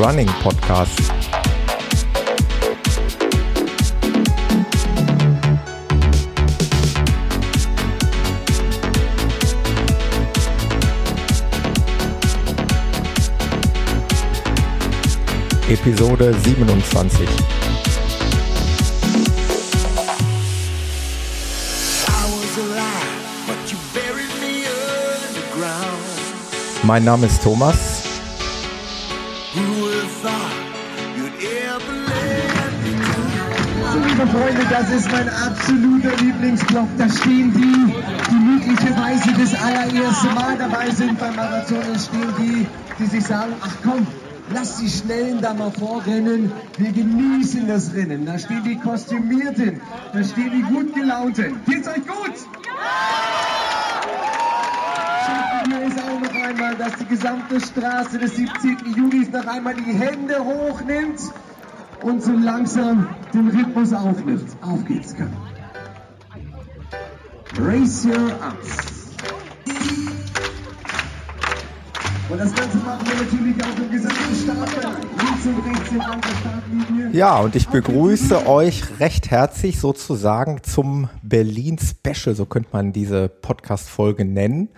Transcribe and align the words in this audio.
Running 0.00 0.28
Podcast. 0.42 1.12
Episode 15.68 16.34
27. 16.44 17.28
Mein 26.84 27.04
Name 27.04 27.26
ist 27.26 27.42
Thomas. 27.42 27.99
Ist 35.00 35.12
mein 35.12 35.28
absoluter 35.30 36.14
Lieblingsblock. 36.22 36.88
Da 36.98 37.08
stehen 37.08 37.52
die, 37.54 37.94
die 38.30 38.34
möglicherweise 38.34 39.32
das 39.32 39.54
allererste 39.54 40.28
Mal 40.34 40.58
dabei 40.58 40.90
sind 40.90 41.18
beim 41.18 41.36
Marathon. 41.36 41.78
Es 41.94 42.06
stehen 42.06 42.34
die, 42.38 42.66
die 42.98 43.06
sich 43.06 43.24
sagen, 43.24 43.54
ach 43.62 43.74
komm, 43.82 44.06
lass 44.52 44.76
die 44.76 44.90
Schnellen 44.90 45.40
da 45.40 45.54
mal 45.54 45.70
vorrennen. 45.70 46.52
Wir 46.76 46.92
genießen 46.92 47.66
das 47.66 47.94
Rennen. 47.94 48.26
Da 48.26 48.38
stehen 48.38 48.62
die 48.62 48.76
Kostümierten, 48.76 49.80
da 50.12 50.22
stehen 50.22 50.50
die 50.50 50.62
gut 50.62 50.94
gelaunten. 50.94 51.60
Geht's 51.66 51.88
euch 51.88 52.06
gut? 52.06 52.34
Schaffen 55.24 55.70
wir 55.70 55.86
es 55.88 55.96
auch 55.96 56.20
noch 56.20 56.34
einmal, 56.46 56.74
dass 56.74 56.94
die 56.96 57.06
gesamte 57.06 57.58
Straße 57.58 58.18
des 58.18 58.36
17. 58.36 58.76
Julis 58.96 59.30
noch 59.30 59.46
einmal 59.46 59.74
die 59.76 59.94
Hände 59.94 60.44
hochnimmt 60.44 61.20
und 62.02 62.22
so 62.22 62.32
langsam 62.32 63.08
den 63.32 63.48
Rhythmus 63.48 63.92
aufnimmt. 63.92 64.56
Auf 64.62 64.84
geht's, 64.84 65.14
komm. 65.16 65.30
Raise 67.58 68.08
your 68.08 68.32
ups. 68.46 69.00
Und 72.28 72.38
das 72.38 72.54
Ganze 72.54 72.78
machen 72.78 73.06
wir 73.06 73.24
natürlich 73.24 73.64
auch 73.64 73.76
im 73.76 73.90
gesamten 73.90 74.34
Startbereich. 74.36 75.04
Links 75.18 75.46
und 75.46 75.66
rechts 75.66 75.90
entlang 75.90 76.20
der 76.20 76.28
Startlinie. 76.28 77.10
Ja, 77.12 77.38
und 77.40 77.56
ich 77.56 77.68
begrüße 77.68 78.46
euch 78.46 79.00
recht 79.00 79.32
herzlich 79.32 79.80
sozusagen 79.80 80.62
zum 80.62 81.08
Berlin 81.22 81.78
Special, 81.78 82.36
so 82.36 82.46
könnte 82.46 82.68
man 82.72 82.92
diese 82.92 83.28
Podcast-Folge 83.28 84.24
nennen. 84.24 84.68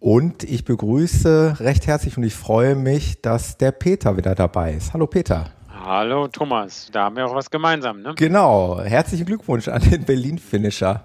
Und 0.00 0.44
ich 0.44 0.66
begrüße 0.66 1.56
recht 1.60 1.86
herzlich 1.86 2.18
und 2.18 2.24
ich 2.24 2.34
freue 2.34 2.74
mich, 2.74 3.22
dass 3.22 3.56
der 3.56 3.72
Peter 3.72 4.18
wieder 4.18 4.34
dabei 4.34 4.74
ist. 4.74 4.92
Hallo 4.92 5.06
Peter. 5.06 5.50
Hallo 5.88 6.26
Thomas, 6.26 6.88
da 6.90 7.04
haben 7.04 7.14
wir 7.14 7.24
auch 7.26 7.34
was 7.36 7.48
gemeinsam, 7.48 8.02
ne? 8.02 8.12
Genau, 8.16 8.80
herzlichen 8.80 9.24
Glückwunsch 9.24 9.68
an 9.68 9.80
den 9.88 10.02
Berlin-Finisher. 10.02 11.04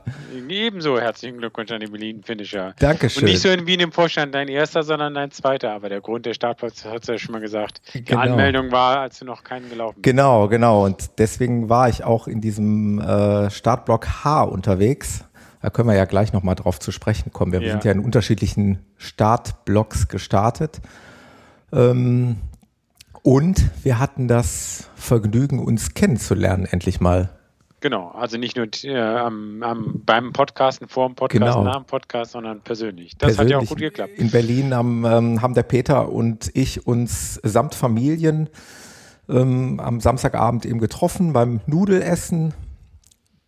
Ebenso 0.50 1.00
herzlichen 1.00 1.38
Glückwunsch 1.38 1.70
an 1.72 1.82
den 1.82 1.92
Berlin-Finisher. 1.92 2.73
Dankeschön. 2.80 3.22
Und 3.22 3.30
nicht 3.30 3.42
so 3.44 3.50
in 3.50 3.64
dem 3.64 3.92
Vorstand 3.92 4.34
dein 4.34 4.48
erster, 4.48 4.82
sondern 4.82 5.14
dein 5.14 5.30
zweiter. 5.30 5.73
Aber 5.73 5.88
der 5.88 6.02
Grund 6.02 6.26
der 6.26 6.33
Startplatz 6.33 6.83
hat 6.83 7.04
es 7.04 7.08
ja 7.10 7.20
schon 7.20 7.33
mal 7.33 7.42
gesagt. 7.42 7.80
Die 7.94 8.04
Genau. 8.04 8.22
Anmeldung 8.22 8.72
war, 8.72 9.02
als 9.02 9.20
du 9.20 9.26
noch 9.26 9.44
keinen 9.44 9.70
gelaufen 9.70 9.98
bist. 9.98 10.04
Genau, 10.04 10.48
genau. 10.48 10.84
Und 10.84 11.11
deswegen 11.20 11.70
war 11.70 11.88
ich 11.88 12.04
auch 12.04 12.28
in 12.28 12.42
diesem 12.42 13.00
äh, 13.00 13.52
Startblock 13.52 14.23
H 14.23 14.42
unterwegs. 14.45 15.26
Da 15.61 15.70
können 15.70 15.89
wir 15.89 15.95
ja 15.95 16.05
gleich 16.05 16.34
nochmal 16.34 16.55
drauf 16.55 16.80
zu 16.80 16.92
sprechen 16.92 17.32
kommen. 17.32 17.52
Wir 17.52 17.61
Ja. 17.61 17.73
sind 17.73 17.84
ja 17.86 17.92
in 17.92 18.00
unterschiedlichen 18.00 18.80
Startblocks 18.98 20.08
gestartet. 20.08 20.82
Ähm, 21.72 22.38
und 23.23 23.70
wir 23.83 23.99
hatten 23.99 24.27
das 24.27 24.89
Vergnügen, 24.95 25.59
uns 25.59 25.93
kennenzulernen, 25.93 26.65
endlich 26.65 26.99
mal. 26.99 27.30
Genau, 27.82 28.09
also 28.09 28.37
nicht 28.37 28.55
nur 28.55 28.67
äh, 28.83 28.95
am, 28.95 29.64
am, 29.64 30.02
beim 30.05 30.33
Podcasten, 30.33 30.87
vor 30.87 31.08
dem 31.09 31.15
Podcast, 31.15 31.42
Genau. 31.42 31.64
nach 31.64 31.77
dem 31.77 31.86
Podcast, 31.86 32.31
sondern 32.31 32.61
persönlich. 32.61 33.17
Das 33.17 33.39
hat 33.39 33.49
ja 33.49 33.58
auch 33.58 33.61
Persönlich 33.61 33.70
gut 33.70 33.80
geklappt. 33.80 34.14
In 34.17 34.30
Berlin 34.30 34.76
haben, 34.76 35.04
ähm, 35.04 35.42
haben 35.42 35.55
der 35.55 35.64
Peter 35.64 36.10
und 36.11 36.52
ich 36.54 36.86
uns 36.86 37.39
samt 37.43 37.73
Familien 37.73 38.49
ähm, 39.27 39.80
am 39.80 39.99
Samstagabend 39.99 40.65
eben 40.65 40.80
getroffen 40.80 41.33
beim 41.33 41.60
Nudelessen. 41.65 42.54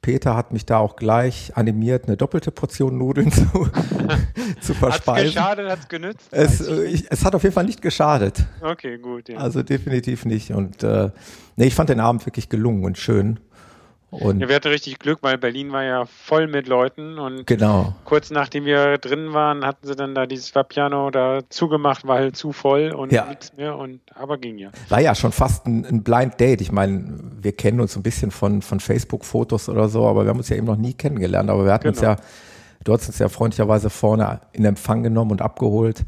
Peter 0.03 0.35
hat 0.35 0.51
mich 0.51 0.67
da 0.67 0.77
auch 0.77 0.97
gleich 0.97 1.55
animiert, 1.55 2.05
eine 2.05 2.17
doppelte 2.17 2.51
Portion 2.51 2.97
Nudeln 2.97 3.31
zu, 3.31 3.45
zu 4.61 4.73
verspeisen. 4.75 5.33
geschadet, 5.33 5.71
hat's 5.71 5.87
genützt? 5.87 6.27
Es, 6.29 6.59
Weiß 6.59 6.67
äh, 6.67 6.83
ich 6.85 7.05
es 7.09 7.25
hat 7.25 7.33
auf 7.33 7.41
jeden 7.41 7.55
Fall 7.55 7.63
nicht 7.63 7.81
geschadet. 7.81 8.45
okay, 8.61 8.97
gut. 8.97 9.29
Ja. 9.29 9.37
Also 9.39 9.63
definitiv 9.63 10.25
nicht. 10.25 10.51
Und 10.51 10.83
äh, 10.83 11.09
nee, 11.55 11.65
ich 11.65 11.73
fand 11.73 11.89
den 11.89 12.01
Abend 12.01 12.25
wirklich 12.27 12.49
gelungen 12.49 12.83
und 12.83 12.97
schön. 12.97 13.39
Und 14.13 14.39
ja, 14.39 14.47
wir 14.47 14.55
hatten 14.55 14.67
richtig 14.69 14.99
Glück, 14.99 15.19
weil 15.21 15.37
Berlin 15.37 15.71
war 15.71 15.83
ja 15.83 16.05
voll 16.05 16.47
mit 16.47 16.67
Leuten 16.67 17.17
und 17.19 17.47
genau. 17.47 17.95
kurz 18.05 18.29
nachdem 18.29 18.65
wir 18.65 18.97
drin 18.97 19.33
waren, 19.33 19.65
hatten 19.65 19.87
sie 19.87 19.95
dann 19.95 20.13
da 20.13 20.25
dieses 20.25 20.53
Vapiano 20.53 21.09
da 21.09 21.39
zugemacht, 21.49 22.05
weil 22.07 22.31
zu 22.31 22.51
voll 22.51 22.91
und 22.91 23.11
Ja. 23.11 23.25
nichts 23.25 23.55
mehr 23.57 23.77
und 23.77 23.99
aber 24.15 24.37
ging 24.37 24.57
ja. 24.57 24.69
war 24.89 25.01
ja 25.01 25.15
schon 25.15 25.31
fast 25.31 25.65
ein, 25.65 25.85
ein 25.85 26.03
Blind 26.03 26.39
Date. 26.39 26.61
Ich 26.61 26.71
meine, 26.71 27.19
wir 27.41 27.51
kennen 27.53 27.79
uns 27.79 27.95
ein 27.95 28.03
bisschen 28.03 28.31
von, 28.31 28.61
von 28.61 28.79
Facebook-Fotos 28.79 29.69
oder 29.69 29.89
so, 29.89 30.07
aber 30.07 30.23
wir 30.25 30.29
haben 30.29 30.37
uns 30.37 30.49
ja 30.49 30.55
eben 30.57 30.67
noch 30.67 30.77
nie 30.77 30.93
kennengelernt. 30.93 31.49
Aber 31.49 31.65
wir 31.65 31.73
hatten 31.73 31.87
uns 31.87 31.99
Genau. 31.99 32.11
ja, 32.13 32.17
du 32.83 32.93
hast 32.93 33.07
uns 33.07 33.19
ja 33.19 33.29
freundlicherweise 33.29 33.89
vorne 33.89 34.41
in 34.51 34.65
Empfang 34.65 35.03
genommen 35.03 35.31
und 35.31 35.41
abgeholt. 35.41 36.03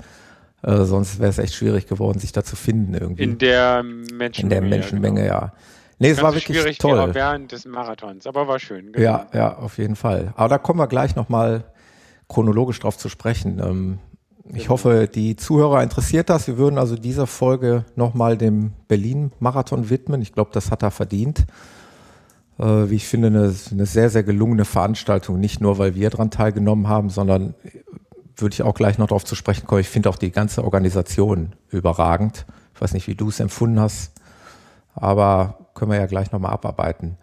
Äh, 0.63 0.83
sonst 0.85 1.19
wäre 1.19 1.29
es 1.29 1.37
echt 1.37 1.53
schwierig 1.53 1.87
geworden, 1.87 2.19
sich 2.19 2.31
da 2.31 2.43
zu 2.43 2.55
finden 2.55 2.93
irgendwie. 2.93 3.23
In 3.23 3.37
der 3.37 3.83
Menschenmenge. 3.83 4.37
In 4.39 4.49
der 4.49 4.61
Menschenmenge, 4.61 5.25
ja. 5.25 5.51
Nee, 5.99 6.09
es 6.09 6.21
war 6.21 6.33
wirklich 6.33 6.57
schwierig 6.57 6.77
toll. 6.77 6.97
wäre 6.97 7.13
während 7.15 7.51
des 7.51 7.65
Marathons, 7.65 8.27
aber 8.27 8.47
war 8.47 8.59
schön. 8.59 8.91
genau. 8.91 8.99
Ja, 9.05 9.27
ja, 9.33 9.57
auf 9.57 9.77
jeden 9.77 9.95
Fall. 9.95 10.33
Aber 10.35 10.49
da 10.49 10.57
kommen 10.57 10.79
wir 10.79 10.87
gleich 10.87 11.15
nochmal 11.15 11.63
chronologisch 12.27 12.79
drauf 12.79 12.97
zu 12.97 13.07
sprechen. 13.09 13.59
Ähm, 13.59 13.99
ich 14.49 14.53
Genau. 14.63 14.69
hoffe, 14.71 15.07
die 15.07 15.35
Zuhörer 15.37 15.81
interessiert 15.81 16.29
das. 16.29 16.47
Wir 16.47 16.57
würden 16.57 16.77
also 16.77 16.95
dieser 16.95 17.27
Folge 17.27 17.85
nochmal 17.95 18.37
dem 18.37 18.73
Berlin-Marathon 18.87 19.89
widmen. 19.89 20.21
Ich 20.21 20.33
glaube, 20.33 20.51
das 20.53 20.69
hat 20.69 20.83
er 20.83 20.91
verdient. 20.91 21.45
Äh, 22.59 22.89
wie 22.89 22.95
ich 22.95 23.07
finde, 23.07 23.27
eine, 23.27 23.53
eine 23.71 23.85
sehr, 23.85 24.09
sehr 24.09 24.23
gelungene 24.23 24.65
Veranstaltung. 24.65 25.39
Nicht 25.39 25.61
nur, 25.61 25.77
weil 25.77 25.95
wir 25.95 26.09
dran 26.09 26.29
teilgenommen 26.29 26.87
haben, 26.87 27.09
sondern 27.09 27.53
äh, 27.63 27.69
würde 28.37 28.53
ich 28.53 28.63
auch 28.63 28.73
gleich 28.75 28.97
noch 28.97 29.07
darauf 29.07 29.23
zu 29.25 29.33
sprechen 29.35 29.65
kommen. 29.65 29.81
Ich 29.81 29.89
finde 29.89 30.09
auch 30.09 30.17
die 30.17 30.31
ganze 30.31 30.63
Organisation 30.63 31.53
überragend. 31.69 32.45
Ich 32.75 32.81
weiß 32.81 32.93
nicht, 32.93 33.07
wie 33.07 33.15
du 33.15 33.29
es 33.29 33.39
empfunden 33.39 33.79
hast, 33.79 34.11
aber 34.93 35.64
können 35.75 35.91
wir 35.91 35.99
ja 35.99 36.07
gleich 36.07 36.31
nochmal 36.31 36.53
abarbeiten. 36.53 37.17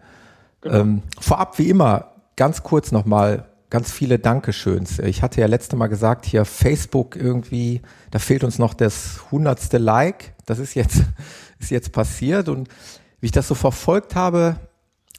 Ähm, 0.63 1.01
vorab, 1.19 1.59
wie 1.59 1.69
immer, 1.69 2.13
ganz 2.37 2.63
kurz 2.63 2.91
nochmal, 2.91 3.45
ganz 3.69 3.91
viele 3.91 4.19
Dankeschöns. 4.19 4.99
Ich 4.99 5.21
hatte 5.21 5.41
ja 5.41 5.47
letzte 5.47 5.75
Mal 5.75 5.87
gesagt, 5.87 6.25
hier 6.25 6.45
Facebook 6.45 7.15
irgendwie, 7.15 7.81
da 8.11 8.19
fehlt 8.19 8.43
uns 8.43 8.59
noch 8.59 8.73
das 8.73 9.19
hundertste 9.31 9.79
Like. 9.79 10.33
Das 10.45 10.59
ist 10.59 10.75
jetzt, 10.75 11.03
ist 11.59 11.71
jetzt 11.71 11.91
passiert 11.91 12.47
und 12.47 12.69
wie 13.19 13.25
ich 13.25 13.31
das 13.31 13.47
so 13.47 13.55
verfolgt 13.55 14.15
habe, 14.15 14.57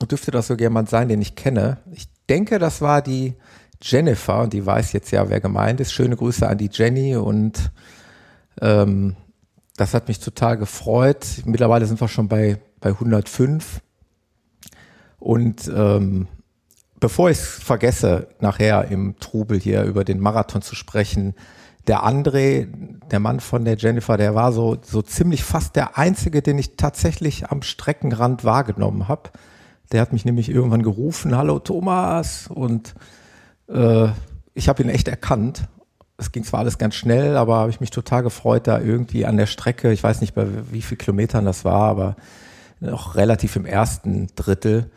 dürfte 0.08 0.30
das 0.30 0.46
so 0.46 0.54
jemand 0.54 0.88
sein, 0.88 1.08
den 1.08 1.20
ich 1.20 1.34
kenne. 1.34 1.78
Ich 1.92 2.08
denke, 2.28 2.58
das 2.58 2.80
war 2.80 3.02
die 3.02 3.34
Jennifer 3.82 4.42
und 4.42 4.52
die 4.52 4.64
weiß 4.64 4.92
jetzt 4.92 5.10
ja, 5.10 5.28
wer 5.28 5.40
gemeint 5.40 5.80
ist. 5.80 5.92
Schöne 5.92 6.16
Grüße 6.16 6.48
an 6.48 6.58
die 6.58 6.70
Jenny 6.72 7.16
und 7.16 7.70
ähm, 8.60 9.16
das 9.76 9.94
hat 9.94 10.08
mich 10.08 10.20
total 10.20 10.56
gefreut. 10.56 11.26
Mittlerweile 11.44 11.86
sind 11.86 12.00
wir 12.00 12.08
schon 12.08 12.28
bei, 12.28 12.58
bei 12.84 12.90
105. 12.90 13.80
Und 15.18 15.72
ähm, 15.74 16.28
bevor 17.00 17.30
ich 17.30 17.38
es 17.38 17.48
vergesse, 17.48 18.28
nachher 18.40 18.90
im 18.90 19.18
Trubel 19.18 19.58
hier 19.58 19.84
über 19.84 20.04
den 20.04 20.20
Marathon 20.20 20.60
zu 20.60 20.74
sprechen, 20.74 21.34
der 21.86 22.04
André, 22.04 22.68
der 23.10 23.20
Mann 23.20 23.40
von 23.40 23.64
der 23.64 23.76
Jennifer, 23.76 24.18
der 24.18 24.34
war 24.34 24.52
so, 24.52 24.76
so 24.82 25.00
ziemlich 25.00 25.44
fast 25.44 25.76
der 25.76 25.96
einzige, 25.96 26.42
den 26.42 26.58
ich 26.58 26.76
tatsächlich 26.76 27.48
am 27.48 27.62
Streckenrand 27.62 28.44
wahrgenommen 28.44 29.08
habe. 29.08 29.30
Der 29.92 30.02
hat 30.02 30.12
mich 30.12 30.26
nämlich 30.26 30.50
irgendwann 30.50 30.82
gerufen, 30.82 31.36
hallo 31.36 31.60
Thomas, 31.60 32.48
und 32.48 32.94
äh, 33.68 34.08
ich 34.52 34.68
habe 34.68 34.82
ihn 34.82 34.90
echt 34.90 35.08
erkannt. 35.08 35.68
Es 36.18 36.32
ging 36.32 36.44
zwar 36.44 36.60
alles 36.60 36.76
ganz 36.76 36.94
schnell, 36.96 37.38
aber 37.38 37.56
habe 37.56 37.70
ich 37.70 37.80
mich 37.80 37.90
total 37.90 38.22
gefreut, 38.22 38.66
da 38.66 38.78
irgendwie 38.78 39.24
an 39.24 39.38
der 39.38 39.46
Strecke, 39.46 39.90
ich 39.90 40.02
weiß 40.02 40.20
nicht 40.20 40.34
bei 40.34 40.46
wie 40.70 40.82
viel 40.82 40.98
Kilometern 40.98 41.46
das 41.46 41.64
war, 41.64 41.88
aber 41.88 42.16
noch 42.80 43.14
relativ 43.14 43.56
im 43.56 43.66
ersten 43.66 44.28
Drittel, 44.36 44.90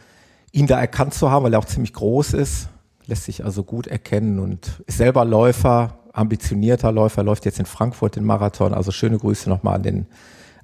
ihn 0.52 0.68
da 0.68 0.80
erkannt 0.80 1.14
zu 1.14 1.30
haben, 1.32 1.44
weil 1.44 1.54
er 1.54 1.60
auch 1.60 1.66
ziemlich 1.66 1.94
groß 1.94 2.34
ist, 2.34 2.70
lässt 3.06 3.26
sich 3.26 3.44
also 3.44 3.64
gut 3.64 3.88
erkennen 3.88 4.40
und 4.40 4.84
ist 4.86 4.98
selber 4.98 5.26
Läufer, 5.26 6.00
ambitionierter 6.14 6.92
Läufer, 6.92 7.24
läuft 7.24 7.46
jetzt 7.46 7.60
in 7.60 7.66
Frankfurt 7.66 8.16
den 8.16 8.26
Marathon. 8.26 8.74
Also 8.74 8.92
schöne 8.92 9.18
Grüße 9.18 9.50
nochmal 9.50 9.76
an 9.76 9.84
den 9.84 10.08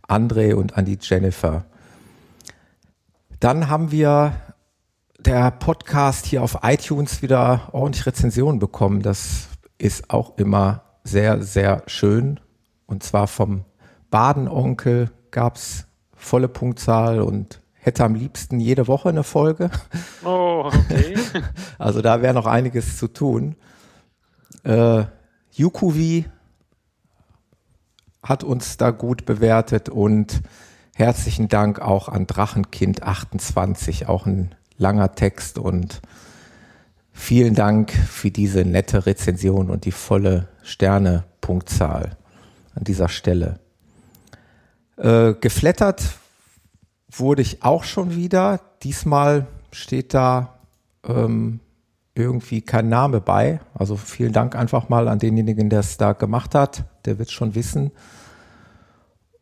André 0.07 0.53
und 0.53 0.77
an 0.77 0.85
die 0.85 0.97
Jennifer. 0.99 1.65
Dann 3.39 3.69
haben 3.69 3.91
wir 3.91 4.33
der 5.19 5.51
Podcast 5.51 6.25
hier 6.25 6.43
auf 6.43 6.59
iTunes 6.63 7.21
wieder 7.21 7.69
ordentlich 7.71 8.05
Rezensionen 8.05 8.59
bekommen. 8.59 9.01
Das 9.01 9.47
ist 9.77 10.09
auch 10.09 10.37
immer 10.37 10.83
sehr, 11.03 11.41
sehr 11.41 11.83
schön. 11.87 12.39
Und 12.85 13.03
zwar 13.03 13.27
vom 13.27 13.65
Badenonkel 14.09 15.11
gab 15.31 15.55
es 15.55 15.87
volle 16.23 16.47
Punktzahl 16.47 17.21
und 17.21 17.61
hätte 17.73 18.03
am 18.03 18.15
liebsten 18.15 18.59
jede 18.59 18.87
Woche 18.87 19.09
eine 19.09 19.23
Folge. 19.23 19.69
Oh, 20.23 20.63
okay. 20.65 21.15
Also 21.77 22.01
da 22.01 22.21
wäre 22.21 22.33
noch 22.33 22.45
einiges 22.45 22.97
zu 22.97 23.07
tun. 23.09 23.55
Äh, 24.63 25.03
Yukuvi 25.51 26.25
hat 28.23 28.43
uns 28.43 28.77
da 28.77 28.91
gut 28.91 29.25
bewertet 29.25 29.89
und 29.89 30.41
herzlichen 30.95 31.49
Dank 31.49 31.79
auch 31.79 32.07
an 32.07 32.25
Drachenkind 32.25 33.03
28, 33.03 34.07
auch 34.07 34.25
ein 34.25 34.55
langer 34.77 35.13
Text 35.15 35.57
und 35.57 36.01
vielen 37.11 37.53
Dank 37.53 37.91
für 37.91 38.31
diese 38.31 38.63
nette 38.63 39.05
Rezension 39.05 39.69
und 39.69 39.83
die 39.83 39.91
volle 39.91 40.47
Sterne-Punktzahl 40.63 42.15
an 42.75 42.83
dieser 42.83 43.09
Stelle. 43.09 43.59
Äh, 44.97 45.33
geflattert 45.33 46.03
wurde 47.09 47.41
ich 47.41 47.63
auch 47.63 47.83
schon 47.83 48.15
wieder. 48.15 48.59
Diesmal 48.83 49.47
steht 49.71 50.13
da 50.13 50.59
ähm, 51.05 51.59
irgendwie 52.15 52.61
kein 52.61 52.89
Name 52.89 53.21
bei. 53.21 53.59
Also 53.73 53.95
vielen 53.95 54.33
Dank 54.33 54.55
einfach 54.55 54.89
mal 54.89 55.07
an 55.07 55.19
denjenigen, 55.19 55.69
der 55.69 55.79
es 55.79 55.97
da 55.97 56.13
gemacht 56.13 56.55
hat. 56.55 56.85
Der 57.05 57.19
wird 57.19 57.31
schon 57.31 57.55
wissen. 57.55 57.91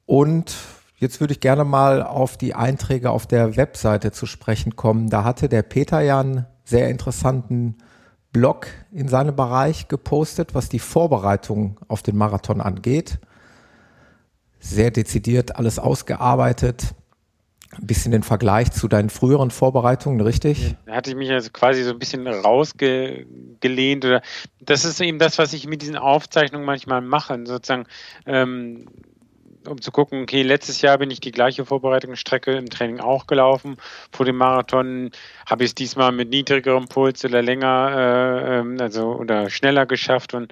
Und 0.05 0.55
jetzt 0.97 1.19
würde 1.19 1.33
ich 1.33 1.39
gerne 1.39 1.63
mal 1.63 2.01
auf 2.01 2.37
die 2.37 2.53
Einträge 2.53 3.11
auf 3.11 3.27
der 3.27 3.55
Webseite 3.57 4.11
zu 4.11 4.25
sprechen 4.25 4.75
kommen. 4.75 5.09
Da 5.09 5.23
hatte 5.23 5.49
der 5.49 5.63
Peter 5.63 6.01
ja 6.01 6.19
einen 6.19 6.45
sehr 6.63 6.89
interessanten 6.89 7.77
Blog 8.31 8.67
in 8.91 9.09
seinem 9.09 9.35
Bereich 9.35 9.89
gepostet, 9.89 10.55
was 10.55 10.69
die 10.69 10.79
Vorbereitung 10.79 11.79
auf 11.89 12.01
den 12.01 12.17
Marathon 12.17 12.61
angeht. 12.61 13.19
Sehr 14.61 14.91
dezidiert 14.91 15.57
alles 15.57 15.79
ausgearbeitet 15.79 16.95
ein 17.77 17.87
bisschen 17.87 18.11
den 18.11 18.23
Vergleich 18.23 18.71
zu 18.71 18.87
deinen 18.87 19.09
früheren 19.09 19.49
Vorbereitungen, 19.49 20.21
richtig? 20.21 20.75
Da 20.85 20.95
hatte 20.95 21.11
ich 21.11 21.15
mich 21.15 21.31
also 21.31 21.49
quasi 21.51 21.83
so 21.83 21.91
ein 21.91 21.99
bisschen 21.99 22.27
rausgelehnt 22.27 24.05
oder 24.05 24.21
das 24.59 24.83
ist 24.83 24.99
eben 24.99 25.19
das, 25.19 25.37
was 25.37 25.53
ich 25.53 25.67
mit 25.67 25.81
diesen 25.81 25.95
Aufzeichnungen 25.95 26.65
manchmal 26.65 27.01
mache, 27.01 27.39
sozusagen, 27.45 27.85
ähm, 28.25 28.87
um 29.67 29.79
zu 29.79 29.91
gucken, 29.91 30.23
okay, 30.23 30.41
letztes 30.41 30.81
Jahr 30.81 30.97
bin 30.97 31.11
ich 31.11 31.19
die 31.19 31.31
gleiche 31.31 31.65
Vorbereitungsstrecke 31.65 32.51
im 32.51 32.69
Training 32.69 32.99
auch 32.99 33.27
gelaufen. 33.27 33.77
Vor 34.11 34.25
dem 34.25 34.37
Marathon 34.37 35.11
habe 35.45 35.63
ich 35.63 35.69
es 35.69 35.75
diesmal 35.75 36.11
mit 36.11 36.29
niedrigerem 36.29 36.87
Puls 36.87 37.23
oder 37.23 37.41
länger, 37.41 37.91
äh, 37.95 38.59
ähm, 38.59 38.77
also 38.81 39.13
oder 39.13 39.49
schneller 39.49 39.85
geschafft 39.85 40.33
und 40.33 40.51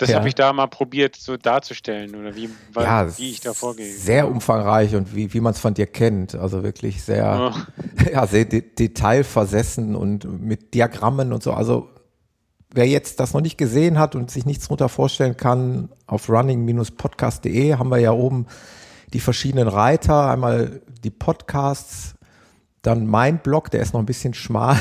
das 0.00 0.08
ja. 0.08 0.16
habe 0.16 0.28
ich 0.28 0.34
da 0.34 0.50
mal 0.54 0.66
probiert 0.66 1.14
so 1.14 1.36
darzustellen 1.36 2.16
oder 2.16 2.34
wie, 2.34 2.48
weil, 2.72 2.84
ja, 2.84 3.18
wie 3.18 3.32
ich 3.32 3.40
da 3.40 3.52
vorgehe. 3.52 3.92
Sehr 3.92 4.26
umfangreich 4.28 4.94
und 4.94 5.14
wie, 5.14 5.34
wie 5.34 5.40
man 5.40 5.52
es 5.52 5.60
von 5.60 5.74
dir 5.74 5.86
kennt. 5.86 6.34
Also 6.34 6.62
wirklich 6.62 7.02
sehr, 7.02 7.52
oh. 7.54 8.10
ja, 8.10 8.26
sehr 8.26 8.46
de 8.46 8.62
detailversessen 8.62 9.94
und 9.94 10.24
mit 10.40 10.72
Diagrammen 10.72 11.34
und 11.34 11.42
so. 11.42 11.52
Also 11.52 11.90
wer 12.72 12.86
jetzt 12.86 13.20
das 13.20 13.34
noch 13.34 13.42
nicht 13.42 13.58
gesehen 13.58 13.98
hat 13.98 14.14
und 14.14 14.30
sich 14.30 14.46
nichts 14.46 14.64
darunter 14.64 14.88
vorstellen 14.88 15.36
kann, 15.36 15.90
auf 16.06 16.30
running-podcast.de 16.30 17.74
haben 17.74 17.90
wir 17.90 17.98
ja 17.98 18.12
oben 18.12 18.46
die 19.12 19.20
verschiedenen 19.20 19.68
Reiter. 19.68 20.30
Einmal 20.30 20.80
die 21.04 21.10
Podcasts, 21.10 22.14
dann 22.82 23.06
mein 23.06 23.38
Blog, 23.38 23.70
der 23.70 23.82
ist 23.82 23.92
noch 23.92 24.00
ein 24.00 24.06
bisschen 24.06 24.32
schmal. 24.32 24.76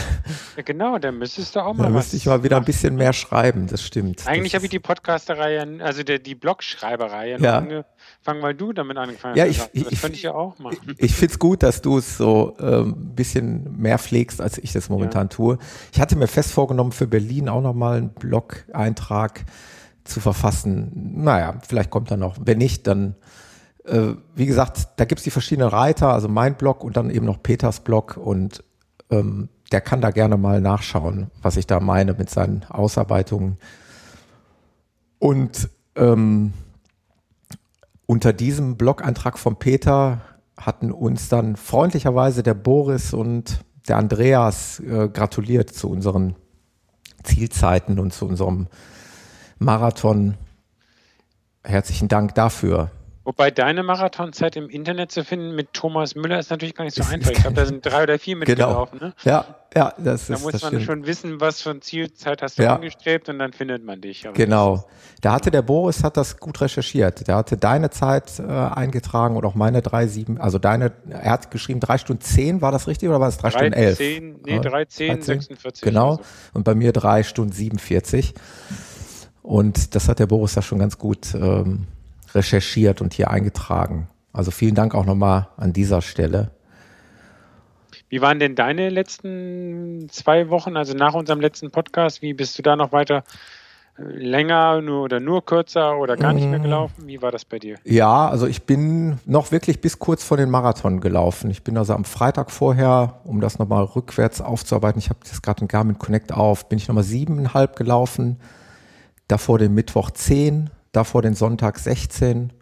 Ja, 0.55 0.63
genau, 0.63 0.97
da 0.97 1.11
müsstest 1.11 1.55
du 1.55 1.59
auch 1.59 1.73
mal. 1.73 1.83
Da 1.83 1.89
müsste 1.89 2.15
ich 2.15 2.25
mal 2.25 2.43
wieder 2.43 2.57
ein 2.57 2.65
bisschen 2.65 2.95
mehr 2.95 3.11
schreiben, 3.13 3.67
das 3.67 3.81
stimmt. 3.81 4.25
Eigentlich 4.25 4.55
habe 4.55 4.65
ich 4.65 4.71
die 4.71 4.79
Podcasterei, 4.79 5.61
also 5.81 6.03
der, 6.03 6.19
die 6.19 6.35
Blogschreiberei 6.35 7.37
ja. 7.37 7.57
angefangen, 7.57 8.41
weil 8.41 8.55
du 8.55 8.71
damit 8.71 8.97
angefangen 8.97 9.35
ja, 9.35 9.45
hast. 9.45 9.69
Ich, 9.73 9.83
das 9.83 9.93
ich, 9.93 10.01
könnte 10.01 10.15
ich 10.15 10.23
ja 10.23 10.33
auch 10.33 10.57
machen. 10.59 10.77
Ich, 10.97 11.03
ich 11.03 11.13
finde 11.13 11.33
es 11.33 11.39
gut, 11.39 11.63
dass 11.63 11.81
du 11.81 11.97
es 11.97 12.17
so 12.17 12.55
ähm, 12.59 12.95
ein 12.97 13.15
bisschen 13.15 13.77
mehr 13.77 13.99
pflegst, 13.99 14.39
als 14.39 14.57
ich 14.57 14.71
das 14.71 14.89
momentan 14.89 15.23
ja. 15.23 15.29
tue. 15.29 15.57
Ich 15.91 15.99
hatte 15.99 16.15
mir 16.15 16.27
fest 16.27 16.51
vorgenommen, 16.51 16.93
für 16.93 17.07
Berlin 17.07 17.49
auch 17.49 17.61
nochmal 17.61 17.97
einen 17.97 18.09
Blog-Eintrag 18.13 19.45
zu 20.05 20.19
verfassen. 20.19 20.91
Naja, 21.23 21.59
vielleicht 21.67 21.89
kommt 21.89 22.11
er 22.11 22.17
noch. 22.17 22.37
Wenn 22.41 22.57
nicht, 22.57 22.87
dann 22.87 23.15
äh, 23.89 24.15
wie 24.35 24.45
gesagt, 24.45 24.89
da 24.97 25.05
gibt 25.05 25.19
es 25.19 25.23
die 25.23 25.31
verschiedenen 25.31 25.69
Reiter, 25.69 26.13
also 26.13 26.27
mein 26.27 26.55
Blog 26.55 26.83
und 26.83 26.97
dann 26.97 27.09
eben 27.09 27.25
noch 27.25 27.41
Peters 27.41 27.81
Blog 27.81 28.17
und 28.17 28.63
ähm, 29.09 29.49
der 29.71 29.81
kann 29.81 30.01
da 30.01 30.11
gerne 30.11 30.37
mal 30.37 30.61
nachschauen, 30.61 31.29
was 31.41 31.57
ich 31.57 31.67
da 31.67 31.79
meine 31.79 32.13
mit 32.13 32.29
seinen 32.29 32.63
Ausarbeitungen. 32.69 33.57
Und 35.19 35.69
ähm, 35.95 36.53
unter 38.05 38.33
diesem 38.33 38.77
Blog-Eintrag 38.77 39.37
von 39.37 39.57
Peter 39.57 40.21
hatten 40.57 40.91
uns 40.91 41.29
dann 41.29 41.55
freundlicherweise 41.55 42.41
der 42.41 42.53
Boris 42.53 43.13
und 43.13 43.63
der 43.87 43.97
Andreas 43.97 44.79
äh, 44.79 45.09
gratuliert 45.09 45.69
zu 45.69 45.89
unseren 45.89 46.35
Zielzeiten 47.23 47.99
und 47.99 48.13
zu 48.13 48.25
unserem 48.25 48.67
Marathon. 49.59 50.35
Herzlichen 51.63 52.07
Dank 52.07 52.33
dafür. 52.35 52.91
Wobei 53.29 53.51
deine 53.51 53.83
Marathonzeit 53.83 54.55
im 54.55 54.71
Internet 54.71 55.11
zu 55.11 55.23
finden 55.23 55.53
mit 55.53 55.73
Thomas 55.73 56.15
Müller 56.15 56.39
ist 56.39 56.49
natürlich 56.49 56.73
gar 56.73 56.83
nicht 56.83 56.95
so 56.95 57.03
einfach. 57.03 57.29
Ich 57.29 57.37
glaube, 57.37 57.55
da 57.57 57.63
sind 57.63 57.85
drei 57.85 58.01
oder 58.01 58.17
vier 58.17 58.39
genau. 58.39 58.49
mitgelaufen. 58.49 58.97
Genau. 58.97 59.11
Ne? 59.11 59.15
Ja, 59.23 59.45
ja, 59.75 59.93
das 59.99 60.03
da 60.03 60.13
ist. 60.13 60.29
Da 60.29 60.33
muss 60.39 60.53
man 60.53 60.71
stimmt. 60.71 60.83
schon 60.83 61.05
wissen, 61.05 61.39
was 61.39 61.61
für 61.61 61.69
eine 61.69 61.79
Zielzeit 61.81 62.41
hast 62.41 62.57
du 62.57 62.63
ja. 62.63 62.73
angestrebt 62.73 63.29
und 63.29 63.37
dann 63.37 63.53
findet 63.53 63.85
man 63.85 64.01
dich. 64.01 64.25
Aber 64.25 64.33
genau. 64.33 64.83
Da 65.21 65.33
hatte 65.33 65.51
der 65.51 65.61
Boris 65.61 66.03
hat 66.03 66.17
das 66.17 66.37
gut 66.39 66.59
recherchiert. 66.59 67.27
Der 67.27 67.35
hatte 67.35 67.55
deine 67.55 67.91
Zeit 67.91 68.39
äh, 68.39 68.47
eingetragen 68.47 69.37
und 69.37 69.45
auch 69.45 69.53
meine 69.53 69.83
drei 69.83 70.07
sieben. 70.07 70.39
Also 70.39 70.57
deine, 70.57 70.91
er 71.11 71.29
hat 71.29 71.51
geschrieben 71.51 71.81
drei 71.81 71.99
Stunden 71.99 72.23
zehn. 72.23 72.63
War 72.63 72.71
das 72.71 72.87
richtig 72.87 73.09
oder 73.09 73.19
war 73.19 73.29
es 73.29 73.37
drei, 73.37 73.51
drei 73.51 73.59
Stunden 73.59 73.73
elf? 73.73 73.97
Zehn, 73.99 74.39
nee, 74.43 74.59
drei 74.59 74.85
zehn, 74.85 75.21
46. 75.21 75.83
Genau. 75.83 76.15
So. 76.15 76.21
Und 76.55 76.63
bei 76.63 76.73
mir 76.73 76.93
drei 76.93 77.21
Stunden 77.21 77.51
47. 77.51 78.33
Und 79.43 79.93
das 79.93 80.09
hat 80.09 80.17
der 80.17 80.25
Boris 80.25 80.55
da 80.55 80.63
schon 80.63 80.79
ganz 80.79 80.97
gut. 80.97 81.35
Ähm, 81.35 81.85
recherchiert 82.33 83.01
und 83.01 83.13
hier 83.13 83.29
eingetragen. 83.29 84.07
Also 84.33 84.51
vielen 84.51 84.75
Dank 84.75 84.95
auch 84.95 85.05
nochmal 85.05 85.47
an 85.57 85.73
dieser 85.73 86.01
Stelle. 86.01 86.51
Wie 88.09 88.21
waren 88.21 88.39
denn 88.39 88.55
deine 88.55 88.89
letzten 88.89 90.07
zwei 90.09 90.49
Wochen, 90.49 90.75
also 90.77 90.93
nach 90.93 91.13
unserem 91.13 91.39
letzten 91.39 91.69
Podcast? 91.69 92.21
Wie 92.21 92.33
bist 92.33 92.57
du 92.57 92.63
da 92.63 92.75
noch 92.75 92.91
weiter 92.91 93.23
äh, 93.97 94.01
länger 94.01 94.81
nur 94.81 95.03
oder 95.03 95.19
nur 95.19 95.45
kürzer 95.45 95.95
oder 95.97 96.17
gar 96.17 96.33
nicht 96.33 96.47
mehr 96.47 96.57
mm. 96.57 96.63
gelaufen? 96.63 97.07
Wie 97.07 97.21
war 97.21 97.31
das 97.31 97.45
bei 97.45 97.59
dir? 97.59 97.75
Ja, 97.83 98.27
also 98.27 98.47
ich 98.47 98.63
bin 98.63 99.19
noch 99.25 99.51
wirklich 99.51 99.79
bis 99.79 99.99
kurz 99.99 100.23
vor 100.23 100.37
den 100.37 100.49
Marathon 100.49 101.01
gelaufen. 101.01 101.51
Ich 101.51 101.63
bin 101.63 101.77
also 101.77 101.93
am 101.93 102.03
Freitag 102.03 102.49
vorher, 102.49 103.21
um 103.25 103.41
das 103.41 103.59
nochmal 103.59 103.83
rückwärts 103.83 104.41
aufzuarbeiten, 104.41 104.97
ich 104.97 105.09
habe 105.09 105.19
das 105.27 105.43
gerade 105.43 105.61
in 105.61 105.67
Garmin 105.67 105.99
Connect 105.99 106.33
auf, 106.33 106.67
bin 106.67 106.79
ich 106.79 106.87
nochmal 106.87 107.03
siebeneinhalb 107.03 107.75
gelaufen, 107.75 108.39
davor 109.27 109.59
den 109.59 109.75
Mittwoch 109.75 110.09
zehn, 110.09 110.71
davor 110.91 111.21
den 111.21 111.33
Sonntag 111.33 111.79
16. 111.79 112.53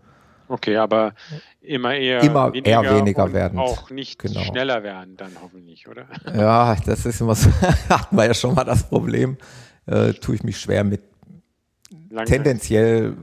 Okay, 0.50 0.78
aber 0.78 1.14
immer 1.62 1.96
eher 1.96 2.24
immer 2.24 2.54
weniger, 2.54 2.84
eher 2.84 2.96
weniger 2.96 3.34
werden. 3.34 3.60
Auch 3.60 3.90
nicht 3.90 4.20
genau. 4.20 4.40
schneller 4.42 4.82
werden, 4.84 5.18
dann 5.18 5.32
hoffentlich, 5.42 5.88
oder? 5.88 6.06
Ja, 6.34 6.76
das 6.86 7.06
ist 7.06 7.20
immer 7.20 7.36
so, 7.36 7.50
hatten 7.90 8.16
wir 8.16 8.26
ja 8.26 8.34
schon 8.34 8.56
mal 8.56 8.64
das 8.64 8.84
Problem. 8.84 9.38
Äh, 9.86 10.14
tue 10.14 10.36
ich 10.36 10.44
mich 10.44 10.60
schwer 10.60 10.84
mit. 10.84 11.02
Langweilig. 12.10 12.30
Tendenziell 12.30 13.18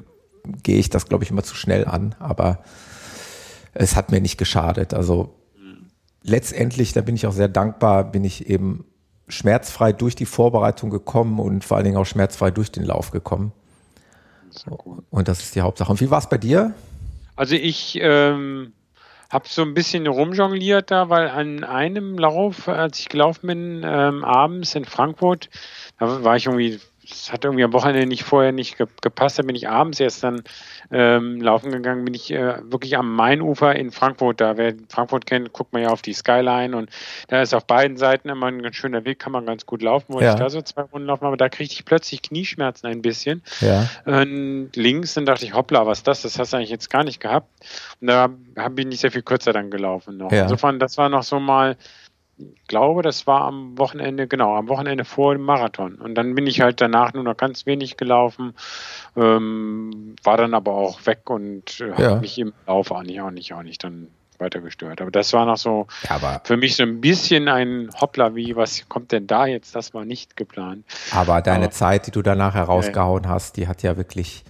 gehe 0.63 0.79
ich 0.79 0.91
das, 0.91 1.07
glaube 1.07 1.25
ich, 1.25 1.31
immer 1.31 1.43
zu 1.43 1.55
schnell 1.55 1.87
an, 1.87 2.15
aber 2.19 2.63
es 3.73 3.97
hat 3.97 4.11
mir 4.11 4.21
nicht 4.21 4.37
geschadet. 4.37 4.93
Also 4.93 5.35
mhm. 5.57 5.91
letztendlich, 6.23 6.93
da 6.93 7.01
bin 7.01 7.15
ich 7.15 7.27
auch 7.27 7.33
sehr 7.33 7.49
dankbar, 7.49 8.05
bin 8.05 8.25
ich 8.25 8.49
eben 8.49 8.85
schmerzfrei 9.29 9.93
durch 9.93 10.15
die 10.15 10.27
Vorbereitung 10.27 10.91
gekommen 10.91 11.41
und 11.41 11.65
vor 11.65 11.79
allen 11.79 11.85
Dingen 11.85 11.97
auch 11.97 12.05
schmerzfrei 12.05 12.51
durch 12.51 12.71
den 12.71 12.85
Lauf 12.85 13.11
gekommen. 13.11 13.53
Und 15.11 15.29
das 15.29 15.41
ist 15.41 15.55
die 15.55 15.61
Hauptsache. 15.61 15.91
Und 15.91 16.01
wie 16.01 16.11
war 16.11 16.19
es 16.19 16.29
bei 16.29 16.39
dir? 16.39 16.75
Also 17.37 17.55
ich 17.55 17.99
ähm, 18.01 18.73
habe 19.31 19.49
so 19.49 19.63
ein 19.63 19.75
bisschen 19.75 20.07
rumjongliert 20.07 20.91
da, 20.91 21.09
weil 21.09 21.29
an 21.29 21.65
einem 21.65 22.17
Lauf, 22.19 22.69
als 22.69 23.01
ich 23.01 23.09
gelaufen 23.09 23.49
bin, 23.49 23.83
ähm, 23.85 24.25
abends 24.25 24.75
in 24.75 24.85
Frankfurt, 24.85 25.51
da 25.99 26.23
war 26.23 26.37
ich 26.37 26.47
irgendwie 26.47 26.81
es 27.11 27.33
hat 27.33 27.45
irgendwie 27.45 27.65
am 27.65 27.73
Wochenende 27.73 28.07
nicht 28.07 28.25
vorher 28.25 28.53
nicht 28.53 28.77
gepasst. 29.01 29.39
Da 29.39 29.43
bin 29.43 29.57
ich 29.57 29.69
abends 29.69 30.01
erst 30.01 30.25
dann 30.25 30.43
ähm, 30.91 31.41
laufen 31.41 31.71
gegangen, 31.71 32.05
bin 32.05 32.15
ich 32.15 32.31
äh, 32.31 32.57
wirklich 32.71 32.97
am 32.97 33.15
Mainufer 33.15 33.75
in 33.77 33.91
Frankfurt. 33.91 34.41
Da, 34.41 34.57
wer 34.57 34.75
Frankfurt 34.89 35.27
kennt, 35.27 35.53
guckt 35.53 35.73
man 35.73 35.83
ja 35.83 35.89
auf 35.89 36.03
die 36.03 36.13
Skyline 36.13 36.77
und 36.77 36.91
da 37.29 37.43
ist 37.43 37.55
auf 37.55 37.67
beiden 37.67 37.97
Seiten 37.97 38.29
immer 38.29 38.47
ein 38.47 38.63
ganz 38.63 38.77
schöner 38.77 39.05
Weg, 39.05 39.19
kann 39.19 39.33
man 39.33 39.47
ganz 39.47 39.67
gut 39.67 39.83
laufen. 39.83 40.13
Wollte 40.15 40.27
ja. 40.27 40.35
ich 40.35 40.41
da 40.41 40.51
so 40.51 40.63
zwei 40.63 40.83
Runden 40.83 41.07
laufen, 41.07 41.25
aber 41.25 41.37
da 41.37 41.49
kriegte 41.49 41.75
ich 41.75 41.85
plötzlich 41.85 42.23
Knieschmerzen 42.23 42.87
ein 42.87 43.03
bisschen. 43.03 43.43
Ja. 43.61 43.89
Und 44.05 44.71
links, 44.75 45.15
dann 45.15 45.27
dachte 45.27 45.45
ich, 45.45 45.55
hoppla, 45.55 45.87
was 45.87 45.99
ist 45.99 46.09
das? 46.09 46.23
Das 46.23 46.39
hast 46.39 46.53
du 46.53 46.57
eigentlich 46.57 46.71
jetzt 46.71 46.91
gar 46.91 47.05
nicht 47.05 47.21
gehabt. 47.21 47.49
Und 48.01 48.09
da 48.09 48.29
bin 48.71 48.91
ich 48.93 49.01
sehr 49.01 49.11
viel 49.11 49.23
kürzer 49.23 49.53
dann 49.53 49.71
gelaufen 49.71 50.17
noch. 50.17 50.33
Ja. 50.33 50.43
Insofern, 50.43 50.79
das 50.79 50.97
war 50.99 51.09
noch 51.09 51.23
so 51.23 51.41
mal 51.41 51.77
glaube, 52.67 53.03
das 53.03 53.27
war 53.27 53.43
am 53.43 53.79
Wochenende, 53.79 54.27
genau, 54.27 54.57
am 54.57 54.69
Wochenende 54.69 55.05
vor 55.05 55.35
dem 55.35 55.43
Marathon. 55.43 55.97
Und 55.97 56.15
dann 56.15 56.35
bin 56.35 56.47
ich 56.47 56.61
halt 56.61 56.81
danach 56.81 57.13
nur 57.13 57.23
noch 57.23 57.37
ganz 57.37 57.67
wenig 57.67 57.97
gelaufen, 57.97 58.55
ähm, 59.17 60.17
war 60.23 60.37
dann 60.37 60.55
aber 60.55 60.73
auch 60.73 61.07
weg 61.07 61.31
und 61.31 61.81
äh, 61.81 61.89
ja. 61.91 62.11
habe 62.11 62.21
mich 62.21 62.39
im 62.39 62.53
Lauf 62.67 62.93
eigentlich 62.93 63.21
auch 63.21 63.31
nicht, 63.31 63.53
auch 63.53 63.63
nicht 63.63 63.85
dann 63.85 64.09
weiter 64.39 64.61
gestört. 64.61 65.01
Aber 65.01 65.11
das 65.11 65.33
war 65.33 65.47
noch 65.47 65.57
so 65.57 65.87
ja, 66.09 66.41
für 66.45 66.57
mich 66.57 66.77
so 66.77 66.83
ein 66.83 67.01
bisschen 67.01 67.49
ein 67.49 67.89
Hoppler, 68.01 68.35
wie, 68.35 68.57
was 68.57 68.89
kommt 68.89 69.13
denn 69.13 69.27
da 69.27 69.47
jetzt? 69.47 69.75
Das 69.75 69.95
war 69.95 70.05
nicht 70.05 70.37
geplant. 70.37 70.85
Aber 71.13 71.41
deine 71.41 71.67
aber, 71.67 71.73
Zeit, 71.73 72.07
die 72.07 72.11
du 72.11 72.23
danach 72.23 72.55
herausgehauen 72.55 73.29
hast, 73.29 73.57
die 73.57 73.69
hat 73.69 73.83
ja 73.83 73.97
wirklich 73.97 74.45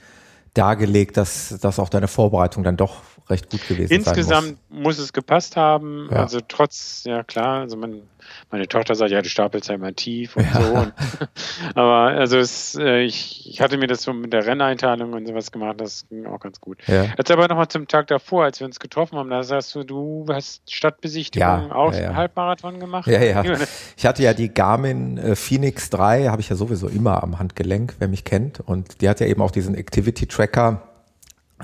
dargelegt, 0.54 1.16
dass, 1.16 1.58
dass 1.60 1.78
auch 1.78 1.88
deine 1.88 2.08
Vorbereitung 2.08 2.62
dann 2.62 2.76
doch 2.76 3.02
recht 3.28 3.50
gut 3.50 3.66
gewesen 3.66 3.92
Insgesamt 3.92 4.58
muss. 4.68 4.82
muss 4.82 4.98
es 4.98 5.12
gepasst 5.12 5.56
haben. 5.56 6.08
Ja. 6.10 6.18
Also 6.18 6.40
trotz, 6.46 7.04
ja 7.04 7.22
klar, 7.22 7.60
also 7.60 7.76
man 7.76 8.02
meine 8.50 8.68
Tochter 8.68 8.94
sagt, 8.94 9.10
ja, 9.10 9.22
du 9.22 9.28
stapelst 9.28 9.68
ja 9.68 9.74
immer 9.74 9.94
tief 9.94 10.36
und 10.36 10.44
ja. 10.44 10.60
so. 10.60 10.74
Und, 10.74 10.92
aber 11.74 12.18
also 12.18 12.38
es, 12.38 12.74
äh, 12.74 13.00
ich, 13.00 13.48
ich 13.48 13.60
hatte 13.60 13.78
mir 13.78 13.86
das 13.86 14.02
so 14.02 14.12
mit 14.12 14.32
der 14.32 14.46
Renneinteilung 14.46 15.12
und 15.12 15.26
sowas 15.26 15.50
gemacht, 15.50 15.80
das 15.80 16.06
ging 16.08 16.26
auch 16.26 16.40
ganz 16.40 16.60
gut. 16.60 16.78
Ja. 16.86 17.06
Jetzt 17.16 17.30
aber 17.30 17.48
nochmal 17.48 17.68
zum 17.68 17.88
Tag 17.88 18.06
davor, 18.08 18.44
als 18.44 18.60
wir 18.60 18.66
uns 18.66 18.80
getroffen 18.80 19.18
haben, 19.18 19.30
da 19.30 19.42
sagst 19.42 19.74
du, 19.74 19.84
du 19.84 20.26
hast 20.28 20.70
Stadtbesichtigung 20.70 21.72
auch 21.72 21.94
ja. 21.94 22.14
Halbmarathon 22.14 22.80
gemacht? 22.80 23.06
Ja, 23.06 23.22
ja. 23.22 23.42
Ich 23.96 24.06
hatte 24.06 24.22
ja 24.22 24.34
die 24.34 24.52
Garmin 24.52 25.18
äh, 25.18 25.36
Phoenix 25.36 25.90
3, 25.90 26.26
habe 26.26 26.40
ich 26.40 26.48
ja 26.48 26.56
sowieso 26.56 26.88
immer 26.88 27.22
am 27.22 27.38
Handgelenk, 27.38 27.96
wer 27.98 28.08
mich 28.08 28.24
kennt. 28.24 28.60
Und 28.60 29.00
die 29.00 29.08
hat 29.08 29.20
ja 29.20 29.26
eben 29.26 29.42
auch 29.42 29.50
diesen 29.50 29.74
Activity 29.74 30.26
Tracker. 30.26 30.93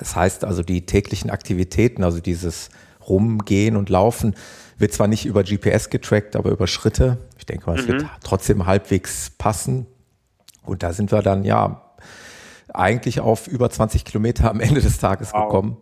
Das 0.01 0.17
heißt 0.17 0.45
also 0.45 0.63
die 0.63 0.87
täglichen 0.87 1.31
Aktivitäten, 1.31 2.03
also 2.03 2.21
dieses 2.21 2.71
Rumgehen 3.07 3.77
und 3.77 3.89
Laufen, 3.89 4.35
wird 4.79 4.93
zwar 4.93 5.07
nicht 5.07 5.27
über 5.27 5.45
GPS 5.45 5.91
getrackt, 5.91 6.35
aber 6.35 6.51
über 6.51 6.67
Schritte. 6.67 7.19
Ich 7.39 7.47
denke 7.47 7.67
mal, 7.67 7.79
es 7.79 7.87
mhm. 7.87 7.93
wird 7.93 8.07
trotzdem 8.25 8.67
halbwegs 8.67 9.31
passen. 9.37 9.87
Und 10.65 10.83
da 10.83 10.93
sind 10.93 11.13
wir 11.13 11.23
dann 11.23 11.45
ja 11.45 11.83
eigentlich 12.73 13.21
auf 13.21 13.47
über 13.47 13.69
20 13.69 14.05
Kilometer 14.05 14.51
am 14.51 14.61
Ende 14.61 14.81
des 14.81 14.99
Tages 14.99 15.33
wow. 15.33 15.47
gekommen. 15.47 15.77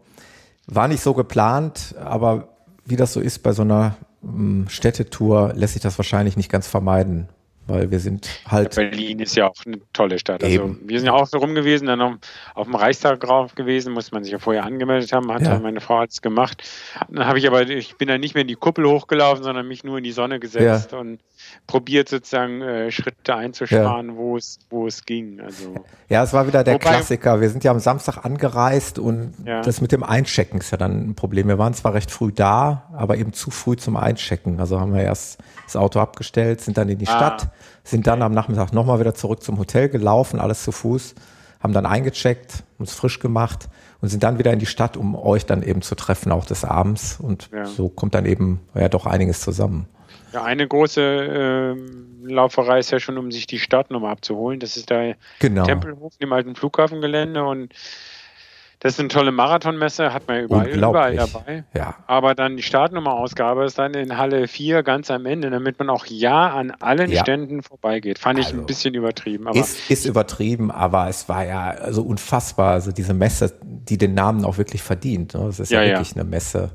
War 0.67 0.89
nicht 0.89 1.03
so 1.03 1.15
geplant, 1.15 1.95
aber 1.99 2.49
wie 2.85 2.97
das 2.97 3.13
so 3.13 3.21
ist 3.21 3.43
bei 3.43 3.53
so 3.53 3.63
einer 3.63 3.97
hm, 4.23 4.67
Städtetour, 4.69 5.53
lässt 5.55 5.75
sich 5.75 5.83
das 5.83 5.97
wahrscheinlich 5.99 6.37
nicht 6.37 6.51
ganz 6.51 6.67
vermeiden 6.67 7.29
weil 7.69 7.91
wir 7.91 8.01
sind 8.01 8.29
halt. 8.47 8.75
Berlin 8.75 9.21
ist 9.21 9.37
ja 9.37 9.47
auch 9.47 9.55
eine 9.67 9.79
tolle 9.93 10.19
Stadt. 10.19 10.43
Also 10.43 10.77
wir 10.83 10.99
sind 10.99 11.07
ja 11.07 11.13
auch 11.13 11.27
so 11.27 11.39
rum 11.39 11.55
gewesen, 11.55 11.87
dann 11.87 12.01
auf, 12.01 12.15
auf 12.55 12.67
dem 12.67 12.75
Reichstag 12.75 13.21
drauf 13.21 13.55
gewesen, 13.55 13.93
muss 13.93 14.11
man 14.11 14.25
sich 14.25 14.33
ja 14.33 14.39
vorher 14.39 14.65
angemeldet 14.65 15.13
haben, 15.13 15.31
hat 15.31 15.43
ja. 15.43 15.59
meine 15.59 15.81
Frau 15.81 16.03
es 16.03 16.23
gemacht. 16.23 16.63
Dann 17.09 17.27
habe 17.27 17.39
ich 17.39 17.47
aber, 17.47 17.69
ich 17.69 17.97
bin 17.97 18.09
dann 18.09 18.21
nicht 18.21 18.35
mehr 18.35 18.43
in 18.43 18.49
die 18.49 18.55
Kuppel 18.55 18.87
hochgelaufen, 18.87 19.45
sondern 19.45 19.69
mich 19.69 19.85
nur 19.85 19.99
in 19.99 20.05
die 20.05 20.13
Sonne 20.13 20.41
gesetzt 20.41 20.93
ja. 20.93 20.99
und 20.99 21.21
probiert 21.67 22.09
sozusagen 22.09 22.63
äh, 22.63 22.91
Schritte 22.91 23.35
einzusparen, 23.35 24.09
ja. 24.11 24.17
wo 24.17 24.37
es, 24.37 24.59
wo 24.71 24.87
es 24.87 25.05
ging. 25.05 25.41
Also 25.41 25.75
ja, 26.09 26.23
es 26.23 26.33
war 26.33 26.47
wieder 26.47 26.65
der 26.65 26.75
Wobei, 26.75 26.91
Klassiker. 26.91 27.41
Wir 27.41 27.51
sind 27.51 27.65
ja 27.65 27.71
am 27.71 27.81
Samstag 27.81 28.25
angereist 28.25 28.99
und 28.99 29.35
das 29.45 29.81
mit 29.81 29.93
dem 29.93 30.03
Einchecken 30.03 30.61
ist 30.61 30.71
ja 30.71 30.79
dann 30.79 31.11
ein 31.11 31.15
Problem. 31.15 31.49
Wir 31.49 31.59
waren 31.59 31.75
zwar 31.75 31.95
recht 31.95 32.11
früh 32.11 32.33
da, 32.33 32.89
aber 32.93 33.17
eben 33.17 33.33
zu 33.33 33.51
früh 33.51 33.77
zum 33.77 33.97
Einchecken. 33.97 34.61
Also 34.61 34.81
haben 34.81 34.95
wir 34.95 35.03
erst 35.03 35.39
das 35.65 35.77
Auto 35.77 36.01
abgestellt, 36.01 36.61
sind 36.61 36.79
dann 36.79 36.89
in 36.89 36.99
die 36.99 37.09
ah. 37.09 37.17
Stadt, 37.17 37.49
sind 37.85 38.07
dann 38.07 38.23
am 38.23 38.33
Nachmittag 38.33 38.73
nochmal 38.73 39.01
wieder 39.01 39.15
zurück 39.15 39.43
zum 39.43 39.59
Hotel 39.59 39.89
gelaufen, 39.89 40.41
alles 40.41 40.65
zu 40.65 40.73
Fuß, 40.73 41.15
haben 41.61 41.73
dann 41.73 41.87
eingecheckt, 41.87 42.65
uns 42.79 42.95
frisch 42.95 43.19
gemacht 43.21 43.69
und 44.01 44.09
sind 44.09 44.23
dann 44.23 44.39
wieder 44.39 44.53
in 44.53 44.59
die 44.59 44.67
Stadt, 44.67 44.97
um 44.97 45.15
euch 45.15 45.47
dann 45.47 45.63
eben 45.63 45.83
zu 45.83 45.95
treffen, 45.95 46.33
auch 46.33 46.47
des 46.47 46.65
Abends. 46.65 47.19
Und 47.21 47.51
ja. 47.53 47.65
so 47.65 47.89
kommt 47.89 48.15
dann 48.15 48.27
eben 48.27 48.61
ja 48.75 48.89
doch 48.89 49.07
einiges 49.07 49.41
zusammen. 49.41 49.87
Ja, 50.33 50.45
eine 50.45 50.67
große 50.67 51.01
äh, 51.01 52.29
Lauferei 52.31 52.79
ist 52.81 52.91
ja 52.91 53.01
schon, 53.01 53.19
um 53.19 53.33
sich 53.33 53.47
die 53.47 53.59
Stadt 53.59 53.91
nochmal 53.91 54.13
abzuholen. 54.13 54.61
Das 54.61 54.77
ist 54.77 54.91
der 54.91 55.17
genau. 55.39 55.65
Tempelhof 55.65 56.15
im 56.19 56.33
alten 56.33 56.55
Flughafengelände 56.55 57.45
und 57.45 57.73
das 58.81 58.93
ist 58.93 59.01
eine 59.01 59.09
tolle 59.09 59.33
Marathonmesse, 59.33 60.13
hat 60.13 60.29
man 60.29 60.37
ja 60.37 60.43
überall, 60.45 60.69
überall 60.69 61.17
dabei. 61.17 61.65
Ja. 61.75 61.97
Aber 62.07 62.37
dann 62.37 62.57
die 62.57 62.63
Startnummerausgabe 62.63 63.65
ist 63.65 63.77
dann 63.77 63.95
in 63.95 64.17
Halle 64.17 64.47
4 64.47 64.85
ganz 64.85 65.11
am 65.11 65.27
Ende, 65.27 65.51
damit 65.51 65.81
man 65.81 65.91
auch 65.91 66.07
ja 66.07 66.51
an 66.51 66.71
allen 66.71 67.11
ja. 67.11 67.23
Ständen 67.23 67.63
vorbeigeht. 67.63 68.21
Fand 68.21 68.39
also, 68.39 68.51
ich 68.51 68.57
ein 68.57 68.67
bisschen 68.67 68.95
übertrieben. 68.95 69.49
Ist, 69.49 69.91
ist 69.91 70.07
übertrieben, 70.07 70.71
aber 70.71 71.09
es 71.09 71.29
war 71.29 71.45
ja 71.45 71.71
also 71.71 72.03
unfassbar. 72.03 72.75
Also 72.75 72.93
diese 72.93 73.15
Messe, 73.15 73.59
die 73.65 73.99
den 73.99 74.15
Namen 74.15 74.45
auch 74.45 74.59
wirklich 74.59 74.83
verdient. 74.83 75.35
Ne? 75.35 75.41
Das 75.47 75.59
ist 75.59 75.73
ja, 75.73 75.83
ja 75.83 75.95
wirklich 75.95 76.15
ja. 76.15 76.23
eine 76.23 76.31
Messe. 76.31 76.71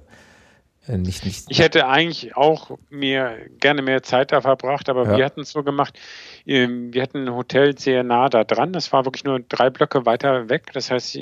Äh, 0.87 0.97
nicht, 0.97 1.25
nicht 1.25 1.45
ich 1.49 1.59
hätte 1.59 1.87
eigentlich 1.87 2.35
auch 2.35 2.77
mir 2.89 3.37
gerne 3.59 3.81
mehr 3.81 4.03
Zeit 4.03 4.31
da 4.31 4.41
verbracht, 4.41 4.89
aber 4.89 5.05
ja. 5.05 5.17
wir 5.17 5.25
hatten 5.25 5.41
es 5.41 5.51
so 5.51 5.63
gemacht. 5.63 5.97
Ähm, 6.45 6.93
wir 6.93 7.01
hatten 7.01 7.27
ein 7.27 7.33
Hotel 7.33 7.77
sehr 7.77 8.03
nah 8.03 8.29
da 8.29 8.43
dran. 8.43 8.73
Das 8.73 8.91
war 8.91 9.05
wirklich 9.05 9.23
nur 9.23 9.39
drei 9.39 9.69
Blöcke 9.69 10.05
weiter 10.05 10.49
weg. 10.49 10.71
Das 10.73 10.91
heißt, 10.91 11.17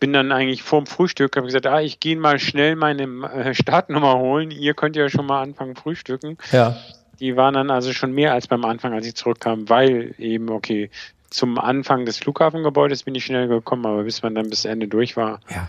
bin 0.00 0.12
dann 0.12 0.32
eigentlich 0.32 0.62
vorm 0.62 0.86
Frühstück, 0.86 1.36
habe 1.36 1.46
gesagt, 1.46 1.66
ah, 1.66 1.80
ich 1.80 2.00
gehe 2.00 2.16
mal 2.16 2.38
schnell 2.38 2.76
meine 2.76 3.04
äh, 3.28 3.54
Startnummer 3.54 4.18
holen. 4.18 4.50
Ihr 4.50 4.74
könnt 4.74 4.96
ja 4.96 5.08
schon 5.08 5.26
mal 5.26 5.42
anfangen 5.42 5.76
frühstücken. 5.76 6.38
Ja. 6.50 6.76
Die 7.20 7.36
waren 7.36 7.54
dann 7.54 7.70
also 7.70 7.92
schon 7.92 8.12
mehr 8.12 8.32
als 8.32 8.48
beim 8.48 8.64
Anfang, 8.64 8.92
als 8.92 9.06
ich 9.06 9.14
zurückkam, 9.14 9.68
weil 9.68 10.14
eben, 10.18 10.50
okay, 10.50 10.90
zum 11.30 11.58
Anfang 11.58 12.04
des 12.04 12.18
Flughafengebäudes 12.18 13.04
bin 13.04 13.14
ich 13.14 13.24
schnell 13.24 13.48
gekommen, 13.48 13.86
aber 13.86 14.02
bis 14.02 14.22
man 14.22 14.34
dann 14.34 14.50
bis 14.50 14.64
Ende 14.64 14.88
durch 14.88 15.16
war, 15.16 15.40
ja. 15.48 15.68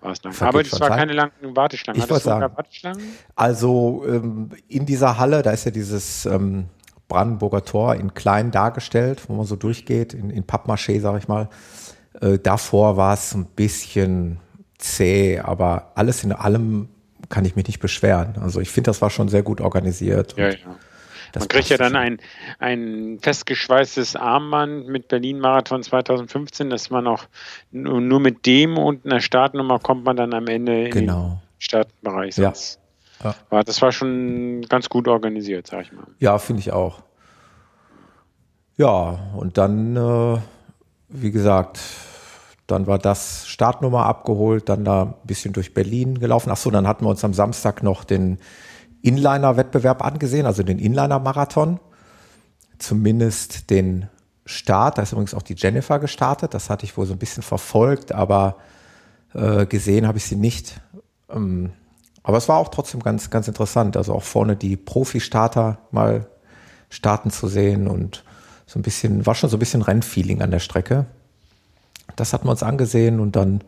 War 0.00 0.12
es 0.12 0.22
lang. 0.22 0.34
Aber 0.40 0.60
es 0.60 0.80
war 0.80 0.88
keine 0.88 1.12
langen 1.12 1.32
Warteschlangen. 1.54 2.02
Ich 2.02 2.08
wollte 2.10 2.24
sagen, 2.24 2.52
also 3.34 4.04
ähm, 4.06 4.50
in 4.68 4.86
dieser 4.86 5.18
Halle, 5.18 5.42
da 5.42 5.50
ist 5.50 5.64
ja 5.64 5.70
dieses 5.70 6.26
ähm, 6.26 6.66
Brandenburger 7.08 7.64
Tor 7.64 7.96
in 7.96 8.14
klein 8.14 8.50
dargestellt, 8.50 9.22
wo 9.28 9.34
man 9.34 9.46
so 9.46 9.56
durchgeht, 9.56 10.14
in, 10.14 10.30
in 10.30 10.44
Pappmaché, 10.44 11.00
sag 11.00 11.18
ich 11.18 11.28
mal. 11.28 11.48
Äh, 12.20 12.38
davor 12.38 12.96
war 12.96 13.14
es 13.14 13.34
ein 13.34 13.46
bisschen 13.46 14.38
zäh, 14.78 15.40
aber 15.40 15.92
alles 15.94 16.24
in 16.24 16.32
allem 16.32 16.88
kann 17.28 17.44
ich 17.44 17.56
mich 17.56 17.66
nicht 17.66 17.80
beschweren. 17.80 18.36
Also 18.40 18.60
ich 18.60 18.70
finde, 18.70 18.88
das 18.88 19.02
war 19.02 19.10
schon 19.10 19.28
sehr 19.28 19.42
gut 19.42 19.60
organisiert. 19.60 20.34
Ja, 20.36 20.48
ja. 20.48 20.56
Man 21.38 21.48
kriegt 21.48 21.68
ja 21.68 21.76
dann 21.76 21.96
ein, 21.96 22.18
ein 22.58 23.18
festgeschweißtes 23.20 24.16
Armband 24.16 24.88
mit 24.88 25.08
Berlin-Marathon 25.08 25.82
2015, 25.82 26.70
dass 26.70 26.90
man 26.90 27.06
auch 27.06 27.24
nur 27.70 28.20
mit 28.20 28.46
dem 28.46 28.78
und 28.78 29.04
einer 29.04 29.20
Startnummer 29.20 29.78
kommt 29.78 30.04
man 30.04 30.16
dann 30.16 30.34
am 30.34 30.46
Ende 30.46 30.86
in 30.86 30.90
genau. 30.90 31.22
den 31.22 31.38
Startbereich. 31.58 32.36
Ja. 32.36 32.52
ja. 33.22 33.62
Das 33.62 33.80
war 33.82 33.92
schon 33.92 34.62
ganz 34.68 34.88
gut 34.88 35.08
organisiert, 35.08 35.66
sag 35.66 35.82
ich 35.82 35.92
mal. 35.92 36.06
Ja, 36.18 36.38
finde 36.38 36.60
ich 36.60 36.72
auch. 36.72 37.02
Ja, 38.76 39.18
und 39.36 39.58
dann 39.58 39.96
äh, 39.96 40.38
wie 41.10 41.30
gesagt, 41.30 41.80
dann 42.66 42.86
war 42.86 42.98
das 42.98 43.46
Startnummer 43.48 44.06
abgeholt, 44.06 44.68
dann 44.68 44.84
da 44.84 45.02
ein 45.02 45.14
bisschen 45.24 45.52
durch 45.52 45.74
Berlin 45.74 46.18
gelaufen. 46.20 46.50
Ach 46.52 46.56
so, 46.56 46.70
dann 46.70 46.86
hatten 46.86 47.04
wir 47.04 47.10
uns 47.10 47.24
am 47.24 47.34
Samstag 47.34 47.82
noch 47.82 48.04
den 48.04 48.38
Inliner-Wettbewerb 49.02 50.04
angesehen, 50.04 50.46
also 50.46 50.62
den 50.62 50.78
Inliner-Marathon. 50.78 51.80
Zumindest 52.78 53.70
den 53.70 54.08
Start, 54.46 54.98
da 54.98 55.02
ist 55.02 55.12
übrigens 55.12 55.34
auch 55.34 55.42
die 55.42 55.54
Jennifer 55.54 55.98
gestartet, 55.98 56.54
das 56.54 56.70
hatte 56.70 56.84
ich 56.84 56.96
wohl 56.96 57.06
so 57.06 57.12
ein 57.12 57.18
bisschen 57.18 57.42
verfolgt, 57.42 58.12
aber 58.12 58.56
äh, 59.34 59.66
gesehen 59.66 60.06
habe 60.06 60.18
ich 60.18 60.24
sie 60.24 60.36
nicht. 60.36 60.80
Ähm, 61.28 61.70
aber 62.22 62.36
es 62.36 62.48
war 62.48 62.58
auch 62.58 62.68
trotzdem 62.68 63.02
ganz, 63.02 63.30
ganz 63.30 63.48
interessant, 63.48 63.96
also 63.96 64.14
auch 64.14 64.22
vorne 64.22 64.56
die 64.56 64.76
Profi-Starter 64.76 65.78
mal 65.90 66.26
starten 66.88 67.30
zu 67.30 67.48
sehen 67.48 67.86
und 67.86 68.24
so 68.66 68.78
ein 68.78 68.82
bisschen, 68.82 69.26
war 69.26 69.34
schon 69.34 69.50
so 69.50 69.56
ein 69.56 69.60
bisschen 69.60 69.82
Rennfeeling 69.82 70.42
an 70.42 70.50
der 70.50 70.58
Strecke. 70.58 71.06
Das 72.16 72.32
hatten 72.32 72.46
wir 72.46 72.50
uns 72.50 72.62
angesehen 72.62 73.20
und 73.20 73.36
dann, 73.36 73.62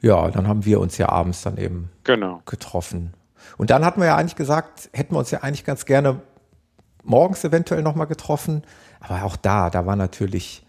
ja, 0.00 0.30
dann 0.30 0.46
haben 0.46 0.64
wir 0.64 0.80
uns 0.80 0.98
ja 0.98 1.08
abends 1.08 1.42
dann 1.42 1.56
eben 1.56 1.90
genau. 2.04 2.42
getroffen. 2.46 3.14
Und 3.56 3.70
dann 3.70 3.84
hatten 3.84 4.00
wir 4.00 4.06
ja 4.06 4.16
eigentlich 4.16 4.36
gesagt, 4.36 4.90
hätten 4.92 5.14
wir 5.14 5.18
uns 5.18 5.30
ja 5.30 5.40
eigentlich 5.40 5.64
ganz 5.64 5.84
gerne 5.86 6.20
morgens 7.02 7.44
eventuell 7.44 7.82
nochmal 7.82 8.06
getroffen. 8.06 8.62
Aber 9.00 9.24
auch 9.24 9.36
da, 9.36 9.70
da 9.70 9.86
war 9.86 9.96
natürlich 9.96 10.64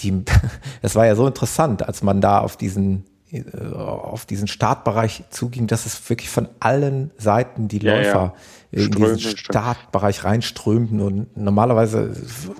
die, 0.00 0.24
das 0.82 0.94
war 0.94 1.06
ja 1.06 1.14
so 1.14 1.26
interessant, 1.26 1.86
als 1.86 2.02
man 2.02 2.20
da 2.20 2.38
auf 2.40 2.56
diesen 2.56 3.04
äh, 3.32 3.42
auf 3.74 4.26
diesen 4.26 4.46
Startbereich 4.46 5.24
zuging, 5.30 5.66
dass 5.66 5.86
es 5.86 6.10
wirklich 6.10 6.28
von 6.28 6.48
allen 6.60 7.10
Seiten 7.16 7.66
die 7.66 7.78
ja, 7.78 7.94
Läufer 7.94 8.34
ja. 8.70 8.82
in 8.82 8.90
diesen 8.90 9.20
Startbereich 9.20 10.24
reinströmten 10.24 11.00
und 11.00 11.34
normalerweise 11.34 12.14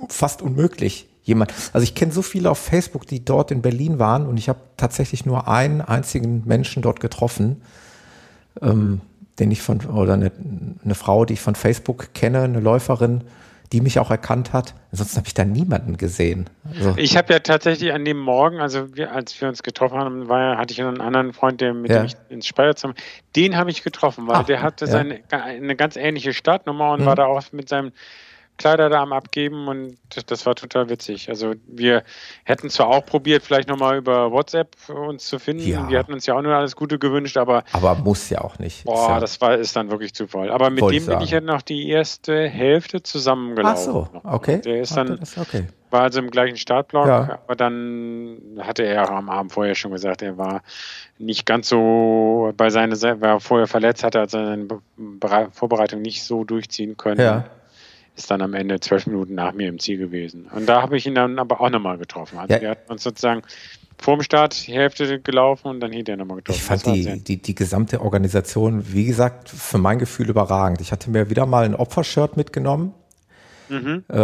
fast 0.08 0.40
unmöglich 0.40 1.08
jemand. 1.24 1.52
Also 1.74 1.84
ich 1.84 1.94
kenne 1.94 2.12
so 2.12 2.22
viele 2.22 2.50
auf 2.50 2.58
Facebook, 2.58 3.06
die 3.06 3.22
dort 3.22 3.50
in 3.50 3.60
Berlin 3.60 3.98
waren 3.98 4.26
und 4.26 4.38
ich 4.38 4.48
habe 4.48 4.60
tatsächlich 4.78 5.26
nur 5.26 5.46
einen 5.46 5.82
einzigen 5.82 6.42
Menschen 6.46 6.82
dort 6.82 7.00
getroffen, 7.00 7.60
ähm, 8.62 9.02
den 9.38 9.50
ich 9.50 9.62
von 9.62 9.80
oder 9.86 10.14
eine, 10.14 10.30
eine 10.84 10.94
Frau, 10.94 11.24
die 11.24 11.34
ich 11.34 11.40
von 11.40 11.54
Facebook 11.54 12.14
kenne, 12.14 12.42
eine 12.42 12.60
Läuferin, 12.60 13.22
die 13.72 13.80
mich 13.80 13.98
auch 13.98 14.10
erkannt 14.10 14.52
hat. 14.52 14.74
Ansonsten 14.90 15.16
habe 15.16 15.26
ich 15.26 15.34
da 15.34 15.44
niemanden 15.44 15.96
gesehen. 15.96 16.50
Also 16.76 16.94
ich 16.96 17.16
habe 17.16 17.32
ja 17.32 17.38
tatsächlich 17.38 17.92
an 17.94 18.04
dem 18.04 18.18
Morgen, 18.18 18.60
also 18.60 18.94
wir, 18.94 19.12
als 19.12 19.40
wir 19.40 19.48
uns 19.48 19.62
getroffen 19.62 19.98
haben, 19.98 20.28
war, 20.28 20.58
hatte 20.58 20.72
ich 20.72 20.82
einen 20.82 21.00
anderen 21.00 21.32
Freund, 21.32 21.62
der 21.62 21.72
mit 21.72 21.90
ja. 21.90 22.00
dem 22.00 22.06
ich 22.06 22.16
ins 22.28 22.46
Speyerzimmer, 22.46 22.94
den 23.34 23.56
habe 23.56 23.70
ich 23.70 23.82
getroffen, 23.82 24.28
weil 24.28 24.36
Ach, 24.36 24.44
der 24.44 24.60
hatte 24.60 24.84
ja. 24.84 24.90
seine, 24.90 25.20
eine 25.30 25.74
ganz 25.74 25.96
ähnliche 25.96 26.34
Startnummer 26.34 26.92
und 26.92 27.00
mhm. 27.00 27.06
war 27.06 27.16
da 27.16 27.24
auch 27.24 27.40
mit 27.52 27.70
seinem 27.70 27.92
Kleider 28.62 28.88
da 28.88 29.02
am 29.02 29.12
Abgeben 29.12 29.66
und 29.66 29.98
das 30.28 30.46
war 30.46 30.54
total 30.54 30.88
witzig. 30.88 31.28
Also 31.28 31.54
wir 31.66 32.04
hätten 32.44 32.70
zwar 32.70 32.86
auch 32.86 33.04
probiert, 33.04 33.42
vielleicht 33.42 33.68
nochmal 33.68 33.96
über 33.96 34.30
WhatsApp 34.30 34.76
uns 34.88 35.26
zu 35.26 35.40
finden. 35.40 35.66
Ja. 35.66 35.88
Wir 35.88 35.98
hatten 35.98 36.12
uns 36.12 36.26
ja 36.26 36.36
auch 36.36 36.42
nur 36.42 36.54
alles 36.54 36.76
Gute 36.76 37.00
gewünscht, 37.00 37.36
aber. 37.36 37.64
Aber 37.72 37.96
muss 37.96 38.30
ja 38.30 38.40
auch 38.40 38.60
nicht. 38.60 38.84
Boah, 38.84 39.08
ja 39.08 39.20
das 39.20 39.40
war, 39.40 39.56
ist 39.56 39.74
dann 39.74 39.90
wirklich 39.90 40.14
zu 40.14 40.28
voll. 40.28 40.48
Aber 40.48 40.70
mit 40.70 40.88
dem 40.88 41.06
bin 41.06 41.20
ich 41.22 41.32
ja 41.32 41.40
noch 41.40 41.62
die 41.62 41.88
erste 41.88 42.48
Hälfte 42.48 43.02
zusammengelaufen. 43.02 44.10
Ach 44.14 44.22
so, 44.22 44.30
okay. 44.30 44.60
Der 44.60 44.80
ist 44.80 44.96
dann, 44.96 45.18
okay. 45.40 45.66
war 45.90 46.02
also 46.02 46.20
im 46.20 46.30
gleichen 46.30 46.56
Startblock, 46.56 47.08
ja. 47.08 47.40
aber 47.44 47.56
dann 47.56 48.60
hatte 48.60 48.84
er 48.84 49.10
am 49.10 49.28
Abend 49.28 49.50
vorher 49.50 49.74
schon 49.74 49.90
gesagt, 49.90 50.22
er 50.22 50.38
war 50.38 50.62
nicht 51.18 51.46
ganz 51.46 51.68
so 51.68 52.52
bei 52.56 52.70
seiner, 52.70 52.94
war 53.20 53.40
vorher 53.40 53.66
verletzt, 53.66 54.04
hatte 54.04 54.20
also 54.20 54.38
seine 54.38 54.68
Vorbereitung 55.50 56.00
nicht 56.00 56.22
so 56.22 56.44
durchziehen 56.44 56.96
können. 56.96 57.20
Ja 57.20 57.44
ist 58.16 58.30
dann 58.30 58.42
am 58.42 58.54
Ende 58.54 58.78
zwölf 58.80 59.06
Minuten 59.06 59.34
nach 59.34 59.52
mir 59.52 59.68
im 59.68 59.78
Ziel 59.78 59.98
gewesen. 59.98 60.48
Und 60.54 60.66
da 60.66 60.82
habe 60.82 60.96
ich 60.96 61.06
ihn 61.06 61.14
dann 61.14 61.38
aber 61.38 61.60
auch 61.60 61.70
nochmal 61.70 61.98
getroffen. 61.98 62.38
Also 62.38 62.54
ja. 62.54 62.60
wir 62.60 62.70
hatten 62.70 62.92
uns 62.92 63.02
sozusagen 63.02 63.42
vor 63.98 64.16
dem 64.16 64.22
Start 64.22 64.66
die 64.66 64.72
Hälfte 64.72 65.20
gelaufen 65.20 65.68
und 65.68 65.80
dann 65.80 65.92
hinterher 65.92 66.18
nochmal 66.18 66.38
getroffen. 66.38 66.58
Ich 66.58 66.62
fand 66.62 66.86
die, 66.86 67.22
die, 67.22 67.40
die 67.40 67.54
gesamte 67.54 68.00
Organisation, 68.00 68.92
wie 68.92 69.04
gesagt, 69.04 69.48
für 69.48 69.78
mein 69.78 69.98
Gefühl 69.98 70.28
überragend. 70.28 70.80
Ich 70.80 70.92
hatte 70.92 71.10
mir 71.10 71.30
wieder 71.30 71.46
mal 71.46 71.64
ein 71.64 71.74
Opfershirt 71.74 72.36
mitgenommen. 72.36 72.94
Mhm. 73.68 74.04
Äh, 74.08 74.18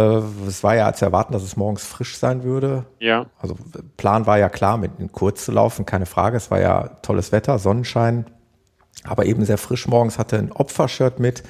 es 0.47 0.63
war 0.63 0.75
ja 0.75 0.85
als 0.85 1.01
erwarten, 1.01 1.33
dass 1.33 1.43
es 1.43 1.57
morgens 1.57 1.83
frisch 1.83 2.17
sein 2.17 2.43
würde. 2.43 2.85
Ja. 2.99 3.25
Also 3.39 3.55
Plan 3.97 4.27
war 4.27 4.37
ja 4.37 4.49
klar, 4.49 4.77
mit 4.77 4.91
kurz 5.11 5.45
zu 5.45 5.51
laufen, 5.51 5.85
keine 5.85 6.05
Frage. 6.05 6.37
Es 6.37 6.51
war 6.51 6.59
ja 6.59 6.89
tolles 7.01 7.31
Wetter, 7.31 7.57
Sonnenschein, 7.57 8.25
aber 9.03 9.25
eben 9.25 9.43
sehr 9.45 9.57
frisch 9.57 9.87
morgens. 9.87 10.19
Hatte 10.19 10.37
ein 10.37 10.51
Opfershirt 10.51 11.19
mit 11.19 11.43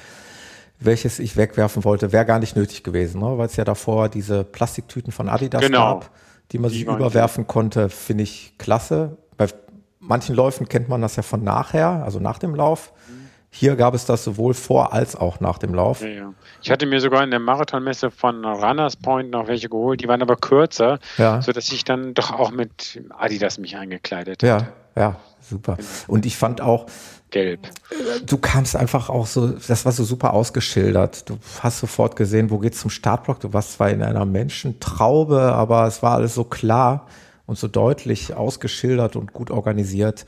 welches 0.79 1.19
ich 1.19 1.36
wegwerfen 1.36 1.83
wollte, 1.83 2.12
wäre 2.12 2.25
gar 2.25 2.39
nicht 2.39 2.55
nötig 2.55 2.83
gewesen, 2.83 3.21
ne? 3.21 3.38
weil 3.38 3.48
es 3.48 3.55
ja 3.55 3.65
davor 3.65 4.09
diese 4.09 4.43
Plastiktüten 4.43 5.12
von 5.12 5.27
Adidas 5.27 5.62
genau. 5.62 5.95
gab, 5.95 6.12
die 6.51 6.59
man 6.59 6.71
sich 6.71 6.83
überwerfen 6.83 7.48
konnte, 7.48 7.89
finde 7.89 8.24
ich 8.24 8.57
klasse. 8.57 9.17
Bei 9.38 9.48
manchen 10.00 10.36
Läufen 10.36 10.69
kennt 10.69 10.88
man 10.88 11.01
das 11.01 11.15
ja 11.17 11.24
von 11.24 11.43
nachher, 11.43 12.03
also 12.03 12.19
nach 12.19 12.39
dem 12.39 12.55
Lauf. 12.55 12.93
Hier 13.51 13.75
gab 13.75 13.95
es 13.95 14.05
das 14.05 14.24
sowohl 14.24 14.53
vor 14.53 14.93
als 14.93 15.15
auch 15.15 15.39
nach 15.39 15.57
dem 15.57 15.74
Lauf. 15.74 16.01
Ja, 16.01 16.07
ja. 16.07 16.33
Ich 16.62 16.69
hatte 16.69 16.86
mir 16.86 17.01
sogar 17.01 17.24
in 17.24 17.31
der 17.31 17.39
Marathonmesse 17.39 18.12
von 18.12 18.45
Runners 18.45 18.95
Point 18.95 19.31
noch 19.31 19.48
welche 19.48 19.69
geholt, 19.69 20.01
die 20.01 20.07
waren 20.07 20.21
aber 20.21 20.36
kürzer, 20.36 21.00
ja. 21.17 21.41
sodass 21.41 21.71
ich 21.71 21.83
dann 21.83 22.13
doch 22.13 22.31
auch 22.31 22.51
mit 22.51 23.01
Adidas 23.17 23.57
mich 23.57 23.75
eingekleidet 23.75 24.43
hatte. 24.43 24.67
Ja, 24.95 25.01
ja, 25.01 25.15
super. 25.41 25.77
Genau. 25.77 25.88
Und 26.07 26.25
ich 26.27 26.38
fand 26.38 26.62
auch, 26.62 26.86
gelb. 27.31 27.67
Du 28.25 28.38
kamst 28.38 28.75
einfach 28.75 29.09
auch 29.09 29.25
so, 29.25 29.48
das 29.48 29.86
war 29.86 29.91
so 29.91 30.03
super 30.03 30.33
ausgeschildert. 30.33 31.29
Du 31.29 31.38
hast 31.62 31.79
sofort 31.79 32.15
gesehen, 32.15 32.50
wo 32.50 32.57
geht's 32.59 32.79
zum 32.79 32.89
Startblock. 32.89 33.39
Du 33.39 33.53
warst 33.53 33.74
zwar 33.74 33.89
in 33.89 34.01
einer 34.01 34.25
Menschentraube, 34.25 35.39
aber 35.41 35.88
es 35.88 36.01
war 36.03 36.15
alles 36.15 36.36
so 36.36 36.43
klar 36.43 37.07
und 37.45 37.57
so 37.57 37.67
deutlich 37.67 38.33
ausgeschildert 38.33 39.15
und 39.15 39.33
gut 39.33 39.51
organisiert. 39.51 40.25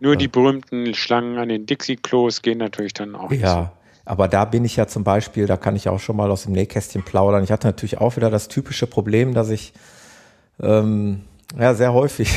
Nur 0.00 0.16
die 0.16 0.28
berühmten 0.28 0.94
Schlangen 0.94 1.38
an 1.38 1.48
den 1.48 1.66
Dixie-Klos 1.66 2.42
gehen 2.42 2.58
natürlich 2.58 2.92
dann 2.92 3.14
auch. 3.14 3.30
Ja, 3.30 3.72
aber 4.04 4.28
da 4.28 4.44
bin 4.44 4.64
ich 4.64 4.76
ja 4.76 4.86
zum 4.86 5.04
Beispiel, 5.04 5.46
da 5.46 5.56
kann 5.56 5.76
ich 5.76 5.88
auch 5.88 6.00
schon 6.00 6.16
mal 6.16 6.30
aus 6.30 6.44
dem 6.44 6.52
Nähkästchen 6.52 7.04
plaudern. 7.04 7.44
Ich 7.44 7.52
hatte 7.52 7.68
natürlich 7.68 7.98
auch 7.98 8.16
wieder 8.16 8.30
das 8.30 8.48
typische 8.48 8.86
Problem, 8.86 9.32
dass 9.32 9.48
ich 9.50 9.72
ähm, 10.60 11.22
ja 11.58 11.74
sehr 11.74 11.92
häufig 11.92 12.32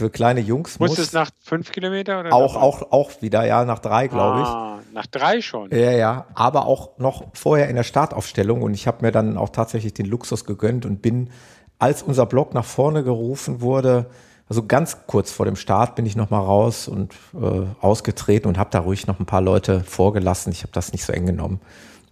für 0.00 0.10
kleine 0.10 0.40
Jungs 0.40 0.78
muss. 0.78 0.98
es 0.98 1.12
nach 1.12 1.30
fünf 1.42 1.70
Kilometer 1.72 2.20
oder? 2.20 2.32
Auch, 2.32 2.56
auch, 2.56 2.92
auch 2.92 3.22
wieder, 3.22 3.44
ja, 3.44 3.64
nach 3.64 3.78
drei, 3.78 4.08
glaube 4.08 4.40
ah, 4.40 4.78
ich. 4.80 4.94
Nach 4.94 5.06
drei 5.06 5.40
schon. 5.40 5.70
Ja, 5.70 5.92
ja, 5.92 6.26
aber 6.34 6.66
auch 6.66 6.98
noch 6.98 7.24
vorher 7.34 7.68
in 7.68 7.76
der 7.76 7.82
Startaufstellung 7.84 8.62
und 8.62 8.74
ich 8.74 8.86
habe 8.86 9.04
mir 9.04 9.12
dann 9.12 9.36
auch 9.36 9.50
tatsächlich 9.50 9.94
den 9.94 10.06
Luxus 10.06 10.44
gegönnt 10.44 10.86
und 10.86 11.02
bin, 11.02 11.30
als 11.78 12.02
unser 12.02 12.26
Block 12.26 12.54
nach 12.54 12.64
vorne 12.64 13.04
gerufen 13.04 13.60
wurde, 13.60 14.06
also 14.48 14.66
ganz 14.66 15.06
kurz 15.06 15.30
vor 15.30 15.46
dem 15.46 15.54
Start 15.54 15.94
bin 15.94 16.06
ich 16.06 16.16
noch 16.16 16.30
mal 16.30 16.40
raus 16.40 16.88
und 16.88 17.14
äh, 17.34 17.66
ausgetreten 17.80 18.48
und 18.48 18.58
habe 18.58 18.70
da 18.70 18.80
ruhig 18.80 19.06
noch 19.06 19.20
ein 19.20 19.26
paar 19.26 19.40
Leute 19.40 19.80
vorgelassen. 19.84 20.50
Ich 20.50 20.62
habe 20.62 20.72
das 20.72 20.92
nicht 20.92 21.04
so 21.04 21.12
eng 21.12 21.26
genommen. 21.26 21.60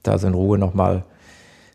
Da 0.05 0.18
so 0.18 0.29
in 0.29 0.35
Ruhe 0.35 0.57
noch 0.57 0.72
mal 0.72 1.03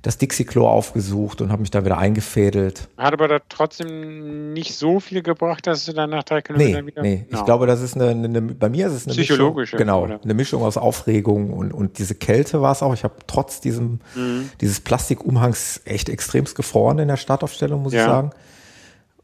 das 0.04 0.18
Dixie-Klo 0.18 0.68
aufgesucht 0.68 1.40
und 1.40 1.50
habe 1.50 1.62
mich 1.62 1.72
da 1.72 1.86
wieder 1.86 1.98
eingefädelt. 1.98 2.90
Hat 2.98 3.14
aber 3.14 3.30
da 3.30 3.40
trotzdem 3.48 4.52
nicht 4.52 4.76
so 4.76 5.00
viel 5.00 5.24
gebracht, 5.24 5.66
dass 5.66 5.86
du 5.86 5.94
dann 5.94 6.10
nach 6.10 6.24
drei 6.24 6.42
Kilometern 6.42 6.84
nee, 6.84 6.92
wieder. 6.92 7.02
Nee, 7.02 7.26
no. 7.30 7.40
ich 7.40 7.46
glaube, 7.46 7.68
das 7.68 7.82
ist 7.82 7.96
eine, 7.96 8.10
eine, 8.10 8.42
bei 8.42 8.68
mir 8.68 8.88
ist 8.88 8.94
es 8.94 9.08
eine 9.08 9.16
Psychologische, 9.16 9.78
Mischung, 9.78 9.80
genau, 9.80 10.04
oder? 10.04 10.20
eine 10.22 10.34
Mischung 10.34 10.62
aus 10.62 10.76
Aufregung 10.76 11.54
und, 11.54 11.72
und 11.72 12.00
diese 12.00 12.16
Kälte 12.16 12.62
war 12.62 12.74
es 12.74 12.84
auch. 12.84 12.94
Ich 12.94 13.06
habe 13.06 13.16
trotz 13.28 13.62
diesem, 13.62 14.02
mhm. 14.14 14.50
dieses 14.60 14.82
Plastikumhangs 14.82 15.82
echt 15.86 16.10
extremst 16.10 16.56
gefroren 16.56 17.00
in 17.00 17.08
der 17.08 17.18
Startaufstellung, 17.18 17.82
muss 17.82 17.94
ja. 17.94 18.02
ich 18.02 18.06
sagen. 18.06 18.32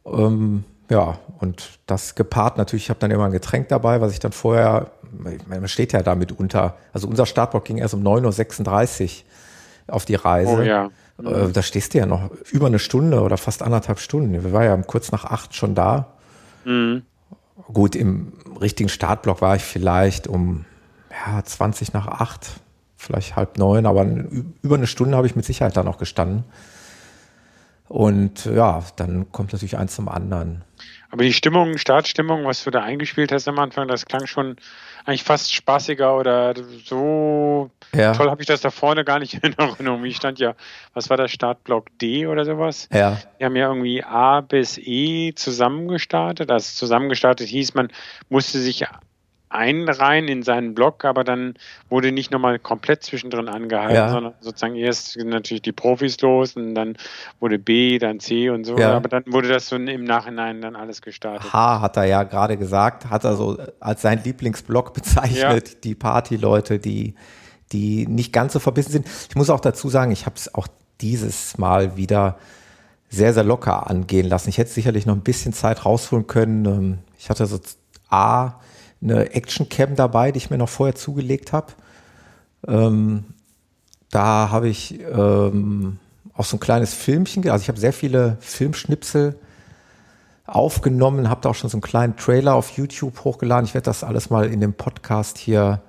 Ähm, 0.05 0.63
ja, 0.89 1.19
und 1.39 1.79
das 1.87 2.15
gepaart 2.15 2.57
natürlich, 2.57 2.85
ich 2.85 2.89
habe 2.89 3.01
dann 3.01 3.11
immer 3.11 3.25
ein 3.25 3.31
Getränk 3.33 3.67
dabei, 3.67 3.99
was 3.99 4.13
ich 4.13 4.19
dann 4.19 4.31
vorher, 4.31 4.91
man 5.11 5.67
steht 5.67 5.91
ja 5.91 6.03
damit 6.03 6.31
unter, 6.31 6.77
also 6.93 7.09
unser 7.09 7.25
Startblock 7.25 7.65
ging 7.65 7.79
erst 7.79 7.95
um 7.95 8.01
9.36 8.01 9.03
Uhr 9.03 9.09
auf 9.89 10.05
die 10.05 10.15
Reise. 10.15 10.57
Oh, 10.57 10.61
ja. 10.61 10.89
Äh, 11.23 11.51
da 11.51 11.61
stehst 11.61 11.93
du 11.93 11.97
ja 11.97 12.05
noch 12.05 12.29
über 12.51 12.67
eine 12.67 12.79
Stunde 12.79 13.21
oder 13.21 13.37
fast 13.37 13.61
anderthalb 13.61 13.99
Stunden. 13.99 14.31
Wir 14.31 14.53
waren 14.53 14.63
ja 14.63 14.77
kurz 14.77 15.11
nach 15.11 15.25
acht 15.25 15.55
schon 15.55 15.75
da. 15.75 16.13
Mhm. 16.65 17.03
Gut, 17.71 17.95
im 17.95 18.33
richtigen 18.59 18.89
Startblock 18.89 19.41
war 19.41 19.55
ich 19.55 19.63
vielleicht 19.63 20.27
um 20.27 20.65
ja, 21.11 21.43
20 21.43 21.93
nach 21.93 22.07
acht, 22.07 22.47
vielleicht 22.97 23.35
halb 23.35 23.57
neun, 23.57 23.85
aber 23.85 24.05
über 24.61 24.75
eine 24.75 24.87
Stunde 24.87 25.17
habe 25.17 25.27
ich 25.27 25.35
mit 25.35 25.45
Sicherheit 25.45 25.77
da 25.77 25.83
noch 25.83 25.97
gestanden. 25.97 26.45
Und 27.87 28.45
ja, 28.45 28.83
dann 28.97 29.31
kommt 29.31 29.51
natürlich 29.51 29.77
eins 29.77 29.95
zum 29.95 30.09
anderen. 30.09 30.63
Aber 31.09 31.23
die 31.23 31.33
Stimmung, 31.33 31.77
Startstimmung, 31.77 32.45
was 32.45 32.63
du 32.63 32.69
da 32.69 32.83
eingespielt 32.83 33.31
hast 33.31 33.47
am 33.47 33.57
Anfang, 33.57 33.87
das 33.87 34.05
klang 34.05 34.27
schon 34.27 34.57
eigentlich 35.09 35.23
fast 35.23 35.53
spaßiger 35.53 36.15
oder 36.15 36.53
so 36.85 37.71
ja. 37.95 38.13
toll 38.13 38.29
habe 38.29 38.41
ich 38.41 38.47
das 38.47 38.61
da 38.61 38.69
vorne 38.69 39.03
gar 39.03 39.19
nicht 39.19 39.33
in 39.43 39.53
Erinnerung. 39.57 40.03
Wie 40.03 40.13
stand 40.13 40.39
ja, 40.39 40.55
was 40.93 41.09
war 41.09 41.17
das, 41.17 41.31
Startblock 41.31 41.87
D 41.99 42.27
oder 42.27 42.45
sowas? 42.45 42.87
Ja. 42.93 43.17
Die 43.39 43.45
haben 43.45 43.55
ja 43.55 43.67
irgendwie 43.67 44.03
A 44.03 44.41
bis 44.41 44.77
E 44.77 45.33
zusammengestartet. 45.33 46.51
Also 46.51 46.77
zusammengestartet 46.77 47.47
hieß, 47.47 47.73
man 47.73 47.89
musste 48.29 48.59
sich 48.59 48.85
einreihen 49.49 50.27
in 50.27 50.43
seinen 50.43 50.75
Block, 50.75 51.05
aber 51.05 51.23
dann 51.23 51.55
wurde 51.89 52.11
nicht 52.11 52.31
nochmal 52.31 52.59
komplett 52.59 53.03
zwischendrin 53.03 53.49
angehalten, 53.49 53.95
ja. 53.95 54.09
sondern 54.09 54.33
sozusagen 54.41 54.75
erst 54.75 55.17
natürlich 55.17 55.63
die 55.63 55.71
Profis 55.71 56.21
los 56.21 56.55
und 56.55 56.75
dann 56.75 56.97
wurde 57.39 57.57
B, 57.57 57.97
dann 57.97 58.19
C 58.19 58.51
und 58.51 58.63
so, 58.63 58.77
ja. 58.77 58.95
aber 58.95 59.09
dann 59.09 59.23
wurde 59.27 59.47
das 59.47 59.67
so 59.67 59.75
im 59.75 60.03
Nachhinein 60.03 60.61
dann 60.61 60.75
alles 60.75 61.01
gestartet. 61.01 61.51
H 61.51 61.81
hat 61.81 61.97
er 61.97 62.05
ja 62.05 62.23
gerade 62.23 62.57
gesagt, 62.57 63.09
hat 63.09 63.23
er 63.23 63.35
so 63.35 63.57
als 63.79 64.03
sein 64.03 64.21
Lieblingsblock 64.23 64.93
bezeichnet, 64.93 65.69
ja. 65.69 65.75
die 65.83 65.95
Partyleute, 65.95 66.77
die, 66.77 67.15
die 67.71 68.05
nicht 68.07 68.31
ganz 68.31 68.53
so 68.53 68.59
verbissen 68.59 68.91
sind. 68.91 69.07
Ich 69.29 69.35
muss 69.35 69.49
auch 69.49 69.59
dazu 69.61 69.89
sagen, 69.89 70.11
ich 70.11 70.27
habe 70.27 70.35
es 70.35 70.53
auch 70.53 70.67
dieses 71.01 71.57
Mal 71.57 71.97
wieder 71.97 72.37
sehr, 73.09 73.33
sehr 73.33 73.43
locker 73.43 73.89
angehen 73.89 74.27
lassen. 74.27 74.49
Ich 74.49 74.59
hätte 74.59 74.69
sicherlich 74.69 75.07
noch 75.07 75.15
ein 75.15 75.21
bisschen 75.21 75.53
Zeit 75.53 75.85
rausholen 75.85 76.27
können. 76.27 76.65
Ähm, 76.65 76.97
ich 77.17 77.31
hatte 77.31 77.47
so 77.47 77.59
A, 78.09 78.59
eine 79.01 79.33
Action-Cam 79.33 79.95
dabei, 79.95 80.31
die 80.31 80.37
ich 80.37 80.49
mir 80.49 80.57
noch 80.57 80.69
vorher 80.69 80.95
zugelegt 80.95 81.53
habe. 81.53 81.67
Ähm, 82.67 83.25
da 84.11 84.49
habe 84.49 84.67
ich 84.67 84.99
ähm, 84.99 85.99
auch 86.33 86.45
so 86.45 86.57
ein 86.57 86.59
kleines 86.59 86.93
Filmchen, 86.93 87.47
also 87.49 87.61
ich 87.61 87.69
habe 87.69 87.79
sehr 87.79 87.93
viele 87.93 88.37
Filmschnipsel 88.39 89.35
aufgenommen, 90.45 91.29
habe 91.29 91.41
da 91.41 91.49
auch 91.49 91.55
schon 91.55 91.69
so 91.69 91.77
einen 91.77 91.81
kleinen 91.83 92.17
Trailer 92.17 92.55
auf 92.55 92.71
YouTube 92.71 93.23
hochgeladen. 93.23 93.65
Ich 93.65 93.75
werde 93.75 93.85
das 93.85 94.03
alles 94.03 94.29
mal 94.29 94.51
in 94.51 94.61
dem 94.61 94.73
Podcast 94.73 95.37
hier 95.37 95.81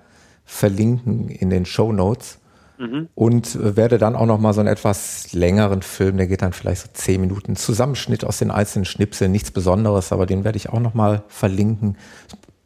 verlinken 0.45 1.29
in 1.29 1.51
den 1.51 1.65
Show 1.65 1.93
Notes. 1.93 2.39
Mhm. 2.79 3.09
Und 3.15 3.55
äh, 3.55 3.77
werde 3.77 3.99
dann 3.99 4.17
auch 4.17 4.27
noch 4.27 4.39
mal 4.39 4.55
so 4.55 4.61
einen 4.61 4.69
etwas 4.69 5.33
längeren 5.33 5.83
Film, 5.83 6.17
der 6.17 6.27
geht 6.27 6.41
dann 6.43 6.55
vielleicht 6.55 6.83
so 6.83 6.89
zehn 6.93 7.21
Minuten, 7.21 7.55
Zusammenschnitt 7.55 8.25
aus 8.25 8.39
den 8.39 8.51
einzelnen 8.51 8.87
Schnipseln, 8.87 9.33
nichts 9.33 9.51
Besonderes, 9.51 10.13
aber 10.13 10.25
den 10.25 10.45
werde 10.45 10.57
ich 10.57 10.71
auch 10.71 10.81
noch 10.81 10.95
mal 10.95 11.23
verlinken 11.29 11.97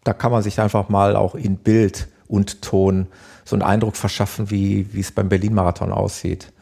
da 0.04 0.12
kann 0.12 0.30
man 0.30 0.42
sich 0.42 0.60
einfach 0.60 0.88
mal 0.88 1.16
auch 1.16 1.34
in 1.34 1.56
Bild 1.56 2.08
und 2.28 2.62
Ton 2.62 3.06
so 3.44 3.56
einen 3.56 3.62
Eindruck 3.62 3.96
verschaffen, 3.96 4.50
wie, 4.50 4.92
wie 4.92 5.00
es 5.00 5.12
beim 5.12 5.28
Berlin-Marathon 5.28 5.92
aussieht. 5.92 6.52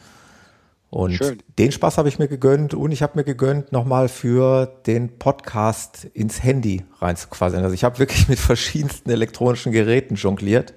Und 0.89 1.13
Schön. 1.13 1.41
den 1.57 1.71
Spaß 1.71 1.97
habe 1.97 2.07
ich 2.07 2.19
mir 2.19 2.27
gegönnt 2.27 2.75
und 2.75 2.91
ich 2.91 3.01
habe 3.01 3.13
mir 3.17 3.23
gegönnt, 3.23 3.71
nochmal 3.71 4.07
für 4.09 4.67
den 4.85 5.17
Podcast 5.17 6.05
ins 6.13 6.43
Handy 6.43 6.85
reinzuquasseln. 6.99 7.63
Also 7.63 7.73
ich 7.73 7.83
habe 7.83 7.97
wirklich 7.97 8.27
mit 8.29 8.37
verschiedensten 8.37 9.09
elektronischen 9.09 9.71
Geräten 9.71 10.15
jongliert, 10.15 10.73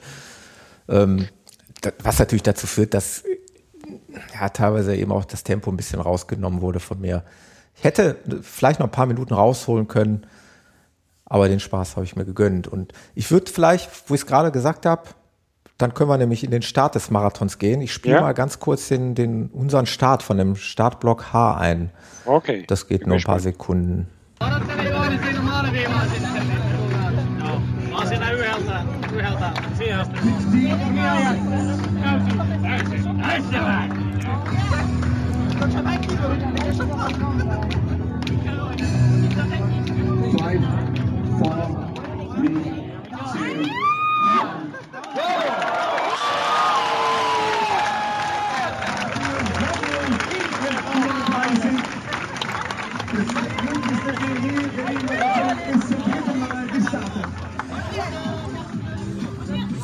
ähm, 0.88 1.28
was 2.02 2.18
natürlich 2.18 2.44
dazu 2.44 2.66
führt, 2.66 2.94
dass 2.94 3.24
ja, 4.32 4.48
teilweise 4.48 4.96
eben 4.96 5.12
auch 5.12 5.26
das 5.26 5.44
Tempo 5.44 5.70
ein 5.70 5.76
bisschen 5.76 6.00
rausgenommen 6.00 6.62
wurde 6.62 6.80
von 6.80 6.98
mir. 6.98 7.22
Ich 7.76 7.84
hätte 7.84 8.16
vielleicht 8.40 8.80
noch 8.80 8.86
ein 8.86 8.92
paar 8.92 9.04
Minuten 9.04 9.34
rausholen 9.34 9.86
können, 9.86 10.26
aber 11.26 11.48
den 11.48 11.60
Spaß 11.60 11.96
habe 11.96 12.06
ich 12.06 12.16
mir 12.16 12.24
gegönnt. 12.24 12.68
Und 12.68 12.92
ich 13.14 13.30
würde 13.30 13.50
vielleicht, 13.50 14.08
wo 14.08 14.14
ich 14.14 14.22
es 14.22 14.26
gerade 14.26 14.50
gesagt 14.50 14.86
habe, 14.86 15.02
dann 15.78 15.92
können 15.92 16.08
wir 16.08 16.16
nämlich 16.16 16.42
in 16.42 16.50
den 16.50 16.62
Start 16.62 16.94
des 16.94 17.10
Marathons 17.10 17.58
gehen. 17.58 17.82
Ich 17.82 17.92
spiele 17.92 18.16
ja. 18.16 18.20
mal 18.22 18.32
ganz 18.32 18.60
kurz 18.60 18.88
den, 18.88 19.14
den, 19.14 19.48
unseren 19.48 19.86
Start 19.86 20.22
von 20.22 20.38
dem 20.38 20.56
Startblock 20.56 21.32
H 21.32 21.56
ein. 21.58 21.90
Okay. 22.24 22.64
Das 22.66 22.88
geht 22.88 23.06
nur 23.06 23.16
ein 23.16 23.22
paar 23.22 23.40
Sekunden. 23.40 24.08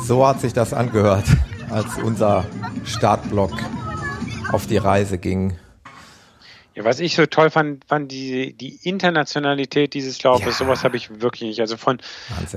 So 0.05 0.27
hat 0.27 0.41
sich 0.41 0.53
das 0.53 0.75
angehört, 0.75 1.25
als 1.71 1.99
unser 2.03 2.45
Startblock 2.85 3.53
auf 4.53 4.67
die 4.67 4.77
Reise 4.77 5.19
ging. 5.19 5.57
Ja, 6.75 6.85
was 6.85 7.01
ich 7.01 7.15
so 7.15 7.27
toll 7.27 7.51
fand, 7.51 7.85
fand 7.85 8.11
die, 8.11 8.55
die 8.55 8.79
Internationalität 8.83 9.93
dieses 9.93 10.23
Laufes. 10.23 10.59
Ja. 10.59 10.67
Sowas 10.67 10.85
habe 10.85 10.97
ich 10.97 11.21
wirklich 11.21 11.43
nicht. 11.43 11.61
Also 11.61 11.77
von, 11.77 11.99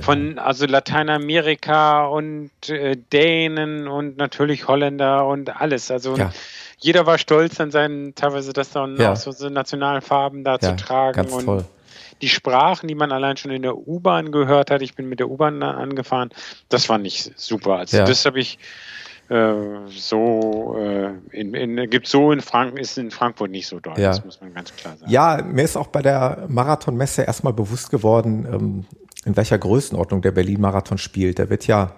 von 0.01 0.39
also 0.39 0.65
Lateinamerika 0.65 2.06
und 2.06 2.51
äh, 2.69 2.95
Dänen 3.12 3.88
und 3.88 4.17
natürlich 4.17 4.67
Holländer 4.67 5.25
und 5.28 5.62
alles. 5.62 5.91
Also 5.91 6.15
ja. 6.15 6.32
jeder 6.78 7.06
war 7.06 7.17
stolz 7.17 7.60
an 7.60 7.71
seinen, 7.71 8.15
teilweise 8.15 8.54
das 8.54 8.71
dann 8.71 8.97
ja. 8.97 9.13
auch 9.13 9.17
so, 9.17 9.32
so 9.32 9.49
Nationalfarben 9.49 10.43
da 10.43 10.60
zu 10.60 10.75
tragen. 10.75 11.15
Ganz 11.15 11.34
und 11.34 11.45
toll 11.45 11.65
die 12.21 12.30
Sprachen, 12.30 12.88
die 12.88 12.95
man 12.95 13.12
allein 13.12 13.38
schon 13.38 13.51
in 13.51 13.62
der 13.62 13.75
U-Bahn 13.75 14.32
gehört 14.32 14.71
hat, 14.71 14.82
ich 14.82 14.95
bin 14.95 15.10
mit 15.10 15.19
der 15.19 15.30
U-Bahn 15.30 15.62
angefahren, 15.62 16.30
das 16.69 16.88
war 16.88 16.97
nicht 16.97 17.34
super. 17.36 17.75
Also 17.75 17.97
das 17.97 18.25
habe 18.25 18.39
ich 18.39 18.58
so 19.27 20.75
äh, 20.77 21.13
in, 21.31 21.55
in, 21.55 21.89
gibt 21.89 22.07
so 22.07 22.31
in 22.31 22.41
Frank 22.41 22.77
ist 22.77 22.97
in 22.97 23.09
Frankfurt 23.09 23.49
nicht 23.49 23.67
so 23.67 23.79
dort, 23.79 23.97
ja. 23.97 24.09
das 24.09 24.23
muss 24.23 24.39
man 24.39 24.53
ganz 24.53 24.75
klar 24.75 24.95
sagen. 24.97 25.11
Ja, 25.11 25.41
mir 25.43 25.63
ist 25.63 25.77
auch 25.77 25.88
bei 25.88 26.03
der 26.03 26.45
Marathonmesse 26.47 27.23
erstmal 27.23 27.53
bewusst 27.53 27.89
geworden, 27.89 28.47
ähm, 28.51 28.85
in 29.25 29.35
welcher 29.35 29.57
Größenordnung 29.57 30.21
der 30.21 30.31
Berlin-Marathon 30.31 30.99
spielt. 30.99 31.39
Der 31.39 31.49
wird 31.49 31.65
ja 31.65 31.95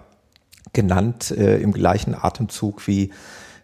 genannt 0.72 1.30
äh, 1.30 1.58
im 1.58 1.72
gleichen 1.72 2.14
Atemzug 2.14 2.86
wie 2.86 3.12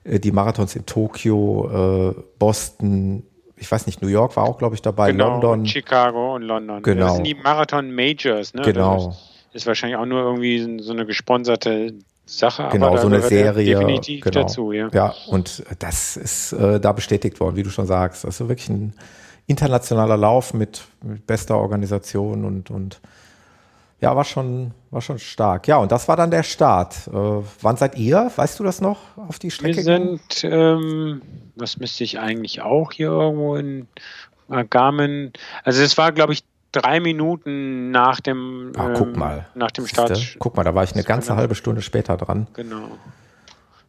äh, 0.05 0.21
die 0.21 0.33
Marathons 0.33 0.77
in 0.77 0.85
Tokio, 0.85 2.13
äh, 2.13 2.23
Boston, 2.39 3.25
ich 3.57 3.71
weiß 3.71 3.87
nicht, 3.87 4.03
New 4.03 4.09
York 4.09 4.37
war 4.37 4.45
auch, 4.45 4.59
glaube 4.59 4.75
ich, 4.75 4.83
dabei, 4.83 5.13
genau, 5.13 5.41
London. 5.41 5.67
Chicago 5.67 6.35
und 6.35 6.43
London. 6.43 6.83
Genau. 6.83 7.07
Das 7.07 7.15
sind 7.15 7.27
die 7.27 7.35
Marathon 7.35 7.91
Majors, 7.95 8.53
ne? 8.53 8.63
Genau. 8.63 9.09
Das 9.53 9.63
ist 9.63 9.67
wahrscheinlich 9.67 9.97
auch 9.97 10.07
nur 10.07 10.21
irgendwie 10.21 10.83
so 10.83 10.93
eine 10.93 11.07
gesponserte 11.07 11.95
Sache. 12.27 12.69
Genau, 12.73 12.97
so 12.97 13.07
eine 13.07 13.21
Serie. 13.21 13.79
Definitiv 13.79 14.25
genau. 14.25 14.43
dazu, 14.43 14.73
ja. 14.73 14.89
Ja, 14.93 15.15
und 15.29 15.63
das 15.79 16.17
ist 16.17 16.53
äh, 16.53 16.81
da 16.81 16.93
bestätigt 16.93 17.41
worden, 17.41 17.57
wie 17.57 17.63
du 17.63 17.71
schon 17.71 17.87
sagst. 17.87 18.25
Ist 18.25 18.41
wirklich 18.41 18.69
ein 18.69 18.95
internationaler 19.47 20.17
Lauf 20.17 20.55
mit, 20.55 20.83
mit 21.03 21.27
bester 21.27 21.59
Organisation 21.59 22.45
und, 22.45 22.71
und 22.71 23.01
ja, 24.01 24.17
war 24.17 24.25
schon, 24.25 24.73
war 24.91 25.01
schon 25.01 25.19
stark. 25.19 25.69
Ja, 25.69 25.77
und 25.77 25.93
das 25.93 26.09
war 26.09 26.17
dann 26.17 26.31
der 26.31 26.43
Start. 26.43 27.09
Äh, 27.09 27.13
wann 27.61 27.77
seid 27.77 27.97
ihr? 27.97 28.31
Weißt 28.35 28.59
du 28.59 28.65
das 28.65 28.81
noch 28.81 28.99
auf 29.17 29.39
die 29.39 29.51
Strecke? 29.51 29.77
Wir 29.77 29.83
sind, 29.83 30.45
ähm, 30.45 31.23
was 31.57 31.79
müsste 31.79 32.05
ich 32.05 32.19
eigentlich 32.19 32.63
auch 32.63 32.93
hier 32.93 33.09
irgendwo 33.09 33.57
in 33.57 33.87
Garmin? 34.71 35.33
Also 35.63 35.83
es 35.83 35.97
war, 35.99 36.13
glaube 36.13 36.33
ich, 36.33 36.45
drei 36.75 37.01
Minuten 37.01 37.91
nach 37.91 38.21
dem, 38.21 38.73
ah, 38.77 38.89
ähm, 38.89 38.95
guck 38.97 39.17
mal. 39.17 39.47
nach 39.55 39.71
dem 39.71 39.87
Start. 39.87 40.37
Guck 40.39 40.57
mal, 40.57 40.65
da 40.65 40.75
war 40.75 40.85
ich 40.85 40.93
eine 40.95 41.05
ganze 41.05 41.29
genau. 41.29 41.39
halbe 41.39 41.55
Stunde 41.55 41.83
später 41.83 42.17
dran. 42.17 42.47
Genau. 42.55 42.89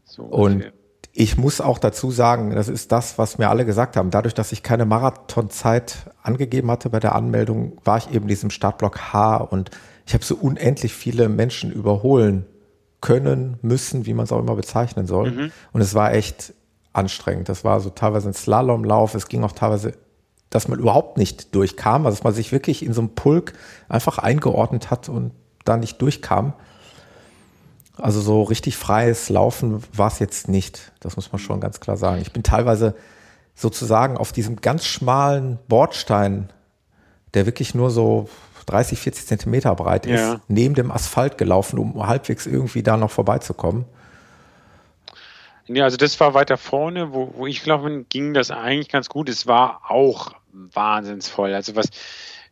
So 0.04 0.24
und 0.24 0.72
ich 1.18 1.38
muss 1.38 1.62
auch 1.62 1.80
dazu 1.80 2.12
sagen, 2.12 2.54
das 2.54 2.68
ist 2.68 2.92
das, 2.92 3.18
was 3.18 3.38
mir 3.38 3.50
alle 3.50 3.66
gesagt 3.66 3.96
haben. 3.96 4.12
Dadurch, 4.12 4.34
dass 4.34 4.52
ich 4.52 4.64
keine 4.64 4.86
Marathonzeit 4.86 6.12
angegeben 6.22 6.70
hatte 6.70 6.90
bei 6.90 7.00
der 7.00 7.16
Anmeldung, 7.16 7.78
war 7.86 7.98
ich 7.98 8.12
eben 8.12 8.28
diesem 8.28 8.50
Startblock 8.50 9.14
H 9.14 9.38
und 9.38 9.72
ich 10.06 10.14
habe 10.14 10.24
so 10.24 10.36
unendlich 10.36 10.94
viele 10.94 11.30
Menschen 11.30 11.72
überholen 11.72 12.46
können, 13.02 13.58
müssen, 13.62 14.06
wie 14.06 14.14
man 14.14 14.26
es 14.26 14.32
auch 14.32 14.40
immer 14.40 14.56
bezeichnen 14.56 15.08
soll. 15.08 15.32
Mhm. 15.32 15.52
Und 15.72 15.82
es 15.82 15.94
war 15.96 16.14
echt 16.14 16.54
anstrengend. 16.92 17.50
Das 17.50 17.64
war 17.64 17.80
so 17.80 17.90
teilweise 17.90 18.30
ein 18.30 18.34
Slalomlauf. 18.34 19.16
Es 19.16 19.28
ging 19.28 19.44
auch 19.44 19.52
teilweise, 19.52 19.94
dass 20.50 20.68
man 20.68 20.80
überhaupt 20.80 21.18
nicht 21.18 21.54
durchkam, 21.56 22.06
also 22.06 22.16
dass 22.18 22.24
man 22.24 22.34
sich 22.34 22.52
wirklich 22.52 22.86
in 22.86 22.94
so 22.94 23.02
einem 23.02 23.10
Pulk 23.10 23.54
einfach 23.90 24.18
eingeordnet 24.18 24.92
hat 24.92 25.10
und 25.10 25.32
da 25.64 25.78
nicht 25.78 26.02
durchkam. 26.02 26.54
Also 27.98 28.22
so 28.22 28.44
richtig 28.44 28.78
freies 28.78 29.30
Laufen 29.30 29.84
war 29.94 30.08
es 30.08 30.20
jetzt 30.20 30.48
nicht. 30.48 30.92
Das 31.00 31.16
muss 31.16 31.32
man 31.32 31.40
schon 31.40 31.60
ganz 31.60 31.80
klar 31.80 31.98
sagen. 31.98 32.22
Ich 32.22 32.34
bin 32.34 32.44
teilweise 32.44 32.96
sozusagen 33.56 34.18
auf 34.18 34.32
diesem 34.32 34.58
ganz 34.58 34.86
schmalen 34.86 35.60
Bordstein, 35.68 36.52
der 37.34 37.46
wirklich 37.46 37.74
nur 37.74 37.90
so 37.90 38.30
30, 38.66 39.00
40 39.00 39.28
Zentimeter 39.28 39.74
breit 39.76 40.06
ist, 40.06 40.20
ja. 40.20 40.42
neben 40.48 40.76
dem 40.76 40.92
Asphalt 40.92 41.38
gelaufen, 41.38 41.80
um 41.80 42.06
halbwegs 42.06 42.46
irgendwie 42.46 42.84
da 42.84 42.98
noch 42.98 43.12
vorbeizukommen. 43.12 43.86
Ja, 45.68 45.84
also 45.86 45.98
das 45.98 46.20
war 46.20 46.34
weiter 46.34 46.58
vorne, 46.58 47.14
wo, 47.14 47.34
wo 47.36 47.48
ich 47.48 47.64
glaube, 47.64 48.06
ging 48.10 48.34
das 48.34 48.52
eigentlich 48.52 48.90
ganz 48.90 49.10
gut. 49.10 49.30
Es 49.30 49.48
war 49.48 49.82
auch 49.90 50.34
wahnsinnsvoll. 50.52 51.54
Also 51.54 51.76
was 51.76 51.90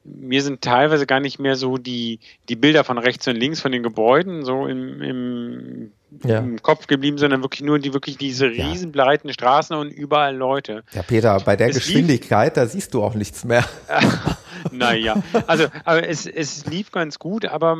mir 0.05 0.41
sind 0.41 0.61
teilweise 0.61 1.05
gar 1.05 1.19
nicht 1.19 1.39
mehr 1.39 1.55
so 1.55 1.77
die, 1.77 2.19
die 2.49 2.55
Bilder 2.55 2.83
von 2.83 2.97
rechts 2.97 3.27
und 3.27 3.35
links 3.35 3.61
von 3.61 3.71
den 3.71 3.83
Gebäuden 3.83 4.43
so 4.43 4.67
im, 4.67 5.01
im, 5.01 5.91
ja. 6.25 6.39
im 6.39 6.61
Kopf 6.61 6.87
geblieben, 6.87 7.17
sondern 7.17 7.41
wirklich 7.41 7.61
nur 7.61 7.79
die 7.79 7.93
wirklich 7.93 8.17
diese 8.17 8.49
riesenbreiten 8.49 9.31
Straßen 9.31 9.75
und 9.75 9.89
überall 9.89 10.35
Leute. 10.35 10.83
Ja, 10.91 11.03
Peter, 11.03 11.39
bei 11.39 11.55
der 11.55 11.69
es 11.69 11.75
Geschwindigkeit, 11.75 12.57
da 12.57 12.65
siehst 12.65 12.93
du 12.93 13.03
auch 13.03 13.15
nichts 13.15 13.45
mehr. 13.45 13.63
naja, 14.71 15.21
also 15.47 15.67
aber 15.85 16.07
es, 16.07 16.25
es 16.25 16.65
lief 16.65 16.91
ganz 16.91 17.17
gut, 17.17 17.45
aber 17.45 17.77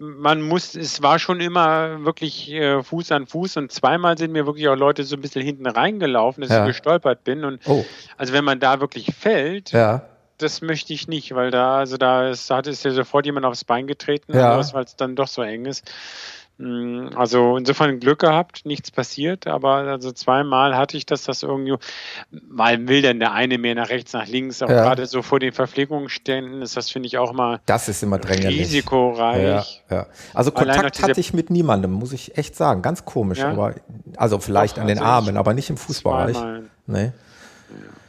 man 0.00 0.40
muss, 0.40 0.74
es 0.74 1.02
war 1.02 1.18
schon 1.18 1.40
immer 1.40 2.04
wirklich 2.04 2.50
äh, 2.50 2.82
Fuß 2.82 3.12
an 3.12 3.26
Fuß 3.26 3.58
und 3.58 3.70
zweimal 3.70 4.16
sind 4.16 4.32
mir 4.32 4.46
wirklich 4.46 4.66
auch 4.68 4.74
Leute 4.74 5.04
so 5.04 5.14
ein 5.14 5.20
bisschen 5.20 5.42
hinten 5.42 5.66
reingelaufen, 5.66 6.40
dass 6.40 6.50
ja. 6.50 6.62
ich 6.62 6.68
gestolpert 6.68 7.22
bin. 7.22 7.44
Und 7.44 7.60
oh. 7.66 7.84
also 8.16 8.32
wenn 8.32 8.44
man 8.44 8.60
da 8.60 8.80
wirklich 8.80 9.14
fällt, 9.14 9.72
ja. 9.72 10.02
das 10.38 10.62
möchte 10.62 10.94
ich 10.94 11.06
nicht, 11.06 11.34
weil 11.34 11.50
da, 11.50 11.76
also 11.76 11.98
da 11.98 12.30
ist, 12.30 12.50
hat 12.50 12.66
es 12.66 12.82
ja 12.82 12.92
sofort 12.92 13.26
jemand 13.26 13.44
aufs 13.44 13.64
Bein 13.64 13.86
getreten, 13.86 14.34
ja. 14.34 14.58
weil 14.72 14.84
es 14.84 14.96
dann 14.96 15.16
doch 15.16 15.28
so 15.28 15.42
eng 15.42 15.66
ist. 15.66 15.92
Mm, 16.60 17.16
also 17.16 17.56
insofern 17.56 18.00
Glück 18.00 18.18
gehabt, 18.18 18.66
nichts 18.66 18.90
passiert, 18.90 19.46
aber 19.46 19.76
also 19.76 20.12
zweimal 20.12 20.76
hatte 20.76 20.98
ich 20.98 21.06
das, 21.06 21.22
dass 21.22 21.42
irgendwie 21.42 21.74
mal 22.30 22.86
will 22.86 23.00
denn 23.00 23.18
der 23.18 23.32
eine 23.32 23.56
mehr 23.56 23.74
nach 23.74 23.88
rechts, 23.88 24.12
nach 24.12 24.26
links, 24.26 24.62
auch 24.62 24.68
ja. 24.68 24.82
gerade 24.82 25.06
so 25.06 25.22
vor 25.22 25.40
den 25.40 25.52
Verpflegungsständen 25.52 26.60
ist 26.60 26.76
das 26.76 26.90
finde 26.90 27.06
ich 27.06 27.16
auch 27.16 27.32
mal 27.32 27.60
das 27.64 27.88
ist 27.88 28.02
immer 28.02 28.18
dränglich. 28.18 28.60
risikoreich. 28.60 29.82
Ja, 29.88 29.96
ja. 29.96 30.06
Also 30.34 30.52
Kontakt 30.52 31.02
hatte 31.02 31.18
ich 31.18 31.32
mit 31.32 31.48
niemandem, 31.48 31.92
muss 31.92 32.12
ich 32.12 32.36
echt 32.36 32.54
sagen, 32.54 32.82
ganz 32.82 33.06
komisch, 33.06 33.40
aber 33.40 33.76
also 34.16 34.38
vielleicht 34.38 34.76
Doch, 34.76 34.82
an 34.82 34.88
den 34.88 34.98
also 34.98 35.10
Armen, 35.10 35.38
aber 35.38 35.54
nicht 35.54 35.70
im 35.70 35.78
Fußbereich. 35.78 36.36
Nee. 36.86 37.12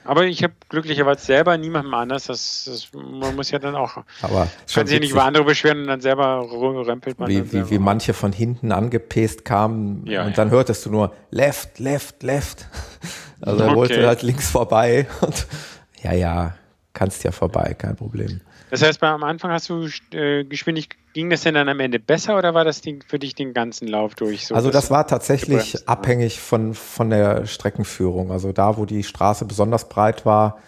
Aber 0.03 0.25
ich 0.25 0.43
habe 0.43 0.53
glücklicherweise 0.69 1.23
selber 1.25 1.57
niemandem 1.57 1.93
anders. 1.93 2.25
Das, 2.25 2.63
das, 2.65 2.89
man 2.93 3.35
muss 3.35 3.51
ja 3.51 3.59
dann 3.59 3.75
auch. 3.75 3.97
Aber 4.21 4.47
kann 4.73 4.87
sich 4.87 4.99
nicht 4.99 5.11
über 5.11 5.23
andere 5.23 5.43
beschweren 5.43 5.81
und 5.81 5.87
dann 5.87 6.01
selber 6.01 6.47
rempelt 6.87 7.19
man. 7.19 7.29
Wie, 7.29 7.51
wie, 7.51 7.69
wie 7.69 7.79
manche 7.79 8.13
von 8.13 8.31
hinten 8.31 8.71
angepest 8.71 9.45
kamen 9.45 10.05
ja, 10.07 10.25
und 10.25 10.37
dann 10.37 10.49
hörtest 10.49 10.85
du 10.85 10.91
nur 10.91 11.13
left, 11.29 11.79
left, 11.79 12.23
left. 12.23 12.67
Also 13.43 13.63
er 13.63 13.69
okay. 13.69 13.75
wollte 13.75 14.05
halt 14.05 14.21
links 14.21 14.51
vorbei 14.51 15.07
und 15.21 15.47
ja, 16.03 16.13
ja, 16.13 16.53
kannst 16.93 17.23
ja 17.23 17.31
vorbei, 17.31 17.75
kein 17.77 17.95
Problem. 17.95 18.41
Das 18.69 18.81
heißt, 18.81 19.03
am 19.03 19.23
Anfang 19.23 19.51
hast 19.51 19.69
du 19.69 19.87
äh, 20.13 20.43
Geschwindigkeit, 20.45 20.97
ging 21.13 21.29
das 21.29 21.41
denn 21.41 21.55
dann 21.55 21.67
am 21.67 21.79
Ende 21.79 21.99
besser 21.99 22.37
oder 22.37 22.53
war 22.53 22.63
das 22.63 22.81
Ding 22.81 23.03
für 23.05 23.19
dich 23.19 23.35
den 23.35 23.53
ganzen 23.53 23.87
Lauf 23.87 24.15
durch? 24.15 24.47
So 24.47 24.55
also 24.55 24.71
das 24.71 24.89
war 24.89 25.07
tatsächlich 25.07 25.87
abhängig 25.89 26.39
von, 26.39 26.73
von 26.73 27.09
der 27.09 27.45
Streckenführung. 27.45 28.31
Also 28.31 28.53
da, 28.53 28.77
wo 28.77 28.85
die 28.85 29.03
Straße 29.03 29.45
besonders 29.45 29.89
breit 29.89 30.25
war, 30.25 30.59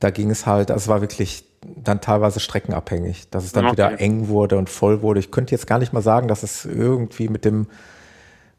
da 0.00 0.10
ging 0.10 0.30
es 0.30 0.46
halt, 0.46 0.70
das 0.70 0.88
war 0.88 1.00
wirklich 1.00 1.44
dann 1.62 2.00
teilweise 2.00 2.40
streckenabhängig, 2.40 3.28
dass 3.30 3.44
es 3.44 3.52
dann 3.52 3.66
okay. 3.66 3.72
wieder 3.72 4.00
eng 4.00 4.28
wurde 4.28 4.56
und 4.56 4.70
voll 4.70 5.02
wurde. 5.02 5.20
Ich 5.20 5.30
könnte 5.30 5.52
jetzt 5.54 5.66
gar 5.66 5.78
nicht 5.78 5.92
mal 5.92 6.02
sagen, 6.02 6.28
dass 6.28 6.42
es 6.42 6.64
irgendwie 6.64 7.28
mit 7.28 7.44
dem 7.44 7.66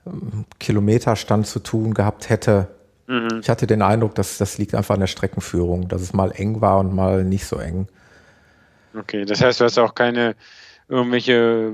ähm, 0.06 0.46
Kilometerstand 0.60 1.48
zu 1.48 1.60
tun 1.60 1.94
gehabt 1.94 2.30
hätte. 2.30 2.68
Mhm. 3.12 3.42
Ich 3.42 3.50
hatte 3.50 3.68
den 3.68 3.82
Eindruck, 3.82 4.16
dass 4.16 4.38
das 4.38 4.58
liegt 4.58 4.74
einfach 4.74 4.94
an 4.94 5.02
der 5.02 5.08
Streckenführung, 5.08 5.90
dass 5.90 6.02
es 6.02 6.14
mal 6.14 6.32
eng 6.32 6.62
war 6.62 6.80
und 6.80 6.96
mal 6.96 7.26
nicht 7.26 7.46
so 7.46 7.58
eng. 7.58 7.88
Okay, 8.98 9.26
das 9.26 9.42
heißt, 9.42 9.60
du 9.60 9.66
hast 9.66 9.78
auch 9.78 9.94
keine 9.94 10.36
irgendwelche 10.88 11.74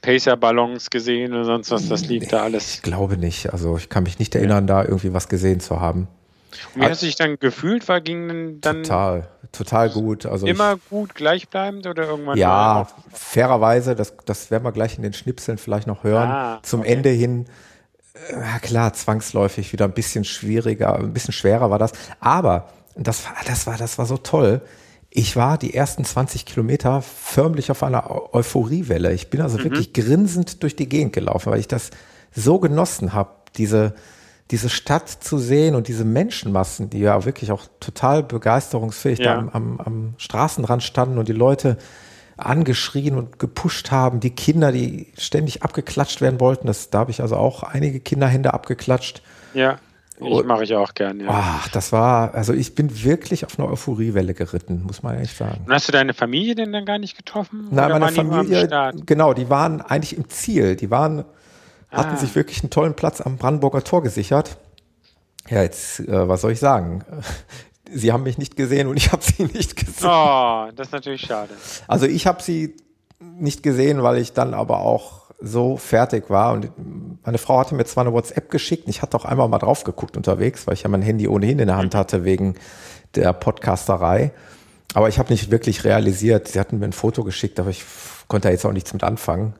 Pacer-Ballons 0.00 0.88
gesehen 0.88 1.34
oder 1.34 1.44
sonst 1.44 1.70
was, 1.70 1.88
das 1.88 2.06
liegt 2.06 2.24
nee, 2.24 2.30
da 2.30 2.42
alles. 2.42 2.76
Ich 2.76 2.82
glaube 2.82 3.18
nicht. 3.18 3.52
Also 3.52 3.76
ich 3.76 3.90
kann 3.90 4.04
mich 4.04 4.18
nicht 4.18 4.34
erinnern, 4.34 4.66
ja. 4.66 4.82
da 4.82 4.88
irgendwie 4.88 5.12
was 5.12 5.28
gesehen 5.28 5.60
zu 5.60 5.80
haben. 5.80 6.08
Und 6.74 6.82
wie 6.82 6.86
hast 6.86 7.02
du 7.02 7.06
dich 7.06 7.16
dann 7.16 7.38
gefühlt? 7.38 7.86
War 7.88 8.00
ging 8.00 8.60
dann 8.62 8.82
total, 8.82 9.28
total 9.52 9.90
gut. 9.90 10.24
Also 10.24 10.46
immer 10.46 10.74
ich, 10.74 10.88
gut 10.88 11.14
gleichbleibend 11.14 11.86
oder 11.86 12.04
irgendwann? 12.04 12.38
Ja, 12.38 12.86
fairerweise, 13.12 13.94
das, 13.94 14.14
das 14.24 14.50
werden 14.50 14.64
wir 14.64 14.72
gleich 14.72 14.96
in 14.96 15.02
den 15.02 15.12
Schnipseln 15.12 15.58
vielleicht 15.58 15.86
noch 15.86 16.02
hören. 16.02 16.30
Ah, 16.30 16.58
Zum 16.62 16.80
okay. 16.80 16.92
Ende 16.92 17.10
hin, 17.10 17.46
ja 18.30 18.58
klar, 18.58 18.92
zwangsläufig 18.92 19.72
wieder 19.72 19.84
ein 19.84 19.92
bisschen 19.92 20.24
schwieriger, 20.24 20.96
ein 20.96 21.12
bisschen 21.12 21.32
schwerer 21.32 21.70
war 21.70 21.78
das. 21.78 21.92
Aber 22.20 22.68
das 22.96 23.24
war, 23.24 23.34
das 23.46 23.66
war, 23.66 23.76
das 23.76 23.98
war 23.98 24.06
so 24.06 24.16
toll. 24.16 24.62
Ich 25.10 25.36
war 25.36 25.56
die 25.58 25.74
ersten 25.74 26.04
20 26.04 26.44
Kilometer 26.44 27.02
förmlich 27.02 27.70
auf 27.70 27.82
einer 27.82 28.34
Euphoriewelle. 28.34 29.12
Ich 29.12 29.30
bin 29.30 29.40
also 29.40 29.58
mhm. 29.58 29.64
wirklich 29.64 29.92
grinsend 29.92 30.62
durch 30.62 30.76
die 30.76 30.88
Gegend 30.88 31.12
gelaufen, 31.12 31.52
weil 31.52 31.60
ich 31.60 31.68
das 31.68 31.90
so 32.34 32.58
genossen 32.58 33.12
habe, 33.12 33.30
diese, 33.56 33.94
diese 34.50 34.68
Stadt 34.68 35.08
zu 35.08 35.38
sehen 35.38 35.74
und 35.74 35.88
diese 35.88 36.04
Menschenmassen, 36.04 36.90
die 36.90 36.98
ja 36.98 37.24
wirklich 37.24 37.50
auch 37.50 37.64
total 37.80 38.22
begeisterungsfähig 38.22 39.20
ja. 39.20 39.34
da 39.34 39.38
am, 39.38 39.48
am, 39.50 39.80
am 39.80 40.14
Straßenrand 40.18 40.82
standen 40.82 41.18
und 41.18 41.28
die 41.28 41.32
Leute 41.32 41.78
angeschrien 42.36 43.16
und 43.16 43.38
gepusht 43.38 43.90
haben, 43.90 44.20
die 44.20 44.30
Kinder, 44.30 44.72
die 44.72 45.12
ständig 45.18 45.62
abgeklatscht 45.62 46.20
werden 46.20 46.40
wollten. 46.40 46.66
Das, 46.66 46.90
da 46.90 47.00
habe 47.00 47.10
ich 47.10 47.20
also 47.22 47.36
auch 47.36 47.62
einige 47.62 48.00
Kinderhände 48.00 48.52
abgeklatscht. 48.52 49.22
Ja, 49.54 49.78
ich 50.18 50.44
mache 50.44 50.64
ich 50.64 50.74
auch 50.74 50.94
gern. 50.94 51.20
Ja. 51.20 51.26
Ach, 51.30 51.68
das 51.68 51.92
war, 51.92 52.34
also 52.34 52.52
ich 52.52 52.74
bin 52.74 53.04
wirklich 53.04 53.44
auf 53.44 53.58
eine 53.58 53.68
Euphoriewelle 53.68 54.34
geritten, 54.34 54.82
muss 54.82 55.02
man 55.02 55.14
ehrlich 55.14 55.32
sagen. 55.32 55.62
Und 55.66 55.72
hast 55.72 55.88
du 55.88 55.92
deine 55.92 56.14
Familie 56.14 56.54
denn 56.54 56.72
dann 56.72 56.84
gar 56.84 56.98
nicht 56.98 57.16
getroffen? 57.16 57.68
Nein, 57.70 57.90
meine 57.90 58.12
Familie, 58.12 58.92
genau, 59.06 59.34
die 59.34 59.48
waren 59.50 59.80
eigentlich 59.80 60.16
im 60.16 60.28
Ziel. 60.28 60.76
Die 60.76 60.90
waren 60.90 61.24
hatten 61.90 62.14
ah. 62.14 62.16
sich 62.16 62.34
wirklich 62.34 62.62
einen 62.62 62.70
tollen 62.70 62.94
Platz 62.94 63.20
am 63.20 63.36
Brandenburger 63.36 63.82
Tor 63.82 64.02
gesichert. 64.02 64.58
Ja, 65.48 65.62
jetzt, 65.62 66.00
äh, 66.00 66.28
was 66.28 66.40
soll 66.40 66.52
ich 66.52 66.60
sagen? 66.60 67.04
Sie 67.90 68.12
haben 68.12 68.24
mich 68.24 68.38
nicht 68.38 68.56
gesehen 68.56 68.88
und 68.88 68.96
ich 68.96 69.12
habe 69.12 69.22
sie 69.22 69.44
nicht 69.54 69.76
gesehen. 69.76 70.08
Oh, 70.08 70.68
das 70.74 70.88
ist 70.88 70.92
natürlich 70.92 71.22
schade. 71.22 71.54
Also 71.86 72.06
ich 72.06 72.26
habe 72.26 72.42
sie 72.42 72.76
nicht 73.20 73.62
gesehen, 73.62 74.02
weil 74.02 74.18
ich 74.18 74.32
dann 74.32 74.54
aber 74.54 74.80
auch 74.80 75.26
so 75.40 75.76
fertig 75.76 76.30
war. 76.30 76.52
Und 76.52 76.70
meine 77.24 77.38
Frau 77.38 77.58
hatte 77.58 77.74
mir 77.74 77.84
zwar 77.84 78.04
eine 78.04 78.12
WhatsApp 78.12 78.50
geschickt, 78.50 78.84
ich 78.88 79.02
hatte 79.02 79.16
auch 79.16 79.24
einmal 79.24 79.48
mal 79.48 79.58
drauf 79.58 79.84
geguckt 79.84 80.16
unterwegs, 80.16 80.66
weil 80.66 80.74
ich 80.74 80.82
ja 80.82 80.88
mein 80.88 81.02
Handy 81.02 81.28
ohnehin 81.28 81.58
in 81.58 81.66
der 81.66 81.76
Hand 81.76 81.94
hatte 81.94 82.24
wegen 82.24 82.54
der 83.14 83.32
Podcasterei. 83.32 84.32
Aber 84.94 85.08
ich 85.08 85.18
habe 85.18 85.32
nicht 85.32 85.50
wirklich 85.50 85.84
realisiert. 85.84 86.48
Sie 86.48 86.60
hatten 86.60 86.78
mir 86.78 86.86
ein 86.86 86.92
Foto 86.92 87.24
geschickt, 87.24 87.60
aber 87.60 87.70
ich 87.70 87.84
konnte 88.28 88.48
da 88.48 88.52
jetzt 88.52 88.64
auch 88.64 88.72
nichts 88.72 88.92
mit 88.92 89.02
anfangen. 89.02 89.54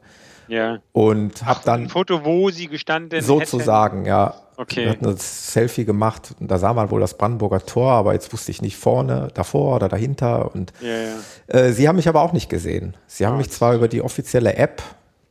Ja. 0.49 0.79
Und 0.93 1.45
habe 1.45 1.61
dann 1.65 1.85
ein 1.85 1.89
Foto, 1.89 2.25
wo 2.25 2.51
sie 2.51 2.69
gestanden 2.69 3.21
sozusagen, 3.21 3.99
hätten. 3.99 4.09
ja. 4.09 4.35
Okay. 4.57 4.85
Wir 4.85 4.91
hatten 4.91 5.07
ein 5.07 5.17
Selfie 5.19 5.85
gemacht 5.85 6.35
und 6.41 6.51
da 6.51 6.59
sah 6.59 6.73
man 6.73 6.91
wohl 6.91 7.01
das 7.01 7.19
Brandenburger 7.19 7.65
Tor, 7.65 7.93
aber 7.93 8.15
jetzt 8.15 8.33
wusste 8.33 8.51
ich 8.51 8.63
nicht 8.63 8.77
vorne, 8.77 9.29
davor 9.35 9.77
oder 9.77 9.89
dahinter. 9.89 10.55
Und 10.55 10.73
ja, 10.81 10.89
ja. 10.89 11.61
Äh, 11.61 11.73
sie 11.73 11.89
haben 11.89 11.97
mich 11.97 12.09
aber 12.09 12.23
auch 12.23 12.33
nicht 12.33 12.49
gesehen. 12.49 12.97
Sie 13.07 13.27
haben 13.27 13.35
oh, 13.35 13.39
mich 13.39 13.51
zwar 13.51 13.75
über 13.75 13.89
die 13.89 14.01
offizielle 14.01 14.57
App, 14.57 14.83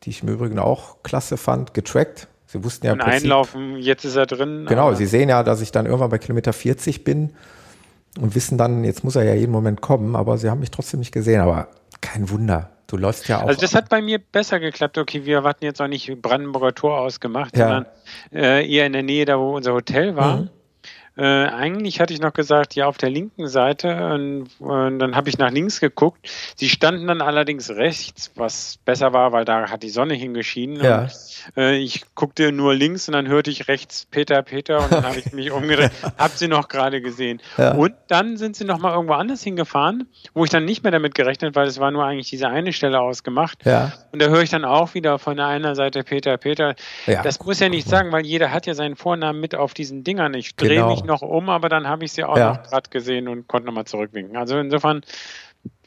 die 0.03 0.11
ich 0.11 0.21
im 0.21 0.29
Übrigen 0.29 0.59
auch 0.59 0.97
klasse 1.01 1.37
fand, 1.37 1.73
getrackt. 1.73 2.27
Sie 2.45 2.63
wussten 2.63 2.85
ja 2.85 2.93
im 2.93 2.99
Prinzip, 2.99 3.23
Einlaufen, 3.23 3.77
jetzt 3.77 4.05
ist 4.05 4.15
er 4.15 4.27
drin. 4.27 4.65
Genau, 4.67 4.93
sie 4.93 5.07
sehen 5.07 5.29
ja, 5.29 5.41
dass 5.41 5.61
ich 5.61 5.71
dann 5.71 5.87
irgendwann 5.87 6.11
bei 6.11 6.19
Kilometer 6.19 6.53
40 6.53 7.03
bin 7.03 7.33
und 8.19 8.35
wissen 8.35 8.57
dann, 8.57 8.83
jetzt 8.83 9.03
muss 9.03 9.15
er 9.15 9.23
ja 9.23 9.33
jeden 9.33 9.51
Moment 9.51 9.81
kommen, 9.81 10.15
aber 10.15 10.37
sie 10.37 10.49
haben 10.49 10.59
mich 10.59 10.71
trotzdem 10.71 10.99
nicht 10.99 11.11
gesehen. 11.11 11.41
Aber 11.41 11.69
kein 12.01 12.29
Wunder. 12.29 12.69
Du 12.87 12.97
läufst 12.97 13.27
ja 13.27 13.41
auch. 13.41 13.47
Also 13.47 13.61
das 13.61 13.73
hat 13.73 13.89
bei 13.89 14.01
mir 14.01 14.19
besser 14.19 14.59
geklappt. 14.59 14.97
Okay, 14.97 15.25
wir 15.25 15.43
hatten 15.43 15.65
jetzt 15.65 15.81
auch 15.81 15.87
nicht 15.87 16.21
Brandenburger 16.21 16.73
Tor 16.75 16.99
ausgemacht, 16.99 17.57
ja. 17.57 17.63
sondern 17.63 17.85
äh, 18.31 18.67
eher 18.67 18.85
in 18.85 18.93
der 18.93 19.03
Nähe, 19.03 19.25
da 19.25 19.39
wo 19.39 19.55
unser 19.55 19.73
Hotel 19.73 20.15
war. 20.15 20.37
Mhm. 20.37 20.49
Äh, 21.17 21.23
eigentlich 21.23 22.01
hatte 22.01 22.13
ich 22.13 22.19
noch 22.19 22.33
gesagt, 22.33 22.75
ja, 22.75 22.87
auf 22.87 22.97
der 22.97 23.09
linken 23.09 23.47
Seite. 23.47 24.13
Und, 24.13 24.49
und 24.59 24.99
dann 24.99 25.15
habe 25.15 25.29
ich 25.29 25.37
nach 25.37 25.51
links 25.51 25.79
geguckt. 25.79 26.29
Sie 26.55 26.67
standen 26.67 27.07
dann 27.07 27.21
allerdings 27.21 27.69
rechts, 27.69 28.31
was 28.35 28.79
besser 28.83 29.13
war, 29.13 29.31
weil 29.31 29.45
da 29.45 29.69
hat 29.69 29.83
die 29.83 29.89
Sonne 29.89 30.13
hingeschienen. 30.13 30.83
Ja. 30.83 31.03
Und, 31.03 31.11
äh, 31.57 31.77
ich 31.77 32.03
guckte 32.15 32.51
nur 32.51 32.75
links 32.75 33.07
und 33.07 33.13
dann 33.13 33.27
hörte 33.27 33.49
ich 33.49 33.69
rechts 33.69 34.05
Peter, 34.11 34.41
Peter 34.41 34.83
und 34.83 34.91
dann 34.91 35.05
habe 35.05 35.19
ich 35.19 35.31
mich 35.31 35.51
umgedreht. 35.53 35.91
hab 36.17 36.31
sie 36.31 36.49
noch 36.49 36.67
gerade 36.67 37.01
gesehen. 37.01 37.41
Ja. 37.57 37.73
Und 37.73 37.93
dann 38.07 38.35
sind 38.35 38.57
sie 38.57 38.65
noch 38.65 38.79
mal 38.79 38.93
irgendwo 38.93 39.13
anders 39.13 39.41
hingefahren, 39.41 40.07
wo 40.33 40.43
ich 40.43 40.49
dann 40.49 40.65
nicht 40.65 40.83
mehr 40.83 40.91
damit 40.91 41.15
gerechnet, 41.15 41.55
weil 41.55 41.67
es 41.67 41.79
war 41.79 41.91
nur 41.91 42.03
eigentlich 42.03 42.29
diese 42.29 42.49
eine 42.49 42.73
Stelle 42.73 42.99
ausgemacht. 42.99 43.65
Ja. 43.65 43.93
Und 44.11 44.21
da 44.21 44.27
höre 44.27 44.41
ich 44.41 44.49
dann 44.49 44.65
auch 44.65 44.93
wieder 44.93 45.17
von 45.17 45.37
der 45.37 45.47
einen 45.47 45.75
Seite 45.75 46.03
Peter, 46.03 46.37
Peter. 46.37 46.75
Ja. 47.05 47.23
Das 47.23 47.39
muss 47.43 47.59
ja 47.61 47.69
nicht 47.69 47.87
sagen, 47.87 48.11
weil 48.11 48.25
jeder 48.25 48.51
hat 48.51 48.65
ja 48.65 48.73
seinen 48.73 48.97
Vornamen 48.97 49.39
mit 49.39 49.55
auf 49.55 49.73
diesen 49.73 50.03
Dingern. 50.03 50.33
Ich 50.33 50.55
drehe 50.55 50.75
genau. 50.75 50.89
mich 50.89 51.04
noch 51.05 51.21
um, 51.21 51.49
aber 51.49 51.69
dann 51.69 51.87
habe 51.87 52.05
ich 52.05 52.11
sie 52.11 52.23
auch 52.23 52.37
ja. 52.37 52.53
noch 52.53 52.63
gerade 52.63 52.89
gesehen 52.89 53.27
und 53.27 53.47
konnte 53.47 53.67
nochmal 53.67 53.85
zurückwinken. 53.85 54.37
Also 54.37 54.57
insofern 54.57 55.01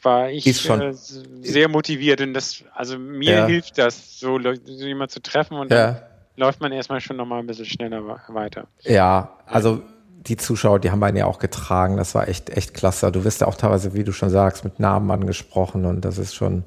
war 0.01 0.29
ich 0.29 0.45
äh, 0.47 0.93
sehr 0.93 1.69
motiviert 1.69 2.21
und 2.21 2.33
das, 2.33 2.63
also 2.73 2.97
mir 2.97 3.33
ja. 3.33 3.45
hilft 3.45 3.77
das, 3.77 4.19
so, 4.19 4.39
so 4.41 4.85
jemand 4.85 5.11
zu 5.11 5.21
treffen 5.21 5.57
und 5.57 5.71
ja. 5.71 5.91
dann 5.91 6.01
läuft 6.35 6.61
man 6.61 6.71
erstmal 6.71 7.01
schon 7.01 7.17
nochmal 7.17 7.39
ein 7.39 7.47
bisschen 7.47 7.65
schneller 7.65 8.21
weiter. 8.29 8.67
Ja, 8.83 9.37
also 9.45 9.81
die 10.21 10.37
Zuschauer, 10.37 10.79
die 10.79 10.91
haben 10.91 11.03
einen 11.03 11.17
ja 11.17 11.25
auch 11.25 11.39
getragen. 11.39 11.97
Das 11.97 12.15
war 12.15 12.27
echt, 12.27 12.49
echt 12.49 12.73
klasse. 12.73 13.11
Du 13.11 13.23
wirst 13.23 13.41
ja 13.41 13.47
auch 13.47 13.55
teilweise, 13.55 13.93
wie 13.93 14.03
du 14.03 14.11
schon 14.11 14.29
sagst, 14.29 14.63
mit 14.63 14.79
Namen 14.79 15.09
angesprochen 15.11 15.85
und 15.85 16.01
das 16.01 16.17
ist 16.17 16.35
schon, 16.35 16.63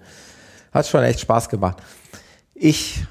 hat 0.73 0.87
schon 0.87 1.03
echt 1.05 1.21
Spaß 1.21 1.49
gemacht. 1.49 1.79
Ich 2.55 3.05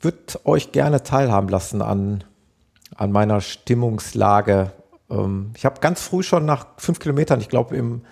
würde 0.00 0.18
euch 0.44 0.72
gerne 0.72 1.02
teilhaben 1.02 1.48
lassen 1.48 1.82
an, 1.82 2.24
an 2.96 3.12
meiner 3.12 3.40
Stimmungslage 3.40 4.72
ähm, 5.10 5.52
ich 5.56 5.64
habe 5.64 5.80
ganz 5.80 6.02
früh 6.02 6.22
schon 6.22 6.44
nach 6.44 6.66
fünf 6.78 6.98
Kilometern, 6.98 7.40
ich 7.40 7.48
glaube 7.48 7.76
im, 7.76 8.02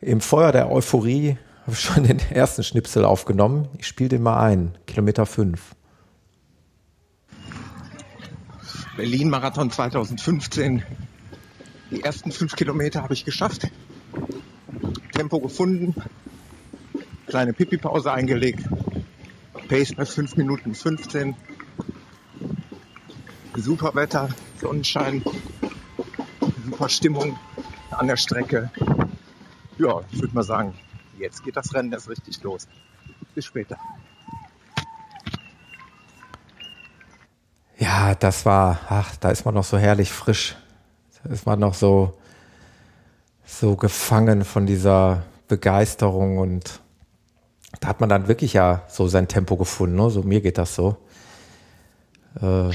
im 0.00 0.20
Feuer 0.20 0.52
der 0.52 0.70
Euphorie, 0.70 1.36
habe 1.62 1.72
ich 1.72 1.80
schon 1.80 2.04
den 2.04 2.18
ersten 2.30 2.64
Schnipsel 2.64 3.04
aufgenommen. 3.04 3.68
Ich 3.78 3.86
spiele 3.86 4.10
den 4.10 4.22
mal 4.22 4.40
ein, 4.40 4.76
Kilometer 4.86 5.26
fünf. 5.26 5.74
Berlin-Marathon 8.96 9.70
2015. 9.70 10.82
Die 11.90 12.02
ersten 12.02 12.32
fünf 12.32 12.54
Kilometer 12.54 13.02
habe 13.02 13.14
ich 13.14 13.24
geschafft. 13.24 13.68
Tempo 15.12 15.40
gefunden. 15.40 15.94
Kleine 17.26 17.52
Pipi-Pause 17.52 18.12
eingelegt. 18.12 18.68
Pace 19.68 19.94
bei 19.94 20.04
5 20.04 20.36
Minuten 20.36 20.74
15. 20.74 21.34
Super 23.60 23.94
Wetter, 23.94 24.28
Sonnenschein 24.60 25.22
super 26.80 26.88
Stimmung 26.88 27.38
an 27.90 28.06
der 28.06 28.16
Strecke. 28.16 28.70
Ja, 29.78 30.00
ich 30.10 30.20
würde 30.20 30.34
mal 30.34 30.42
sagen, 30.42 30.74
jetzt 31.18 31.44
geht 31.44 31.56
das 31.56 31.74
Rennen 31.74 31.92
erst 31.92 32.08
richtig 32.08 32.42
los. 32.42 32.66
Bis 33.34 33.44
später. 33.44 33.76
Ja, 37.78 38.14
das 38.14 38.46
war, 38.46 38.78
ach, 38.88 39.16
da 39.16 39.30
ist 39.30 39.44
man 39.44 39.54
noch 39.54 39.64
so 39.64 39.76
herrlich 39.76 40.10
frisch. 40.10 40.56
Da 41.22 41.30
ist 41.30 41.44
man 41.44 41.58
noch 41.58 41.74
so, 41.74 42.18
so 43.44 43.76
gefangen 43.76 44.44
von 44.44 44.64
dieser 44.64 45.24
Begeisterung 45.48 46.38
und 46.38 46.80
da 47.80 47.88
hat 47.88 48.00
man 48.00 48.08
dann 48.08 48.26
wirklich 48.26 48.54
ja 48.54 48.84
so 48.88 49.06
sein 49.06 49.28
Tempo 49.28 49.56
gefunden. 49.56 49.96
Ne? 49.96 50.08
So 50.08 50.22
mir 50.22 50.40
geht 50.40 50.56
das 50.56 50.74
so. 50.74 50.96
Äh, 52.40 52.70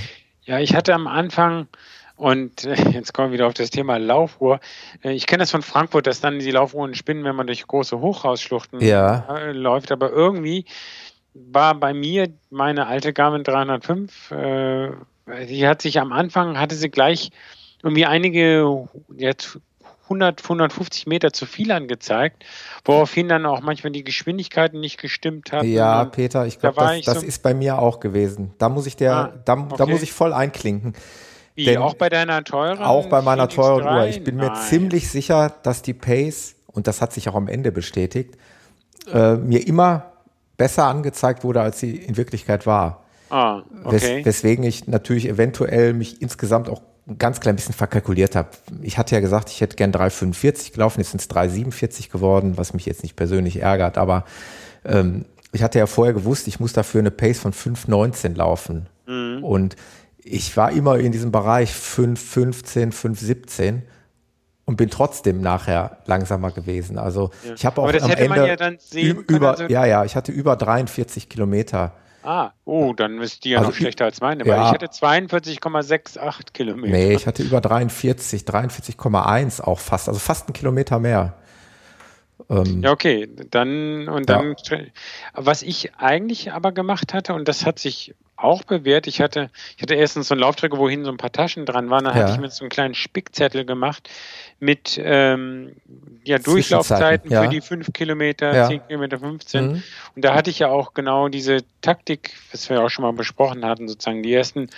ja, 0.46 0.60
ich 0.60 0.76
hatte 0.76 0.94
am 0.94 1.08
Anfang 1.08 1.68
und 2.16 2.64
äh, 2.64 2.76
jetzt 2.92 3.14
kommen 3.14 3.30
wir 3.30 3.34
wieder 3.34 3.48
auf 3.48 3.54
das 3.54 3.70
Thema 3.70 3.98
Laufuhr. 3.98 4.60
Äh, 5.04 5.14
ich 5.14 5.28
kenne 5.28 5.42
das 5.42 5.52
von 5.52 5.62
Frankfurt, 5.62 6.08
dass 6.08 6.22
dann 6.22 6.40
die 6.40 6.52
Laufuhren 6.52 6.94
spinnen, 6.94 7.24
wenn 7.24 7.36
man 7.36 7.48
durch 7.48 7.68
große 7.68 8.00
Hochhausschluchten 8.00 8.80
ja. 8.82 9.26
Äh, 9.36 9.52
läuft. 9.52 9.92
Aber 9.92 10.12
irgendwie 10.12 10.66
war 11.34 11.76
bei 11.76 11.94
mir 11.94 12.30
meine 12.50 12.88
alte 12.88 13.12
Garmin 13.12 13.44
305, 13.44 14.32
äh, 14.32 14.92
die 15.50 15.68
hat 15.68 15.82
sich 15.82 16.00
am 16.00 16.14
Anfang, 16.14 16.58
hatte 16.58 16.76
sie 16.76 16.90
gleich 16.90 17.32
irgendwie 17.84 18.06
einige, 18.06 18.88
jetzt 19.18 19.60
100, 20.06 20.44
150 20.44 21.08
Meter 21.08 21.34
zu 21.34 21.46
viel 21.46 21.72
angezeigt, 21.72 22.44
woraufhin 22.84 23.28
dann 23.28 23.46
auch 23.46 23.62
manchmal 23.62 23.92
die 23.92 24.04
Geschwindigkeiten 24.04 24.80
nicht 24.80 25.00
gestimmt 25.00 25.52
haben. 25.52 25.68
Ja, 25.68 26.06
Peter, 26.06 26.46
ich 26.46 26.60
glaube, 26.60 26.78
da 26.78 26.96
das, 26.96 27.06
das 27.06 27.20
so 27.22 27.26
ist 27.26 27.44
bei 27.44 27.54
mir 27.54 27.80
auch 27.80 28.00
gewesen. 28.00 28.54
Da 28.58 28.70
muss 28.70 28.86
ich 28.86 28.96
der, 28.96 29.16
ah, 29.16 29.34
da, 29.46 29.54
okay. 29.54 29.76
da 29.78 29.86
muss 29.86 30.02
ich 30.02 30.14
voll 30.14 30.34
einklinken. 30.34 30.94
Wie, 31.56 31.66
Denn 31.66 31.78
auch 31.78 31.94
bei 31.94 32.10
deiner 32.10 32.44
teuren? 32.44 32.80
Auch 32.80 33.08
bei 33.08 33.22
meiner 33.22 33.48
teuren 33.48 33.86
Uhr. 33.86 34.08
Ich 34.08 34.24
bin 34.24 34.36
Nein. 34.36 34.52
mir 34.52 34.60
ziemlich 34.60 35.10
sicher, 35.10 35.54
dass 35.64 35.82
die 35.82 35.94
Pace, 35.94 36.56
und 36.68 36.88
das 36.88 37.02
hat 37.02 37.14
sich 37.14 37.30
auch 37.30 37.36
am 37.36 37.48
Ende 37.48 37.72
bestätigt, 37.72 38.38
äh, 39.12 39.36
mir 39.36 39.66
immer 39.66 40.12
besser 40.58 40.86
angezeigt 40.86 41.44
wurde, 41.44 41.62
als 41.62 41.80
sie 41.80 41.96
in 41.96 42.18
Wirklichkeit 42.18 42.66
war. 42.66 43.06
Ah, 43.30 43.64
okay. 43.84 44.18
Wes 44.18 44.26
weswegen 44.26 44.66
ich 44.66 44.88
natürlich 44.88 45.28
eventuell 45.28 45.94
mich 45.94 46.22
insgesamt 46.22 46.70
auch 46.70 46.82
ein 47.08 47.18
ganz 47.18 47.40
klein 47.40 47.56
bisschen 47.56 47.76
verkalkuliert 47.76 48.36
habe. 48.36 48.50
Ich 48.82 48.98
hatte 48.98 49.14
ja 49.16 49.22
gesagt, 49.22 49.50
ich 49.50 49.62
hätte 49.62 49.76
gern 49.76 49.92
3,45 49.92 50.74
gelaufen, 50.74 51.02
jetzt 51.02 51.12
sind 51.12 51.22
es 51.22 51.30
3,47 51.30 52.10
geworden, 52.10 52.58
was 52.58 52.74
mich 52.74 52.86
jetzt 52.86 53.04
nicht 53.04 53.16
persönlich 53.16 53.62
ärgert, 53.62 53.98
aber 53.98 54.26
ähm, 54.84 55.26
ich 55.52 55.64
hatte 55.64 55.80
ja 55.80 55.88
vorher 55.88 56.14
gewusst, 56.14 56.48
ich 56.48 56.60
muss 56.60 56.74
dafür 56.74 57.00
eine 57.00 57.12
Pace 57.12 57.40
von 57.40 57.54
5,19 57.54 58.36
laufen. 58.36 58.88
Mhm. 59.08 59.44
Und 59.44 59.76
ich 60.18 60.58
war 60.58 60.72
immer 60.72 60.98
in 60.98 61.12
diesem 61.12 61.32
Bereich 61.32 61.72
5,15, 61.72 62.92
5,17 62.92 63.82
und 64.66 64.76
bin 64.78 64.90
trotzdem 64.90 65.42
nachher 65.42 66.00
langsamer 66.08 66.52
gewesen. 66.52 66.98
Also 66.98 67.30
ja. 67.48 67.54
ich 67.54 67.66
habe 67.66 67.82
auch 67.82 67.88
am 67.88 68.12
Ende 68.12 68.48
ja 68.92 69.14
über, 69.28 69.52
also 69.52 69.66
ja, 69.66 69.86
ja, 69.86 70.04
ich 70.04 70.16
hatte 70.16 70.32
über 70.32 70.56
43 70.56 71.30
Kilometer. 71.30 71.94
Ah, 72.26 72.54
oh, 72.66 72.94
dann 72.94 73.22
ist 73.22 73.46
die 73.46 73.52
ja 73.52 73.60
also 73.60 73.70
noch 73.70 73.78
schlechter 73.78 74.06
als 74.06 74.22
meine, 74.22 74.46
weil 74.46 74.58
ja, 74.58 74.68
ich 74.68 74.74
hatte 74.74 74.88
42,68 74.88 76.54
Kilometer. 76.54 76.92
Nee, 76.92 77.14
ich 77.14 77.28
hatte 77.28 77.44
über 77.44 77.62
43, 77.62 78.44
43,1 78.44 79.62
auch 79.62 79.80
fast, 79.80 80.08
also 80.08 80.20
fast 80.20 80.48
einen 80.48 80.54
Kilometer 80.54 81.00
mehr. 81.00 81.36
Ähm, 82.50 82.82
ja, 82.84 82.92
okay, 82.92 83.30
dann 83.52 84.08
und 84.10 84.30
dann, 84.30 84.56
ja. 84.70 84.78
was 85.34 85.62
ich 85.62 85.96
eigentlich 85.96 86.52
aber 86.52 86.72
gemacht 86.72 87.14
hatte, 87.14 87.34
und 87.34 87.48
das 87.48 87.66
hat 87.66 87.80
sich 87.80 88.14
auch 88.38 88.64
bewährt, 88.64 89.08
ich 89.08 89.22
hatte, 89.22 89.50
ich 89.78 89.82
hatte 89.82 89.96
erstens 89.96 90.28
so 90.28 90.34
einen 90.34 90.42
Laufträger, 90.42 90.78
wo 90.78 90.90
hinten 90.90 91.06
so 91.06 91.12
ein 91.12 91.18
paar 91.18 91.32
Taschen 91.32 91.66
dran 91.66 91.90
waren, 91.90 92.04
dann 92.04 92.16
ja. 92.16 92.24
hatte 92.24 92.34
ich 92.34 92.40
mir 92.40 92.50
so 92.50 92.64
einen 92.64 92.70
kleinen 92.70 92.94
Spickzettel 92.94 93.66
gemacht 93.66 94.10
mit 94.60 95.00
ähm, 95.02 95.76
ja, 96.24 96.38
Durchlaufzeiten 96.38 97.32
ja. 97.32 97.44
für 97.44 97.50
die 97.50 97.62
5 97.62 97.94
Kilometer, 97.94 98.54
ja. 98.54 98.68
10 98.68 98.88
Kilometer, 98.88 99.20
15. 99.20 99.66
Mhm. 99.66 99.84
Und 100.16 100.26
da 100.26 100.34
hatte 100.34 100.50
ich 100.50 100.60
ja 100.60 100.68
auch 100.68 100.94
genau 100.94 101.30
diese 101.30 101.60
Taktik, 101.82 102.34
was 102.52 102.70
wir 102.70 102.82
auch 102.82 102.90
schon 102.90 103.04
mal 103.04 103.14
besprochen 103.14 103.66
hatten, 103.66 103.88
sozusagen 103.88 104.24
die 104.24 104.34
ersten 104.34 104.70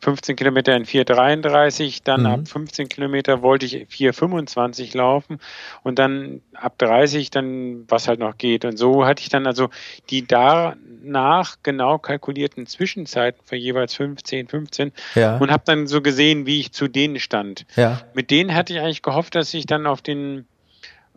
15 0.00 0.36
Kilometer 0.36 0.76
in 0.76 0.84
4,33, 0.84 2.02
dann 2.04 2.20
mhm. 2.20 2.26
ab 2.26 2.48
15 2.48 2.88
Kilometer 2.88 3.42
wollte 3.42 3.66
ich 3.66 3.74
4,25 3.88 4.96
laufen 4.96 5.40
und 5.82 5.98
dann 5.98 6.42
ab 6.54 6.78
30 6.78 7.30
dann, 7.30 7.84
was 7.88 8.06
halt 8.06 8.20
noch 8.20 8.36
geht. 8.36 8.64
Und 8.64 8.76
so 8.76 9.06
hatte 9.06 9.22
ich 9.22 9.30
dann 9.30 9.46
also 9.46 9.68
die 10.10 10.26
danach 10.26 11.56
genau 11.62 11.98
kalkulierten 11.98 12.66
Zwischenzeiten 12.66 13.40
für 13.44 13.56
jeweils 13.56 13.94
15, 13.94 14.48
15 14.48 14.92
ja. 15.14 15.38
und 15.38 15.50
habe 15.50 15.62
dann 15.66 15.86
so 15.86 16.02
gesehen, 16.02 16.46
wie 16.46 16.60
ich 16.60 16.72
zu 16.72 16.88
denen 16.88 17.18
stand. 17.18 17.64
Ja. 17.76 18.02
Mit 18.14 18.30
denen 18.30 18.54
hatte 18.54 18.74
ich 18.74 18.80
eigentlich 18.80 19.02
gehofft, 19.02 19.34
dass 19.34 19.52
ich 19.54 19.66
dann 19.66 19.86
auf 19.86 20.02
den 20.02 20.46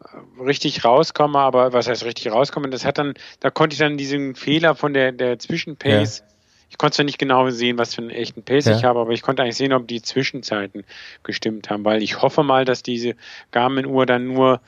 äh, 0.01 0.41
richtig 0.41 0.85
rauskomme, 0.85 1.37
aber 1.37 1.73
was 1.73 1.87
heißt 1.87 2.05
richtig 2.05 2.31
rauskomme? 2.31 2.69
Das 2.69 2.85
hat 2.85 2.97
dann, 2.97 3.13
da 3.41 3.49
konnte 3.49 3.73
ich 3.73 3.79
dann 3.79 3.97
diesen 3.97 4.35
Fehler 4.35 4.73
von 4.73 4.93
der, 4.93 5.11
der 5.11 5.37
Zwischenpace 5.37 6.19
ja 6.19 6.29
ich 6.69 6.77
konnte 6.77 6.95
zwar 6.95 7.05
nicht 7.05 7.17
genau 7.17 7.49
sehen, 7.49 7.77
was 7.77 7.95
für 7.95 8.01
einen 8.01 8.11
echten 8.11 8.43
Pace 8.43 8.65
ja. 8.65 8.77
ich 8.77 8.83
habe, 8.83 8.99
aber 8.99 9.11
ich 9.11 9.21
konnte 9.21 9.43
eigentlich 9.43 9.57
sehen, 9.57 9.73
ob 9.73 9.87
die 9.87 10.01
Zwischenzeiten 10.01 10.83
gestimmt 11.23 11.69
haben, 11.69 11.83
weil 11.83 12.03
ich 12.03 12.21
hoffe 12.21 12.43
mal, 12.43 12.65
dass 12.65 12.83
diese 12.83 13.15
Garmin-Uhr 13.51 14.05
dann 14.05 14.27
nur 14.27 14.61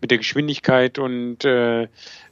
mit 0.00 0.10
der 0.12 0.18
Geschwindigkeit 0.18 0.98
und 0.98 1.44
äh, 1.44 1.82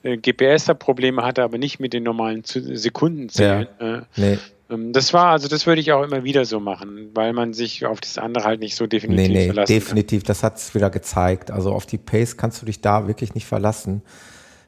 äh 0.02 0.16
GPS 0.16 0.66
da 0.66 0.74
Probleme 0.74 1.22
hatte, 1.22 1.42
aber 1.42 1.58
nicht 1.58 1.80
mit 1.80 1.92
den 1.92 2.04
normalen 2.04 2.42
Sekundenzählen. 2.44 3.66
Ja. 3.80 3.96
Äh, 3.96 4.02
nee. 4.16 4.38
Ähm, 4.70 4.92
das 4.92 5.12
war, 5.12 5.26
also 5.26 5.48
das 5.48 5.66
würde 5.66 5.80
ich 5.80 5.92
auch 5.92 6.02
immer 6.02 6.24
wieder 6.24 6.44
so 6.44 6.60
machen, 6.60 7.10
weil 7.14 7.32
man 7.32 7.52
sich 7.52 7.84
auf 7.86 8.00
das 8.00 8.18
andere 8.18 8.44
halt 8.44 8.60
nicht 8.60 8.76
so 8.76 8.86
definitiv 8.86 9.28
nee, 9.28 9.34
nee, 9.34 9.46
verlassen 9.46 9.72
definitiv, 9.72 10.22
kann. 10.22 10.28
das 10.28 10.42
hat 10.42 10.56
es 10.56 10.74
wieder 10.74 10.90
gezeigt. 10.90 11.50
Also 11.50 11.72
auf 11.72 11.86
die 11.86 11.98
Pace 11.98 12.36
kannst 12.36 12.62
du 12.62 12.66
dich 12.66 12.80
da 12.80 13.08
wirklich 13.08 13.34
nicht 13.34 13.46
verlassen. 13.46 14.02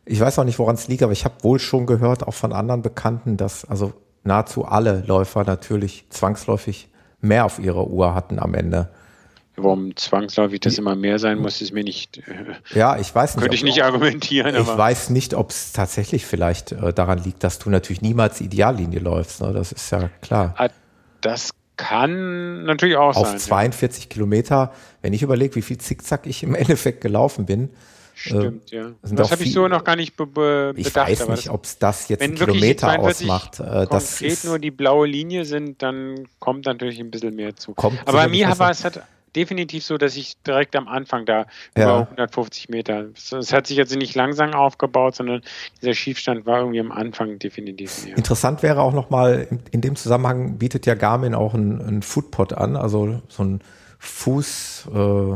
Ich 0.05 0.21
weiß 0.21 0.39
auch 0.39 0.45
nicht, 0.45 0.59
woran 0.59 0.75
es 0.75 0.89
liegt, 0.89 1.03
aber 1.03 1.13
ich 1.13 1.25
habe 1.25 1.43
wohl 1.43 1.59
schon 1.59 1.87
gehört, 1.87 2.27
auch 2.27 2.35
von 2.35 2.53
anderen 2.53 2.83
Bekannten, 2.83 3.37
dass, 3.37 3.65
also 3.65 3.93
nahezu 4.29 4.65
alle 4.65 5.03
Läufer 5.07 5.45
natürlich 5.45 6.05
zwangsläufig 6.11 6.89
mehr 7.21 7.45
auf 7.45 7.59
ihrer 7.59 7.89
Uhr 7.89 8.15
hatten 8.15 8.39
am 8.39 8.55
Ende. 8.55 8.89
Warum 9.57 9.97
zwangsläufig 9.97 10.61
das 10.61 10.79
immer 10.79 10.95
mehr 10.95 11.19
sein 11.19 11.39
muss, 11.39 11.61
ist 11.61 11.73
mir 11.73 11.83
nicht. 11.83 12.19
Äh, 12.19 12.79
ja, 12.79 12.97
ich 12.97 13.13
weiß 13.13 13.35
nicht. 13.35 13.43
Könnte 13.43 13.57
ich 13.57 13.65
nicht 13.65 13.83
argumentieren. 13.83 14.55
Ich 14.55 14.67
weiß 14.67 15.11
nicht, 15.11 15.35
ob 15.35 15.51
es 15.51 15.73
tatsächlich 15.73 16.27
vielleicht 16.27 16.73
äh, 16.73 16.93
daran 16.93 17.19
liegt, 17.19 17.43
dass 17.43 17.59
du 17.59 17.69
natürlich 17.69 18.01
niemals 18.01 18.41
Ideallinie 18.41 19.01
läufst. 19.01 19.41
Ne? 19.41 19.53
Das 19.53 19.73
ist 19.73 19.91
ja 19.91 20.11
klar. 20.21 20.55
Ah, 20.57 20.69
das 21.21 21.51
kann 21.77 22.65
natürlich 22.65 22.97
auch 22.97 23.17
Auf 23.17 23.27
sein. 23.27 23.37
Auf 23.37 23.43
42 23.43 24.05
ja. 24.05 24.09
Kilometer, 24.09 24.73
wenn 25.03 25.13
ich 25.13 25.23
überlege, 25.23 25.57
wie 25.57 25.63
viel 25.63 25.79
Zickzack 25.79 26.27
ich 26.27 26.45
im 26.45 26.55
Endeffekt 26.55 27.01
gelaufen 27.01 27.47
bin, 27.47 27.71
Stimmt, 28.21 28.71
ja. 28.73 28.91
Das 29.03 29.31
habe 29.31 29.45
ich 29.45 29.53
so 29.53 29.69
noch 29.69 29.85
gar 29.85 29.95
nicht 29.95 30.17
be 30.17 30.27
be 30.27 30.75
ich 30.77 30.89
bedacht. 30.89 31.11
Ich 31.11 31.21
weiß 31.21 31.29
nicht, 31.29 31.51
ob 31.51 31.65
es 31.65 31.79
das 31.79 32.09
jetzt 32.09 32.21
Kilometer 32.21 32.99
ausmacht. 32.99 33.61
Äh, 33.61 33.87
das 33.87 34.21
ist 34.21 34.45
nur 34.45 34.59
die 34.59 34.73
blaue 34.73 35.07
Linie 35.07 35.45
sind, 35.45 35.83
dann 35.83 36.27
kommt 36.41 36.67
natürlich 36.67 36.99
ein 36.99 37.13
bisschen 37.13 37.37
mehr 37.37 37.55
zu. 37.55 37.75
Kommt 37.75 38.01
Aber 38.07 38.19
bei 38.19 38.29
mir 38.29 38.59
war 38.59 38.71
es 38.71 38.83
halt 38.83 39.01
definitiv 39.37 39.85
so, 39.85 39.99
dass 39.99 40.17
ich 40.17 40.37
direkt 40.43 40.75
am 40.75 40.89
Anfang 40.89 41.27
da 41.27 41.47
ja. 41.77 41.85
über 41.85 42.01
150 42.11 42.71
Meter, 42.71 43.05
es 43.15 43.53
hat 43.53 43.69
sich 43.69 43.77
jetzt 43.77 43.95
nicht 43.95 44.17
langsam 44.17 44.53
aufgebaut, 44.53 45.15
sondern 45.15 45.43
dieser 45.81 45.95
Schiefstand 45.95 46.45
war 46.47 46.59
irgendwie 46.61 46.81
am 46.81 46.91
Anfang 46.91 47.39
definitiv 47.39 48.05
mehr. 48.05 48.17
Interessant 48.17 48.65
wäre 48.65 48.81
auch 48.83 48.93
nochmal, 48.93 49.47
in, 49.71 49.81
dem 49.81 49.95
Zusammenhang 49.95 50.59
bietet 50.59 50.87
ja 50.87 50.95
Garmin 50.95 51.35
auch 51.35 51.55
einen, 51.55 51.81
einen 51.81 52.03
Footpod 52.03 52.55
an, 52.55 52.75
also 52.75 53.23
so 53.29 53.45
ein 53.45 53.61
Fußsensor. 53.99 55.33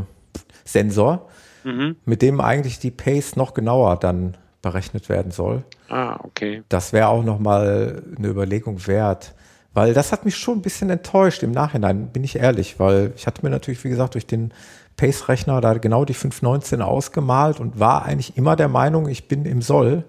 Äh, 1.13 1.32
mhm. 1.63 1.95
mit 2.05 2.21
dem 2.21 2.41
eigentlich 2.41 2.79
die 2.79 2.91
Pace 2.91 3.35
noch 3.35 3.53
genauer 3.53 3.97
dann 3.97 4.37
berechnet 4.61 5.09
werden 5.09 5.31
soll. 5.31 5.63
Ah, 5.89 6.19
okay. 6.23 6.63
Das 6.69 6.93
wäre 6.93 7.07
auch 7.07 7.23
nochmal 7.23 8.03
eine 8.17 8.27
Überlegung 8.27 8.87
wert. 8.87 9.33
Weil 9.73 9.93
das 9.93 10.11
hat 10.11 10.23
mich 10.23 10.37
schon 10.37 10.59
ein 10.59 10.61
bisschen 10.61 10.89
enttäuscht 10.89 11.41
im 11.41 11.51
Nachhinein, 11.51 12.07
bin 12.07 12.23
ich 12.23 12.35
ehrlich, 12.35 12.79
weil 12.79 13.11
ich 13.15 13.25
hatte 13.25 13.43
mir 13.43 13.49
natürlich, 13.49 13.83
wie 13.83 13.89
gesagt, 13.89 14.13
durch 14.13 14.27
den 14.27 14.53
Pace-Rechner 14.97 15.61
da 15.61 15.73
genau 15.73 16.05
die 16.05 16.13
519 16.13 16.81
ausgemalt 16.81 17.59
und 17.59 17.79
war 17.79 18.05
eigentlich 18.05 18.37
immer 18.37 18.55
der 18.55 18.67
Meinung, 18.67 19.07
ich 19.07 19.27
bin 19.27 19.45
im 19.45 19.61
Soll. 19.61 20.03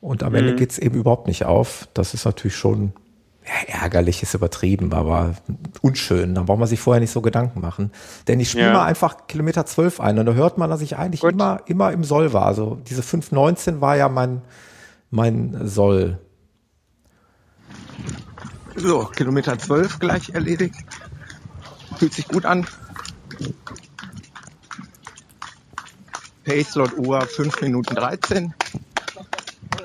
Und 0.00 0.22
am 0.22 0.32
mhm. 0.32 0.38
Ende 0.38 0.56
geht 0.56 0.70
es 0.70 0.78
eben 0.78 0.96
überhaupt 0.96 1.26
nicht 1.26 1.44
auf. 1.44 1.88
Das 1.94 2.14
ist 2.14 2.24
natürlich 2.24 2.56
schon 2.56 2.92
ja, 3.46 3.82
ärgerlich 3.82 4.22
ist 4.22 4.34
übertrieben, 4.34 4.92
aber 4.94 5.34
unschön. 5.82 6.34
Da 6.34 6.42
braucht 6.42 6.58
man 6.58 6.68
sich 6.68 6.80
vorher 6.80 7.00
nicht 7.00 7.10
so 7.10 7.20
Gedanken 7.20 7.60
machen. 7.60 7.92
Denn 8.26 8.40
ich 8.40 8.50
spiele 8.50 8.68
ja. 8.68 8.72
mal 8.72 8.86
einfach 8.86 9.26
Kilometer 9.26 9.66
12 9.66 10.00
ein 10.00 10.18
und 10.18 10.26
da 10.26 10.32
hört 10.32 10.56
man, 10.56 10.70
dass 10.70 10.80
ich 10.80 10.96
eigentlich 10.96 11.22
immer, 11.22 11.60
immer 11.66 11.92
im 11.92 12.04
Soll 12.04 12.32
war. 12.32 12.46
Also 12.46 12.80
diese 12.88 13.02
519 13.02 13.82
war 13.82 13.96
ja 13.96 14.08
mein, 14.08 14.40
mein 15.10 15.68
Soll. 15.68 16.18
So, 18.76 19.04
Kilometer 19.04 19.58
12 19.58 19.98
gleich 19.98 20.30
erledigt. 20.30 20.76
Fühlt 21.98 22.14
sich 22.14 22.26
gut 22.26 22.46
an. 22.46 22.66
Pace 26.44 26.74
laut 26.76 26.96
Uhr 26.96 27.20
5 27.20 27.60
Minuten 27.60 27.94
13. 27.94 28.54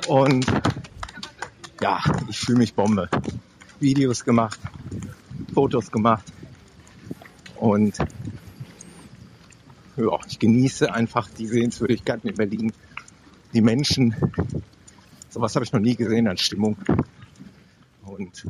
Und 0.07 0.45
ja, 1.81 1.99
ich 2.29 2.39
fühle 2.39 2.57
mich 2.59 2.73
Bombe. 2.73 3.09
Videos 3.79 4.25
gemacht, 4.25 4.59
Fotos 5.53 5.91
gemacht 5.91 6.25
und 7.55 7.97
ja, 9.97 10.17
ich 10.27 10.39
genieße 10.39 10.93
einfach 10.93 11.29
die 11.29 11.47
Sehenswürdigkeiten 11.47 12.29
in 12.29 12.35
Berlin, 12.35 12.73
die 13.53 13.61
Menschen. 13.61 14.15
Sowas 15.29 15.55
habe 15.55 15.65
ich 15.65 15.73
noch 15.73 15.79
nie 15.79 15.95
gesehen 15.95 16.27
an 16.27 16.37
Stimmung. 16.37 16.77
Und 18.03 18.45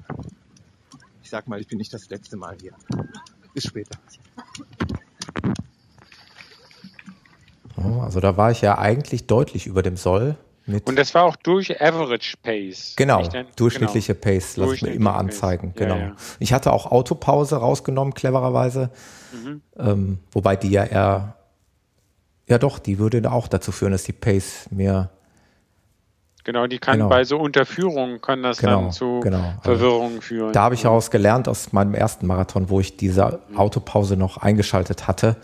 ich 1.23 1.29
sag 1.29 1.47
mal, 1.47 1.59
ich 1.59 1.67
bin 1.67 1.79
nicht 1.79 1.93
das 1.93 2.09
letzte 2.09 2.37
Mal 2.37 2.55
hier. 2.61 2.73
Bis 3.53 3.65
später. 3.65 3.99
Oh, 7.77 8.01
also 8.01 8.19
da 8.19 8.37
war 8.37 8.51
ich 8.51 8.61
ja 8.61 8.77
eigentlich 8.77 9.25
deutlich 9.25 9.65
über 9.65 9.81
dem 9.81 9.97
Soll. 9.97 10.37
Und 10.85 10.97
das 10.97 11.13
war 11.13 11.23
auch 11.23 11.35
durch 11.35 11.81
Average 11.81 12.35
Pace. 12.41 12.93
Genau, 12.95 13.25
dann, 13.27 13.47
durchschnittliche 13.55 14.15
genau. 14.15 14.23
Pace, 14.23 14.57
lasse 14.57 14.75
ich 14.75 14.81
mir 14.81 14.91
immer 14.91 15.15
anzeigen. 15.15 15.73
Genau. 15.75 15.95
Ja, 15.95 16.01
ja. 16.01 16.15
Ich 16.39 16.53
hatte 16.53 16.71
auch 16.71 16.91
Autopause 16.91 17.57
rausgenommen, 17.57 18.13
clevererweise. 18.13 18.89
Mhm. 19.31 19.61
Ähm, 19.77 20.19
wobei 20.31 20.55
die 20.55 20.69
ja 20.69 20.83
eher, 20.83 21.35
ja 22.47 22.57
doch, 22.57 22.79
die 22.79 22.99
würde 22.99 23.31
auch 23.31 23.47
dazu 23.47 23.71
führen, 23.71 23.91
dass 23.91 24.03
die 24.03 24.13
Pace 24.13 24.67
mehr 24.71 25.09
Genau, 26.45 26.67
die 26.67 26.79
kann 26.79 26.97
genau. 26.97 27.09
bei 27.09 27.25
so 27.25 27.37
Unterführungen 27.37 28.21
kann 28.21 28.41
das 28.41 28.57
genau, 28.57 28.81
dann 28.81 28.91
zu 28.91 29.19
genau. 29.19 29.53
Verwirrungen 29.61 30.21
führen. 30.21 30.51
Da 30.53 30.63
habe 30.63 30.73
ich 30.73 30.83
heraus 30.83 31.11
gelernt 31.11 31.47
aus 31.47 31.73
meinem 31.73 31.93
ersten 31.93 32.25
Marathon, 32.25 32.69
wo 32.69 32.79
ich 32.79 32.97
diese 32.97 33.39
mhm. 33.49 33.57
Autopause 33.57 34.17
noch 34.17 34.37
eingeschaltet 34.37 35.07
hatte. 35.07 35.35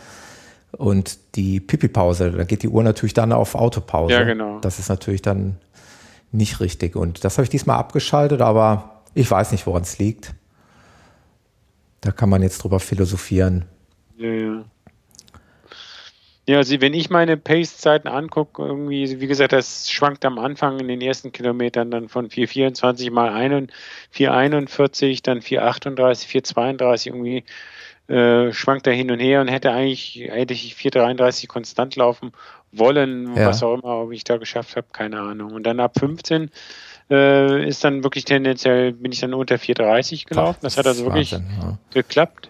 Und 0.78 1.18
die 1.36 1.60
Pipi-Pause, 1.60 2.32
da 2.32 2.44
geht 2.44 2.64
die 2.64 2.70
Uhr 2.70 2.84
natürlich 2.84 3.14
dann 3.14 3.32
auf 3.32 3.56
Autopause. 3.56 4.14
Ja, 4.14 4.24
genau. 4.24 4.60
Das 4.60 4.80
ist 4.80 4.90
natürlich 4.90 5.22
dann 5.22 5.58
nicht 6.32 6.60
richtig. 6.60 6.96
Und 6.96 7.24
das 7.24 7.38
habe 7.38 7.44
ich 7.44 7.50
diesmal 7.50 7.78
abgeschaltet, 7.78 8.42
aber 8.42 9.02
ich 9.14 9.30
weiß 9.30 9.52
nicht, 9.52 9.66
woran 9.68 9.84
es 9.84 9.98
liegt. 10.00 10.34
Da 12.02 12.12
kann 12.12 12.30
man 12.30 12.44
jetzt 12.44 12.64
drüber 12.64 12.80
philosophieren. 12.80 13.66
Ja, 14.18 14.30
ja. 14.30 14.66
Ja, 16.48 16.58
also 16.58 16.80
wenn 16.80 16.94
ich 16.94 17.10
meine 17.10 17.38
Pace-Zeiten 17.38 18.08
angucke, 18.08 18.62
irgendwie, 18.62 19.20
wie 19.20 19.26
gesagt, 19.26 19.52
das 19.52 19.90
schwankt 19.90 20.24
am 20.26 20.38
Anfang 20.38 20.80
in 20.80 20.88
den 20.88 21.02
ersten 21.02 21.32
Kilometern 21.32 21.90
dann 21.90 22.08
von 22.08 22.30
4,24 22.30 23.12
mal 23.12 23.32
4,41, 24.14 25.24
dann 25.24 25.40
4,38, 25.40 26.28
4,32 26.28 27.08
irgendwie 27.08 27.46
äh, 28.08 28.52
schwankt 28.54 28.88
er 28.88 28.94
hin 28.94 29.12
und 29.12 29.20
her 29.20 29.42
und 29.42 29.48
hätte 29.48 29.72
eigentlich, 29.72 30.28
hätte 30.30 30.54
ich 30.54 30.76
4,33 30.76 31.48
konstant 31.48 31.96
laufen 31.96 32.32
wollen, 32.72 33.36
Ja. 33.36 33.48
was 33.48 33.64
auch 33.64 33.76
immer, 33.76 34.02
ob 34.02 34.12
ich 34.12 34.24
da 34.24 34.38
geschafft 34.38 34.76
habe, 34.76 34.88
keine 34.92 35.20
Ahnung. 35.20 35.54
Und 35.54 35.64
dann 35.64 35.80
ab 35.80 35.98
15 35.98 36.52
äh, 37.10 37.68
ist 37.68 37.84
dann 37.84 38.04
wirklich 38.04 38.26
tendenziell, 38.26 38.92
bin 38.94 39.12
ich 39.12 39.20
dann 39.20 39.34
unter 39.34 39.56
4,30 39.56 40.28
gelaufen. 40.28 40.60
Das 40.62 40.78
hat 40.78 40.86
also 40.88 41.06
wirklich 41.06 41.32
Wahnsinn, 41.32 41.50
ja. 41.62 41.78
geklappt. 41.94 42.50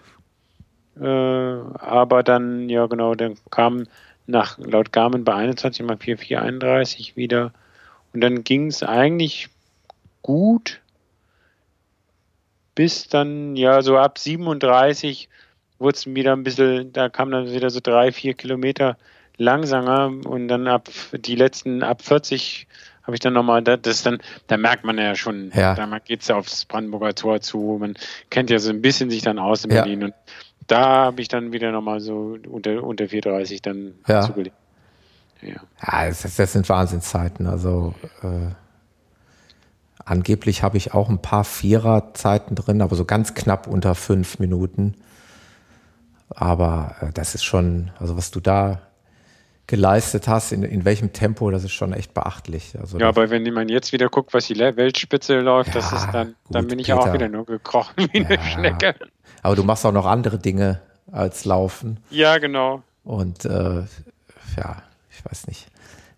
Äh, 1.00 1.04
aber 1.06 2.22
dann, 2.22 2.68
ja 2.68 2.86
genau, 2.86 3.14
dann 3.14 3.36
kam 3.50 3.86
nach 4.26 4.58
laut 4.58 4.92
Garmin 4.92 5.24
bei 5.24 5.34
21 5.34 5.86
mal 5.86 5.96
4431 5.98 7.16
wieder. 7.16 7.52
Und 8.12 8.20
dann 8.22 8.44
ging 8.44 8.66
es 8.68 8.82
eigentlich 8.82 9.48
gut, 10.22 10.80
bis 12.74 13.08
dann, 13.08 13.56
ja, 13.56 13.82
so 13.82 13.96
ab 13.96 14.18
37 14.18 15.28
wurde 15.78 15.96
es 15.96 16.06
wieder 16.06 16.32
ein 16.34 16.42
bisschen, 16.44 16.92
da 16.92 17.08
kam 17.08 17.30
dann 17.30 17.50
wieder 17.50 17.70
so 17.70 17.80
drei, 17.82 18.12
vier 18.12 18.34
Kilometer 18.34 18.96
langsamer 19.36 20.06
und 20.26 20.48
dann 20.48 20.66
ab 20.66 20.88
die 21.12 21.36
letzten, 21.36 21.82
ab 21.82 22.02
40 22.02 22.66
habe 23.02 23.14
ich 23.14 23.20
dann 23.20 23.34
nochmal, 23.34 23.62
das 23.62 24.02
dann, 24.02 24.18
da 24.48 24.56
merkt 24.56 24.84
man 24.84 24.98
ja 24.98 25.14
schon, 25.14 25.52
Ja. 25.54 25.74
da 25.74 25.98
geht 25.98 26.22
es 26.22 26.28
ja 26.28 26.36
aufs 26.36 26.64
Brandenburger 26.64 27.14
Tor 27.14 27.40
zu, 27.40 27.76
man 27.78 27.94
kennt 28.30 28.50
ja 28.50 28.58
so 28.58 28.70
ein 28.70 28.82
bisschen 28.82 29.10
sich 29.10 29.22
dann 29.22 29.38
aus 29.38 29.64
in 29.64 29.70
Ja. 29.70 29.82
Berlin 29.82 30.04
und 30.04 30.14
da 30.66 31.04
habe 31.06 31.22
ich 31.22 31.28
dann 31.28 31.52
wieder 31.52 31.70
nochmal 31.70 32.00
so 32.00 32.36
unter, 32.48 32.82
unter 32.82 33.04
4,30 33.04 33.62
dann 33.62 33.94
Ja. 34.08 34.22
zugelegt. 34.22 34.56
Ja. 35.42 35.54
Ja, 35.82 36.08
das, 36.08 36.22
das 36.34 36.52
sind 36.52 36.68
Wahnsinnszeiten. 36.68 37.46
Also 37.46 37.94
äh, 38.22 38.52
angeblich 40.04 40.62
habe 40.62 40.76
ich 40.76 40.94
auch 40.94 41.08
ein 41.08 41.20
paar 41.20 41.44
Viererzeiten 41.44 42.56
drin, 42.56 42.82
aber 42.82 42.96
so 42.96 43.04
ganz 43.04 43.34
knapp 43.34 43.66
unter 43.66 43.94
fünf 43.94 44.38
Minuten. 44.38 44.94
Aber 46.30 46.96
äh, 47.00 47.12
das 47.12 47.34
ist 47.34 47.44
schon, 47.44 47.90
also 47.98 48.16
was 48.16 48.30
du 48.30 48.40
da 48.40 48.80
geleistet 49.66 50.28
hast, 50.28 50.52
in, 50.52 50.62
in 50.62 50.84
welchem 50.84 51.12
Tempo, 51.12 51.50
das 51.50 51.64
ist 51.64 51.72
schon 51.72 51.92
echt 51.92 52.14
beachtlich. 52.14 52.76
Also 52.78 52.98
Ja, 52.98 53.08
aber 53.08 53.30
wenn 53.30 53.42
man 53.52 53.68
jetzt 53.68 53.92
wieder 53.92 54.08
guckt, 54.08 54.32
was 54.32 54.46
die 54.46 54.56
Weltspitze 54.58 55.40
läuft, 55.40 55.74
das 55.74 55.90
Ja, 55.90 55.96
ist 55.98 56.06
dann, 56.12 56.34
dann 56.50 56.62
gut, 56.62 56.70
bin 56.70 56.78
ich 56.78 56.86
Peter. 56.86 57.00
auch 57.00 57.12
wieder 57.12 57.28
nur 57.28 57.44
gekrochen 57.46 58.08
wie 58.12 58.24
eine 58.24 58.34
Ja. 58.36 58.42
Schnecke. 58.42 58.94
aber 59.42 59.56
du 59.56 59.64
machst 59.64 59.84
auch 59.84 59.92
noch 59.92 60.06
andere 60.06 60.38
Dinge 60.38 60.80
als 61.10 61.44
Laufen. 61.44 61.98
Ja, 62.10 62.38
genau. 62.38 62.82
Und 63.04 63.44
äh, 63.44 63.82
ja, 64.56 64.82
ich 65.10 65.24
weiß 65.24 65.46
nicht. 65.48 65.66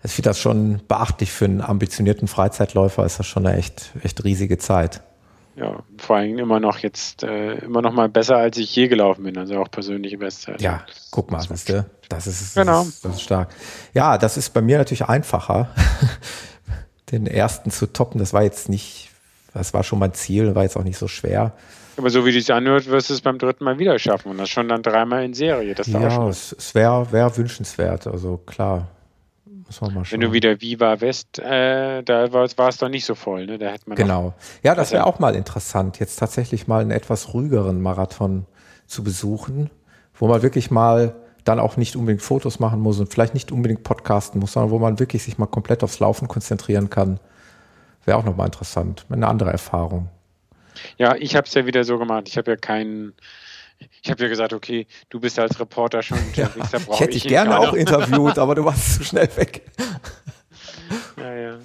Ich 0.04 0.12
finde 0.12 0.30
das 0.30 0.38
schon 0.38 0.80
beachtlich 0.86 1.32
für 1.32 1.44
einen 1.46 1.60
ambitionierten 1.60 2.28
Freizeitläufer, 2.28 3.04
ist 3.04 3.18
das 3.18 3.26
schon 3.26 3.46
eine 3.46 3.56
echt, 3.56 3.92
echt 4.02 4.22
riesige 4.24 4.58
Zeit. 4.58 5.02
Ja, 5.58 5.82
vor 5.96 6.16
allem 6.16 6.38
immer 6.38 6.60
noch 6.60 6.78
jetzt, 6.78 7.24
äh, 7.24 7.54
immer 7.64 7.82
noch 7.82 7.92
mal 7.92 8.08
besser, 8.08 8.36
als 8.36 8.56
ich 8.58 8.74
je 8.76 8.86
gelaufen 8.86 9.24
bin, 9.24 9.36
also 9.36 9.58
auch 9.58 9.70
persönliche 9.70 10.16
Bestzeit. 10.18 10.62
Ja, 10.62 10.84
guck 11.10 11.32
mal, 11.32 11.40
siehst 11.40 11.68
du? 11.68 11.84
Das 12.08 12.28
ist, 12.28 12.54
Genau. 12.54 12.78
das, 12.80 12.88
ist, 12.88 13.04
das 13.04 13.14
ist 13.16 13.22
stark. 13.22 13.48
Ja, 13.92 14.18
das 14.18 14.36
ist 14.36 14.50
bei 14.50 14.60
mir 14.62 14.78
natürlich 14.78 15.06
einfacher, 15.06 15.68
den 17.10 17.26
ersten 17.26 17.70
zu 17.72 17.86
toppen. 17.92 18.18
Das 18.20 18.32
war 18.32 18.42
jetzt 18.44 18.68
nicht, 18.68 19.10
das 19.52 19.74
war 19.74 19.82
schon 19.82 19.98
mein 19.98 20.14
Ziel, 20.14 20.54
war 20.54 20.62
jetzt 20.62 20.76
auch 20.76 20.84
nicht 20.84 20.98
so 20.98 21.08
schwer. 21.08 21.52
Aber 21.96 22.10
so 22.10 22.24
wie 22.24 22.30
du 22.30 22.38
es 22.38 22.48
anhört, 22.50 22.86
wirst 22.86 23.10
du 23.10 23.14
es 23.14 23.20
beim 23.20 23.38
dritten 23.38 23.64
Mal 23.64 23.80
wieder 23.80 23.98
schaffen 23.98 24.30
und 24.30 24.38
das 24.38 24.48
schon 24.48 24.68
dann 24.68 24.82
dreimal 24.82 25.24
in 25.24 25.34
Serie. 25.34 25.74
Das 25.74 25.88
ist 25.88 25.94
Ja, 25.94 26.28
es 26.28 26.74
wäre 26.74 27.10
wär 27.10 27.36
wünschenswert. 27.36 28.06
Also 28.06 28.36
klar, 28.36 28.86
muss 29.68 29.80
man 29.80 29.94
mal 29.94 30.04
schauen. 30.04 30.20
Wenn 30.20 30.28
du 30.28 30.32
wieder 30.32 30.60
Viva 30.60 31.00
West, 31.00 31.38
äh, 31.38 32.02
da 32.02 32.32
war, 32.32 32.44
es 32.44 32.76
doch 32.78 32.88
nicht 32.88 33.04
so 33.04 33.14
voll, 33.14 33.46
ne? 33.46 33.58
Da 33.58 33.68
hätte 33.70 33.88
man 33.88 33.96
Genau. 33.96 34.34
Ja, 34.62 34.74
das 34.74 34.90
wäre 34.90 35.04
Also- 35.04 35.14
auch 35.14 35.20
mal 35.20 35.34
interessant, 35.36 36.00
jetzt 36.00 36.16
tatsächlich 36.16 36.66
mal 36.66 36.80
einen 36.82 36.90
etwas 36.90 37.32
ruhigeren 37.34 37.80
Marathon 37.80 38.46
zu 38.86 39.04
besuchen, 39.04 39.70
wo 40.14 40.26
man 40.26 40.42
wirklich 40.42 40.70
mal 40.70 41.14
dann 41.44 41.60
auch 41.60 41.76
nicht 41.76 41.96
unbedingt 41.96 42.22
Fotos 42.22 42.58
machen 42.58 42.80
muss 42.80 42.98
und 42.98 43.12
vielleicht 43.12 43.34
nicht 43.34 43.52
unbedingt 43.52 43.82
podcasten 43.82 44.40
muss, 44.40 44.52
sondern 44.52 44.70
wo 44.70 44.78
man 44.78 44.98
wirklich 44.98 45.22
sich 45.22 45.38
mal 45.38 45.46
komplett 45.46 45.82
aufs 45.84 46.00
Laufen 46.00 46.28
konzentrieren 46.28 46.90
kann. 46.90 47.20
Wäre 48.04 48.18
auch 48.18 48.24
nochmal 48.24 48.46
interessant. 48.46 49.06
Eine 49.10 49.28
andere 49.28 49.50
Erfahrung. 49.50 50.08
Ja, 50.96 51.14
ich 51.16 51.36
habe 51.36 51.46
es 51.46 51.54
ja 51.54 51.66
wieder 51.66 51.84
so 51.84 51.98
gemacht. 51.98 52.24
Ich 52.28 52.36
habe 52.36 52.50
ja 52.50 52.56
keinen. 52.56 53.12
Ich 54.02 54.10
habe 54.10 54.22
ja 54.22 54.28
gesagt, 54.28 54.52
okay, 54.52 54.86
du 55.08 55.20
bist 55.20 55.38
als 55.38 55.58
Reporter 55.58 56.02
schon 56.02 56.18
unterwegs, 56.18 56.70
da 56.70 56.78
Ich 56.78 56.86
brauche 56.86 57.00
hätte 57.00 57.16
ich 57.16 57.22
dich 57.22 57.24
ihn 57.26 57.30
gerne 57.30 57.58
auch 57.58 57.72
interviewt, 57.74 58.38
aber 58.38 58.54
du 58.54 58.64
warst 58.64 58.94
zu 58.94 59.04
schnell 59.04 59.28
weg. 59.36 59.62
Ja, 61.18 61.34
ja. 61.34 61.58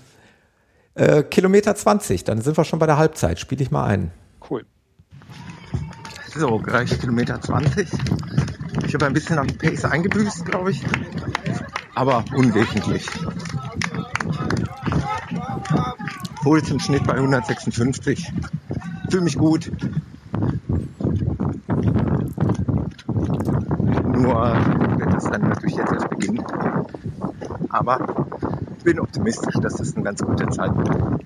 Äh, 0.96 1.24
Kilometer 1.24 1.76
20, 1.76 2.24
dann 2.24 2.42
sind 2.42 2.58
wir 2.58 2.66
schon 2.66 2.80
bei 2.80 2.86
der 2.86 2.98
Halbzeit. 2.98 3.40
Spiele 3.40 3.64
ich 3.64 3.72
mal 3.72 3.86
ein. 3.86 4.12
Cool. 4.50 4.66
So, 6.36 6.58
gleich 6.58 7.00
Kilometer 7.00 7.40
20. 7.40 7.88
Ich 8.86 8.94
habe 8.94 9.06
ein 9.06 9.14
bisschen 9.14 9.38
am 9.38 9.48
Pace 9.48 9.86
eingebüßt, 9.86 10.46
glaube 10.46 10.72
ich. 10.72 10.82
Aber 11.96 12.26
unwesentlich. 12.36 13.06
Puls 16.42 16.70
im 16.70 16.80
Schnitt 16.80 17.06
bei 17.06 17.14
156. 17.14 18.32
Fühle 19.10 19.24
mich 19.24 19.38
gut. 19.38 19.72
Nur 24.06 24.56
wird 24.98 25.14
das 25.14 25.24
dann 25.26 25.42
natürlich 25.42 25.76
jetzt 25.76 25.92
erst 25.92 26.10
beginnen. 26.10 26.44
Aber 27.70 28.00
ich 28.78 28.84
bin 28.84 29.00
optimistisch, 29.00 29.56
dass 29.62 29.76
das 29.76 29.96
eine 29.96 30.04
ganz 30.04 30.24
gute 30.24 30.48
Zeit 30.50 30.76
wird. 30.76 31.24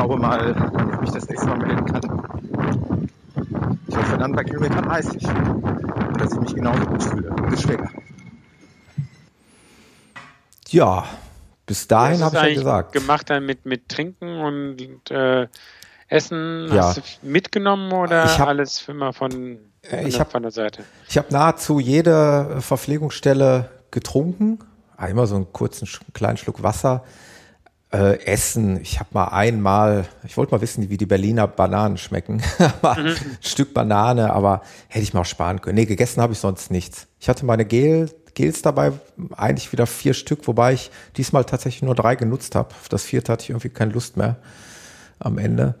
schaue 0.00 0.18
mal, 0.18 0.54
wann 0.72 0.90
ich 0.90 1.00
mich 1.00 1.10
das 1.10 1.28
nächste 1.28 1.46
Mal 1.46 1.58
melden 1.58 1.84
kann. 1.84 3.08
Ich 3.86 3.96
hoffe 3.96 4.16
dann 4.18 4.32
bei 4.32 4.44
Kilometer 4.44 4.82
30, 4.82 5.22
dass 6.18 6.32
ich 6.32 6.40
mich 6.40 6.54
genauso 6.54 6.86
gut 6.86 7.02
fühle. 7.02 7.30
Bis 7.48 7.62
später. 7.62 7.88
Ja, 10.68 11.04
bis 11.70 11.86
dahin 11.86 12.20
habe 12.24 12.36
ich 12.36 12.42
ja 12.42 12.54
gesagt. 12.54 12.92
gemacht 12.92 13.30
dann 13.30 13.46
mit, 13.46 13.64
mit 13.64 13.88
Trinken 13.88 14.40
und 14.40 15.08
äh, 15.12 15.46
Essen. 16.08 16.66
Ja. 16.74 16.82
Hast 16.88 16.96
du 16.98 17.02
mitgenommen 17.22 17.92
oder 17.92 18.24
Ich 18.24 18.40
hab- 18.40 18.48
alles 18.48 18.88
immer 18.88 19.12
von, 19.12 19.30
von, 19.30 19.58
Äh, 19.88 20.08
ich 20.08 20.14
der, 20.14 20.20
hab- 20.22 20.32
von 20.32 20.42
der 20.42 20.50
Seite? 20.50 20.82
Ich 21.08 21.16
habe 21.16 21.28
nahezu 21.30 21.78
jede 21.78 22.56
Verpflegungsstelle 22.60 23.70
getrunken. 23.92 24.58
Immer 25.08 25.28
so 25.28 25.36
einen 25.36 25.52
kurzen, 25.52 25.88
kleinen 26.12 26.36
Schluck 26.38 26.62
Wasser. 26.64 27.04
Äh, 27.92 28.24
Essen, 28.24 28.80
ich 28.80 28.98
habe 29.00 29.08
mal 29.12 29.28
einmal, 29.28 30.06
ich 30.24 30.36
wollte 30.36 30.52
mal 30.52 30.60
wissen, 30.60 30.90
wie 30.90 30.96
die 30.96 31.06
Berliner 31.06 31.46
Bananen 31.46 31.98
schmecken. 31.98 32.42
Aber 32.82 32.98
Mhm. 33.00 33.06
ein 33.06 33.16
Stück 33.40 33.72
Banane, 33.74 34.32
aber 34.32 34.62
hätte 34.88 35.02
ich 35.04 35.14
mal 35.14 35.20
auch 35.20 35.24
sparen 35.24 35.60
können. 35.60 35.76
Nee, 35.76 35.86
gegessen 35.86 36.20
habe 36.22 36.32
ich 36.32 36.38
sonst 36.40 36.70
nichts. 36.70 37.06
Ich 37.18 37.28
hatte 37.28 37.44
meine 37.46 37.64
Gel, 37.64 38.10
Gels 38.34 38.62
dabei, 38.62 38.92
eigentlich 39.36 39.72
wieder 39.72 39.86
vier 39.86 40.14
Stück, 40.14 40.46
wobei 40.46 40.72
ich 40.74 40.90
diesmal 41.16 41.44
tatsächlich 41.44 41.82
nur 41.82 41.94
drei 41.94 42.14
genutzt 42.16 42.54
habe. 42.54 42.70
Das 42.88 43.04
vierte 43.04 43.32
hatte 43.32 43.44
ich 43.44 43.50
irgendwie 43.50 43.68
keine 43.70 43.92
Lust 43.92 44.16
mehr 44.16 44.36
am 45.18 45.38
Ende. 45.38 45.74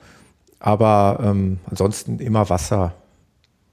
Aber 0.58 1.20
ähm, 1.22 1.58
ansonsten 1.70 2.18
immer 2.18 2.50
Wasser, 2.50 2.92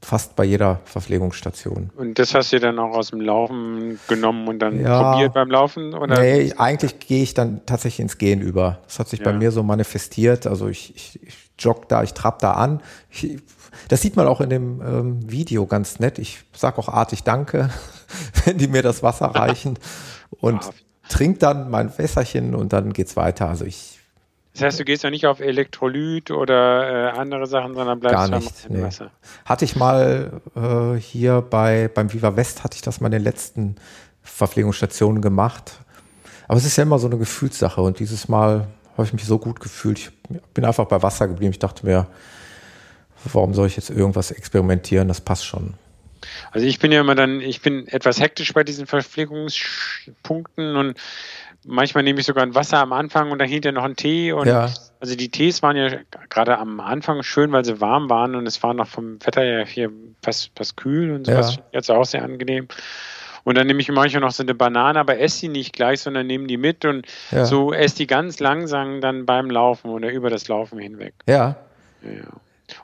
fast 0.01 0.35
bei 0.37 0.45
jeder 0.45 0.79
Verpflegungsstation. 0.85 1.89
Und 1.97 2.17
das 2.19 2.33
hast 2.33 2.53
du 2.53 2.59
dann 2.59 2.79
auch 2.79 2.95
aus 2.95 3.09
dem 3.09 3.19
Laufen 3.19 3.99
genommen 4.07 4.47
und 4.47 4.59
dann 4.59 4.79
Ja. 4.79 5.11
probiert 5.11 5.33
beim 5.33 5.49
Laufen? 5.49 5.93
Oder? 5.93 6.19
Nee, 6.21 6.53
eigentlich 6.57 6.99
gehe 6.99 7.23
ich 7.23 7.33
dann 7.33 7.65
tatsächlich 7.65 7.99
ins 8.01 8.17
Gehen 8.17 8.39
über. 8.41 8.77
Das 8.85 8.99
hat 8.99 9.09
sich 9.09 9.21
bei 9.21 9.31
Ja. 9.31 9.37
mir 9.37 9.51
so 9.51 9.63
manifestiert. 9.63 10.47
Also 10.47 10.67
ich, 10.67 10.95
ich, 10.95 11.19
ich 11.23 11.35
jogge 11.59 11.87
da, 11.89 12.03
ich 12.03 12.13
trab 12.13 12.39
da 12.39 12.53
an. 12.53 12.81
Ich, 13.09 13.37
das 13.89 14.01
sieht 14.01 14.15
man 14.15 14.27
auch 14.27 14.39
in 14.39 14.49
dem 14.49 14.81
ähm, 14.81 15.29
Video 15.29 15.65
ganz 15.65 15.99
nett. 15.99 16.19
Ich 16.19 16.43
sag 16.53 16.77
auch 16.79 16.87
artig 16.87 17.23
Danke, 17.23 17.69
wenn 18.45 18.57
die 18.57 18.67
mir 18.67 18.81
das 18.81 19.03
Wasser 19.03 19.27
reichen 19.27 19.77
und 20.39 20.61
Brav. 20.61 20.75
trink 21.09 21.39
dann 21.39 21.69
mein 21.69 21.95
Wässerchen 21.97 22.55
und 22.55 22.73
dann 22.73 22.93
geht's 22.93 23.15
weiter. 23.15 23.47
Also 23.49 23.65
ich 23.65 23.99
Das 24.53 24.63
heißt, 24.63 24.79
du 24.79 24.85
gehst 24.85 25.03
ja 25.03 25.09
nicht 25.09 25.27
auf 25.27 25.39
Elektrolyt 25.39 26.31
oder 26.31 27.13
äh, 27.13 27.17
andere 27.17 27.47
Sachen, 27.47 27.75
sondern 27.75 27.99
bleibst 27.99 28.15
gar 28.17 28.39
nicht. 28.39 28.69
Nee. 28.69 28.83
Wasser. 28.83 29.11
Hatte 29.45 29.65
ich 29.65 29.75
mal 29.75 30.41
äh, 30.55 30.99
hier 30.99 31.41
bei 31.41 31.89
beim 31.93 32.11
Viva 32.11 32.35
West 32.35 32.63
hatte 32.63 32.75
ich 32.75 32.81
das 32.81 33.01
mal 33.01 33.07
in 33.07 33.13
den 33.13 33.23
letzten 33.23 33.75
Verpflegungsstationen 34.23 35.21
gemacht. 35.21 35.79
Aber 36.47 36.57
es 36.57 36.65
ist 36.65 36.77
ja 36.77 36.83
immer 36.83 36.99
so 36.99 37.07
eine 37.07 37.17
Gefühlssache 37.17 37.81
und 37.81 37.99
dieses 37.99 38.27
Mal 38.29 38.67
habe 38.93 39.05
ich 39.05 39.13
mich 39.13 39.25
so 39.25 39.37
gut 39.37 39.59
gefühlt. 39.59 39.99
Ich 39.99 40.41
bin 40.53 40.65
einfach 40.65 40.85
bei 40.85 41.01
Wasser 41.01 41.27
geblieben. 41.27 41.51
Ich 41.51 41.59
dachte 41.59 41.85
mir, 41.85 42.07
warum 43.31 43.53
soll 43.53 43.67
ich 43.67 43.75
jetzt 43.75 43.89
irgendwas 43.89 44.31
experimentieren? 44.31 45.07
Das 45.07 45.21
passt 45.21 45.45
schon. 45.45 45.75
Also 46.51 46.65
ich 46.67 46.79
bin 46.79 46.91
ja 46.91 47.01
immer 47.01 47.15
dann, 47.15 47.41
ich 47.41 47.61
bin 47.61 47.87
etwas 47.87 48.19
hektisch 48.19 48.53
bei 48.53 48.63
diesen 48.63 48.87
Verpflegungspunkten 48.87 50.75
und 50.75 50.97
manchmal 51.65 52.03
nehme 52.03 52.19
ich 52.19 52.25
sogar 52.25 52.43
ein 52.43 52.55
Wasser 52.55 52.79
am 52.79 52.93
Anfang 52.93 53.31
und 53.31 53.39
dann 53.39 53.47
hinterher 53.49 53.73
noch 53.73 53.83
einen 53.83 53.95
Tee 53.95 54.31
und 54.31 54.47
Ja. 54.47 54.69
also 54.99 55.15
die 55.15 55.29
Tees 55.29 55.61
waren 55.61 55.75
ja 55.75 55.89
gerade 56.29 56.57
am 56.57 56.79
Anfang 56.79 57.23
schön, 57.23 57.51
weil 57.51 57.65
sie 57.65 57.81
warm 57.81 58.09
waren 58.09 58.35
und 58.35 58.47
es 58.47 58.61
war 58.63 58.73
noch 58.73 58.87
vom 58.87 59.19
Wetter 59.25 59.43
ja 59.43 59.65
hier 59.65 59.91
fast, 60.23 60.51
fast 60.55 60.77
kühl 60.77 61.11
und 61.11 61.25
sowas 61.25 61.55
Ja. 61.57 61.63
jetzt 61.73 61.91
auch 61.91 62.05
sehr 62.05 62.23
angenehm. 62.23 62.67
Und 63.43 63.57
dann 63.57 63.65
nehme 63.67 63.79
ich 63.79 63.89
manchmal 63.89 64.21
noch 64.21 64.31
so 64.31 64.43
eine 64.43 64.53
Banane, 64.53 64.99
aber 64.99 65.19
esse 65.19 65.41
die 65.41 65.47
nicht 65.47 65.71
gleich, 65.71 66.01
sondern 66.01 66.27
nehme 66.27 66.47
die 66.47 66.57
mit 66.57 66.83
und 66.83 67.07
Ja. 67.31 67.45
so 67.45 67.71
esse 67.73 67.95
die 67.97 68.07
ganz 68.07 68.39
langsam 68.41 68.99
dann 68.99 69.25
beim 69.25 69.49
Laufen 69.49 69.89
oder 69.89 70.11
über 70.11 70.29
das 70.29 70.49
Laufen 70.49 70.79
hinweg. 70.79 71.13
Ja. 71.27 71.55
Ja, 72.01 72.11
ja. 72.11 72.27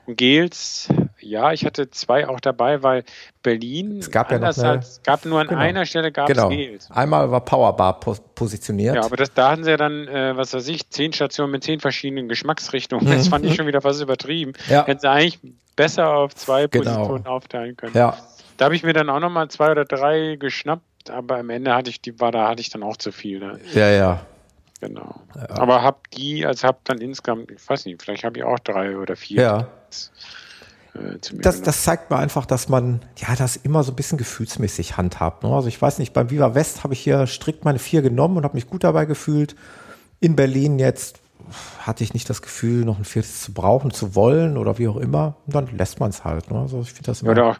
Und 0.06 0.16
Gels, 0.16 0.88
ja, 1.24 1.52
ich 1.52 1.64
hatte 1.64 1.90
zwei 1.90 2.28
auch 2.28 2.40
dabei, 2.40 2.82
weil 2.82 3.04
Berlin, 3.42 3.98
Es 3.98 4.10
gab 4.10 4.30
ja 4.30 4.38
noch 4.38 4.44
anders 4.48 4.58
eine- 4.60 4.70
als, 4.70 5.00
gab 5.02 5.24
nur 5.24 5.40
an 5.40 5.48
Genau. 5.48 5.60
einer 5.60 5.84
Stelle 5.86 6.12
gab 6.12 6.26
Genau. 6.28 6.48
es 6.50 6.56
Gels. 6.56 6.90
Einmal 6.90 7.30
war 7.30 7.40
Powerbar 7.44 8.00
pos 8.00 8.20
positioniert. 8.34 8.94
Ja, 8.96 9.04
aber 9.04 9.16
das, 9.16 9.32
da 9.32 9.50
hatten 9.50 9.64
sie 9.64 9.70
ja 9.70 9.76
dann, 9.76 10.06
äh, 10.08 10.36
was 10.36 10.52
weiß 10.54 10.66
ich, 10.68 10.88
zehn 10.90 11.12
Stationen 11.12 11.50
mit 11.52 11.64
zehn 11.64 11.80
verschiedenen 11.80 12.28
Geschmacksrichtungen. 12.28 13.06
Das 13.06 13.26
Mhm. 13.26 13.30
fand 13.30 13.46
ich 13.46 13.54
schon 13.54 13.66
wieder 13.66 13.80
fast 13.80 14.00
übertrieben. 14.02 14.52
Ja. 14.68 14.86
Hätten 14.86 15.00
sie 15.00 15.08
eigentlich 15.10 15.38
besser 15.76 16.08
auf 16.14 16.34
zwei 16.34 16.66
Genau. 16.66 16.84
Positionen 16.94 17.26
aufteilen 17.26 17.76
können. 17.76 17.94
ja. 17.94 18.16
Da 18.56 18.66
habe 18.66 18.76
ich 18.76 18.84
mir 18.84 18.92
dann 18.92 19.10
auch 19.10 19.18
nochmal 19.18 19.48
zwei 19.48 19.72
oder 19.72 19.84
drei 19.84 20.36
geschnappt, 20.38 21.10
aber 21.10 21.38
am 21.38 21.50
Ende 21.50 21.74
hatte 21.74 21.90
ich 21.90 22.00
die, 22.00 22.20
war 22.20 22.30
da 22.30 22.48
hatte 22.48 22.60
ich 22.60 22.70
dann 22.70 22.84
auch 22.84 22.96
zu 22.96 23.10
viel. 23.10 23.40
Ne? 23.40 23.58
ja, 23.74 23.88
ja. 23.90 24.20
Genau. 24.80 25.14
Aber 25.48 25.82
hab 25.82 26.08
die, 26.10 26.44
also 26.46 26.68
hab 26.68 26.84
dann 26.84 26.98
insgesamt, 26.98 27.50
ich 27.50 27.68
weiß 27.68 27.86
nicht, 27.86 28.00
vielleicht 28.02 28.22
habe 28.22 28.38
ich 28.38 28.44
auch 28.44 28.58
drei 28.60 28.96
oder 28.98 29.16
vier 29.16 29.40
Ja. 29.42 29.66
Äh, 30.94 31.18
zu 31.20 31.36
mir 31.36 31.42
Das, 31.42 31.56
genommen. 31.56 31.64
das 31.66 31.82
zeigt 31.82 32.10
mir 32.10 32.16
einfach, 32.18 32.46
dass 32.46 32.68
man 32.68 33.02
ja 33.16 33.34
das 33.36 33.56
immer 33.56 33.82
so 33.82 33.92
ein 33.92 33.96
bisschen 33.96 34.18
gefühlsmäßig 34.18 34.96
handhabt. 34.96 35.42
Ne? 35.42 35.50
Also 35.50 35.68
ich 35.68 35.80
weiß 35.80 35.98
nicht, 35.98 36.12
beim 36.12 36.30
Viva 36.30 36.54
West 36.54 36.84
habe 36.84 36.94
ich 36.94 37.00
hier 37.00 37.26
strikt 37.26 37.64
meine 37.64 37.78
vier 37.78 38.02
genommen 38.02 38.36
und 38.36 38.44
habe 38.44 38.54
mich 38.54 38.66
gut 38.66 38.84
dabei 38.84 39.04
gefühlt. 39.04 39.56
In 40.20 40.36
Berlin 40.36 40.78
jetzt 40.78 41.20
hatte 41.80 42.02
ich 42.04 42.14
nicht 42.14 42.28
das 42.30 42.42
Gefühl, 42.42 42.84
noch 42.84 42.98
ein 42.98 43.04
viertes 43.04 43.42
zu 43.42 43.52
brauchen, 43.52 43.90
zu 43.90 44.14
wollen 44.14 44.56
oder 44.56 44.78
wie 44.78 44.88
auch 44.88 44.96
immer. 44.96 45.36
Und 45.46 45.54
dann 45.54 45.76
lässt 45.76 46.00
man 46.00 46.10
es 46.10 46.24
halt. 46.24 46.50
Ne? 46.50 46.58
Also 46.58 46.80
ich 46.80 46.94
das 47.02 47.22
immer. 47.22 47.32
Oder 47.32 47.46
auch, 47.46 47.56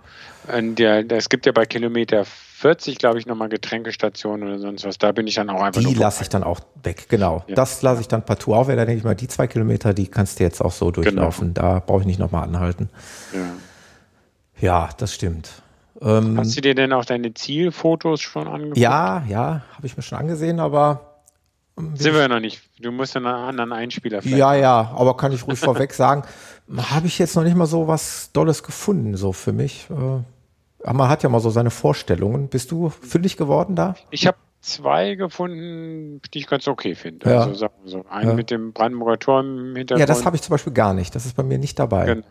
der, 0.48 1.10
es 1.10 1.28
gibt 1.28 1.46
ja 1.46 1.52
bei 1.52 1.66
Kilometer 1.66 2.24
40, 2.24 2.98
glaube 2.98 3.18
ich, 3.18 3.26
nochmal 3.26 3.48
Getränkestationen 3.48 4.48
oder 4.48 4.58
sonst 4.58 4.84
was. 4.84 4.98
Da 4.98 5.12
bin 5.12 5.26
ich 5.26 5.34
dann 5.34 5.50
auch 5.50 5.60
einfach 5.60 5.82
die 5.82 5.94
lasse 5.94 6.22
ich 6.22 6.28
dann 6.28 6.44
auch 6.44 6.60
weg, 6.82 7.06
genau. 7.08 7.44
Ja. 7.46 7.56
Das 7.56 7.82
lasse 7.82 8.00
ich 8.00 8.08
dann 8.08 8.24
partout 8.24 8.54
auf. 8.54 8.68
Da 8.68 8.76
denke 8.76 8.94
ich 8.94 9.04
mal, 9.04 9.14
die 9.14 9.28
zwei 9.28 9.46
Kilometer, 9.46 9.92
die 9.92 10.06
kannst 10.06 10.40
du 10.40 10.44
jetzt 10.44 10.62
auch 10.62 10.72
so 10.72 10.90
durchlaufen. 10.90 11.52
Da 11.52 11.80
brauche 11.80 12.00
ich 12.00 12.06
nicht 12.06 12.18
nochmal 12.18 12.44
anhalten. 12.44 12.88
Ja. 13.32 13.40
Ja, 14.60 14.88
das 14.96 15.12
stimmt. 15.12 15.62
Ähm, 16.00 16.38
Hast 16.38 16.56
du 16.56 16.60
dir 16.60 16.74
denn 16.74 16.92
auch 16.92 17.04
deine 17.04 17.34
Zielfotos 17.34 18.20
schon 18.20 18.46
angeguckt? 18.46 18.78
ja, 18.78 19.24
ja, 19.28 19.62
habe 19.76 19.86
ich 19.86 19.96
mir 19.96 20.02
schon 20.02 20.18
angesehen, 20.18 20.60
aber 20.60 21.13
Sind 21.76 22.14
wir 22.14 22.20
ja 22.20 22.28
noch 22.28 22.40
nicht. 22.40 22.62
Du 22.80 22.92
musst 22.92 23.16
einen 23.16 23.26
anderen 23.26 23.72
Einspieler 23.72 24.22
finden. 24.22 24.38
Ja, 24.38 24.54
ja, 24.54 24.92
aber 24.94 25.16
kann 25.16 25.32
ich 25.32 25.46
ruhig 25.46 25.58
vorweg 25.58 25.92
sagen, 25.94 26.22
habe 26.76 27.06
ich 27.06 27.18
jetzt 27.18 27.34
noch 27.34 27.42
nicht 27.42 27.56
mal 27.56 27.66
so 27.66 27.88
was 27.88 28.30
Dolles 28.32 28.62
gefunden, 28.62 29.16
so 29.16 29.32
für 29.32 29.52
mich. 29.52 29.88
Äh, 29.90 29.94
Aber 29.94 30.24
man 30.98 31.08
hat 31.08 31.22
ja 31.24 31.28
mal 31.28 31.40
so 31.40 31.50
seine 31.50 31.70
Vorstellungen. 31.70 32.48
Bist 32.48 32.70
du 32.70 32.90
fündig 32.90 33.36
geworden 33.36 33.74
da? 33.74 33.94
Ich 34.10 34.26
habe 34.28 34.36
zwei 34.60 35.14
gefunden, 35.16 36.20
die 36.32 36.38
ich 36.38 36.46
ganz 36.46 36.68
okay 36.68 36.94
finde. 36.94 37.28
Ja. 37.28 37.40
Also 37.40 37.54
sagen 37.54 37.74
wir 37.82 37.90
so. 37.90 38.04
Einen 38.08 38.30
Ja. 38.30 38.34
mit 38.34 38.50
dem 38.52 38.72
Brandenburger 38.72 39.18
Tor 39.18 39.40
im 39.40 39.74
Hintergrund. 39.76 40.00
Ja, 40.00 40.06
das 40.06 40.24
habe 40.24 40.36
ich 40.36 40.42
zum 40.42 40.52
Beispiel 40.52 40.72
gar 40.72 40.94
nicht. 40.94 41.14
Das 41.14 41.26
ist 41.26 41.34
bei 41.36 41.42
mir 41.42 41.58
nicht 41.58 41.78
dabei. 41.78 42.04
Gen- 42.06 42.24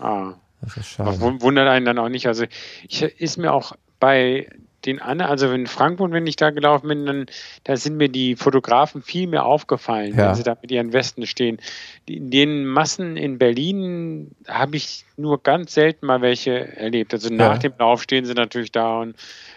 Ah. 0.00 0.34
Das 0.60 0.76
ist 0.76 0.86
schade. 0.88 1.20
wun- 1.20 1.40
wundert 1.40 1.68
einen 1.68 1.86
dann 1.86 1.98
auch 1.98 2.08
nicht. 2.08 2.26
Also 2.26 2.44
ich 2.88 3.02
ist 3.02 3.36
mir 3.36 3.52
auch 3.52 3.72
bei 4.00 4.48
den 4.88 5.00
anderen, 5.00 5.30
also 5.30 5.50
in 5.52 5.66
Frankfurt, 5.66 6.10
wenn 6.12 6.26
ich 6.26 6.36
da 6.36 6.50
gelaufen 6.50 6.88
bin, 6.88 7.06
dann 7.06 7.26
da 7.64 7.76
sind 7.76 7.96
mir 7.96 8.08
die 8.08 8.34
Fotografen 8.36 9.02
viel 9.02 9.28
mehr 9.28 9.44
aufgefallen, 9.44 10.16
Ja. 10.16 10.28
wenn 10.28 10.34
sie 10.34 10.42
da 10.42 10.56
mit 10.60 10.70
ihren 10.70 10.92
Westen 10.92 11.26
stehen. 11.26 11.58
In 12.06 12.30
den 12.30 12.66
Massen 12.66 13.16
in 13.16 13.38
Berlin 13.38 14.32
habe 14.48 14.76
ich 14.76 15.04
nur 15.16 15.42
ganz 15.42 15.74
selten 15.74 16.06
mal 16.06 16.22
welche 16.22 16.76
erlebt. 16.76 17.12
Also 17.12 17.32
nach 17.32 17.54
Ja. 17.54 17.58
dem 17.58 17.72
Lauf 17.78 18.02
stehen 18.02 18.24
sie 18.24 18.34
natürlich 18.34 18.72
da 18.72 19.00
und 19.00 19.14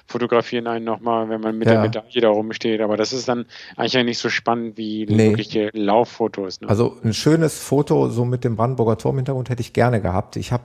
fotografieren 0.08 0.68
einen 0.68 0.84
nochmal, 0.86 1.30
wenn 1.30 1.40
man 1.42 1.58
mit 1.58 1.68
Ja. 1.68 1.74
der 1.76 1.82
Medaille 1.84 2.22
da 2.22 2.30
rumsteht. 2.30 2.82
Aber 2.82 2.98
das 2.98 3.14
ist 3.14 3.28
dann 3.30 3.46
eigentlich 3.78 4.04
nicht 4.06 4.18
so 4.20 4.30
spannend 4.30 4.78
wie 4.78 5.06
Nee. 5.06 5.30
wirkliche 5.30 5.70
Lauffotos. 5.74 6.62
Ne? 6.62 6.70
Also 6.70 6.98
ein 7.04 7.14
schönes 7.14 7.58
Foto 7.64 8.10
so 8.10 8.26
mit 8.26 8.44
dem 8.44 8.56
Brandenburger 8.56 8.98
Tor 8.98 9.12
im 9.12 9.18
Hintergrund 9.18 9.50
hätte 9.50 9.62
ich 9.62 9.74
gerne 9.74 10.02
gehabt. 10.02 10.36
Ich 10.36 10.52
habe 10.52 10.64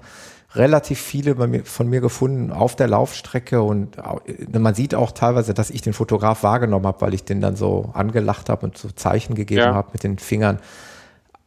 relativ 0.56 1.00
viele 1.00 1.34
mir, 1.46 1.64
von 1.64 1.88
mir 1.88 2.00
gefunden 2.00 2.50
auf 2.52 2.76
der 2.76 2.88
Laufstrecke 2.88 3.62
und 3.62 3.98
au- 4.04 4.20
man 4.58 4.74
sieht 4.74 4.94
auch 4.94 5.12
teilweise, 5.12 5.54
dass 5.54 5.70
ich 5.70 5.82
den 5.82 5.92
Fotograf 5.92 6.42
wahrgenommen 6.42 6.86
habe, 6.86 7.00
weil 7.02 7.14
ich 7.14 7.24
den 7.24 7.40
dann 7.40 7.56
so 7.56 7.90
angelacht 7.94 8.48
habe 8.48 8.66
und 8.66 8.76
so 8.78 8.88
Zeichen 8.90 9.34
gegeben 9.34 9.60
Ja. 9.60 9.74
habe 9.74 9.90
mit 9.92 10.02
den 10.02 10.18
Fingern. 10.18 10.58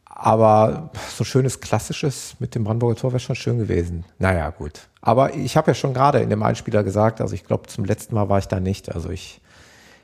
Aber 0.04 0.90
so 1.16 1.24
schönes 1.24 1.60
klassisches 1.60 2.36
mit 2.40 2.54
dem 2.54 2.64
Brandenburger 2.64 2.96
Tor 3.00 3.12
wäre 3.12 3.20
schon 3.20 3.36
schön 3.36 3.58
gewesen. 3.58 4.04
Naja, 4.18 4.50
gut. 4.50 4.88
Aber 5.00 5.34
ich 5.34 5.56
habe 5.56 5.70
ja 5.70 5.74
schon 5.74 5.94
gerade 5.94 6.20
in 6.20 6.28
dem 6.28 6.42
Einspieler 6.42 6.82
gesagt, 6.84 7.20
also 7.22 7.34
ich 7.34 7.44
glaube, 7.44 7.68
zum 7.68 7.84
letzten 7.86 8.14
Mal 8.14 8.28
war 8.28 8.38
ich 8.38 8.46
da 8.46 8.60
nicht. 8.60 8.94
Also 8.94 9.08
ich, 9.10 9.40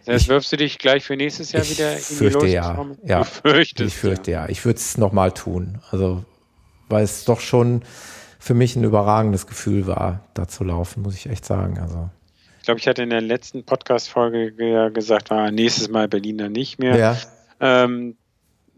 Jetzt 0.07 0.23
ich- 0.23 0.29
wirfst 0.29 0.53
du 0.53 0.57
dich 0.57 0.79
gleich 0.79 1.05
für 1.05 1.17
nächstes 1.17 1.53
Jahr 1.53 1.65
wieder 1.69 1.91
in 1.93 1.97
die 1.99 2.03
fürchte 2.15 2.47
ja. 2.47 2.87
Ja. 3.05 3.19
Du 3.19 3.25
fürchtest, 3.25 3.89
ich 3.89 3.95
fürchte 3.97 4.31
ja. 4.31 4.49
Ich 4.49 4.65
würde 4.65 4.79
es 4.79 4.97
nochmal 4.97 5.33
tun. 5.33 5.81
Also, 5.91 6.25
weil 6.89 7.05
es 7.05 7.25
doch 7.25 7.41
schon 7.41 7.83
für 8.47 8.55
mich 8.55 8.77
ein 8.77 8.85
überragendes 8.85 9.47
Gefühl 9.49 9.87
war, 9.89 10.21
da 10.35 10.47
zu 10.47 10.63
laufen, 10.63 11.03
muss 11.03 11.17
ich 11.17 11.29
echt 11.29 11.45
sagen. 11.45 11.79
Also, 11.81 12.09
Ich 12.61 12.65
glaube, 12.65 12.79
ich 12.79 12.87
hatte 12.87 13.03
in 13.03 13.11
der 13.11 13.21
letzten 13.21 13.65
Podcast-Folge 13.65 14.53
ge- 14.53 14.91
gesagt, 14.93 15.31
war 15.31 15.51
nächstes 15.51 15.89
Mal 15.89 16.07
Berliner 16.07 16.49
nicht 16.49 16.79
mehr. 16.79 16.97
ja, 16.97 17.17
Ähm, 17.59 18.17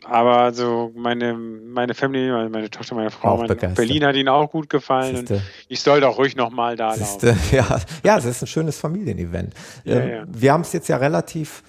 aber 0.04 0.54
so 0.54 0.90
meine, 0.96 1.34
meine 1.34 1.92
Family, 1.94 2.30
also 2.30 2.48
meine 2.48 2.70
Tochter, 2.70 2.94
meine 2.94 3.10
Frau, 3.10 3.36
meine. 3.36 3.54
Berlin 3.56 4.04
hat 4.06 4.14
ihnen 4.16 4.28
auch 4.30 4.50
gut 4.50 4.70
gefallen. 4.70 5.16
Und 5.16 5.42
ich 5.68 5.80
sollte 5.82 6.08
auch 6.08 6.16
ruhig 6.16 6.34
nochmal 6.34 6.76
da 6.76 6.94
laufen. 6.94 7.04
Siehste, 7.04 7.36
ja, 7.54 7.78
ja, 8.04 8.16
es 8.16 8.24
ist 8.24 8.42
ein 8.42 8.46
schönes 8.46 8.78
Familienevent. 8.78 9.52
Ja, 9.84 9.96
Ähm, 9.96 10.08
ja. 10.10 10.24
Wir 10.28 10.52
haben 10.54 10.62
es 10.62 10.72
jetzt 10.72 10.88
ja 10.88 10.96
relativ, 10.96 11.62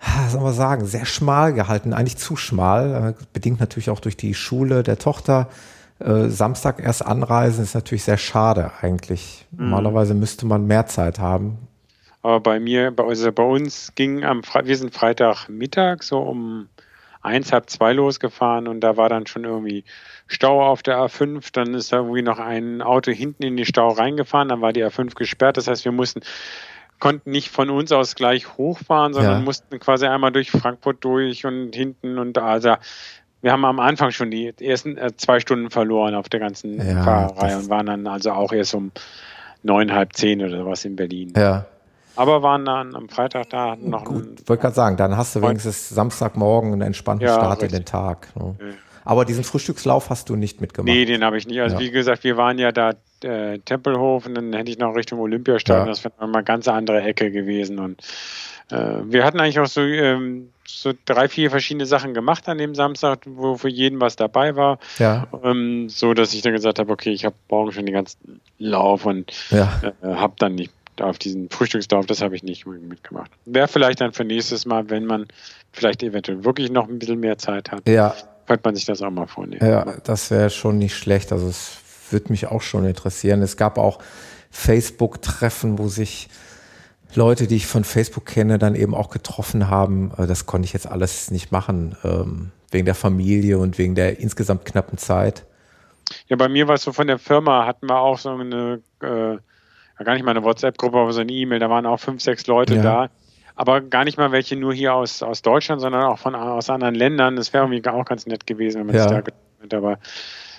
ah, 0.00 0.28
soll 0.28 0.40
man 0.40 0.54
sagen, 0.54 0.86
sehr 0.86 1.04
schmal 1.06 1.52
gehalten, 1.52 1.92
eigentlich 1.92 2.16
zu 2.16 2.34
schmal, 2.34 3.14
äh, 3.16 3.24
bedingt 3.32 3.60
natürlich 3.60 3.90
auch 3.90 4.00
durch 4.00 4.16
die 4.16 4.34
Schule 4.34 4.82
der 4.82 4.98
Tochter. 4.98 5.48
Äh, 6.00 6.28
Samstag 6.28 6.80
erst 6.80 7.04
anreisen 7.04 7.64
ist 7.64 7.74
natürlich 7.74 8.04
sehr 8.04 8.18
schade 8.18 8.70
eigentlich. 8.80 9.46
Mhm. 9.50 9.70
Normalerweise 9.70 10.14
müsste 10.14 10.46
man 10.46 10.66
mehr 10.66 10.86
Zeit 10.86 11.18
haben. 11.18 11.58
Aber 12.22 12.40
bei 12.40 12.60
mir, 12.60 12.90
bei, 12.90 13.04
also 13.04 13.30
bei 13.32 13.42
uns 13.42 13.92
ging 13.94 14.24
am 14.24 14.42
Fre 14.42 14.66
wir 14.66 14.76
sind 14.76 14.92
Freitagmittag 14.94 16.02
so 16.02 16.18
um 16.18 16.68
eins, 17.20 17.52
halb 17.52 17.68
zwei 17.68 17.92
losgefahren 17.92 18.68
und 18.68 18.80
da 18.80 18.96
war 18.96 19.08
dann 19.08 19.26
schon 19.26 19.44
irgendwie 19.44 19.84
Stau 20.26 20.64
auf 20.64 20.82
der 20.82 20.98
A5. 20.98 21.48
Dann 21.52 21.74
ist 21.74 21.92
da 21.92 21.98
irgendwie 21.98 22.22
noch 22.22 22.38
ein 22.38 22.82
Auto 22.82 23.10
hinten 23.10 23.42
in 23.44 23.56
den 23.56 23.66
Stau 23.66 23.88
reingefahren, 23.88 24.48
dann 24.48 24.60
war 24.60 24.72
die 24.72 24.84
A5 24.84 25.14
gesperrt. 25.14 25.56
Das 25.56 25.68
heißt, 25.68 25.84
wir 25.84 25.92
mussten 25.92 26.20
konnten 26.98 27.30
nicht 27.30 27.50
von 27.50 27.70
uns 27.70 27.92
aus 27.92 28.14
gleich 28.14 28.56
hochfahren, 28.56 29.14
sondern 29.14 29.38
Ja. 29.38 29.44
mussten 29.44 29.78
quasi 29.78 30.06
einmal 30.06 30.32
durch 30.32 30.50
Frankfurt 30.50 31.04
durch 31.04 31.46
und 31.46 31.74
hinten 31.74 32.18
und. 32.18 32.38
Also 32.38 32.74
wir 33.42 33.52
haben 33.52 33.64
am 33.64 33.78
Anfang 33.80 34.10
schon 34.10 34.30
die 34.30 34.52
ersten 34.60 34.96
äh, 34.96 35.16
zwei 35.16 35.40
Stunden 35.40 35.70
verloren 35.70 36.14
auf 36.14 36.28
der 36.28 36.40
ganzen 36.40 36.78
Ja, 36.78 37.02
Fahrerei 37.02 37.56
und 37.56 37.68
waren 37.70 37.86
dann 37.86 38.06
also 38.06 38.32
auch 38.32 38.52
erst 38.52 38.74
um 38.74 38.90
neun, 39.62 39.92
halb 39.92 40.14
zehn 40.14 40.40
oder 40.42 40.58
sowas 40.58 40.84
in 40.84 40.96
Berlin. 40.96 41.32
Ja. 41.36 41.66
Aber 42.16 42.42
waren 42.42 42.64
dann 42.64 42.96
am 42.96 43.08
Freitag 43.08 43.50
da, 43.50 43.76
noch 43.76 44.04
Gut, 44.04 44.48
wollte 44.48 44.62
gerade 44.62 44.74
sagen, 44.74 44.96
dann 44.96 45.16
hast 45.16 45.36
du 45.36 45.42
wenigstens 45.42 45.88
Samstagmorgen 45.88 46.72
einen 46.72 46.82
entspannten 46.82 47.26
Ja, 47.28 47.34
Start 47.34 47.58
in 47.58 47.66
richtig. 47.66 47.80
den 47.80 47.84
Tag. 47.84 48.28
Ne? 48.34 48.56
Ja. 48.58 48.66
Aber 49.04 49.24
diesen 49.24 49.44
Frühstückslauf 49.44 50.10
hast 50.10 50.28
du 50.28 50.36
nicht 50.36 50.60
mitgemacht. 50.60 50.92
Nee, 50.92 51.04
den 51.04 51.24
habe 51.24 51.38
ich 51.38 51.46
nicht. 51.46 51.60
Also 51.60 51.76
Ja. 51.76 51.80
wie 51.80 51.90
gesagt, 51.90 52.24
wir 52.24 52.36
waren 52.36 52.58
ja 52.58 52.72
da 52.72 52.90
äh, 53.22 53.58
Tempelhof 53.60 54.26
und 54.26 54.34
dann 54.34 54.52
hätte 54.52 54.70
ich 54.70 54.78
noch 54.78 54.94
Richtung 54.94 55.20
Olympiastadion. 55.20 55.86
Das 55.86 56.04
wäre 56.04 56.12
mal 56.20 56.34
eine 56.34 56.44
ganz 56.44 56.68
andere 56.68 57.00
Ecke 57.02 57.30
gewesen. 57.30 57.78
Und 57.78 58.02
äh, 58.70 58.96
wir 59.04 59.24
hatten 59.24 59.40
eigentlich 59.40 59.60
auch 59.60 59.66
so, 59.66 59.80
ähm, 59.80 60.50
so 60.70 60.92
drei, 61.06 61.28
vier 61.28 61.50
verschiedene 61.50 61.86
Sachen 61.86 62.12
gemacht 62.12 62.46
an 62.48 62.58
dem 62.58 62.74
Samstag, 62.74 63.20
wo 63.26 63.56
für 63.56 63.70
jeden 63.70 64.00
was 64.00 64.16
dabei 64.16 64.54
war. 64.54 64.78
Ja, 64.98 65.26
Ähm, 65.42 65.88
so 65.88 66.12
dass 66.12 66.34
ich 66.34 66.42
dann 66.42 66.52
gesagt 66.52 66.78
habe, 66.78 66.92
okay, 66.92 67.10
ich 67.10 67.24
habe 67.24 67.34
morgen 67.48 67.72
schon 67.72 67.86
den 67.86 67.94
ganzen 67.94 68.40
Lauf 68.58 69.06
und 69.06 69.32
ja. 69.50 69.80
äh, 70.02 70.06
habe 70.14 70.34
dann 70.38 70.54
nicht 70.56 70.72
auf 71.00 71.18
diesen 71.18 71.48
Frühstückslauf, 71.48 72.06
das 72.06 72.20
habe 72.20 72.34
ich 72.36 72.42
nicht 72.42 72.66
mitgemacht. 72.66 73.30
Wäre 73.46 73.68
vielleicht 73.68 74.00
dann 74.00 74.12
für 74.12 74.24
nächstes 74.24 74.66
Mal, 74.66 74.90
wenn 74.90 75.06
man 75.06 75.26
vielleicht 75.72 76.02
eventuell 76.02 76.44
wirklich 76.44 76.70
noch 76.70 76.88
ein 76.88 76.98
bisschen 76.98 77.20
mehr 77.20 77.38
Zeit 77.38 77.70
hat, 77.70 77.88
Ja, 77.88 78.14
könnte 78.46 78.62
man 78.64 78.74
sich 78.74 78.84
das 78.84 79.00
auch 79.00 79.10
mal 79.10 79.26
vornehmen. 79.28 79.64
ja, 79.66 79.84
das 80.04 80.30
wäre 80.30 80.50
schon 80.50 80.76
nicht 80.78 80.96
schlecht. 80.96 81.32
Also 81.32 81.46
es 81.48 81.78
würde 82.10 82.30
mich 82.30 82.46
auch 82.48 82.62
schon 82.62 82.84
interessieren. 82.84 83.42
Es 83.42 83.56
gab 83.56 83.78
auch 83.78 84.00
Facebook-Treffen, 84.50 85.78
wo 85.78 85.88
sich 85.88 86.28
Leute, 87.14 87.46
die 87.46 87.56
ich 87.56 87.66
von 87.66 87.84
Facebook 87.84 88.26
kenne, 88.26 88.58
dann 88.58 88.74
eben 88.74 88.94
auch 88.94 89.10
getroffen 89.10 89.68
haben. 89.70 90.12
Äh, 90.18 90.26
Das 90.26 90.46
konnte 90.46 90.66
ich 90.66 90.72
jetzt 90.72 90.86
alles 90.86 91.30
nicht 91.30 91.52
machen, 91.52 91.96
ähm, 92.04 92.50
wegen 92.70 92.84
der 92.84 92.94
Familie 92.94 93.58
und 93.58 93.78
wegen 93.78 93.94
der 93.94 94.20
insgesamt 94.20 94.64
knappen 94.64 94.98
Zeit. 94.98 95.44
Ja, 96.28 96.36
bei 96.36 96.48
mir 96.48 96.68
war 96.68 96.74
es 96.74 96.82
so 96.82 96.92
von 96.92 97.06
der 97.06 97.18
Firma, 97.18 97.66
hatten 97.66 97.86
wir 97.88 97.98
auch 97.98 98.18
so 98.18 98.30
eine, 98.30 98.80
äh, 99.02 99.36
gar 100.04 100.14
nicht 100.14 100.24
mal 100.24 100.30
eine 100.32 100.42
WhatsApp-Gruppe, 100.44 100.98
aber 100.98 101.12
so 101.12 101.20
eine 101.20 101.32
E-Mail, 101.32 101.58
da 101.58 101.68
waren 101.70 101.86
auch 101.86 101.98
fünf, 102.00 102.22
sechs 102.22 102.46
Leute 102.46 102.76
Ja. 102.76 102.82
da. 102.82 103.08
Aber 103.56 103.80
gar 103.80 104.04
nicht 104.04 104.16
mal 104.18 104.30
welche 104.30 104.54
nur 104.54 104.72
hier 104.72 104.94
aus, 104.94 105.22
aus 105.22 105.42
Deutschland, 105.42 105.80
sondern 105.80 106.04
auch 106.04 106.18
von 106.18 106.34
aus 106.36 106.70
anderen 106.70 106.94
Ländern. 106.94 107.34
Das 107.36 107.52
wäre 107.52 107.64
irgendwie 107.64 107.86
auch 107.88 108.04
ganz 108.04 108.24
nett 108.26 108.46
gewesen, 108.46 108.78
wenn 108.80 108.86
man 108.86 108.94
Ja. 108.96 109.02
sich 109.02 109.10
da 109.10 109.20
getroffen 109.20 109.42
hätte, 109.62 109.76
aber 109.78 109.98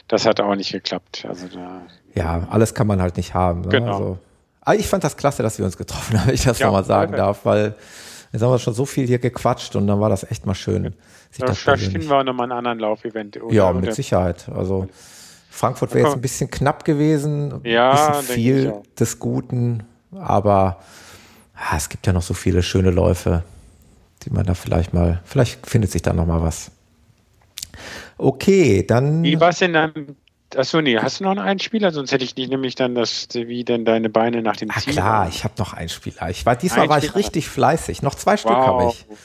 das 0.09 0.25
hat 0.25 0.41
auch 0.41 0.55
nicht 0.55 0.71
geklappt. 0.73 1.25
Also 1.27 1.47
da, 1.47 1.83
Ja, 2.15 2.47
alles 2.49 2.73
kann 2.73 2.87
man 2.87 3.01
halt 3.01 3.15
nicht 3.15 3.33
haben. 3.33 3.61
Ne? 3.61 3.69
Genau. 3.69 3.91
Also, 3.93 4.19
Aber 4.69 4.77
ich 4.77 4.87
fand 4.87 5.03
das 5.03 5.17
klasse, 5.17 5.41
dass 5.41 5.57
wir 5.57 5.65
uns 5.65 5.77
getroffen 5.77 6.19
haben, 6.19 6.27
wenn 6.27 6.35
ich 6.35 6.43
das 6.43 6.59
Ja, 6.59 6.67
nochmal 6.67 6.83
sagen 6.85 7.13
perfekt. 7.13 7.27
darf, 7.27 7.45
weil 7.45 7.75
jetzt 8.31 8.43
haben 8.43 8.51
wir 8.51 8.59
schon 8.59 8.75
so 8.75 8.85
viel 8.85 9.07
hier 9.07 9.17
gequatscht 9.17 9.75
und 9.75 9.87
dann 9.87 9.99
war 9.99 10.09
das 10.09 10.29
echt 10.29 10.45
mal 10.45 10.53
schön. 10.53 10.93
sich 11.31 11.43
Da 11.43 11.55
finden 11.55 12.07
wir 12.07 12.17
auch 12.17 12.23
nochmal 12.23 12.43
einen 12.43 12.51
anderen 12.51 12.77
Laufevent. 12.77 13.39
ja, 13.49 13.73
mit 13.73 13.95
Sicherheit. 13.95 14.47
Also 14.47 14.87
Frankfurt 15.49 15.95
wäre 15.95 16.05
jetzt 16.05 16.15
ein 16.15 16.21
bisschen 16.21 16.51
knapp 16.51 16.85
gewesen, 16.85 17.51
ein 17.51 17.61
Ja, 17.63 17.89
bisschen 17.89 18.27
denke 18.27 18.31
ich 18.31 18.33
viel 18.35 18.73
des 18.99 19.17
Guten, 19.17 19.83
aber 20.11 20.77
ah, 21.55 21.75
es 21.75 21.89
gibt 21.89 22.05
ja 22.05 22.13
noch 22.13 22.21
so 22.21 22.35
viele 22.35 22.61
schöne 22.61 22.91
Läufe, 22.91 23.43
die 24.21 24.29
man 24.29 24.45
da 24.45 24.53
vielleicht 24.53 24.93
mal, 24.93 25.19
vielleicht 25.25 25.65
findet 25.67 25.89
sich 25.89 26.03
da 26.03 26.13
noch 26.13 26.27
mal 26.27 26.43
was. 26.43 26.69
Okay, 28.19 28.85
dann 28.85 29.23
Wie 29.23 29.39
war 29.39 29.49
es 29.49 29.57
denn 29.59 29.73
dann? 29.73 30.15
Achso, 30.55 30.81
nee, 30.81 30.97
hast 30.97 31.19
du 31.19 31.25
noch 31.25 31.31
einen 31.31 31.39
Einspieler? 31.41 31.91
Sonst 31.91 32.11
hätte 32.11 32.23
ich 32.23 32.35
nicht 32.35 32.49
nämlich 32.49 32.73
dann 32.75 32.95
das, 32.95 33.27
wie 33.33 33.63
denn 33.63 33.85
deine 33.85 34.09
Beine 34.09 34.41
nach 34.41 34.55
dem 34.57 34.71
Ah, 34.71 34.79
Ziel 34.79 34.93
klar, 34.93 35.27
ich 35.29 35.43
habe 35.43 35.53
noch 35.59 35.73
einen 35.73 35.89
Spieler. 35.89 36.29
Ich 36.29 36.45
war 36.45 36.55
diesmal 36.55 36.89
war 36.89 36.97
ich 36.97 37.03
Einspieler. 37.05 37.15
richtig 37.25 37.47
fleißig. 37.49 38.01
Noch 38.01 38.15
zwei 38.15 38.35
Stück 38.35 38.51
habe 38.51 38.85
Wow. 38.85 39.05
ich. 39.09 39.17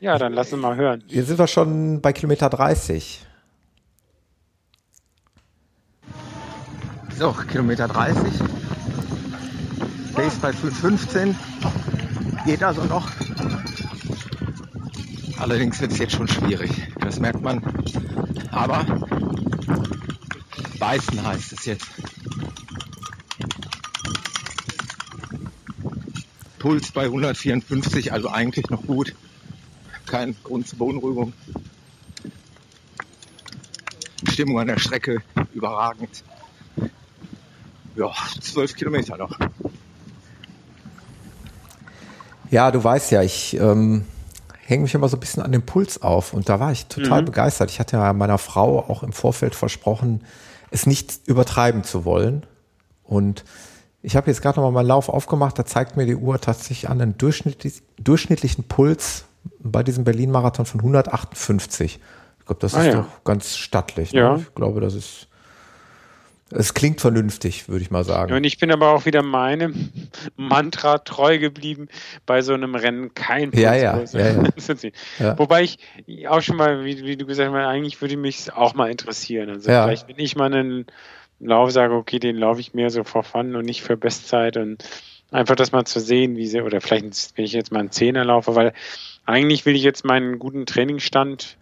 Ja, 0.00 0.16
dann 0.16 0.32
lass 0.32 0.52
uns 0.52 0.62
mal 0.62 0.76
hören. 0.76 1.02
Hier 1.08 1.24
sind 1.24 1.38
wir 1.38 1.48
schon 1.48 2.00
bei 2.00 2.12
Kilometer 2.12 2.48
30. 2.48 3.26
So, 7.18 7.32
Kilometer 7.32 7.88
30. 7.88 8.22
Pace 10.14 10.36
bei 10.40 10.50
5,15. 10.50 11.34
Geht 12.46 12.62
also 12.62 12.82
noch. 12.84 13.08
Allerdings 15.38 15.80
wird 15.80 15.92
es 15.92 15.98
jetzt 15.98 16.12
schon 16.14 16.28
schwierig. 16.28 16.70
Das 17.00 17.18
merkt 17.18 17.42
man. 17.42 17.60
Aber 18.52 18.84
beißen 20.80 21.24
heißt 21.24 21.52
es 21.52 21.64
jetzt. 21.66 21.86
Puls 26.58 26.90
bei 26.90 27.04
154, 27.04 28.12
also 28.12 28.28
eigentlich 28.28 28.68
noch 28.70 28.82
gut. 28.82 29.14
Kein 30.06 30.34
Grund 30.42 30.66
zur 30.66 30.78
Beunruhigung. 30.78 31.32
Stimmung 34.32 34.58
an 34.58 34.66
der 34.66 34.78
Strecke 34.78 35.22
überragend. 35.54 36.24
Ja, 37.96 38.12
zwölf 38.40 38.74
Kilometer 38.74 39.16
noch. 39.16 39.38
Ja, 42.50 42.70
du 42.70 42.82
weißt 42.82 43.12
ja, 43.12 43.22
ich 43.22 43.56
ähm, 43.56 44.04
hänge 44.66 44.82
mich 44.82 44.94
immer 44.94 45.08
so 45.08 45.16
ein 45.16 45.20
bisschen 45.20 45.42
an 45.42 45.52
den 45.52 45.64
Puls 45.64 46.02
auf 46.02 46.34
und 46.34 46.48
da 46.48 46.60
war 46.60 46.72
ich 46.72 46.86
total 46.86 47.22
begeistert. 47.22 47.70
Ich 47.70 47.78
hatte 47.80 47.96
ja 47.96 48.12
meiner 48.12 48.38
Frau 48.38 48.80
auch 48.80 49.02
im 49.02 49.12
Vorfeld 49.12 49.54
versprochen, 49.54 50.22
es 50.70 50.86
nicht 50.86 51.20
übertreiben 51.26 51.84
zu 51.84 52.04
wollen. 52.04 52.44
Und 53.04 53.44
ich 54.02 54.16
habe 54.16 54.30
jetzt 54.30 54.40
gerade 54.42 54.56
nochmal 54.60 54.72
meinen 54.72 54.86
Lauf 54.88 55.08
aufgemacht, 55.08 55.58
da 55.58 55.64
zeigt 55.64 55.96
mir 55.96 56.06
die 56.06 56.16
Uhr 56.16 56.40
tatsächlich 56.40 56.88
an 56.88 57.00
einen 57.00 57.18
durchschnittlich, 57.18 57.82
durchschnittlichen 57.98 58.64
Puls 58.64 59.24
bei 59.58 59.82
diesem 59.82 60.04
Berlin-Marathon 60.04 60.66
von 60.66 60.80
158. 60.80 61.98
Ich 62.38 62.46
glaube, 62.46 62.60
das 62.60 62.74
Ah, 62.74 62.80
ist 62.80 62.86
ja. 62.86 62.92
doch 63.02 63.24
ganz 63.24 63.56
stattlich. 63.56 64.12
Ja. 64.12 64.36
Ne? 64.36 64.40
Ich 64.48 64.54
glaube, 64.54 64.80
das 64.80 64.94
ist, 64.94 65.28
es 66.50 66.74
klingt 66.74 67.00
vernünftig, 67.00 67.68
würde 67.68 67.82
ich 67.82 67.90
mal 67.90 68.04
sagen. 68.04 68.32
Und 68.32 68.44
ich 68.44 68.58
bin 68.58 68.70
aber 68.72 68.90
auch 68.92 69.06
wieder 69.06 69.22
meinem 69.22 69.90
Mantra 70.36 70.98
treu 70.98 71.38
geblieben, 71.38 71.88
bei 72.26 72.42
so 72.42 72.54
einem 72.54 72.74
Rennen 72.74 73.14
kein 73.14 73.52
Ja, 73.52 73.74
ja, 73.74 73.92
Pulskurs 73.96 74.12
ja, 74.36 74.42
ja. 74.42 74.48
zu 74.56 74.76
ziehen. 74.76 74.92
Ja. 75.18 75.38
Wobei 75.38 75.62
ich 75.62 75.78
auch 76.28 76.40
schon 76.42 76.56
mal, 76.56 76.84
wie, 76.84 77.04
wie 77.04 77.16
du 77.16 77.26
gesagt 77.26 77.52
hast, 77.52 77.66
eigentlich 77.66 78.00
würde 78.00 78.16
mich 78.16 78.52
auch 78.52 78.74
mal 78.74 78.90
interessieren. 78.90 79.50
Also 79.50 79.70
Ja. 79.70 79.84
vielleicht, 79.84 80.08
wenn 80.08 80.18
ich 80.18 80.36
mal 80.36 80.52
einen 80.52 80.86
Lauf 81.38 81.70
sage, 81.70 81.94
okay, 81.94 82.18
den 82.18 82.36
laufe 82.36 82.60
ich 82.60 82.74
mehr 82.74 82.90
so 82.90 83.04
for 83.04 83.22
fun 83.22 83.56
und 83.56 83.64
nicht 83.64 83.82
für 83.82 83.96
Bestzeit 83.96 84.56
und 84.56 84.84
einfach 85.30 85.56
das 85.56 85.72
mal 85.72 85.84
zu 85.84 86.00
sehen, 86.00 86.36
wie 86.36 86.46
sie, 86.46 86.60
oder 86.60 86.80
vielleicht, 86.80 87.36
wenn 87.36 87.44
ich 87.44 87.52
jetzt 87.52 87.72
mal 87.72 87.78
einen 87.80 87.92
Zehner 87.92 88.24
laufe, 88.24 88.54
weil 88.56 88.72
eigentlich 89.24 89.64
will 89.64 89.76
ich 89.76 89.82
jetzt 89.82 90.04
meinen 90.04 90.38
guten 90.38 90.66
Trainingsstand 90.66 91.56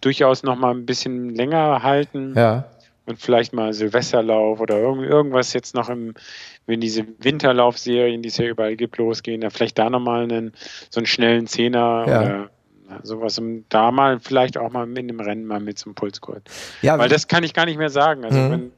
durchaus 0.00 0.42
noch 0.42 0.56
mal 0.56 0.72
ein 0.74 0.86
bisschen 0.86 1.28
länger 1.34 1.82
halten 1.82 2.32
Ja, 2.36 2.64
und 3.06 3.18
vielleicht 3.18 3.52
mal 3.52 3.72
Silvesterlauf 3.72 4.60
oder 4.60 4.78
irgend, 4.78 5.04
irgendwas 5.06 5.52
jetzt 5.52 5.74
noch 5.74 5.88
im, 5.88 6.14
wenn 6.66 6.80
diese 6.80 7.04
Winterlaufserien, 7.18 8.22
die 8.22 8.28
es 8.28 8.36
ja 8.38 8.46
überall 8.46 8.76
gibt, 8.76 8.96
losgehen, 8.98 9.40
da 9.40 9.50
vielleicht 9.50 9.78
da 9.78 9.90
nochmal 9.90 10.22
einen, 10.24 10.52
so 10.90 11.00
einen 11.00 11.06
schnellen 11.06 11.46
Zehner 11.46 12.04
Ja. 12.08 12.20
oder 12.20 12.50
sowas, 13.02 13.38
um 13.38 13.64
da 13.70 13.90
mal 13.90 14.20
vielleicht 14.20 14.58
auch 14.58 14.70
mal 14.70 14.86
in 14.96 15.08
dem 15.08 15.20
Rennen 15.20 15.46
mal 15.46 15.60
mit 15.60 15.78
zum 15.78 15.94
Pulskurs. 15.94 16.42
ja 16.82 16.98
Weil 16.98 17.08
das 17.08 17.26
kann 17.26 17.42
ich 17.42 17.54
gar 17.54 17.64
nicht 17.64 17.78
mehr 17.78 17.88
sagen. 17.90 18.24
Also 18.24 18.38
Mhm. 18.38 18.50
wenn 18.50 18.72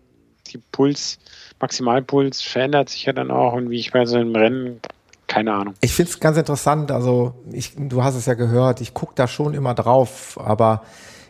die 0.52 0.58
Puls, 0.58 1.18
Maximalpuls 1.60 2.42
verändert 2.42 2.90
sich 2.90 3.04
ja 3.06 3.12
dann 3.12 3.30
auch 3.30 3.54
und 3.54 3.70
wie 3.70 3.78
ich 3.78 3.92
bei 3.92 4.06
so 4.06 4.16
einem 4.16 4.36
Rennen, 4.36 4.80
keine 5.26 5.52
Ahnung. 5.54 5.74
Ich 5.80 5.92
finde 5.94 6.10
es 6.12 6.20
ganz 6.20 6.36
interessant, 6.36 6.90
also 6.92 7.34
ich, 7.50 7.72
du 7.76 8.04
hast 8.04 8.14
es 8.14 8.26
ja 8.26 8.34
gehört, 8.34 8.80
ich 8.80 8.94
gucke 8.94 9.14
da 9.16 9.26
schon 9.26 9.54
immer 9.54 9.74
drauf, 9.74 10.38
aber 10.38 10.84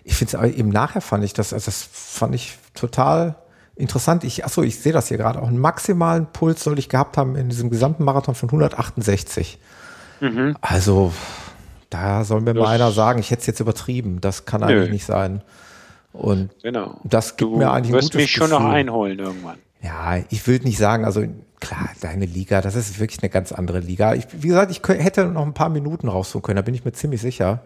ich 0.05 0.15
finde 0.15 0.37
es 0.39 0.55
eben 0.57 0.69
nachher 0.69 1.01
fand 1.01 1.25
ich 1.25 1.33
das, 1.33 1.53
also 1.53 1.65
das 1.67 1.83
fand 1.91 2.35
ich 2.35 2.59
total 2.75 3.35
interessant. 3.77 4.23
Ich, 4.25 4.45
achso, 4.45 4.63
ich 4.63 4.79
sehe 4.79 4.93
das 4.93 5.09
hier 5.09 5.17
gerade, 5.17 5.41
auch 5.43 5.49
einen 5.49 5.59
maximalen 5.59 6.27
Puls 6.27 6.63
soll 6.63 6.79
ich 6.79 6.89
gehabt 6.89 7.17
haben 7.17 7.35
in 7.37 7.49
diesem 7.49 7.71
gesamten 7.71 8.05
Marathon 8.05 8.35
von 8.35 8.49
168. 8.51 9.59
Also 10.61 11.13
da 11.91 12.25
soll 12.25 12.41
mir 12.41 12.55
mal 12.55 12.61
Das- 12.61 12.69
einer 12.71 12.93
sagen, 12.93 13.19
ich 13.21 13.31
hätte 13.31 13.41
es 13.41 13.47
jetzt 13.47 13.61
übertrieben, 13.61 14.21
das 14.21 14.45
kann 14.47 14.63
eigentlich 14.63 14.89
Nö. 14.89 14.93
nicht 14.93 15.05
sein. 15.07 15.43
Und 16.13 16.51
Genau. 16.63 17.01
das 17.05 17.37
gibt 17.37 17.51
Du 17.53 17.57
mir 17.59 17.71
eigentlich 17.73 17.91
ein 17.91 17.95
wirst 17.95 18.13
gutes 18.13 18.21
mich 18.23 18.31
schon 18.31 18.51
noch 18.51 18.59
Gefühl. 18.61 18.75
einholen 18.75 19.19
irgendwann. 19.19 19.57
Ja, 19.83 20.19
ich 20.31 20.47
will 20.47 20.61
nicht 20.61 20.79
sagen, 20.79 21.05
also 21.05 21.25
klar, 21.61 21.89
deine 22.01 22.25
Liga, 22.27 22.61
das 22.61 22.75
ist 22.77 22.99
wirklich 23.01 23.23
eine 23.23 23.29
ganz 23.31 23.53
andere 23.53 23.81
Liga. 23.81 24.15
Ich, 24.15 24.27
wie 24.33 24.49
gesagt, 24.49 24.71
ich 24.71 24.81
hätte 24.89 25.27
noch 25.27 25.43
ein 25.45 25.55
paar 25.55 25.69
Minuten 25.69 26.09
rausholen 26.09 26.43
können, 26.43 26.57
da 26.57 26.63
bin 26.63 26.75
ich 26.75 26.85
mir 26.85 26.93
ziemlich 26.93 27.21
sicher. 27.21 27.61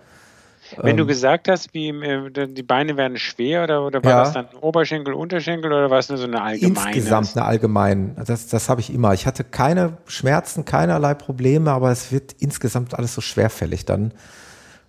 Wenn 0.77 0.91
Ähm. 0.91 0.97
du 0.99 1.07
gesagt 1.07 1.49
hast, 1.49 1.73
wie 1.75 1.89
äh, 1.89 2.47
die 2.49 2.63
Beine 2.63 2.97
werden 2.97 3.17
schwer 3.19 3.65
oder, 3.65 3.85
oder 3.87 4.03
war 4.05 4.11
Ja. 4.11 4.19
das 4.25 4.33
dann 4.35 4.47
Oberschenkel, 4.61 5.15
Unterschenkel 5.15 5.73
oder 5.73 5.91
war 5.91 5.99
es 5.99 6.09
nur 6.09 6.19
so 6.19 6.25
eine 6.25 6.43
allgemeine? 6.43 6.77
Insgesamt 6.95 7.37
eine 7.37 7.47
allgemein, 7.47 8.17
das, 8.27 8.47
das 8.49 8.69
habe 8.69 8.81
ich 8.81 8.93
immer. 8.93 9.15
Ich 9.15 9.27
hatte 9.27 9.45
keine 9.45 9.97
Schmerzen, 10.07 10.65
keinerlei 10.65 11.15
Probleme, 11.15 11.71
aber 11.71 11.91
es 11.91 12.13
wird 12.13 12.35
insgesamt 12.39 12.95
alles 12.99 13.15
so 13.15 13.21
schwerfällig 13.21 13.85
dann. 13.85 14.13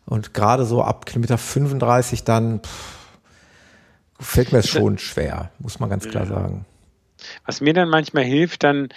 Und 0.06 0.34
gerade 0.34 0.66
so 0.66 0.84
ab 0.84 1.06
Kilometer 1.06 1.38
35 1.38 2.24
dann 2.24 2.62
pff, 2.62 3.08
fällt 4.20 4.52
mir 4.52 4.60
es 4.60 4.68
schon 4.70 4.98
schwer, 4.98 5.52
muss 5.60 5.80
man 5.80 5.90
ganz 5.90 6.08
klar 6.08 6.26
sagen. 6.26 6.66
Was 7.46 7.62
mir 7.62 7.74
dann 7.74 7.90
manchmal 7.90 8.24
hilft, 8.24 8.64
dann, 8.64 8.90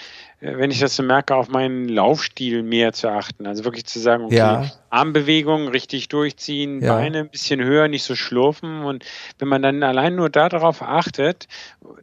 wenn 0.42 0.72
ich 0.72 0.80
das 0.80 0.96
so 0.96 1.04
merke, 1.04 1.36
auf 1.36 1.48
meinen 1.48 1.88
Laufstil 1.88 2.64
mehr 2.64 2.92
zu 2.92 3.08
achten. 3.08 3.46
Also 3.46 3.64
wirklich 3.64 3.86
zu 3.86 4.00
sagen, 4.00 4.24
okay, 4.24 4.36
Ja. 4.36 4.70
Armbewegungen 4.90 5.68
richtig 5.68 6.08
durchziehen, 6.08 6.82
Ja. 6.82 6.96
Beine 6.96 7.20
ein 7.20 7.30
bisschen 7.30 7.62
höher, 7.62 7.86
nicht 7.86 8.02
so 8.02 8.16
schlurfen. 8.16 8.82
Und 8.82 9.04
wenn 9.38 9.46
man 9.46 9.62
dann 9.62 9.84
allein 9.84 10.16
nur 10.16 10.30
darauf 10.30 10.82
achtet, 10.82 11.46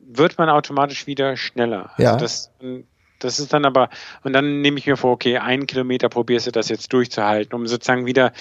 wird 0.07 0.37
man 0.37 0.49
automatisch 0.49 1.05
wieder 1.05 1.35
schneller. 1.35 1.91
Ja. 1.97 2.13
Also 2.13 2.19
das, 2.19 2.51
das 3.19 3.39
ist 3.41 3.51
dann 3.51 3.65
aber, 3.65 3.89
und 4.23 4.31
dann 4.31 4.61
nehme 4.61 4.79
ich 4.79 4.87
mir 4.87 4.95
vor, 4.95 5.11
okay, 5.11 5.37
einen 5.37 5.67
Kilometer 5.67 6.07
probierst 6.07 6.47
du 6.47 6.51
das 6.51 6.69
jetzt 6.69 6.93
durchzuhalten, 6.93 7.53
um 7.53 7.67
sozusagen 7.67 8.05
wieder 8.05 8.31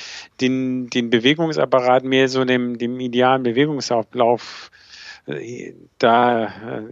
den, 0.40 0.88
den 0.90 1.10
Bewegungsapparat 1.10 2.04
mehr 2.04 2.28
so 2.28 2.44
dem, 2.44 2.78
dem 2.78 3.00
idealen 3.00 3.42
Bewegungsablauf 3.42 4.70
äh, 4.72 4.87
da 5.98 6.44
äh, 6.44 6.50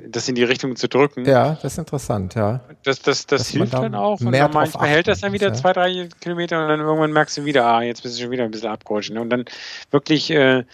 das 0.08 0.28
in 0.28 0.34
die 0.34 0.44
Richtung 0.44 0.76
zu 0.76 0.88
drücken. 0.88 1.24
Ja, 1.24 1.58
das 1.62 1.72
ist 1.72 1.78
interessant, 1.78 2.34
ja. 2.34 2.60
Das, 2.82 3.00
das, 3.00 3.26
das 3.26 3.40
Dass 3.40 3.48
hilft 3.48 3.72
da 3.72 3.80
dann 3.80 3.94
auch. 3.94 4.20
Und 4.20 4.32
dann 4.32 4.52
manchmal 4.52 4.88
hält 4.88 5.08
das 5.08 5.20
dann 5.20 5.30
muss, 5.30 5.40
wieder 5.40 5.48
ja. 5.48 5.54
zwei, 5.54 5.72
drei 5.72 6.08
Kilometer 6.20 6.62
und 6.62 6.68
dann 6.68 6.80
irgendwann 6.80 7.12
merkst 7.12 7.38
du 7.38 7.44
wieder, 7.44 7.64
ah, 7.64 7.82
jetzt 7.82 8.02
bist 8.02 8.18
du 8.18 8.22
schon 8.22 8.30
wieder 8.30 8.44
ein 8.44 8.50
bisschen 8.50 8.68
abgerutscht. 8.68 9.10
ne? 9.10 9.20
Und 9.20 9.30
dann 9.30 9.46
wirklich, 9.90 10.30
äh, 10.30 10.64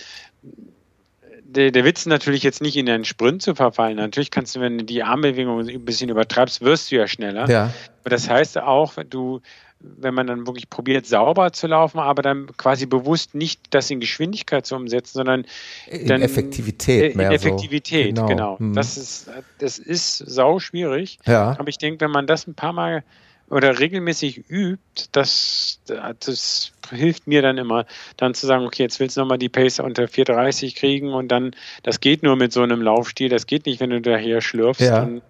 der, 1.44 1.70
der 1.70 1.84
Witz 1.84 2.06
natürlich 2.06 2.42
jetzt 2.42 2.62
nicht 2.62 2.76
in 2.76 2.88
einen 2.88 3.04
Sprint 3.04 3.42
zu 3.42 3.54
verfallen. 3.54 3.96
Natürlich 3.96 4.30
kannst 4.30 4.56
du, 4.56 4.60
wenn 4.60 4.78
du 4.78 4.84
die 4.84 5.02
Armbewegung 5.02 5.68
ein 5.68 5.84
bisschen 5.84 6.10
übertreibst, 6.10 6.62
wirst 6.62 6.90
du 6.90 6.96
ja 6.96 7.06
schneller. 7.06 7.48
Ja, 7.48 7.70
Aber 8.00 8.10
das 8.10 8.28
heißt 8.28 8.58
auch, 8.58 8.96
wenn 8.96 9.08
du, 9.10 9.40
wenn 9.82 10.14
man 10.14 10.26
dann 10.26 10.46
wirklich 10.46 10.70
probiert, 10.70 11.06
sauber 11.06 11.52
zu 11.52 11.66
laufen, 11.66 11.98
aber 11.98 12.22
dann 12.22 12.48
quasi 12.56 12.86
bewusst 12.86 13.34
nicht 13.34 13.60
das 13.70 13.90
in 13.90 14.00
Geschwindigkeit 14.00 14.64
zu 14.66 14.76
umsetzen, 14.76 15.14
sondern 15.14 15.44
in 15.88 16.06
dann 16.06 16.22
Effektivität 16.22 17.12
in 17.12 17.18
mehr 17.18 17.30
Effektivität, 17.30 18.16
so. 18.16 18.26
genau. 18.26 18.58
Hm. 18.58 18.74
Das 18.74 18.96
ist, 18.96 19.30
das 19.58 19.78
ist 19.78 20.18
sau 20.18 20.58
schwierig. 20.58 21.18
ja. 21.26 21.56
Aber 21.58 21.68
ich 21.68 21.78
denke, 21.78 22.00
wenn 22.04 22.10
man 22.10 22.26
das 22.26 22.46
ein 22.46 22.54
paar 22.54 22.72
Mal 22.72 23.04
oder 23.50 23.78
regelmäßig 23.78 24.48
übt, 24.48 25.08
das, 25.12 25.78
das 25.84 26.72
hilft 26.88 27.26
mir 27.26 27.42
dann 27.42 27.58
immer, 27.58 27.84
dann 28.16 28.32
zu 28.32 28.46
sagen, 28.46 28.64
okay, 28.64 28.84
jetzt 28.84 28.98
willst 28.98 29.16
du 29.16 29.20
nochmal 29.20 29.36
die 29.36 29.50
Pace 29.50 29.80
unter 29.80 30.04
4,30 30.04 30.74
kriegen 30.74 31.12
und 31.12 31.28
dann, 31.28 31.54
das 31.82 32.00
geht 32.00 32.22
nur 32.22 32.36
mit 32.36 32.52
so 32.52 32.62
einem 32.62 32.80
Laufstil, 32.80 33.28
das 33.28 33.46
geht 33.46 33.66
nicht, 33.66 33.80
wenn 33.80 33.90
du 33.90 34.00
daher 34.00 34.40
schlürfst, 34.40 34.80
Ja. 34.80 35.02
und, 35.02 35.22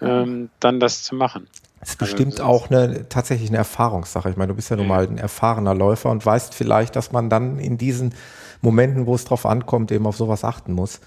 ähm, 0.00 0.50
dann 0.60 0.80
das 0.80 1.02
zu 1.02 1.14
machen. 1.14 1.46
Das 1.80 1.90
ist 1.90 2.00
Also, 2.00 2.12
bestimmt 2.12 2.32
das 2.34 2.40
ist- 2.40 2.46
auch 2.46 2.70
eine, 2.70 3.08
tatsächlich 3.08 3.48
eine 3.48 3.58
Erfahrungssache. 3.58 4.30
Ich 4.30 4.36
meine, 4.36 4.48
du 4.48 4.54
bist 4.54 4.70
ja 4.70 4.76
nun 4.76 4.86
mal 4.88 5.06
ein 5.06 5.18
erfahrener 5.18 5.74
Läufer 5.74 6.10
und 6.10 6.24
weißt 6.24 6.54
vielleicht, 6.54 6.94
dass 6.96 7.12
man 7.12 7.30
dann 7.30 7.58
in 7.58 7.78
diesen 7.78 8.14
Momenten, 8.60 9.06
wo 9.06 9.14
es 9.14 9.24
drauf 9.24 9.46
ankommt, 9.46 9.90
eben 9.90 10.06
auf 10.06 10.16
sowas 10.16 10.44
achten 10.44 10.72
muss. 10.72 11.00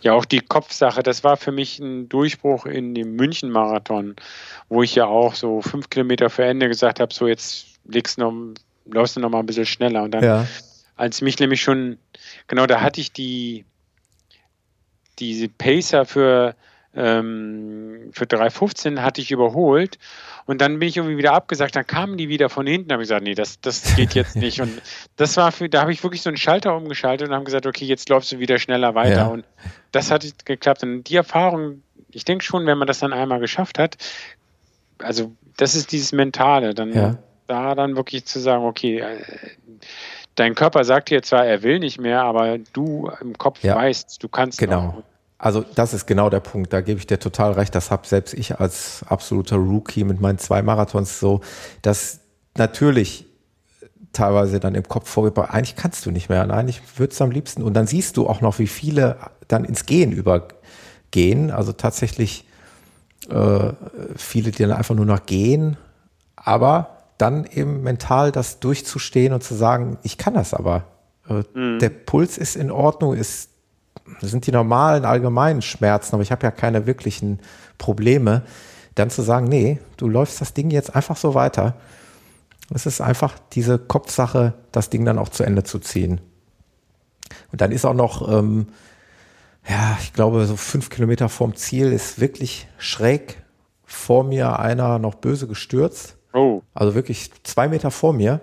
Ja, 0.00 0.12
auch 0.12 0.24
die 0.24 0.40
Kopfsache, 0.40 1.02
das 1.04 1.22
war 1.22 1.36
für 1.36 1.52
mich 1.52 1.78
ein 1.78 2.08
Durchbruch 2.08 2.66
in 2.66 2.94
dem 2.94 3.14
München-Marathon, 3.14 4.16
wo 4.68 4.82
ich 4.82 4.94
ja 4.96 5.06
auch 5.06 5.34
so 5.34 5.62
fünf 5.62 5.88
Kilometer 5.88 6.28
vor 6.30 6.44
Ende 6.44 6.68
gesagt 6.68 6.98
habe, 7.00 7.14
so 7.14 7.26
jetzt 7.28 7.66
legst 7.84 8.18
noch, 8.18 8.32
läufst 8.86 9.16
du 9.16 9.20
noch 9.20 9.30
mal 9.30 9.38
ein 9.38 9.46
bisschen 9.46 9.66
schneller. 9.66 10.02
Und 10.02 10.10
dann, 10.10 10.24
ja. 10.24 10.46
als 10.96 11.20
mich 11.22 11.38
nämlich 11.38 11.62
schon, 11.62 11.96
genau, 12.48 12.66
da 12.66 12.80
hatte 12.80 13.00
ich 13.00 13.12
die, 13.12 13.64
diese 15.18 15.48
Pacer 15.48 16.04
für, 16.04 16.54
ähm, 16.94 18.10
für 18.12 18.24
3,15 18.24 19.00
hatte 19.00 19.20
ich 19.20 19.30
überholt 19.30 19.98
und 20.46 20.60
dann 20.60 20.78
bin 20.78 20.88
ich 20.88 20.96
irgendwie 20.96 21.18
wieder 21.18 21.34
abgesagt, 21.34 21.76
dann 21.76 21.86
kamen 21.86 22.16
die 22.16 22.28
wieder 22.28 22.48
von 22.48 22.66
hinten, 22.66 22.90
habe 22.92 23.02
ich 23.02 23.08
gesagt, 23.08 23.22
nee, 23.22 23.34
das, 23.34 23.60
das 23.60 23.94
geht 23.96 24.14
jetzt 24.14 24.36
nicht. 24.36 24.60
Und 24.60 24.80
das 25.16 25.36
war 25.36 25.52
für, 25.52 25.68
da 25.68 25.82
habe 25.82 25.92
ich 25.92 26.02
wirklich 26.02 26.22
so 26.22 26.30
einen 26.30 26.38
Schalter 26.38 26.74
umgeschaltet 26.74 27.28
und 27.28 27.34
haben 27.34 27.44
gesagt, 27.44 27.66
okay, 27.66 27.84
jetzt 27.84 28.08
läufst 28.08 28.32
du 28.32 28.38
wieder 28.38 28.58
schneller 28.58 28.94
weiter. 28.94 29.16
Ja. 29.16 29.26
Und 29.26 29.44
das 29.92 30.10
hat 30.10 30.24
geklappt. 30.46 30.82
Und 30.82 31.04
die 31.04 31.16
Erfahrung, 31.16 31.82
ich 32.10 32.24
denke 32.24 32.44
schon, 32.44 32.66
wenn 32.66 32.78
man 32.78 32.88
das 32.88 33.00
dann 33.00 33.12
einmal 33.12 33.40
geschafft 33.40 33.78
hat, 33.78 33.98
also 34.98 35.32
das 35.58 35.74
ist 35.74 35.92
dieses 35.92 36.12
Mentale, 36.12 36.72
dann 36.72 36.94
ja. 36.94 37.18
da 37.46 37.74
dann 37.74 37.96
wirklich 37.96 38.24
zu 38.24 38.40
sagen, 38.40 38.64
okay, 38.64 39.00
äh, 39.00 39.22
dein 40.34 40.54
Körper 40.54 40.84
sagt 40.84 41.10
dir 41.10 41.22
zwar, 41.22 41.44
er 41.44 41.62
will 41.62 41.78
nicht 41.78 42.00
mehr, 42.00 42.22
aber 42.22 42.58
du 42.72 43.10
im 43.20 43.36
Kopf 43.36 43.62
ja. 43.62 43.76
weißt, 43.76 44.22
du 44.22 44.28
kannst. 44.28 44.58
Genau. 44.58 44.82
Noch. 44.82 45.02
Also 45.38 45.64
das 45.76 45.94
ist 45.94 46.06
genau 46.06 46.30
der 46.30 46.40
Punkt, 46.40 46.72
da 46.72 46.80
gebe 46.80 46.98
ich 46.98 47.06
dir 47.06 47.20
total 47.20 47.52
recht, 47.52 47.72
das 47.74 47.92
habe 47.92 48.06
selbst 48.06 48.34
ich 48.34 48.58
als 48.58 49.04
absoluter 49.08 49.56
Rookie 49.56 50.02
mit 50.02 50.20
meinen 50.20 50.38
zwei 50.38 50.62
Marathons 50.62 51.20
so, 51.20 51.42
dass 51.82 52.20
natürlich 52.56 53.24
teilweise 54.12 54.58
dann 54.58 54.74
im 54.74 54.82
Kopf 54.88 55.08
vorgebracht, 55.08 55.50
eigentlich 55.52 55.76
kannst 55.76 56.04
du 56.06 56.10
nicht 56.10 56.28
mehr, 56.28 56.42
eigentlich 56.50 56.82
würdest 56.96 57.20
du 57.20 57.24
am 57.24 57.30
liebsten. 57.30 57.62
Und 57.62 57.74
dann 57.74 57.86
siehst 57.86 58.16
du 58.16 58.26
auch 58.26 58.40
noch, 58.40 58.58
wie 58.58 58.66
viele 58.66 59.16
dann 59.46 59.64
ins 59.64 59.86
Gehen 59.86 60.10
übergehen, 60.10 61.52
also 61.52 61.72
tatsächlich 61.72 62.44
äh, 63.30 63.72
viele, 64.16 64.50
die 64.50 64.62
dann 64.62 64.72
einfach 64.72 64.96
nur 64.96 65.06
noch 65.06 65.24
gehen, 65.24 65.76
aber 66.34 66.98
dann 67.18 67.44
eben 67.46 67.82
mental 67.82 68.32
das 68.32 68.58
durchzustehen 68.58 69.32
und 69.32 69.44
zu 69.44 69.54
sagen, 69.54 69.98
ich 70.02 70.18
kann 70.18 70.34
das 70.34 70.52
aber. 70.54 70.84
Äh, 71.28 71.42
mhm. 71.54 71.78
Der 71.78 71.90
Puls 71.90 72.38
ist 72.38 72.56
in 72.56 72.70
Ordnung, 72.70 73.14
ist 73.14 73.47
das 74.20 74.30
sind 74.30 74.46
die 74.46 74.52
normalen 74.52 75.04
allgemeinen 75.04 75.62
Schmerzen, 75.62 76.14
aber 76.14 76.22
ich 76.22 76.32
habe 76.32 76.44
ja 76.44 76.50
keine 76.50 76.86
wirklichen 76.86 77.40
Probleme, 77.78 78.42
dann 78.94 79.10
zu 79.10 79.22
sagen, 79.22 79.46
nee, 79.46 79.78
du 79.96 80.08
läufst 80.08 80.40
das 80.40 80.54
Ding 80.54 80.70
jetzt 80.70 80.94
einfach 80.94 81.16
so 81.16 81.34
weiter. 81.34 81.76
Es 82.74 82.86
ist 82.86 83.00
einfach 83.00 83.38
diese 83.52 83.78
Kopfsache, 83.78 84.54
das 84.72 84.90
Ding 84.90 85.04
dann 85.04 85.18
auch 85.18 85.28
zu 85.28 85.44
Ende 85.44 85.64
zu 85.64 85.78
ziehen. 85.78 86.20
Und 87.52 87.60
dann 87.60 87.72
ist 87.72 87.84
auch 87.84 87.94
noch, 87.94 88.28
ähm, 88.30 88.68
ja, 89.68 89.96
ich 90.00 90.12
glaube, 90.12 90.44
so 90.46 90.56
fünf 90.56 90.90
Kilometer 90.90 91.28
vorm 91.28 91.54
Ziel 91.54 91.92
ist 91.92 92.20
wirklich 92.20 92.68
schräg 92.78 93.42
vor 93.84 94.24
mir 94.24 94.58
einer 94.58 94.98
noch 94.98 95.14
böse 95.14 95.46
gestürzt. 95.46 96.16
Oh. 96.34 96.62
Also 96.74 96.94
wirklich 96.94 97.30
zwei 97.42 97.68
Meter 97.68 97.90
vor 97.90 98.12
mir. 98.12 98.40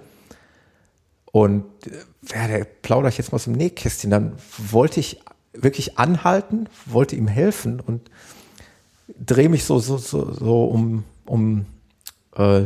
Und 1.32 1.66
äh, 1.86 1.92
ja, 2.34 2.48
der 2.48 2.64
plaudere 2.64 3.10
ich 3.10 3.18
jetzt 3.18 3.32
mal 3.32 3.36
aus 3.36 3.44
dem 3.44 3.54
Nähkästchen. 3.54 4.10
Dann 4.10 4.34
wollte 4.58 5.00
ich 5.00 5.22
wirklich 5.56 5.98
anhalten, 5.98 6.68
wollte 6.86 7.16
ihm 7.16 7.28
helfen 7.28 7.80
und 7.80 8.10
drehe 9.08 9.50
mich 9.50 9.66
so, 9.66 9.80
so, 9.80 9.98
so, 9.98 10.32
so 10.34 10.66
um, 10.66 11.04
um 11.26 11.66
äh, 12.36 12.64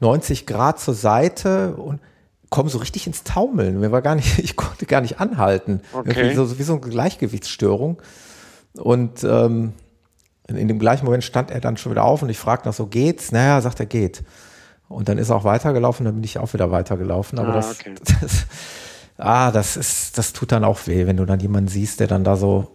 90 0.00 0.46
Grad 0.46 0.80
zur 0.80 0.94
Seite 0.94 1.74
und 1.74 2.00
komme 2.50 2.70
so 2.70 2.78
richtig 2.78 3.06
ins 3.06 3.24
Taumeln. 3.24 3.80
Mir 3.80 3.92
war 3.92 4.02
gar 4.02 4.14
nicht, 4.14 4.38
ich 4.42 4.56
konnte 4.56 4.86
gar 4.86 5.00
nicht 5.00 5.20
anhalten. 5.20 5.82
Okay. 5.92 6.34
So, 6.34 6.58
wie 6.58 6.62
so 6.62 6.74
eine 6.74 6.80
Gleichgewichtsstörung. 6.80 8.00
Und 8.76 9.24
ähm, 9.24 9.72
in 10.46 10.68
dem 10.68 10.78
gleichen 10.78 11.04
Moment 11.04 11.24
stand 11.24 11.50
er 11.50 11.60
dann 11.60 11.76
schon 11.76 11.92
wieder 11.92 12.04
auf 12.04 12.22
und 12.22 12.30
ich 12.30 12.38
fragte 12.38 12.68
nach 12.68 12.74
so, 12.74 12.86
geht's? 12.86 13.32
Naja, 13.32 13.60
sagt 13.60 13.80
er, 13.80 13.86
geht. 13.86 14.22
Und 14.88 15.08
dann 15.08 15.18
ist 15.18 15.28
er 15.28 15.36
auch 15.36 15.44
weitergelaufen, 15.44 16.06
dann 16.06 16.14
bin 16.14 16.24
ich 16.24 16.38
auch 16.38 16.54
wieder 16.54 16.70
weitergelaufen. 16.70 17.38
Aber 17.38 17.50
ah, 17.50 17.56
das, 17.56 17.78
okay. 17.78 17.94
das, 18.20 18.46
ah, 19.18 19.50
das 19.50 19.76
ist, 19.76 20.16
das 20.16 20.32
tut 20.32 20.52
dann 20.52 20.64
auch 20.64 20.86
weh, 20.86 21.06
wenn 21.06 21.16
du 21.16 21.26
dann 21.26 21.40
jemanden 21.40 21.68
siehst, 21.68 22.00
der 22.00 22.06
dann 22.06 22.24
da 22.24 22.36
so 22.36 22.68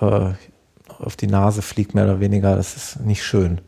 äh, 0.00 0.32
auf 0.98 1.16
die 1.16 1.26
Nase 1.26 1.62
fliegt, 1.62 1.94
mehr 1.94 2.04
oder 2.04 2.20
weniger. 2.20 2.56
Das 2.56 2.76
ist 2.76 3.00
nicht 3.00 3.24
schön. 3.24 3.60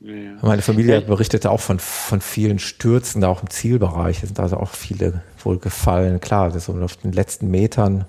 Ja. 0.00 0.14
Meine 0.42 0.62
Familie 0.62 1.00
ja. 1.00 1.00
berichtete 1.00 1.50
auch 1.50 1.60
von, 1.60 1.78
von 1.80 2.20
vielen 2.20 2.58
Stürzen, 2.58 3.20
da 3.20 3.28
auch 3.28 3.42
im 3.42 3.50
Zielbereich. 3.50 4.22
Es 4.22 4.28
sind 4.28 4.40
also 4.40 4.56
auch 4.56 4.70
viele 4.70 5.22
wohl 5.42 5.58
gefallen. 5.58 6.20
Klar, 6.20 6.48
das 6.48 6.56
ist 6.56 6.64
so 6.66 6.74
auf 6.74 6.96
den 6.96 7.12
letzten 7.12 7.50
Metern. 7.50 8.04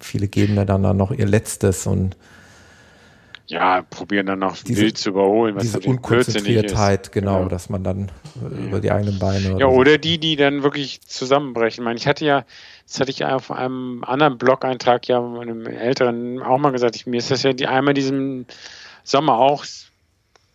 Viele 0.00 0.28
geben 0.28 0.54
ja 0.54 0.64
dann, 0.64 0.82
dann 0.82 0.96
noch 0.96 1.10
ihr 1.10 1.26
Letztes 1.26 1.86
und 1.86 2.16
ja, 3.48 3.82
probieren 3.82 4.26
dann 4.26 4.40
noch 4.40 4.56
diese, 4.58 4.82
wild 4.82 4.98
zu 4.98 5.08
überholen, 5.08 5.56
was 5.56 5.62
diese 5.62 5.80
Unkonzentriertheit, 5.80 7.06
ist. 7.06 7.12
genau, 7.12 7.42
ja. 7.42 7.48
dass 7.48 7.70
man 7.70 7.82
dann 7.82 8.12
ja. 8.34 8.66
über 8.66 8.80
die 8.80 8.90
eigenen 8.90 9.18
Beine. 9.18 9.54
Oder 9.54 9.60
ja, 9.60 9.66
oder 9.66 9.92
so. 9.92 9.98
die, 9.98 10.18
die 10.18 10.36
dann 10.36 10.62
wirklich 10.62 11.00
zusammenbrechen. 11.00 11.82
Ich 11.82 11.84
meine, 11.84 11.98
ich 11.98 12.06
hatte 12.06 12.26
ja, 12.26 12.44
das 12.86 13.00
hatte 13.00 13.10
ich 13.10 13.24
auf 13.24 13.50
einem 13.50 14.04
anderen 14.04 14.36
Blog-Eintrag 14.36 15.08
ja 15.08 15.18
einem 15.18 15.66
älteren 15.66 16.42
auch 16.42 16.58
mal 16.58 16.72
gesagt, 16.72 16.96
ich, 16.96 17.06
mir 17.06 17.16
ist 17.16 17.30
das 17.30 17.42
ja 17.42 17.54
die, 17.54 17.66
einmal 17.66 17.94
diesen 17.94 18.46
Sommer 19.02 19.38
auch 19.38 19.64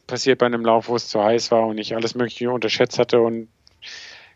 passiert 0.05 0.37
bei 0.37 0.45
einem 0.45 0.63
Lauf, 0.63 0.87
wo 0.87 0.95
es 0.95 1.07
zu 1.07 1.23
heiß 1.23 1.49
war 1.49 1.65
und 1.65 1.79
ich 1.79 1.95
alles 1.95 2.13
Mögliche 2.13 2.51
unterschätzt 2.51 2.99
hatte 2.99 3.21
und 3.21 3.47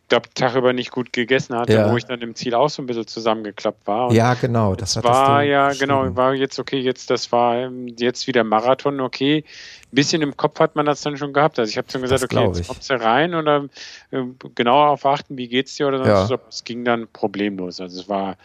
glaube, 0.07 0.29
Tag 0.33 0.55
über 0.55 0.73
nicht 0.73 0.91
gut 0.91 1.11
gegessen 1.11 1.55
hatte, 1.55 1.73
ja. 1.73 1.91
wo 1.91 1.97
ich 1.97 2.05
dann 2.05 2.21
im 2.21 2.35
Ziel 2.35 2.55
auch 2.55 2.69
so 2.69 2.81
ein 2.81 2.85
bisschen 2.85 3.07
zusammengeklappt 3.07 3.85
war. 3.87 4.07
Und 4.07 4.15
ja, 4.15 4.33
genau. 4.35 4.75
Das 4.75 5.01
war 5.03 5.43
ja, 5.43 5.71
genau, 5.73 6.15
war 6.15 6.33
jetzt 6.33 6.59
okay, 6.59 6.79
jetzt, 6.79 7.09
das 7.09 7.31
war 7.31 7.55
ähm, 7.57 7.87
jetzt 7.97 8.27
wieder 8.27 8.43
Marathon, 8.43 9.01
okay. 9.01 9.43
Ein 9.91 9.95
bisschen 9.95 10.21
im 10.21 10.35
Kopf 10.35 10.59
hat 10.59 10.75
man 10.75 10.85
das 10.85 11.01
dann 11.01 11.17
schon 11.17 11.33
gehabt. 11.33 11.59
Also 11.59 11.69
ich 11.69 11.77
habe 11.77 11.87
dann 11.91 12.01
gesagt, 12.01 12.23
das 12.23 12.31
okay, 12.31 12.45
jetzt 12.45 12.67
kommst 12.67 12.89
du 12.89 12.93
rein 12.93 13.35
oder 13.35 13.65
äh, 14.11 14.23
genauer 14.55 14.89
auf 14.89 15.05
achten, 15.05 15.37
wie 15.37 15.47
geht's 15.47 15.75
dir 15.75 15.87
oder 15.87 16.03
sonst 16.03 16.29
ja. 16.29 16.39
Es 16.49 16.63
ging 16.63 16.85
dann 16.85 17.07
problemlos. 17.11 17.81
Also 17.81 18.01
es 18.01 18.09
war, 18.09 18.37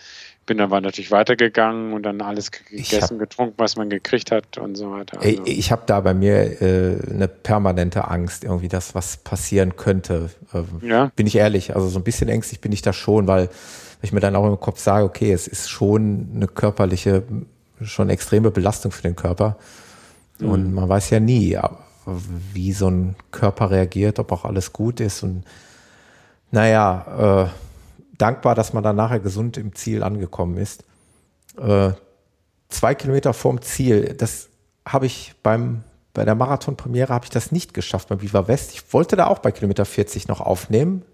bin 0.47 0.59
dann 0.59 0.71
war 0.71 0.81
natürlich 0.81 1.11
weitergegangen 1.11 1.93
und 1.93 2.03
dann 2.03 2.21
alles 2.21 2.51
gegessen, 2.51 3.01
hab, 3.03 3.19
getrunken, 3.19 3.55
was 3.59 3.77
man 3.77 3.91
gekriegt 3.91 4.31
hat 4.31 4.59
und 4.59 4.77
so 4.77 4.91
weiter. 4.91 5.21
Also. 5.21 5.43
Ich 5.45 5.71
habe 5.71 5.83
da 5.87 6.01
bei 6.01 6.15
mir 6.15 6.61
äh, 6.61 6.99
eine 7.11 7.29
permanente 7.29 8.09
Angst, 8.09 8.45
irgendwie, 8.45 8.69
dass 8.69 8.95
was 8.95 9.19
passieren 9.19 9.77
könnte. 9.77 10.31
Äh, 10.53 10.87
ja. 10.87 11.13
Bin 11.15 11.27
ich 11.27 11.37
ehrlich, 11.37 11.75
also 11.75 11.89
so 11.89 11.99
ein 11.99 12.05
bisschen 12.05 12.29
ängstlich 12.29 12.61
bin 12.61 12.73
ich 12.73 12.83
da 12.83 12.93
schon, 12.93 13.27
weil 13.27 13.51
ich 14.03 14.13
mir 14.13 14.21
dann 14.21 14.35
auch 14.35 14.47
im 14.47 14.59
Kopf 14.59 14.81
sage, 14.81 15.05
okay, 15.05 15.33
es 15.33 15.47
ist 15.47 15.71
schon 15.71 16.31
eine 16.35 16.49
körperliche, 16.49 17.23
schon 17.81 18.11
extreme 18.11 18.51
Belastung 18.51 18.91
für 18.91 19.03
den 19.03 19.15
Körper. 19.15 19.57
Mhm. 20.41 20.49
Und 20.49 20.75
man 20.75 20.89
weiß 20.89 21.11
ja 21.11 21.21
nie, 21.21 21.57
wie 22.53 22.73
so 22.73 22.89
ein 22.89 23.15
Körper 23.31 23.71
reagiert, 23.71 24.19
ob 24.19 24.33
auch 24.33 24.45
alles 24.45 24.73
gut 24.73 24.99
ist. 24.99 25.23
Und 25.23 25.45
naja, 26.51 27.47
äh, 27.47 27.72
dankbar, 28.19 28.55
dass 28.55 28.73
man 28.73 28.83
dann 28.83 28.97
nachher 28.97 29.21
gesund 29.21 29.57
im 29.57 29.75
Ziel 29.75 30.03
angekommen 30.03 30.57
ist. 30.57 30.85
Äh, 31.59 31.93
zwei 32.69 32.95
Kilometer 32.95 33.33
vorm 33.33 33.63
Ziel, 33.63 34.15
das 34.15 34.49
habe 34.87 35.07
ich 35.07 35.35
beim 35.43 35.85
bei 36.15 36.25
der 36.25 36.35
Marathon-Premiere 36.35 37.13
habe 37.13 37.25
ich 37.25 37.31
das 37.31 37.53
nicht 37.53 37.73
geschafft 37.73 38.09
beim 38.09 38.21
Viva 38.21 38.47
West. 38.47 38.73
Ich 38.75 38.93
wollte 38.93 39.17
da 39.17 39.29
auch 39.29 39.39
bei 39.39 39.51
Kilometer 39.51 39.85
40 39.85 40.29
noch 40.29 40.41
aufnehmen, 40.41 41.05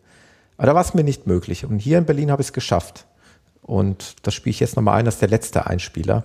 aber 0.57 0.66
da 0.66 0.74
war 0.74 0.82
es 0.82 0.94
mir 0.94 1.05
nicht 1.05 1.26
möglich. 1.26 1.64
Und 1.64 1.78
hier 1.78 1.99
in 1.99 2.05
Berlin 2.05 2.30
habe 2.30 2.42
ich 2.42 2.49
es 2.49 2.53
geschafft. 2.53 3.07
Und 3.62 4.16
das 4.26 4.34
spiele 4.34 4.51
ich 4.51 4.61
jetzt 4.61 4.76
nochmal 4.76 4.99
ein, 4.99 5.05
das 5.05 5.14
ist 5.14 5.20
der 5.20 5.28
letzte 5.28 5.66
Einspieler. 5.66 6.24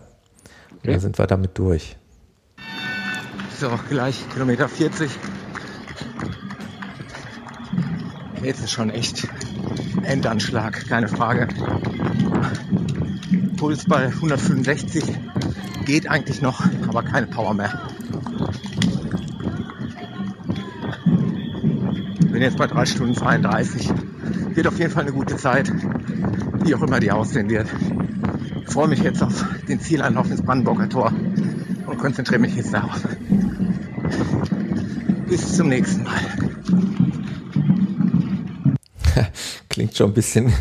Okay. 0.80 0.92
dann 0.92 1.00
sind 1.00 1.20
wir 1.20 1.28
damit 1.28 1.58
durch. 1.58 1.98
So, 3.60 3.70
gleich 3.90 4.28
Kilometer 4.30 4.68
40. 4.68 5.12
Jetzt 8.44 8.62
ist 8.62 8.72
schon 8.72 8.90
echt 8.90 9.28
Endanschlag, 10.04 10.86
keine 10.90 11.08
Frage. 11.08 11.48
Puls 13.56 13.86
bei 13.86 14.08
165 14.08 15.04
geht 15.86 16.10
eigentlich 16.10 16.42
noch, 16.42 16.62
aber 16.88 17.04
keine 17.04 17.28
Power 17.28 17.54
mehr. 17.54 17.80
Bin 22.32 22.42
jetzt 22.42 22.58
bei 22.58 22.68
3 22.68 22.86
Stunden 22.86 23.16
32. 23.16 23.90
Wird 24.54 24.68
auf 24.68 24.78
jeden 24.78 24.92
Fall 24.92 25.04
eine 25.04 25.14
gute 25.14 25.38
Zeit, 25.38 25.72
wie 26.64 26.76
auch 26.76 26.82
immer 26.82 27.00
die 27.00 27.12
aussehen 27.12 27.50
wird. 27.50 27.68
Ich 28.66 28.74
freue 28.74 28.90
mich 28.90 29.00
jetzt 29.04 29.24
auf 29.24 29.46
den 29.70 29.80
Zieleinlauf 29.80 30.30
ins 30.30 30.42
Brandenburger 30.42 30.90
Tor 30.90 31.14
und 31.86 31.98
konzentriere 31.98 32.42
mich 32.42 32.56
jetzt 32.56 32.74
darauf. 32.74 33.00
Bis 35.28 35.56
zum 35.56 35.70
nächsten 35.70 36.04
Mal. 36.04 36.53
Klingt 39.70 39.96
schon 39.96 40.12
ein 40.12 40.14
bisschen, 40.14 40.54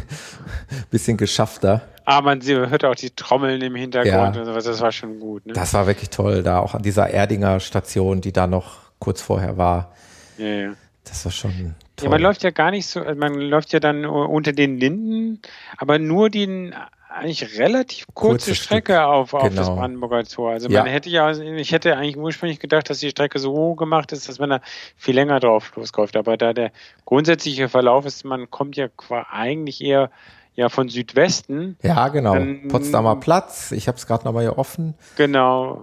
bisschen 0.90 1.16
geschaffter. 1.16 1.82
Aber 2.05 2.34
man 2.34 2.42
hört 2.42 2.84
auch 2.84 2.94
die 2.94 3.11
Trommeln 3.11 3.61
im 3.62 3.76
Hintergrund 3.76 4.34
ja, 4.34 4.40
und 4.40 4.46
sowas, 4.46 4.64
das 4.64 4.80
war 4.80 4.90
schon 4.90 5.20
gut. 5.20 5.46
Ne? 5.46 5.53
Das 5.53 5.72
war 5.74 5.86
wirklich 5.86 6.11
toll, 6.11 6.42
da 6.42 6.59
auch 6.59 6.74
an 6.74 6.82
dieser 6.82 7.09
Erdinger 7.11 7.61
Station, 7.61 8.20
die 8.20 8.32
da 8.32 8.46
noch 8.46 8.78
kurz 8.98 9.22
vorher 9.22 9.57
war. 9.57 9.92
Ja, 10.38 10.46
ja. 10.46 10.72
Das 11.05 11.24
war 11.24 11.32
schon 11.32 11.74
toll. 11.96 12.05
Ja, 12.05 12.11
man 12.11 12.20
läuft 12.20 12.42
ja 12.42 12.50
gar 12.50 12.70
nicht 12.70 12.86
so, 12.86 13.00
man 13.16 13.34
läuft 13.34 13.72
ja 13.72 13.80
dann 13.80 14.05
unter 14.05 14.53
den 14.53 14.78
Linden, 14.78 15.40
aber 15.76 15.98
nur 15.98 16.30
den 16.30 16.74
eigentlich 17.14 17.58
relativ 17.58 18.06
kurze, 18.14 18.30
Kurzes 18.50 18.58
Strecke 18.58 18.92
Stück. 18.94 19.02
auf, 19.04 19.34
auf 19.34 19.42
das 19.54 19.66
Genau. 19.66 19.76
Brandenburger 19.76 20.24
Tor. 20.24 20.50
Also 20.52 20.68
Ja. 20.68 20.82
man 20.82 20.90
hätte 20.90 21.10
ja, 21.10 21.30
ich 21.30 21.72
hätte 21.72 21.96
eigentlich 21.96 22.16
ursprünglich 22.16 22.58
gedacht, 22.60 22.88
dass 22.90 22.98
die 23.00 23.10
Strecke 23.10 23.38
so 23.38 23.74
gemacht 23.74 24.12
ist, 24.12 24.28
dass 24.28 24.38
man 24.38 24.50
da 24.50 24.60
viel 24.96 25.14
länger 25.14 25.40
drauf 25.40 25.72
losläuft. 25.76 26.16
Aber 26.16 26.36
da 26.36 26.52
der 26.52 26.72
grundsätzliche 27.04 27.68
Verlauf 27.68 28.06
ist, 28.06 28.24
man 28.24 28.50
kommt 28.50 28.76
ja 28.76 28.88
eigentlich 29.30 29.82
eher 29.82 30.10
ja 30.54 30.68
von 30.68 30.88
Südwesten. 30.88 31.76
Ja, 31.82 32.08
genau. 32.08 32.34
Dann- 32.34 32.68
Potsdamer 32.68 33.16
Platz. 33.16 33.72
Ich 33.72 33.88
habe 33.88 33.96
es 33.98 34.06
gerade 34.06 34.24
nochmal 34.24 34.42
hier 34.42 34.58
offen. 34.58 34.94
Genau. 35.16 35.82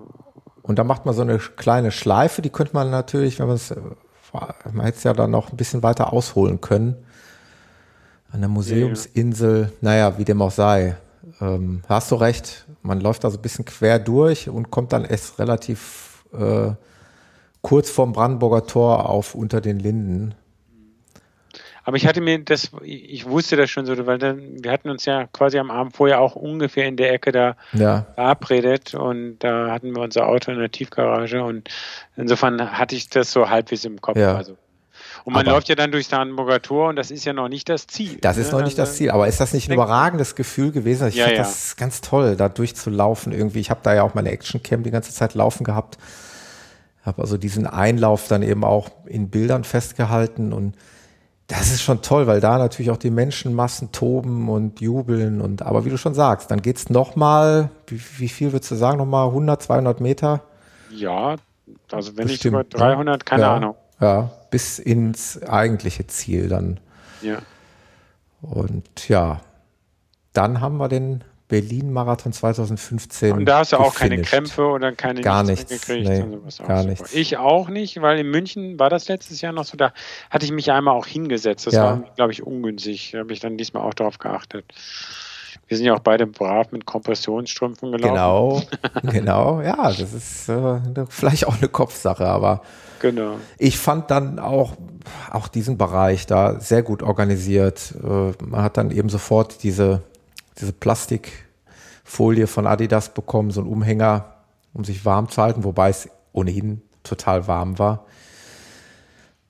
Und 0.61 0.77
da 0.77 0.83
macht 0.83 1.05
man 1.05 1.15
so 1.15 1.23
eine 1.23 1.39
kleine 1.39 1.91
Schleife, 1.91 2.41
die 2.43 2.49
könnte 2.51 2.73
man 2.73 2.91
natürlich, 2.91 3.39
wenn 3.39 3.47
man 3.47 3.55
es, 3.55 3.71
äh, 3.71 3.77
man 4.71 4.85
hätte 4.85 4.97
es 4.97 5.03
ja 5.03 5.13
dann 5.13 5.31
noch 5.31 5.51
ein 5.51 5.57
bisschen 5.57 5.81
weiter 5.81 6.13
ausholen 6.13 6.61
können. 6.61 6.95
An 8.31 8.41
der 8.41 8.49
Museumsinsel, 8.49 9.71
naja, 9.81 10.19
wie 10.19 10.25
dem 10.25 10.39
auch 10.43 10.51
sei. 10.51 10.95
Ähm, 11.41 11.83
hast 11.87 12.11
du 12.11 12.15
recht, 12.15 12.65
man 12.81 12.99
läuft 12.99 13.23
da 13.23 13.29
so 13.29 13.37
ein 13.37 13.41
bisschen 13.41 13.65
quer 13.65 13.99
durch 13.99 14.49
und 14.49 14.71
kommt 14.71 14.93
dann 14.93 15.05
erst 15.05 15.39
relativ 15.39 16.25
äh, 16.33 16.71
kurz 17.61 17.89
vorm 17.89 18.13
Brandenburger 18.13 18.65
Tor 18.65 19.09
auf 19.09 19.35
unter 19.35 19.61
den 19.61 19.79
Linden. 19.79 20.35
Aber 21.89 21.97
ich 21.97 22.05
hatte 22.05 22.21
mir 22.21 22.37
das, 22.37 22.69
ich 22.83 23.27
wusste 23.27 23.55
das 23.55 23.71
schon 23.71 23.85
so, 23.85 24.05
weil 24.05 24.19
dann, 24.19 24.63
wir 24.63 24.71
hatten 24.71 24.89
uns 24.89 25.05
ja 25.05 25.25
quasi 25.25 25.57
am 25.57 25.71
Abend 25.71 25.95
vorher 25.95 26.19
auch 26.19 26.35
ungefähr 26.35 26.85
in 26.87 26.97
der 26.97 27.11
Ecke 27.13 27.31
da 27.31 27.55
Ja, 27.73 28.05
verabredet 28.13 28.93
und 28.93 29.39
da 29.39 29.71
hatten 29.71 29.95
wir 29.95 30.03
unser 30.03 30.27
Auto 30.27 30.51
in 30.51 30.59
der 30.59 30.69
Tiefgarage 30.69 31.41
und 31.41 31.69
insofern 32.15 32.77
hatte 32.77 32.95
ich 32.95 33.09
das 33.09 33.31
so 33.31 33.49
halbwegs 33.49 33.85
im 33.85 33.99
Kopf. 34.01 34.17
Ja. 34.17 34.35
Also. 34.35 34.55
Und 35.25 35.33
man 35.33 35.45
Aber- 35.45 35.55
läuft 35.55 35.69
ja 35.69 35.75
dann 35.75 35.91
durchs 35.91 36.09
Brandenburger 36.09 36.61
Tor 36.61 36.89
und 36.89 36.95
das 36.95 37.11
ist 37.11 37.25
ja 37.25 37.33
noch 37.33 37.49
nicht 37.49 37.69
das 37.69 37.87
Ziel. 37.87 38.17
das 38.21 38.37
ist 38.37 38.51
ne? 38.51 38.57
noch 38.59 38.65
nicht 38.65 38.77
das 38.77 38.89
Also, 38.89 38.97
Ziel, 38.99 39.11
aber 39.11 39.27
ist 39.27 39.39
das 39.39 39.53
nicht 39.53 39.69
ein 39.69 39.73
überragendes 39.73 40.35
Gefühl 40.35 40.71
gewesen? 40.71 41.07
Ich 41.09 41.15
Ja, 41.15 41.25
finde 41.25 41.37
ja. 41.37 41.43
das 41.43 41.75
ganz 41.75 42.01
toll, 42.01 42.35
da 42.35 42.49
durchzulaufen 42.49 43.31
irgendwie. 43.33 43.59
Ich 43.59 43.69
habe 43.69 43.79
da 43.83 43.93
ja 43.93 44.03
auch 44.03 44.13
meine 44.13 44.29
Actioncam 44.31 44.83
die 44.83 44.91
ganze 44.91 45.13
Zeit 45.13 45.33
laufen 45.33 45.63
gehabt. 45.63 45.97
Habe 47.05 47.21
also 47.21 47.37
diesen 47.37 47.65
Einlauf 47.67 48.27
dann 48.27 48.41
eben 48.43 48.63
auch 48.63 48.89
in 49.05 49.29
Bildern 49.29 49.63
festgehalten 49.63 50.51
und 50.53 50.75
das 51.47 51.71
ist 51.71 51.81
schon 51.81 52.03
toll, 52.03 52.27
weil 52.27 52.41
da 52.41 52.59
natürlich 52.59 52.91
auch 52.91 52.97
die 52.97 53.09
Menschenmassen 53.09 53.91
toben 53.91 54.49
und 54.49 54.81
jubeln 54.81 55.41
und 55.41 55.63
aber 55.63 55.83
wie 55.83 55.89
du 55.89 55.97
schon 55.97 56.13
sagst, 56.13 56.51
dann 56.51 56.61
geht's 56.61 56.89
noch 56.91 57.15
mal, 57.15 57.71
wie, 57.87 57.99
wie 58.17 58.29
viel 58.29 58.51
würdest 58.53 58.69
du 58.69 58.75
sagen, 58.75 58.99
noch 58.99 59.05
mal 59.07 59.25
100, 59.25 59.63
200 59.63 59.99
Meter? 59.99 60.41
Ja, 60.91 61.37
also 61.91 62.15
wenn 62.17 62.27
Bestimmt, 62.27 62.29
nicht 62.29 62.45
über 62.45 62.63
300, 62.63 63.25
keine 63.25 63.41
ja, 63.43 63.55
Ahnung. 63.55 63.75
Ja, 64.01 64.31
bis 64.49 64.79
ins 64.79 65.41
eigentliche 65.43 66.07
Ziel 66.07 66.47
dann. 66.49 66.79
Ja. 67.21 67.39
Und 68.41 69.09
ja, 69.09 69.41
dann 70.33 70.61
haben 70.61 70.77
wir 70.77 70.87
den 70.87 71.23
Berlin-Marathon 71.49 72.31
2015. 72.31 73.33
Und 73.33 73.45
da 73.45 73.59
hast 73.59 73.73
du 73.73 73.77
auch 73.77 73.95
keine 73.95 74.11
gefinisht. 74.17 74.31
Krämpfe 74.31 74.67
oder 74.67 74.91
keine 74.93 75.21
Gar 75.21 75.43
nichts 75.43 75.69
nichts, 75.69 75.87
gekriegt 75.87 76.07
nee. 76.07 76.23
Auch 76.63 76.67
gar 76.67 76.83
nichts. 76.83 77.13
Ich 77.13 77.37
auch 77.37 77.69
nicht, 77.69 77.99
weil 78.01 78.19
in 78.19 78.29
München 78.29 78.77
war 78.79 78.89
das 78.91 79.07
letztes 79.07 79.41
Jahr 79.41 79.51
noch 79.51 79.65
so, 79.65 79.75
da 79.75 79.91
hatte 80.29 80.45
ich 80.45 80.51
mich 80.51 80.71
einmal 80.71 80.95
auch 80.95 81.07
hingesetzt. 81.07 81.65
Das 81.67 81.73
Ja. 81.73 81.83
war, 81.83 82.03
glaube 82.15 82.31
ich, 82.31 82.43
ungünstig. 82.43 83.11
Da 83.13 83.19
habe 83.19 83.33
ich 83.33 83.39
dann 83.39 83.57
diesmal 83.57 83.83
auch 83.83 83.95
darauf 83.95 84.19
geachtet. 84.19 84.63
Wir 85.67 85.75
sind 85.77 85.87
ja 85.87 85.95
auch 85.95 85.99
beide 85.99 86.27
brav 86.27 86.71
mit 86.71 86.85
Kompressionsstrümpfen 86.85 87.91
gelaufen. 87.91 88.67
Genau, 89.01 89.01
genau, 89.11 89.61
ja, 89.61 89.91
das 89.91 90.13
ist 90.13 90.49
äh, 90.49 90.79
vielleicht 91.09 91.47
auch 91.47 91.57
eine 91.57 91.67
Kopfsache, 91.67 92.25
aber 92.27 92.61
Genau. 92.99 93.35
ich 93.57 93.77
fand 93.77 94.11
dann 94.11 94.39
auch, 94.39 94.73
auch 95.31 95.47
diesen 95.47 95.77
Bereich 95.77 96.25
da 96.25 96.59
sehr 96.59 96.83
gut 96.83 97.03
organisiert. 97.03 97.93
Äh, 98.03 98.31
man 98.43 98.61
hat 98.61 98.77
dann 98.77 98.91
eben 98.91 99.09
sofort 99.09 99.63
diese, 99.63 100.01
diese 100.59 100.73
Plastikfolie 100.73 102.47
von 102.47 102.67
Adidas 102.67 103.13
bekommen, 103.13 103.51
so 103.51 103.61
ein 103.61 103.67
Umhänger, 103.67 104.33
um 104.73 104.83
sich 104.83 105.05
warm 105.05 105.29
zu 105.29 105.41
halten, 105.41 105.63
wobei 105.63 105.89
es 105.89 106.09
ohnehin 106.33 106.81
total 107.03 107.47
warm 107.47 107.79
war. 107.79 108.05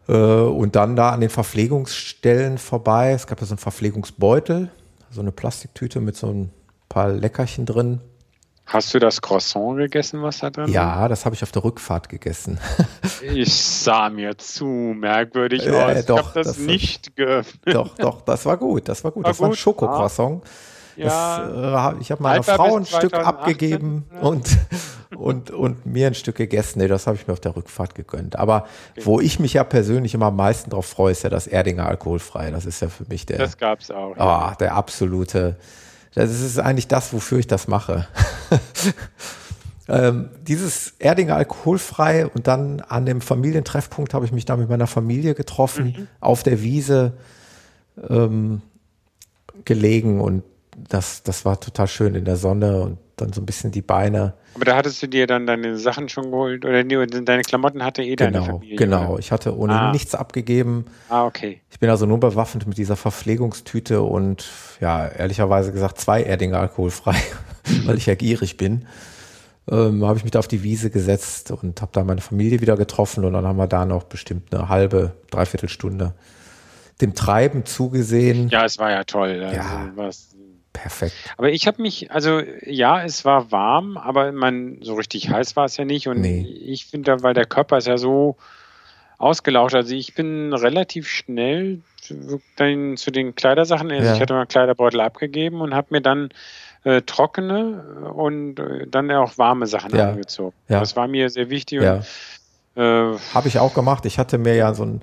Äh, 0.07 0.13
und 0.13 0.75
dann 0.75 0.95
da 0.95 1.11
an 1.11 1.21
den 1.21 1.29
Verpflegungsstellen 1.29 2.57
vorbei. 2.57 3.11
Es 3.11 3.27
gab 3.27 3.39
ja 3.39 3.45
so 3.45 3.53
einen 3.53 3.59
Verpflegungsbeutel, 3.59 4.69
so 5.11 5.21
eine 5.21 5.31
Plastiktüte 5.31 6.01
mit 6.01 6.17
so 6.17 6.27
ein 6.27 6.49
paar 6.89 7.09
Leckerchen 7.09 7.65
drin. 7.65 8.01
Hast 8.71 8.93
du 8.93 8.99
das 8.99 9.19
Croissant 9.21 9.77
gegessen, 9.77 10.21
was 10.21 10.39
da 10.39 10.51
drin 10.51 10.71
Ja, 10.71 11.07
das 11.07 11.25
habe 11.25 11.33
ich 11.35 11.41
auf 11.41 11.51
der 11.51 11.63
Rückfahrt 11.63 12.07
gegessen. 12.09 12.59
Ich 13.21 13.53
sah 13.53 14.09
mir 14.09 14.37
zu 14.37 14.65
merkwürdig 14.65 15.63
Ja, 15.65 15.87
aus. 15.87 16.05
doch, 16.05 16.19
ich 16.19 16.25
habe 16.25 16.31
das, 16.35 16.47
das- 16.47 16.57
nicht 16.59 17.15
geöffnet. 17.15 17.75
doch, 17.75 17.95
doch, 17.97 18.21
das 18.21 18.45
war 18.45 18.55
gut. 18.57 18.87
Das 18.87 19.03
war 19.03 19.11
gut. 19.11 19.23
War 19.25 19.31
das 19.31 19.39
war 19.39 19.47
ein 19.47 19.51
gut? 19.51 19.57
Schokocroissant. 19.59 20.43
Ja. 20.95 21.39
Das, 21.85 21.95
äh, 21.95 22.01
ich 22.01 22.11
habe 22.11 22.21
meiner 22.23 22.43
Frau 22.43 22.77
ein 22.77 22.85
Stück 22.85 23.11
2018, 23.11 23.25
abgegeben 23.25 24.05
ja. 24.13 24.19
und, 24.21 24.57
und, 25.17 25.51
und 25.51 25.85
mir 25.85 26.07
ein 26.07 26.13
Stück 26.13 26.35
gegessen. 26.35 26.79
Nee, 26.79 26.87
das 26.87 27.07
habe 27.07 27.17
ich 27.17 27.27
mir 27.27 27.33
auf 27.33 27.39
der 27.39 27.55
Rückfahrt 27.55 27.95
gegönnt. 27.95 28.37
Aber 28.37 28.67
wo 29.03 29.19
ich 29.19 29.39
mich 29.39 29.53
ja 29.53 29.63
persönlich 29.63 30.13
immer 30.13 30.27
am 30.27 30.35
meisten 30.35 30.69
drauf 30.69 30.85
freue, 30.85 31.11
ist 31.11 31.23
ja 31.23 31.29
das 31.29 31.47
Erdinger 31.47 31.85
alkoholfrei. 31.87 32.51
Das 32.51 32.65
ist 32.65 32.81
ja 32.81 32.89
für 32.89 33.05
mich 33.07 33.25
der, 33.25 33.37
Das 33.39 33.57
gab's 33.57 33.91
auch. 33.91 34.15
oh, 34.17 34.53
der 34.59 34.75
absolute, 34.75 35.55
das 36.25 36.41
ist 36.41 36.59
eigentlich 36.59 36.87
das, 36.87 37.13
wofür 37.13 37.39
ich 37.39 37.47
das 37.47 37.67
mache. 37.67 38.07
ähm, 39.87 40.29
dieses 40.47 40.93
Erdinger 40.99 41.35
alkoholfrei 41.35 42.27
und 42.27 42.47
dann 42.47 42.81
an 42.81 43.05
dem 43.05 43.21
Familientreffpunkt 43.21 44.13
habe 44.13 44.25
ich 44.25 44.31
mich 44.31 44.45
da 44.45 44.57
mit 44.57 44.69
meiner 44.69 44.87
Familie 44.87 45.35
getroffen, 45.35 45.95
Mhm. 45.97 46.07
auf 46.19 46.43
der 46.43 46.61
Wiese 46.61 47.13
ähm, 48.09 48.61
gelegen 49.65 50.21
und 50.21 50.43
das, 50.87 51.23
das 51.23 51.45
war 51.45 51.59
total 51.59 51.87
schön 51.87 52.15
in 52.15 52.25
der 52.25 52.35
Sonne 52.37 52.81
und 52.81 52.97
dann 53.17 53.33
so 53.33 53.41
ein 53.41 53.45
bisschen 53.45 53.71
die 53.71 53.81
Beine. 53.81 54.33
Aber 54.55 54.65
da 54.65 54.75
hattest 54.77 55.01
du 55.03 55.07
dir 55.07 55.27
dann 55.27 55.45
deine 55.45 55.77
Sachen 55.77 56.07
schon 56.09 56.31
geholt 56.31 56.63
oder 56.63 56.83
deine 56.83 57.41
Klamotten 57.41 57.83
hatte 57.83 58.01
eh 58.01 58.15
deine 58.15 58.31
Genau, 58.39 58.45
Familie. 58.45 58.75
genau. 58.77 59.09
Oder? 59.11 59.19
Ich 59.19 59.31
hatte 59.31 59.57
ohnehin 59.57 59.81
Ah. 59.81 59.91
nichts 59.91 60.15
abgegeben. 60.15 60.85
Ah, 61.09 61.25
okay. 61.25 61.61
Ich 61.69 61.79
bin 61.79 61.89
also 61.89 62.05
nur 62.05 62.19
bewaffnet 62.19 62.65
mit 62.65 62.77
dieser 62.77 62.95
Verpflegungstüte 62.95 64.01
und 64.01 64.47
ja, 64.79 65.07
ehrlicherweise 65.07 65.71
gesagt 65.73 65.99
zwei 65.99 66.23
Erdinger 66.23 66.59
alkoholfrei, 66.59 67.15
weil 67.85 67.97
ich 67.97 68.05
ja 68.05 68.15
gierig 68.15 68.55
bin. 68.57 68.85
Ähm, 69.69 70.03
habe 70.05 70.17
ich 70.17 70.23
mich 70.23 70.31
da 70.31 70.39
auf 70.39 70.47
die 70.47 70.63
Wiese 70.63 70.89
gesetzt 70.89 71.51
und 71.51 71.81
habe 71.81 71.91
da 71.93 72.03
meine 72.03 72.21
Familie 72.21 72.59
wieder 72.61 72.75
getroffen 72.77 73.23
und 73.25 73.33
dann 73.33 73.45
haben 73.45 73.57
wir 73.57 73.67
da 73.67 73.85
noch 73.85 74.03
bestimmt 74.05 74.53
eine 74.53 74.67
halbe, 74.69 75.11
dreiviertel 75.29 75.69
Stunde 75.69 76.13
dem 77.01 77.13
Treiben 77.13 77.65
zugesehen. 77.65 78.49
Ja, 78.49 78.65
es 78.65 78.77
war 78.79 78.91
ja 78.91 79.03
toll. 79.03 79.41
Also, 79.43 79.55
Ja. 79.55 79.89
was, 79.95 80.29
Perfekt. 80.81 81.13
aber 81.37 81.49
ich 81.51 81.67
habe 81.67 81.81
mich, 81.81 82.11
also 82.11 82.41
ja, 82.65 83.03
es 83.03 83.25
war 83.25 83.51
warm, 83.51 83.97
aber 83.97 84.31
man 84.31 84.77
so 84.81 84.93
richtig 84.95 85.29
heiß 85.29 85.55
war 85.55 85.65
es 85.65 85.77
ja 85.77 85.85
nicht. 85.85 86.07
Und 86.07 86.21
Nee. 86.21 86.41
ich 86.65 86.85
finde, 86.85 87.21
weil 87.23 87.33
der 87.33 87.45
Körper 87.45 87.77
ist 87.77 87.87
ja 87.87 87.97
so 87.97 88.35
ausgelaugt. 89.17 89.75
Also 89.75 89.93
ich 89.93 90.15
bin 90.15 90.53
relativ 90.53 91.07
schnell 91.09 91.81
zu- 92.01 92.41
dann 92.55 92.95
zu 92.97 93.11
den 93.11 93.35
Kleidersachen. 93.35 93.91
Also 93.91 94.05
Ja. 94.07 94.13
ich 94.15 94.21
hatte 94.21 94.33
meinen 94.33 94.47
Kleiderbeutel 94.47 95.01
abgegeben 95.01 95.61
und 95.61 95.73
habe 95.73 95.87
mir 95.91 96.01
dann 96.01 96.29
äh, 96.85 97.01
trockene 97.01 98.11
und 98.15 98.57
äh, 98.57 98.87
dann 98.87 99.11
auch 99.11 99.37
warme 99.37 99.67
Sachen 99.67 99.93
Ja. 99.93 100.11
angezogen. 100.11 100.55
Ja. 100.69 100.79
Das 100.79 100.95
war 100.95 101.09
mir 101.09 101.29
sehr 101.29 101.49
wichtig. 101.49 101.81
Ja. 101.81 102.01
Äh, 102.75 103.17
Habe 103.33 103.47
ich 103.49 103.59
auch 103.59 103.73
gemacht. 103.73 104.05
Ich 104.05 104.17
hatte 104.17 104.37
mir 104.37 104.55
ja 104.55 104.73
so 104.73 104.83
ein 104.83 105.01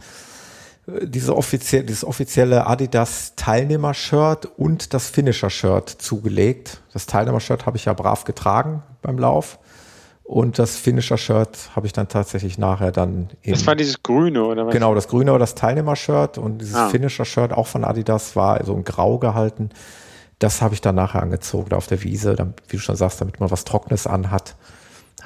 diese 1.02 1.36
offiziell, 1.36 1.82
dieses 1.82 2.04
offizielle 2.04 2.66
Adidas 2.66 3.34
Teilnehmer-Shirt 3.36 4.46
und 4.56 4.94
das 4.94 5.08
Finisher-Shirt 5.08 5.88
zugelegt. 5.88 6.80
Das 6.92 7.06
Teilnehmer-Shirt 7.06 7.66
habe 7.66 7.76
ich 7.76 7.86
ja 7.86 7.92
brav 7.92 8.24
getragen 8.24 8.82
beim 9.02 9.18
Lauf. 9.18 9.58
Und 10.22 10.58
das 10.58 10.76
Finisher-Shirt 10.76 11.70
habe 11.76 11.86
ich 11.86 11.92
dann 11.92 12.08
tatsächlich 12.08 12.58
nachher 12.58 12.90
dann 12.92 13.28
in, 13.42 13.52
das 13.52 13.66
war 13.66 13.76
dieses 13.76 14.02
Grüne, 14.02 14.44
oder 14.44 14.66
was? 14.66 14.72
genau, 14.72 14.94
das 14.94 15.06
grüne 15.06 15.30
oder 15.30 15.40
das 15.40 15.54
Teilnehmer-Shirt 15.54 16.38
und 16.38 16.58
dieses 16.58 16.74
Ah. 16.74 16.88
Finisher-Shirt 16.88 17.52
auch 17.52 17.66
von 17.68 17.84
Adidas 17.84 18.34
war 18.34 18.64
so 18.64 18.74
in 18.74 18.82
grau 18.84 19.18
gehalten. 19.18 19.70
Das 20.38 20.62
habe 20.62 20.74
ich 20.74 20.80
dann 20.80 20.96
nachher 20.96 21.22
angezogen, 21.22 21.70
da 21.70 21.76
auf 21.76 21.86
der 21.86 22.02
Wiese, 22.02 22.34
dann, 22.34 22.54
wie 22.68 22.76
du 22.76 22.82
schon 22.82 22.96
sagst, 22.96 23.20
damit 23.20 23.40
man 23.40 23.50
was 23.50 23.64
Trockenes 23.64 24.06
anhat. 24.06 24.56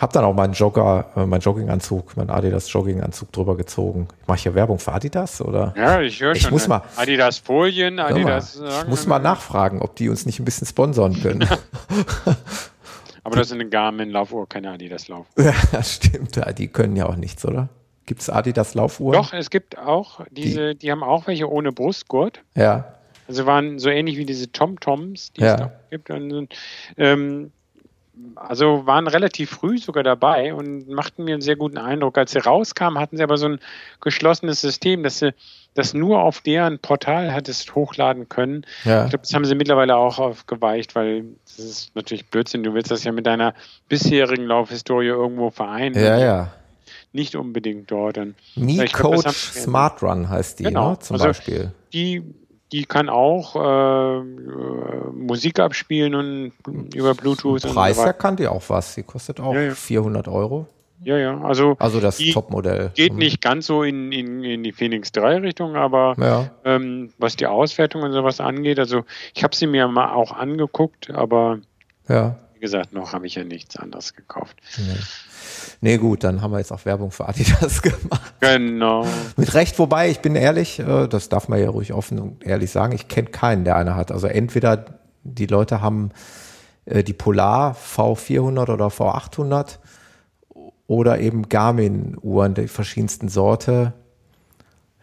Hab 0.01 0.13
dann 0.15 0.25
auch 0.25 0.33
meinen 0.35 0.55
Jogger, 0.55 1.11
äh, 1.15 1.27
meinen 1.27 1.41
Jogginganzug, 1.43 2.17
meinen 2.17 2.31
Adidas 2.31 2.73
Jogginganzug 2.73 3.31
drüber 3.33 3.57
gezogen. 3.57 4.09
Mache 4.27 4.39
ich 4.39 4.43
hier 4.45 4.55
Werbung 4.55 4.79
für 4.79 4.93
Adidas 4.93 5.43
oder? 5.43 5.75
Ja, 5.77 6.01
ich 6.01 6.21
höre 6.21 6.33
Ich 6.33 6.43
schon. 6.43 6.53
muss 6.53 6.67
mal- 6.69 6.83
Adidas 6.97 7.39
Folien, 7.39 7.99
Hör 7.99 8.05
mal, 8.11 8.15
Adidas. 8.15 8.59
ich 8.83 8.89
muss 8.89 9.07
mal 9.07 9.19
nachfragen, 9.19 9.83
ob 9.83 9.97
die 9.97 10.09
uns 10.09 10.25
nicht 10.25 10.39
ein 10.41 10.45
bisschen 10.47 10.67
sponsern 10.67 11.21
können. 11.21 11.47
Aber 13.25 13.37
das 13.37 13.49
ist 13.49 13.53
eine 13.53 13.69
Garmin-Laufuhr, 13.69 14.49
keine 14.49 14.71
Adidas-Laufuhr. 14.71 15.45
ja, 15.73 15.83
stimmt. 15.83 16.37
Ja, 16.37 16.53
die 16.53 16.69
können 16.69 16.97
ja 16.97 17.07
auch 17.07 17.17
nichts, 17.17 17.45
oder? 17.45 17.69
Gibt 18.07 18.23
es 18.23 18.31
Adidas 18.31 18.75
Laufuhren? 18.75 19.13
Doch, 19.21 19.33
es 19.35 19.51
gibt 19.51 19.79
auch 19.79 20.23
diese, 20.31 20.75
die, 20.75 20.91
haben 20.91 21.03
auch 21.03 21.27
welche 21.27 21.49
ohne 21.51 21.71
Brustgurt. 21.73 22.41
Ja, 22.55 22.95
Also 23.29 23.45
waren 23.47 23.79
so 23.79 23.89
ähnlich 23.91 24.17
wie 24.17 24.25
diese 24.25 24.51
Tom-Toms, 24.51 25.33
die 25.35 25.43
Ja. 25.43 25.55
es 25.55 25.61
da 25.61 25.73
gibt. 25.91 26.11
Und, 26.11 26.49
ähm, 26.97 27.53
also 28.37 28.87
waren 28.87 29.07
relativ 29.07 29.51
früh 29.51 29.79
sogar 29.79 30.03
dabei 30.03 30.55
und 30.55 30.89
machten 30.89 31.25
mir 31.25 31.35
einen 31.35 31.43
sehr 31.43 31.57
guten 31.57 31.79
Eindruck. 31.79 32.19
Als 32.19 32.33
sie 32.33 32.39
rauskamen, 32.39 32.99
hatten 33.01 33.17
sie 33.17 33.23
aber 33.23 33.37
so 33.39 33.47
ein 33.47 33.61
geschlossenes 34.01 34.61
System, 34.61 35.03
dass 35.03 35.19
sie 35.19 35.33
das 35.75 35.95
nur 35.95 36.21
auf 36.23 36.41
deren 36.41 36.79
Portal 36.81 37.33
hattest 37.33 37.75
hochladen 37.75 38.29
können. 38.29 38.67
Ja. 38.85 39.05
Ich 39.05 39.11
glaube, 39.11 39.23
das 39.23 39.33
haben 39.35 39.45
sie 39.45 39.55
mittlerweile 39.55 39.97
auch 39.97 40.19
aufgeweicht, 40.19 40.95
weil 40.97 41.25
das 41.47 41.59
ist 41.65 41.95
natürlich 41.95 42.27
Blödsinn. 42.29 42.63
Du 42.65 42.75
willst 42.75 42.91
das 42.91 43.05
ja 43.05 43.13
mit 43.13 43.27
deiner 43.27 43.55
bisherigen 43.89 44.45
Laufhistorie 44.47 45.07
irgendwo 45.07 45.51
vereinen. 45.51 45.95
Ja, 45.95 46.19
ja. 46.19 46.53
Nicht 47.13 47.37
unbedingt 47.37 47.91
dort. 47.91 48.19
Und 48.19 48.35
Me 48.57 48.85
ich 48.85 48.93
glaub, 48.93 49.15
das 49.15 49.25
Coach 49.25 49.27
haben- 49.27 49.63
Smart 49.63 50.03
Run 50.03 50.29
heißt 50.29 50.59
die, 50.59 50.65
Genau. 50.65 50.91
ne, 50.91 50.99
zum 50.99 51.15
Also, 51.15 51.27
Beispiel. 51.27 51.73
die, 51.93 52.23
die 52.73 52.85
kann 52.85 53.09
auch 53.09 53.57
äh, 53.57 54.19
äh, 54.19 54.23
Musik 55.31 55.61
abspielen 55.61 56.15
und 56.17 56.53
über 56.95 57.15
Bluetooth 57.15 57.65
und 57.65 57.73
Preis 57.75 57.97
so 57.97 58.13
kann 58.13 58.35
die 58.35 58.49
auch 58.49 58.63
was. 58.69 58.97
Die 58.97 59.05
kostet 59.05 59.39
auch 59.39 59.55
Ja, 59.55 59.61
ja. 59.61 59.75
400 59.75 60.27
Euro. 60.27 60.67
Ja, 61.05 61.17
ja. 61.17 61.41
Also, 61.41 61.77
Also 61.79 62.01
das 62.01 62.19
Topmodell. 62.19 62.91
geht 62.95 63.13
Hm. 63.13 63.19
nicht 63.19 63.41
ganz 63.41 63.67
so 63.67 63.85
in, 63.85 64.11
in, 64.13 64.43
in 64.45 64.63
die 64.65 64.73
Phoenix 64.73 65.13
3 65.13 65.37
Richtung, 65.39 65.77
aber 65.77 66.15
Ja. 66.19 66.51
ähm, 66.65 67.13
was 67.19 67.37
die 67.37 67.47
Auswertung 67.47 68.03
und 68.03 68.13
sowas 68.13 68.41
angeht, 68.41 68.79
also 68.81 69.05
ich 69.35 69.43
habe 69.45 69.55
sie 69.57 69.67
mir 69.69 69.87
mal 69.89 70.13
auch 70.13 70.33
angeguckt, 70.33 71.09
aber 71.11 71.61
Ja. 72.09 72.37
wie 72.55 72.61
gesagt, 72.61 72.93
noch 72.93 73.13
habe 73.15 73.27
ich 73.27 73.37
ja 73.37 73.45
nichts 73.45 73.77
anderes 73.77 74.15
gekauft. 74.15 74.57
Nee, 75.81 75.97
gut, 75.97 76.23
dann 76.25 76.43
haben 76.43 76.53
wir 76.53 76.59
jetzt 76.59 76.73
auch 76.73 76.85
Werbung 76.85 77.11
für 77.11 77.27
Adidas 77.27 77.81
gemacht. 77.83 78.35
Genau. 78.41 79.07
Mit 79.39 79.55
Recht, 79.55 79.79
wobei, 79.79 80.11
ich 80.11 80.21
bin 80.21 80.37
ehrlich, 80.37 80.79
äh, 80.81 81.07
das 81.09 81.31
darf 81.31 81.49
man 81.49 81.59
ja 81.61 81.71
ruhig 81.71 81.95
offen 81.95 82.19
und 82.19 82.45
ehrlich 82.47 82.71
sagen, 82.71 82.93
ich 82.95 83.09
kenne 83.09 83.31
keinen, 83.31 83.65
der 83.65 83.77
eine 83.77 83.95
hat. 83.97 84.13
Also 84.13 84.27
entweder 84.27 84.85
die 85.23 85.47
Leute 85.47 85.81
haben 85.81 86.11
äh, 86.85 87.03
die 87.03 87.13
Polar 87.13 87.75
V400 87.75 88.73
oder 88.73 88.87
V800 88.89 89.79
oder 90.87 91.21
eben 91.21 91.49
Garmin-Uhren 91.49 92.55
der 92.55 92.69
verschiedensten 92.69 93.29
Sorte. 93.29 93.93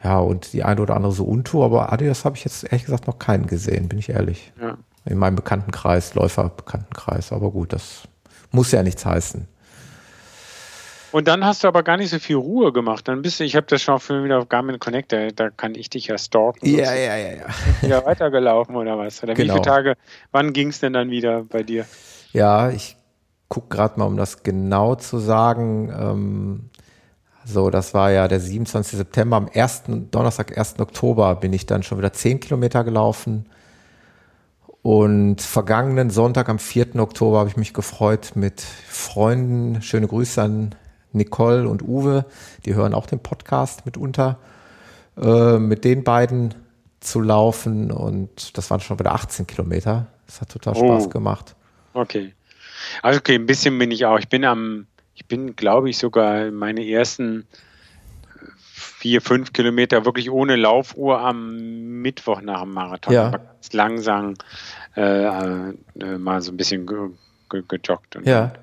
Ja, 0.03 0.20
und 0.20 0.53
die 0.53 0.63
eine 0.63 0.82
oder 0.82 0.95
andere 0.95 1.11
so 1.11 1.26
Unto, 1.26 1.65
aber 1.65 1.91
Adidas 1.91 2.26
habe 2.26 2.36
ich 2.36 2.43
jetzt 2.43 2.63
ehrlich 2.65 2.86
gesagt 2.86 3.07
noch 3.07 3.20
keinen 3.20 3.47
gesehen, 3.47 3.88
bin 3.88 3.97
ich 3.97 4.09
ehrlich. 4.09 4.53
Ja. 4.61 4.78
In 5.05 5.18
meinem 5.18 5.36
Bekanntenkreis, 5.36 6.13
Läuferbekanntenkreis, 6.13 7.32
aber 7.32 7.51
gut, 7.51 7.74
das 7.74 8.07
muss 8.51 8.72
ja 8.72 8.84
nichts 8.84 9.05
heißen. 9.05 9.47
Und 11.12 11.28
dann 11.28 11.45
hast 11.45 11.64
du 11.64 11.68
aber 11.68 11.84
gar 11.84 11.97
nicht 11.97 12.10
so 12.10 12.20
viel 12.20 12.36
Ruhe 12.36 12.74
gemacht. 12.74 13.08
Dann 13.08 13.22
bist 13.22 13.39
du, 13.39 13.43
ich 13.43 13.55
habe 13.55 13.66
das 13.68 13.82
schon 13.82 13.99
für 13.99 14.24
wieder 14.24 14.39
auf 14.39 14.49
Garmin 14.49 14.80
Connect, 14.80 15.12
da, 15.14 15.30
da 15.30 15.49
kann 15.49 15.76
ich 15.76 15.89
dich 15.89 16.08
ja 16.08 16.18
stalken. 16.18 16.66
Ja, 16.68 16.93
ja, 16.93 17.16
ja, 17.16 17.34
ja. 17.38 17.45
Wieder 17.82 18.05
weitergelaufen 18.05 18.76
oder 18.76 18.97
was? 18.97 19.24
Oder 19.24 19.34
wie 19.38 19.41
Genau. 19.41 19.53
viele 19.53 19.66
Tage, 19.66 19.93
wann 20.32 20.53
ging 20.53 20.70
es 20.70 20.80
denn 20.80 20.93
dann 20.93 21.10
wieder 21.10 21.43
bei 21.43 21.64
dir? 21.64 21.86
Ja, 22.34 22.70
ich 22.70 22.97
gucke 23.47 23.70
gerade 23.76 23.97
mal, 23.99 24.05
um 24.05 24.18
das 24.18 24.43
genau 24.43 24.95
zu 24.95 25.20
sagen. 25.20 25.89
Ähm, 25.97 26.70
so, 27.45 27.70
das 27.70 27.93
war 27.93 28.12
ja 28.12 28.28
der 28.28 28.41
27. 28.41 28.97
September. 28.97 29.38
Am 29.38 29.49
1. 29.53 29.84
Donnerstag, 30.12 30.58
1. 30.58 30.80
Oktober 30.80 31.36
bin 31.36 31.53
ich 31.53 31.66
dann 31.66 31.84
schon 31.84 31.97
wieder 31.97 32.12
10 32.12 32.41
Kilometer 32.41 32.84
gelaufen. 32.84 33.45
Und 34.82 35.41
vergangenen 35.41 36.10
Sonntag, 36.10 36.49
am 36.49 36.60
4. 36.60 36.95
Oktober, 36.97 37.39
habe 37.39 37.49
ich 37.49 37.58
mich 37.58 37.74
gefreut 37.74 38.32
mit 38.36 38.62
Freunden. 38.62 39.82
Schöne 39.82 40.08
Grüße 40.08 40.41
an 40.41 40.76
Nicole 41.18 41.68
und 41.68 41.82
Uwe. 41.82 42.26
Die 42.65 42.76
hören 42.76 42.93
auch 42.93 43.05
den 43.05 43.20
Podcast 43.20 43.86
mitunter. 43.86 44.38
Äh, 45.20 45.57
mit 45.57 45.84
den 45.84 46.03
beiden 46.03 46.53
zu 46.99 47.22
laufen. 47.22 47.91
Und 47.91 48.57
das 48.57 48.70
waren 48.70 48.80
schon 48.80 48.99
wieder 48.99 49.13
18 49.13 49.47
Kilometer. 49.47 50.07
Das 50.26 50.41
hat 50.41 50.49
total 50.49 50.74
Oh. 50.78 50.80
Spaß 50.80 51.09
gemacht. 51.09 51.55
Okay. 51.93 52.34
Also 53.01 53.20
okay, 53.20 53.36
ein 53.36 53.45
bisschen 53.45 53.78
bin 53.80 53.91
ich 53.91 54.05
auch. 54.05 54.20
Ich 54.20 54.30
bin 54.30 54.45
am, 54.45 54.86
ich 55.15 55.26
bin, 55.26 55.55
glaube 55.55 55.89
ich, 55.89 55.97
sogar 55.97 56.51
meine 56.51 56.86
ersten 56.88 57.47
vier, 58.74 59.22
fünf 59.22 59.53
Kilometer 59.53 60.05
wirklich 60.05 60.30
ohne 60.30 60.55
Laufuhr 60.55 61.20
am 61.20 62.01
Mittwoch 62.01 62.41
nach 62.41 62.61
dem 62.61 62.74
Marathon. 62.74 63.13
Ja. 63.13 63.30
Ganz 63.30 63.74
langsam 63.74 64.34
äh, 64.95 65.24
äh, 65.70 66.18
mal 66.18 66.41
so 66.41 66.51
ein 66.51 66.57
bisschen 66.57 66.86
ge 66.86 67.09
ge 67.49 67.63
gejoggt. 67.68 68.15
Und 68.15 68.28
Ja. 68.28 68.53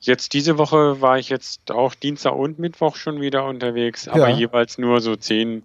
Jetzt 0.00 0.32
diese 0.32 0.56
Woche 0.56 1.00
war 1.02 1.18
ich 1.18 1.28
jetzt 1.28 1.70
auch 1.70 1.94
Dienstag 1.94 2.34
und 2.34 2.58
Mittwoch 2.58 2.96
schon 2.96 3.20
wieder 3.20 3.44
unterwegs, 3.46 4.08
aber 4.08 4.30
Ja. 4.30 4.36
jeweils 4.36 4.78
nur 4.78 5.00
so 5.00 5.14
zehn, 5.16 5.62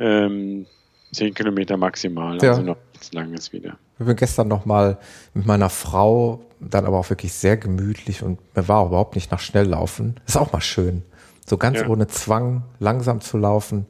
ähm, 0.00 0.66
zehn 1.12 1.32
Kilometer 1.32 1.76
maximal, 1.76 2.42
Ja. 2.42 2.50
also 2.50 2.62
noch 2.62 2.76
nichts 2.92 3.12
Langes 3.12 3.52
wieder. 3.52 3.76
Ich 4.00 4.06
bin 4.06 4.16
gestern 4.16 4.48
noch 4.48 4.64
mal 4.64 4.98
mit 5.34 5.46
meiner 5.46 5.70
Frau, 5.70 6.40
dann 6.58 6.86
aber 6.86 6.98
auch 6.98 7.08
wirklich 7.10 7.32
sehr 7.32 7.56
gemütlich 7.56 8.22
und 8.22 8.40
mir 8.56 8.66
war 8.66 8.86
überhaupt 8.86 9.14
nicht 9.14 9.30
nach 9.30 9.40
Schnelllaufen. 9.40 10.18
Ist 10.26 10.36
auch 10.36 10.52
mal 10.52 10.60
schön, 10.60 11.02
so 11.46 11.56
ganz 11.56 11.78
Ja. 11.80 11.86
ohne 11.88 12.08
Zwang 12.08 12.64
langsam 12.80 13.20
zu 13.20 13.38
laufen, 13.38 13.86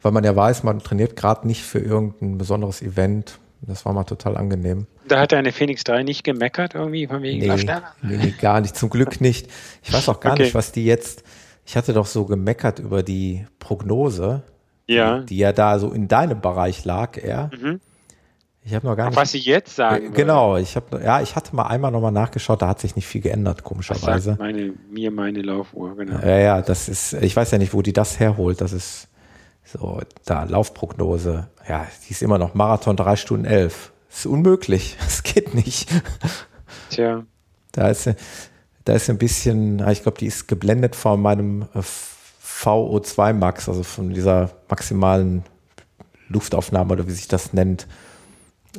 weil 0.00 0.12
man 0.12 0.24
ja 0.24 0.34
weiß, 0.34 0.62
man 0.62 0.78
trainiert 0.78 1.14
gerade 1.16 1.46
nicht 1.46 1.62
für 1.62 1.78
irgendein 1.78 2.38
besonderes 2.38 2.80
Event. 2.80 3.38
Das 3.66 3.84
war 3.86 3.92
mal 3.92 4.04
total 4.04 4.36
angenehm. 4.36 4.86
Da 5.08 5.20
hat 5.20 5.32
deine 5.32 5.52
Phoenix 5.52 5.84
3 5.84 6.02
nicht 6.02 6.24
gemeckert 6.24 6.74
irgendwie 6.74 7.06
von 7.06 7.22
wegen 7.22 7.38
Nee, 7.38 8.16
nee, 8.16 8.34
gar 8.40 8.60
nicht. 8.60 8.76
Zum 8.76 8.90
Glück 8.90 9.20
nicht. 9.20 9.48
Ich 9.82 9.92
weiß 9.92 10.08
auch 10.08 10.20
gar 10.20 10.32
Okay. 10.32 10.42
nicht, 10.44 10.54
was 10.54 10.72
die 10.72 10.84
jetzt. 10.84 11.22
Ich 11.66 11.76
hatte 11.76 11.92
doch 11.94 12.06
so 12.06 12.26
gemeckert 12.26 12.78
über 12.78 13.02
die 13.02 13.46
Prognose, 13.58 14.42
Ja. 14.86 15.20
die 15.20 15.38
ja 15.38 15.52
da 15.52 15.78
so 15.78 15.90
in 15.92 16.08
deinem 16.08 16.40
Bereich 16.40 16.84
lag, 16.84 17.16
eher. 17.16 17.50
Mhm. 17.58 17.80
Ich 18.66 18.74
habe 18.74 18.86
noch 18.86 18.96
gar 18.96 19.08
Auf 19.08 19.10
nicht. 19.12 19.20
was 19.20 19.34
ich 19.34 19.44
jetzt 19.44 19.76
sagen 19.76 20.06
Äh. 20.06 20.16
Genau, 20.16 20.56
ich 20.56 20.74
habe 20.76 21.02
ja, 21.02 21.20
ich 21.20 21.36
hatte 21.36 21.54
mal 21.54 21.64
einmal 21.66 21.90
nochmal 21.90 22.12
nachgeschaut, 22.12 22.62
da 22.62 22.68
hat 22.68 22.80
sich 22.80 22.96
nicht 22.96 23.06
viel 23.06 23.20
geändert, 23.20 23.62
komischerweise. 23.62 24.36
meine, 24.38 24.72
mir 24.90 25.10
meine 25.10 25.42
Laufuhr, 25.42 25.94
genau. 25.96 26.18
Ja, 26.20 26.38
ja, 26.38 26.62
das 26.62 26.88
ist, 26.88 27.12
ich 27.14 27.36
weiß 27.36 27.50
ja 27.50 27.58
nicht, 27.58 27.74
wo 27.74 27.82
die 27.82 27.92
das 27.92 28.18
herholt. 28.20 28.60
Das 28.62 28.72
ist 28.72 29.08
so, 29.74 30.00
da, 30.24 30.44
Laufprognose. 30.44 31.48
Ja, 31.68 31.86
die 32.06 32.12
ist 32.12 32.22
immer 32.22 32.38
noch 32.38 32.54
Marathon 32.54 32.96
drei 32.96 33.16
Stunden 33.16 33.44
elf. 33.44 33.92
ist 34.08 34.26
unmöglich. 34.26 34.96
Es 35.06 35.22
geht 35.22 35.54
nicht. 35.54 35.88
Tja, 36.90 37.24
Da 37.72 37.88
ist, 37.88 38.08
da 38.84 38.92
ist 38.92 39.10
ein 39.10 39.18
bisschen, 39.18 39.80
ah, 39.82 39.90
ich 39.90 40.02
glaube, 40.02 40.18
die 40.18 40.26
ist 40.26 40.46
geblendet 40.48 40.94
von 40.96 41.20
meinem 41.20 41.62
äh, 41.74 41.80
VO2 42.44 43.32
Max, 43.32 43.68
also 43.68 43.82
von 43.82 44.10
dieser 44.10 44.50
maximalen 44.68 45.42
Luftaufnahme 46.28 46.92
oder 46.92 47.06
wie 47.06 47.12
sich 47.12 47.28
das 47.28 47.52
nennt. 47.52 47.86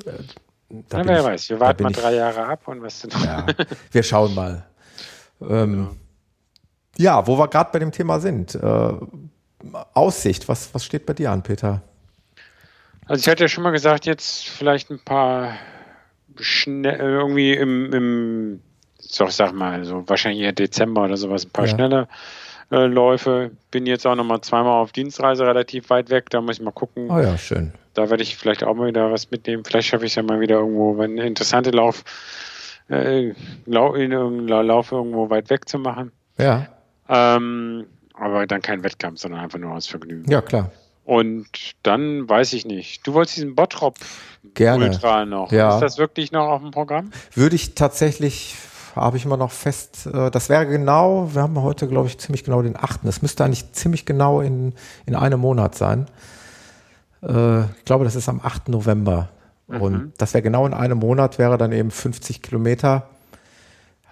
Äh, 0.06 0.12
da 0.90 0.98
bin 1.00 1.08
wer 1.08 1.20
ich- 1.20 1.26
weiß. 1.26 1.50
Wir 1.50 1.60
warten 1.60 1.84
mal 1.84 1.92
ich- 1.92 1.98
drei 1.98 2.16
Jahre 2.16 2.46
ab 2.46 2.68
und 2.68 2.82
was 2.82 3.04
noch. 3.06 3.24
Ja, 3.24 3.46
wir 3.92 4.04
schauen 4.04 4.34
mal. 4.36 4.66
Ähm, 5.42 5.90
ja, 6.98 7.28
wo 7.28 7.38
wir 7.38 7.50
gerade 7.50 7.70
bei 7.74 7.80
dem 7.80 7.92
Thema 7.92 8.22
sind. 8.22 8.56
Äh, 8.56 8.94
Aussicht, 9.94 10.48
was, 10.48 10.74
was 10.74 10.86
steht 10.86 11.06
bei 11.06 11.14
dir 11.14 11.32
an, 11.32 11.44
Peter? 11.44 11.82
Also 13.08 13.22
ich 13.22 13.28
hatte 13.30 13.44
ja 13.44 13.48
schon 13.48 13.64
mal 13.64 13.72
gesagt, 13.72 14.06
jetzt 14.06 14.48
vielleicht 14.48 14.90
ein 14.90 15.00
paar 15.00 15.54
schnell 16.38 17.00
irgendwie 17.00 17.54
im, 17.54 17.94
im 17.94 18.62
so, 19.00 19.26
ich 19.26 19.34
sag 19.36 19.54
mal, 19.54 19.86
so 19.86 20.08
wahrscheinlich 20.10 20.42
eher 20.42 20.52
Dezember 20.54 21.04
oder 21.06 21.16
sowas, 21.18 21.46
ein 21.46 21.52
paar 21.52 21.66
Ja. 21.66 21.72
schnelle 21.76 22.08
äh, 22.72 22.86
Läufe. 22.86 23.52
Bin 23.72 23.86
jetzt 23.86 24.06
auch 24.08 24.16
noch 24.16 24.24
mal 24.24 24.42
zweimal 24.42 24.82
auf 24.82 24.92
Dienstreise 24.92 25.46
relativ 25.46 25.90
weit 25.92 26.10
weg, 26.10 26.30
da 26.32 26.42
muss 26.42 26.58
ich 26.58 26.64
mal 26.64 26.72
gucken. 26.72 27.10
Oh 27.12 27.20
ja, 27.20 27.38
schön. 27.38 27.74
Da 27.94 28.10
werde 28.10 28.24
ich 28.24 28.36
vielleicht 28.36 28.64
auch 28.64 28.74
mal 28.74 28.88
wieder 28.88 29.12
was 29.12 29.30
mitnehmen. 29.32 29.64
Vielleicht 29.64 29.88
schaffe 29.88 30.06
ich 30.06 30.12
es 30.12 30.16
ja 30.16 30.24
mal 30.24 30.40
wieder 30.40 30.56
irgendwo, 30.56 30.98
wenn 30.98 31.12
eine 31.12 31.26
interessante 31.28 31.70
Lauf, 31.70 32.04
äh, 32.90 33.34
Lau 33.66 33.94
in 33.94 34.12
irgendeinem 34.12 34.68
Lauf 34.68 34.92
irgendwo 34.92 35.30
weit 35.30 35.50
weg 35.50 35.70
zu 35.70 35.78
machen. 35.80 36.12
Ja, 36.38 36.68
Ähm, 37.08 37.86
aber 38.18 38.48
dann 38.48 38.62
kein 38.62 38.84
Wettkampf, 38.84 39.20
sondern 39.20 39.42
einfach 39.42 39.60
nur 39.60 39.74
aus 39.74 39.88
Vergnügen. 39.88 40.30
ja, 40.30 40.42
klar. 40.42 40.72
Und 41.04 41.48
dann 41.84 42.28
weiß 42.28 42.54
ich 42.54 42.66
nicht. 42.66 43.06
Du 43.06 43.14
wolltest 43.14 43.38
diesen 43.38 43.54
Bottrop 43.54 44.00
Gerne. 44.56 44.86
Ultra 44.86 45.26
noch. 45.26 45.52
Ja. 45.52 45.76
Ist 45.76 45.82
das 45.82 45.98
wirklich 45.98 46.32
noch 46.32 46.48
auf 46.48 46.62
dem 46.62 46.72
Programm? 46.72 47.12
Würde 47.34 47.56
ich 47.56 47.76
tatsächlich, 47.76 48.56
habe 48.96 49.18
ich 49.18 49.26
immer 49.26 49.38
noch 49.38 49.52
fest, 49.52 50.08
äh, 50.12 50.32
das 50.32 50.50
wäre 50.50 50.66
genau, 50.66 51.30
wir 51.34 51.42
haben 51.42 51.62
heute, 51.62 51.88
glaube 51.88 52.08
ich, 52.08 52.18
ziemlich 52.18 52.44
genau 52.44 52.62
den 52.62 52.76
8. 52.76 53.04
Es 53.06 53.22
müsste 53.22 53.44
eigentlich 53.44 53.72
ziemlich 53.74 54.06
genau 54.06 54.42
in, 54.42 54.74
in 55.06 55.16
einem 55.16 55.40
Monat 55.40 55.76
sein. 55.76 56.08
Äh, 57.22 57.62
ich 57.62 57.86
glaube, 57.86 58.06
das 58.06 58.16
ist 58.16 58.30
am 58.30 58.40
8. 58.42 58.70
November. 58.70 59.30
Und 59.68 60.14
das 60.20 60.36
wäre 60.36 60.44
genau 60.44 60.68
in 60.68 60.76
einem 60.76 61.00
Monat, 61.00 61.40
wäre 61.40 61.58
dann 61.58 61.72
eben 61.72 61.90
50 61.90 62.44
Kilometer. 62.44 63.10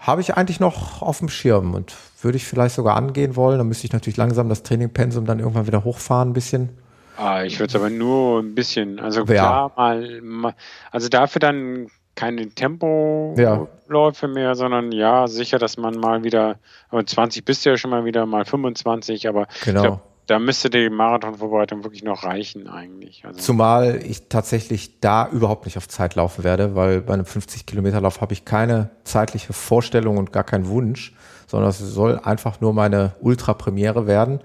Habe 0.06 0.20
ich 0.22 0.36
eigentlich 0.36 0.60
noch 0.60 1.01
auf 1.01 1.20
dem 1.20 1.30
Schirm 1.30 1.74
und 1.74 1.95
würde 2.22 2.36
ich 2.36 2.45
vielleicht 2.45 2.76
sogar 2.76 2.97
angehen 2.97 3.36
wollen. 3.38 3.58
Dann 3.58 3.68
müsste 3.68 3.86
ich 3.88 3.93
natürlich 3.93 4.18
langsam 4.18 4.49
das 4.49 4.62
Trainingpensum 4.64 5.26
dann 5.26 5.39
irgendwann 5.39 5.66
wieder 5.66 5.84
hochfahren 5.86 6.30
ein 6.30 6.34
bisschen. 6.34 6.70
Ah, 7.16 7.43
ich 7.43 7.60
würde 7.60 7.70
es 7.70 7.76
aber 7.76 7.89
nur 7.89 8.39
ein 8.41 8.54
bisschen. 8.54 8.99
Also 8.99 9.22
Ja. 9.22 9.26
klar, 9.26 9.72
mal, 9.78 10.22
mal, 10.22 10.54
also 10.91 11.08
dafür 11.10 11.39
dann 11.39 11.88
keine 12.16 12.49
Tempoläufe 12.49 14.28
mehr, 14.28 14.56
sondern 14.56 14.91
ja, 14.91 15.28
sicher, 15.28 15.58
dass 15.58 15.78
man 15.78 15.95
mal 15.97 16.24
wieder, 16.24 16.58
aber 16.89 17.06
20 17.06 17.43
bist 17.45 17.66
du 17.66 17.72
ja 17.72 17.78
schon 17.78 17.91
mal 17.91 18.06
wieder, 18.06 18.26
mal 18.26 18.45
25, 18.45 19.28
aber 19.28 19.47
Genau. 19.64 19.80
ich 19.80 19.84
glaub, 19.88 20.01
da 20.28 20.40
müsste 20.40 20.70
die 20.70 20.90
Marathonvorbereitung 20.90 21.84
wirklich 21.84 22.04
noch 22.04 22.24
reichen 22.24 22.68
eigentlich. 22.68 23.26
Also 23.26 23.40
Zumal 23.40 24.00
ich 24.06 24.30
tatsächlich 24.30 25.00
da 25.02 25.28
überhaupt 25.30 25.66
nicht 25.66 25.78
auf 25.78 25.88
Zeit 25.88 26.16
laufen 26.16 26.44
werde, 26.44 26.76
weil 26.76 27.02
bei 27.02 27.14
einem 27.14 27.26
50 27.26 27.66
Kilometer 27.66 28.00
Lauf 28.00 28.22
habe 28.22 28.34
ich 28.34 28.46
keine 28.46 28.90
zeitliche 29.04 29.54
Vorstellung 29.54 30.18
und 30.18 30.32
gar 30.32 30.44
keinen 30.44 30.68
Wunsch, 30.68 31.14
sondern 31.48 31.70
es 31.70 31.80
soll 31.80 32.20
einfach 32.20 32.62
nur 32.62 32.74
meine 32.74 33.14
Ultra-Premiere 33.22 34.08
werden. 34.08 34.40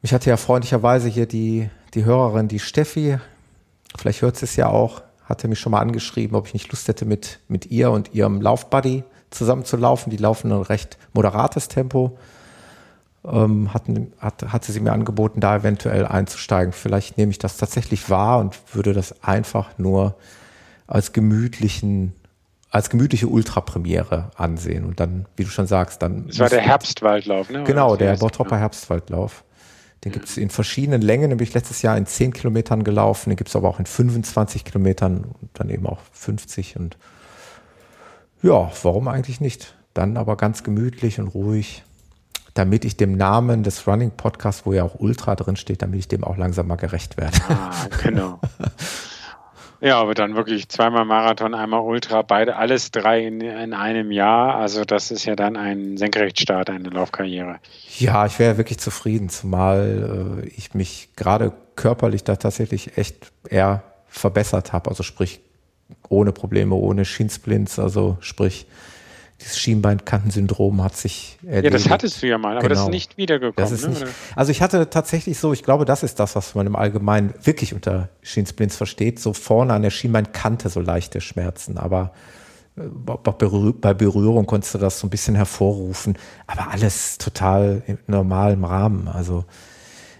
Mich 0.00 0.14
hatte 0.14 0.30
ja 0.30 0.36
freundlicherweise 0.36 1.08
hier 1.08 1.26
die, 1.26 1.68
die 1.94 2.04
Hörerin, 2.04 2.48
die 2.48 2.58
Steffi, 2.58 3.18
vielleicht 3.96 4.22
hört 4.22 4.36
sie 4.36 4.46
es 4.46 4.56
ja 4.56 4.68
auch, 4.68 5.02
hatte 5.24 5.48
mich 5.48 5.60
schon 5.60 5.72
mal 5.72 5.80
angeschrieben, 5.80 6.36
ob 6.36 6.46
ich 6.46 6.54
nicht 6.54 6.70
Lust 6.72 6.88
hätte, 6.88 7.04
mit, 7.04 7.40
mit 7.46 7.66
ihr 7.66 7.90
und 7.90 8.14
ihrem 8.14 8.40
Laufbuddy 8.40 9.04
zusammen 9.30 9.64
zu 9.64 9.76
laufen. 9.76 10.10
Die 10.10 10.16
laufen 10.16 10.50
ein 10.50 10.62
recht 10.62 10.98
moderates 11.12 11.68
Tempo. 11.68 12.18
Ähm, 13.24 13.72
hatten, 13.72 14.12
hat, 14.18 14.52
hatte 14.52 14.72
sie 14.72 14.80
mir 14.80 14.92
angeboten, 14.92 15.40
da 15.40 15.56
eventuell 15.56 16.06
einzusteigen. 16.06 16.72
Vielleicht 16.72 17.18
nehme 17.18 17.30
ich 17.30 17.38
das 17.38 17.56
tatsächlich 17.56 18.10
wahr 18.10 18.40
und 18.40 18.58
würde 18.74 18.92
das 18.94 19.22
einfach 19.22 19.78
nur 19.78 20.16
als 20.88 21.12
gemütlichen, 21.12 22.14
als 22.70 22.90
gemütliche 22.90 23.28
Ultrapremiere 23.28 24.30
ansehen. 24.34 24.84
Und 24.84 24.98
dann, 24.98 25.26
wie 25.36 25.44
du 25.44 25.50
schon 25.50 25.68
sagst, 25.68 26.02
dann. 26.02 26.26
Das 26.26 26.40
war 26.40 26.48
der 26.48 26.62
Herbstwaldlauf, 26.62 27.48
ne? 27.48 27.62
Genau, 27.62 27.94
der 27.94 28.16
Bottropper 28.16 28.58
Herbstwaldlauf. 28.58 29.44
Den 30.04 30.10
gibt 30.10 30.26
es 30.26 30.36
in 30.36 30.50
verschiedenen 30.50 31.00
Längen, 31.00 31.28
nämlich 31.28 31.54
letztes 31.54 31.82
Jahr 31.82 31.96
in 31.96 32.06
10 32.06 32.32
Kilometern 32.32 32.82
gelaufen, 32.82 33.30
den 33.30 33.36
gibt 33.36 33.50
es 33.50 33.56
aber 33.56 33.68
auch 33.68 33.78
in 33.78 33.86
25 33.86 34.64
Kilometern 34.64 35.24
und 35.40 35.50
dann 35.54 35.70
eben 35.70 35.86
auch 35.86 36.00
50 36.12 36.76
und 36.76 36.96
ja, 38.42 38.72
warum 38.82 39.06
eigentlich 39.06 39.40
nicht? 39.40 39.76
Dann 39.94 40.16
aber 40.16 40.36
ganz 40.36 40.64
gemütlich 40.64 41.20
und 41.20 41.28
ruhig, 41.28 41.84
damit 42.54 42.84
ich 42.84 42.96
dem 42.96 43.16
Namen 43.16 43.62
des 43.62 43.86
Running 43.86 44.10
Podcasts, 44.10 44.66
wo 44.66 44.72
ja 44.72 44.84
auch 44.84 44.96
Ultra 44.98 45.34
drin 45.36 45.56
steht, 45.56 45.82
damit 45.82 45.98
ich 46.00 46.08
dem 46.08 46.24
auch 46.24 46.36
langsam 46.36 46.66
mal 46.66 46.76
gerecht 46.76 47.16
werde. 47.16 47.38
Ah, 47.48 47.72
genau. 48.02 48.40
Ja, 49.82 50.00
aber 50.00 50.14
dann 50.14 50.36
wirklich 50.36 50.68
zweimal 50.68 51.04
Marathon, 51.04 51.56
einmal 51.56 51.80
Ultra, 51.80 52.22
beide, 52.22 52.54
alles 52.54 52.92
drei 52.92 53.26
in, 53.26 53.40
in 53.40 53.74
einem 53.74 54.12
Jahr. 54.12 54.54
Also 54.54 54.84
das 54.84 55.10
ist 55.10 55.24
ja 55.24 55.34
dann 55.34 55.56
ein 55.56 55.96
Senkrechtstart, 55.96 56.70
eine 56.70 56.88
Laufkarriere. 56.88 57.56
Ja, 57.98 58.24
ich 58.24 58.38
wäre 58.38 58.58
wirklich 58.58 58.78
zufrieden, 58.78 59.28
zumal 59.28 60.44
äh, 60.44 60.48
ich 60.50 60.74
mich 60.74 61.08
gerade 61.16 61.52
körperlich 61.74 62.22
da 62.22 62.36
tatsächlich 62.36 62.96
echt 62.96 63.32
eher 63.48 63.82
verbessert 64.06 64.72
habe. 64.72 64.88
Also 64.88 65.02
sprich, 65.02 65.40
ohne 66.08 66.30
Probleme, 66.30 66.76
ohne 66.76 67.04
Shinsplints, 67.04 67.80
also 67.80 68.18
sprich, 68.20 68.68
dieses 69.42 69.58
Schienbeinkantensyndrom 69.58 70.82
hat 70.82 70.96
sich 70.96 71.38
erledigt. 71.42 71.64
Ja, 71.64 71.70
das 71.70 71.90
hattest 71.90 72.22
du 72.22 72.28
ja 72.28 72.38
mal, 72.38 72.56
aber 72.56 72.68
genau. 72.68 72.68
das 72.68 72.78
ist 72.78 72.84
genau. 72.84 72.94
nicht 72.94 73.16
wiedergekommen. 73.16 73.54
Das 73.56 73.72
ist 73.72 73.82
ne? 73.82 73.90
nicht, 73.90 74.06
also 74.36 74.50
ich 74.52 74.62
hatte 74.62 74.88
tatsächlich 74.90 75.38
so, 75.38 75.52
ich 75.52 75.62
glaube, 75.62 75.84
das 75.84 76.02
ist 76.02 76.20
das, 76.20 76.36
was 76.36 76.54
man 76.54 76.66
im 76.66 76.76
Allgemeinen 76.76 77.34
wirklich 77.42 77.74
unter 77.74 78.08
Schiensplints 78.22 78.76
versteht, 78.76 79.18
so 79.18 79.32
vorne 79.32 79.74
an 79.74 79.82
der 79.82 79.90
Schienbeinkante 79.90 80.68
so 80.68 80.80
leichte 80.80 81.20
Schmerzen, 81.20 81.78
aber 81.78 82.12
äh, 82.76 82.82
bei 82.82 83.94
Berührung 83.94 84.46
konntest 84.46 84.74
du 84.74 84.78
das 84.78 84.98
so 84.98 85.06
ein 85.06 85.10
bisschen 85.10 85.34
hervorrufen, 85.34 86.16
aber 86.46 86.70
alles 86.70 87.18
total 87.18 87.82
im 87.86 87.98
normalen 88.06 88.64
Rahmen. 88.64 89.08
Also 89.08 89.44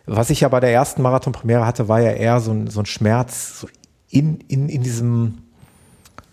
was 0.07 0.31
ich 0.31 0.41
ja 0.41 0.49
bei 0.49 0.61
der 0.61 0.73
ersten 0.73 1.03
Marathon-Premiere 1.03 1.64
hatte, 1.64 1.89
war 1.89 2.01
ja 2.01 2.11
eher 2.11 2.41
so 2.41 2.51
ein, 2.51 2.66
so 2.68 2.81
ein 2.81 2.87
Schmerz 2.87 3.66
in, 4.09 4.41
in, 4.49 4.68
in 4.68 4.83
diesem, 4.83 5.39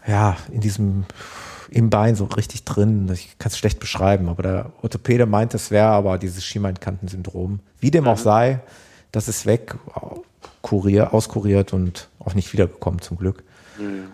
ja, 0.08 0.38
in 0.52 0.62
diesem 0.62 1.06
im 1.72 1.90
Bein 1.90 2.16
so 2.16 2.26
richtig 2.26 2.64
drin. 2.64 3.10
Ich 3.14 3.38
kann 3.40 3.52
es 3.52 3.58
schlecht 3.58 3.80
beschreiben, 3.80 4.30
aber 4.30 4.44
der 4.44 4.72
Orthopäde 4.82 5.26
meint, 5.26 5.54
es 5.54 5.72
wäre 5.72 5.88
aber 5.88 6.18
dieses 6.18 6.46
Schienbeinkantensyndrom. 6.46 7.60
Wie 7.80 7.92
dem 7.92 8.08
auch 8.08 8.18
mhm. 8.18 8.24
sei, 8.24 8.60
das 9.12 9.28
ist 9.28 9.46
weg, 9.46 9.76
kurier, 10.62 11.14
auskuriert 11.14 11.74
und 11.74 12.10
auch 12.20 12.34
nicht 12.34 12.52
wiedergekommen 12.54 13.02
zum 13.02 13.18
Glück. 13.18 13.44
Mhm. 13.78 14.12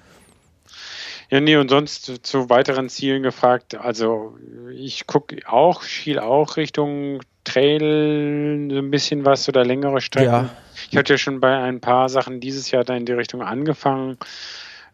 Ja, 1.29 1.39
nee, 1.41 1.55
und 1.55 1.69
sonst 1.69 2.05
zu, 2.05 2.21
zu 2.21 2.49
weiteren 2.49 2.87
Zielen 2.87 3.23
gefragt. 3.23 3.75
Also 3.75 4.37
ich 4.71 5.07
gucke 5.07 5.37
auch, 5.47 5.81
schiel 5.81 6.19
auch 6.19 6.55
Richtung 6.55 7.19
Trail 7.43 8.69
so 8.71 8.77
ein 8.77 8.91
bisschen 8.91 9.25
was 9.25 9.49
oder 9.49 9.65
längere 9.65 10.01
Strecken. 10.01 10.31
Ja. 10.31 10.49
Ich 10.91 10.97
hatte 10.97 11.13
ja 11.13 11.17
schon 11.17 11.39
bei 11.39 11.57
ein 11.57 11.79
paar 11.79 12.09
Sachen 12.09 12.39
dieses 12.39 12.69
Jahr 12.71 12.83
da 12.83 12.95
in 12.95 13.05
die 13.05 13.13
Richtung 13.13 13.41
angefangen. 13.41 14.17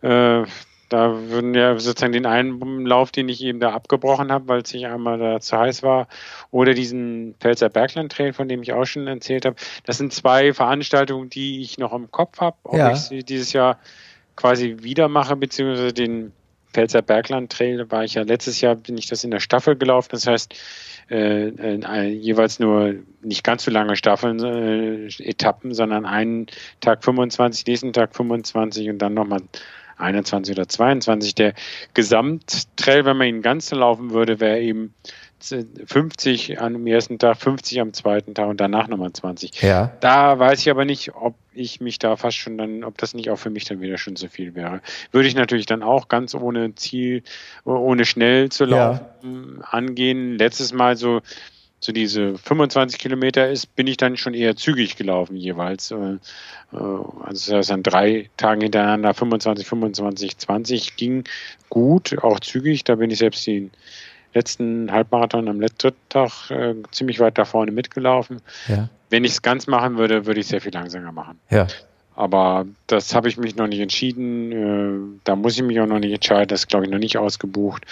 Äh, 0.01 0.43
da 0.91 1.29
würden 1.29 1.53
ja 1.53 1.79
sozusagen 1.79 2.11
den 2.11 2.25
einen 2.25 2.85
Lauf, 2.85 3.11
den 3.11 3.29
ich 3.29 3.41
eben 3.41 3.61
da 3.61 3.71
abgebrochen 3.71 4.31
habe, 4.31 4.49
weil 4.49 4.61
es 4.61 4.69
sich 4.69 4.85
einmal 4.85 5.17
da 5.17 5.39
zu 5.39 5.57
heiß 5.57 5.83
war, 5.83 6.07
oder 6.51 6.73
diesen 6.73 7.33
Pfälzer 7.39 7.69
Bergland 7.69 8.11
Trail, 8.11 8.33
von 8.33 8.49
dem 8.49 8.61
ich 8.61 8.73
auch 8.73 8.85
schon 8.85 9.07
erzählt 9.07 9.45
habe. 9.45 9.55
Das 9.85 9.97
sind 9.97 10.11
zwei 10.11 10.53
Veranstaltungen, 10.53 11.29
die 11.29 11.61
ich 11.61 11.77
noch 11.77 11.93
im 11.93 12.11
Kopf 12.11 12.41
habe, 12.41 12.57
ob 12.63 12.77
ja. 12.77 12.91
ich 12.91 12.99
sie 12.99 13.23
dieses 13.23 13.53
Jahr 13.53 13.79
quasi 14.35 14.77
wieder 14.81 15.07
mache, 15.07 15.37
beziehungsweise 15.37 15.93
den 15.93 16.33
Pfälzer 16.73 17.01
Bergland 17.01 17.51
Trail 17.51 17.89
war 17.89 18.03
ich 18.03 18.15
ja 18.15 18.23
letztes 18.23 18.59
Jahr, 18.61 18.75
bin 18.75 18.97
ich 18.97 19.07
das 19.07 19.23
in 19.23 19.31
der 19.31 19.39
Staffel 19.39 19.77
gelaufen. 19.77 20.09
Das 20.11 20.27
heißt, 20.27 20.53
äh, 21.09 21.49
äh, 21.49 22.07
jeweils 22.07 22.59
nur 22.59 22.95
nicht 23.21 23.43
ganz 23.43 23.63
so 23.63 23.71
lange 23.71 23.95
Staffeln, 23.95 24.39
äh, 24.39 25.07
Etappen, 25.23 25.73
sondern 25.73 26.05
einen 26.05 26.47
Tag 26.79 27.03
25, 27.03 27.65
nächsten 27.65 27.93
Tag 27.93 28.15
25 28.15 28.89
und 28.89 28.99
dann 28.99 29.13
nochmal 29.13 29.41
21 30.01 30.55
oder 30.55 30.67
22. 30.67 31.35
Der 31.35 31.53
Gesamttrail, 31.93 33.05
wenn 33.05 33.17
man 33.17 33.27
ihn 33.27 33.41
ganz 33.41 33.71
laufen 33.71 34.11
würde, 34.11 34.39
wäre 34.39 34.59
eben 34.59 34.93
50 35.41 36.61
am 36.61 36.85
ersten 36.85 37.17
Tag, 37.17 37.37
50 37.37 37.81
am 37.81 37.93
zweiten 37.93 38.35
Tag 38.35 38.47
und 38.47 38.61
danach 38.61 38.87
nochmal 38.87 39.11
20. 39.11 39.61
Ja. 39.61 39.91
Da 39.99 40.37
weiß 40.37 40.59
ich 40.59 40.69
aber 40.69 40.85
nicht, 40.85 41.15
ob 41.15 41.35
ich 41.53 41.81
mich 41.81 41.97
da 41.99 42.15
fast 42.15 42.37
schon 42.37 42.57
dann, 42.57 42.83
ob 42.83 42.97
das 42.97 43.13
nicht 43.13 43.29
auch 43.29 43.37
für 43.37 43.49
mich 43.49 43.65
dann 43.65 43.81
wieder 43.81 43.97
schon 43.97 44.15
zu 44.15 44.29
viel 44.29 44.55
wäre. 44.55 44.81
Würde 45.11 45.27
ich 45.27 45.35
natürlich 45.35 45.65
dann 45.65 45.83
auch 45.83 46.07
ganz 46.07 46.35
ohne 46.35 46.75
Ziel, 46.75 47.23
ohne 47.63 48.05
schnell 48.05 48.49
zu 48.49 48.65
laufen 48.65 49.57
ja. 49.59 49.65
angehen. 49.71 50.37
Letztes 50.37 50.73
Mal 50.73 50.95
so 50.95 51.21
so 51.83 51.91
diese 51.91 52.37
25 52.37 52.99
Kilometer 52.99 53.49
ist, 53.49 53.75
bin 53.75 53.87
ich 53.87 53.97
dann 53.97 54.15
schon 54.15 54.35
eher 54.35 54.55
zügig 54.55 54.95
gelaufen 54.95 55.35
jeweils. 55.35 55.89
Äh, 55.89 55.95
äh, 55.95 56.77
also 57.23 57.53
das 57.53 57.71
an 57.71 57.81
drei 57.81 58.29
Tagen 58.37 58.61
hintereinander 58.61 59.13
25, 59.13 59.67
25, 59.67 60.37
20 60.37 60.95
ging 60.95 61.23
gut, 61.69 62.17
auch 62.23 62.39
zügig. 62.39 62.83
Da 62.83 62.95
bin 62.95 63.09
ich 63.09 63.17
selbst 63.17 63.45
den 63.47 63.71
letzten 64.33 64.91
Halbmarathon 64.91 65.49
am 65.49 65.59
letzten 65.59 65.93
Tag 66.09 66.51
äh, 66.51 66.75
ziemlich 66.91 67.19
weit 67.19 67.39
da 67.39 67.45
vorne 67.45 67.71
mitgelaufen. 67.71 68.41
Ja. 68.67 68.89
Wenn 69.09 69.23
ich 69.25 69.31
es 69.31 69.41
ganz 69.41 69.65
machen 69.65 69.97
würde, 69.97 70.27
würde 70.27 70.39
ich 70.39 70.47
sehr 70.47 70.61
viel 70.61 70.71
langsamer 70.71 71.11
machen. 71.11 71.39
Ja. 71.49 71.67
Aber 72.15 72.65
das 72.87 73.15
habe 73.15 73.29
ich 73.29 73.37
mich 73.37 73.55
noch 73.55 73.67
nicht 73.67 73.79
entschieden. 73.79 74.51
Äh, 74.51 75.19
da 75.23 75.35
muss 75.35 75.55
ich 75.55 75.63
mich 75.63 75.79
auch 75.79 75.87
noch 75.87 75.99
nicht 75.99 76.13
entscheiden. 76.13 76.49
Das 76.49 76.61
ist, 76.61 76.67
glaube 76.67 76.85
ich, 76.85 76.91
noch 76.91 76.99
nicht 76.99 77.17
ausgebucht. 77.17 77.85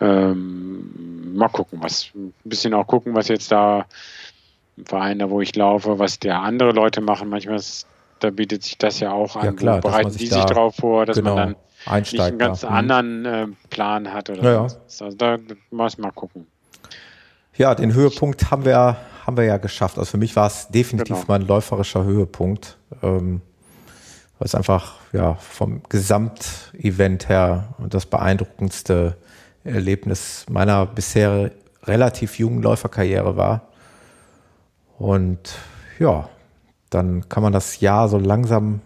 Ähm, 0.00 1.34
mal 1.34 1.48
gucken, 1.48 1.78
was 1.82 2.10
ein 2.14 2.32
bisschen 2.44 2.74
auch 2.74 2.86
gucken, 2.86 3.14
was 3.14 3.28
jetzt 3.28 3.52
da 3.52 3.86
im 4.76 4.86
Verein, 4.86 5.18
da 5.18 5.30
wo 5.30 5.40
ich 5.40 5.54
laufe, 5.54 5.98
was 5.98 6.18
der 6.18 6.40
andere 6.40 6.72
Leute 6.72 7.00
machen. 7.00 7.28
Manchmal 7.28 7.56
ist, 7.56 7.86
da 8.20 8.30
bietet 8.30 8.64
sich 8.64 8.78
das 8.78 9.00
ja 9.00 9.12
auch 9.12 9.36
an. 9.36 9.44
Ja, 9.44 9.52
klar, 9.52 9.80
bereiten 9.80 10.10
sich 10.10 10.22
die 10.22 10.34
sich 10.34 10.44
darauf 10.44 10.76
vor, 10.76 11.06
dass 11.06 11.16
genau, 11.16 11.34
man 11.34 11.56
dann 11.86 12.00
nicht 12.00 12.20
einen 12.20 12.38
ganz 12.38 12.60
da. 12.60 12.70
Mhm. 12.70 12.76
anderen 12.76 13.24
äh, 13.26 13.46
Plan 13.70 14.12
hat 14.12 14.30
oder 14.30 14.42
ja, 14.42 14.68
so. 14.86 15.04
Also 15.04 15.16
da 15.16 15.38
muss 15.70 15.98
man 15.98 16.14
gucken. 16.14 16.46
Ja, 17.56 17.74
den 17.74 17.92
Höhepunkt 17.92 18.50
haben 18.50 18.64
wir, 18.64 18.96
haben 19.26 19.36
wir 19.36 19.44
ja 19.44 19.58
geschafft. 19.58 19.98
Also 19.98 20.12
für 20.12 20.16
mich 20.16 20.34
war 20.36 20.46
es 20.46 20.68
definitiv 20.68 21.16
genau. 21.16 21.24
mein 21.28 21.46
läuferischer 21.46 22.04
Höhepunkt. 22.04 22.78
Ähm, 23.02 23.42
weil 24.42 24.46
es 24.46 24.56
einfach 24.56 24.94
ja 25.12 25.34
vom 25.34 25.84
Gesamtevent 25.88 27.28
her 27.28 27.76
das 27.78 28.06
beeindruckendste 28.06 29.16
Erlebnis 29.62 30.46
meiner 30.50 30.84
bisher 30.84 31.52
relativ 31.84 32.40
jungen 32.40 32.60
Läuferkarriere 32.60 33.36
war. 33.36 33.68
Und 34.98 35.54
ja, 36.00 36.28
dann 36.90 37.28
kann 37.28 37.44
man 37.44 37.52
das 37.52 37.78
Jahr 37.78 38.08
so 38.08 38.18
langsam 38.18 38.80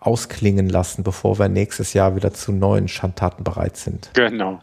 ausklingen 0.00 0.68
lassen, 0.68 1.04
bevor 1.04 1.38
wir 1.38 1.48
nächstes 1.48 1.92
Jahr 1.92 2.16
wieder 2.16 2.34
zu 2.34 2.50
neuen 2.50 2.88
Schandtaten 2.88 3.44
bereit 3.44 3.76
sind. 3.76 4.10
Genau. 4.14 4.60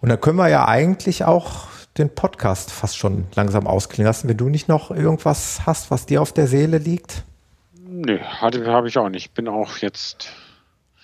Und 0.00 0.08
dann 0.08 0.20
können 0.20 0.38
wir 0.38 0.48
ja 0.48 0.66
eigentlich 0.66 1.22
auch 1.22 1.68
den 1.96 2.12
Podcast 2.12 2.72
fast 2.72 2.96
schon 2.96 3.26
langsam 3.36 3.68
ausklingen 3.68 4.08
lassen, 4.08 4.28
wenn 4.28 4.36
du 4.36 4.48
nicht 4.48 4.66
noch 4.66 4.90
irgendwas 4.90 5.60
hast, 5.64 5.92
was 5.92 6.06
dir 6.06 6.20
auf 6.22 6.32
der 6.32 6.48
Seele 6.48 6.78
liegt. 6.78 7.22
Nö, 8.06 8.20
hatte 8.20 8.64
habe 8.66 8.86
ich 8.86 8.96
auch 8.98 9.08
nicht. 9.08 9.34
Bin 9.34 9.48
auch 9.48 9.78
jetzt 9.78 10.28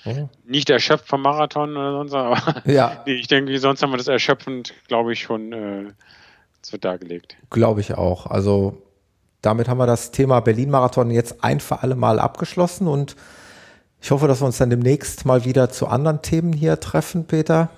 oh. 0.04 0.28
nicht 0.46 0.70
erschöpft 0.70 1.08
vom 1.08 1.22
Marathon 1.22 1.76
oder 1.76 1.92
sonst, 1.92 2.14
aber 2.14 2.62
ja. 2.64 3.02
ich 3.06 3.26
denke, 3.26 3.58
sonst 3.58 3.82
haben 3.82 3.90
wir 3.90 3.96
das 3.96 4.06
erschöpfend, 4.06 4.72
glaube 4.86 5.12
ich, 5.12 5.20
schon 5.20 5.52
äh, 5.52 5.92
so 6.62 6.76
dargelegt. 6.76 7.36
Glaube 7.50 7.80
ich 7.80 7.94
auch. 7.94 8.26
Also 8.26 8.82
damit 9.40 9.68
haben 9.68 9.78
wir 9.78 9.86
das 9.86 10.12
Thema 10.12 10.38
Berlin-Marathon 10.38 11.10
jetzt 11.10 11.42
ein 11.42 11.58
für 11.58 11.82
alle 11.82 11.96
Mal 11.96 12.20
abgeschlossen 12.20 12.86
und 12.86 13.16
ich 14.00 14.12
hoffe, 14.12 14.28
dass 14.28 14.40
wir 14.40 14.46
uns 14.46 14.58
dann 14.58 14.70
demnächst 14.70 15.26
mal 15.26 15.44
wieder 15.44 15.70
zu 15.70 15.88
anderen 15.88 16.22
Themen 16.22 16.52
hier 16.52 16.78
treffen, 16.78 17.26
Peter. 17.26 17.68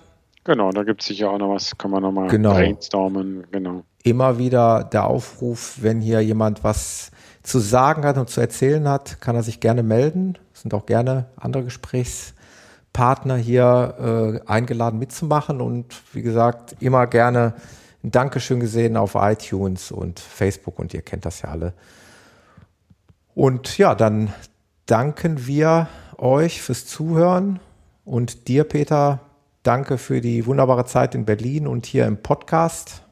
Genau, 0.45 0.71
da 0.71 0.83
gibt 0.83 1.01
es 1.01 1.07
sicher 1.07 1.31
auch 1.31 1.39
noch 1.39 1.55
was, 1.55 1.79
kann 1.79 1.91
man 1.91 2.03
nochmal 2.03 2.29
genau. 2.29 2.53
brainstormen, 2.53 3.47
genau. 3.51 3.85
immer 4.03 4.37
wieder 4.37 4.85
der 4.85 5.07
Aufruf, 5.07 5.79
wenn 5.81 6.03
hier 6.03 6.21
jemand 6.21 6.63
was 6.63 7.11
zu 7.45 7.59
sagen 7.61 8.05
hat 8.05 8.17
und 8.17 8.29
zu 8.29 8.41
erzählen 8.41 8.89
hat, 8.89 9.21
kann 9.21 9.37
er 9.37 9.43
sich 9.43 9.61
gerne 9.61 9.83
melden. 9.83 10.37
Es 10.53 10.63
sind 10.63 10.75
auch 10.75 10.87
gerne 10.87 11.27
andere 11.37 11.63
Gesprächspartner 11.65 13.37
hier 13.37 14.41
äh, 14.47 14.51
eingeladen 14.51 14.99
mitzumachen 14.99 15.61
und 15.61 15.95
wie 16.15 16.23
gesagt, 16.23 16.75
immer 16.81 17.07
gerne 17.07 17.55
ein 18.03 18.11
Dankeschön 18.11 18.61
gesehen 18.61 18.97
auf 18.97 19.15
iTunes 19.15 19.93
und 19.93 20.21
Facebook 20.21 20.79
und 20.79 20.95
ihr 20.95 21.03
kennt 21.03 21.27
das 21.27 21.43
ja 21.43 21.51
alle. 21.51 21.75
Und 23.35 23.77
ja, 23.79 23.95
dann 23.95 24.33
danken 24.87 25.47
wir 25.47 25.89
euch 26.17 26.63
fürs 26.63 26.87
Zuhören 26.87 27.61
und 28.07 28.49
dir, 28.49 28.65
Peter, 28.65 29.21
danke 29.63 29.99
für 29.99 30.23
die 30.23 30.47
wunderbare 30.47 30.87
Zeit 30.87 31.15
in 31.15 31.27
Berlin 31.27 31.67
und 31.67 31.85
hier 31.85 32.07
im 32.07 32.23
Podcast. 32.23 33.04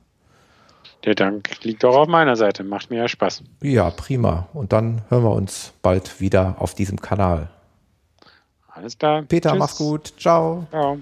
Der 1.04 1.14
Dank 1.14 1.62
liegt 1.64 1.84
auch 1.84 1.96
auf 1.96 2.08
meiner 2.08 2.36
Seite. 2.36 2.62
Macht 2.62 2.90
mir 2.90 2.98
ja 2.98 3.08
Spaß. 3.08 3.42
Ja, 3.62 3.90
prima. 3.90 4.48
Und 4.52 4.72
dann 4.72 5.02
hören 5.08 5.24
wir 5.24 5.32
uns 5.32 5.72
bald 5.82 6.20
wieder 6.20 6.56
auf 6.58 6.74
diesem 6.74 7.00
Kanal. 7.00 7.48
Alles 8.68 8.96
klar. 8.96 9.22
Peter, 9.22 9.50
Tschüss. 9.50 9.58
mach's 9.58 9.76
gut. 9.76 10.12
Ciao. 10.18 10.66
Ciao. 10.70 10.98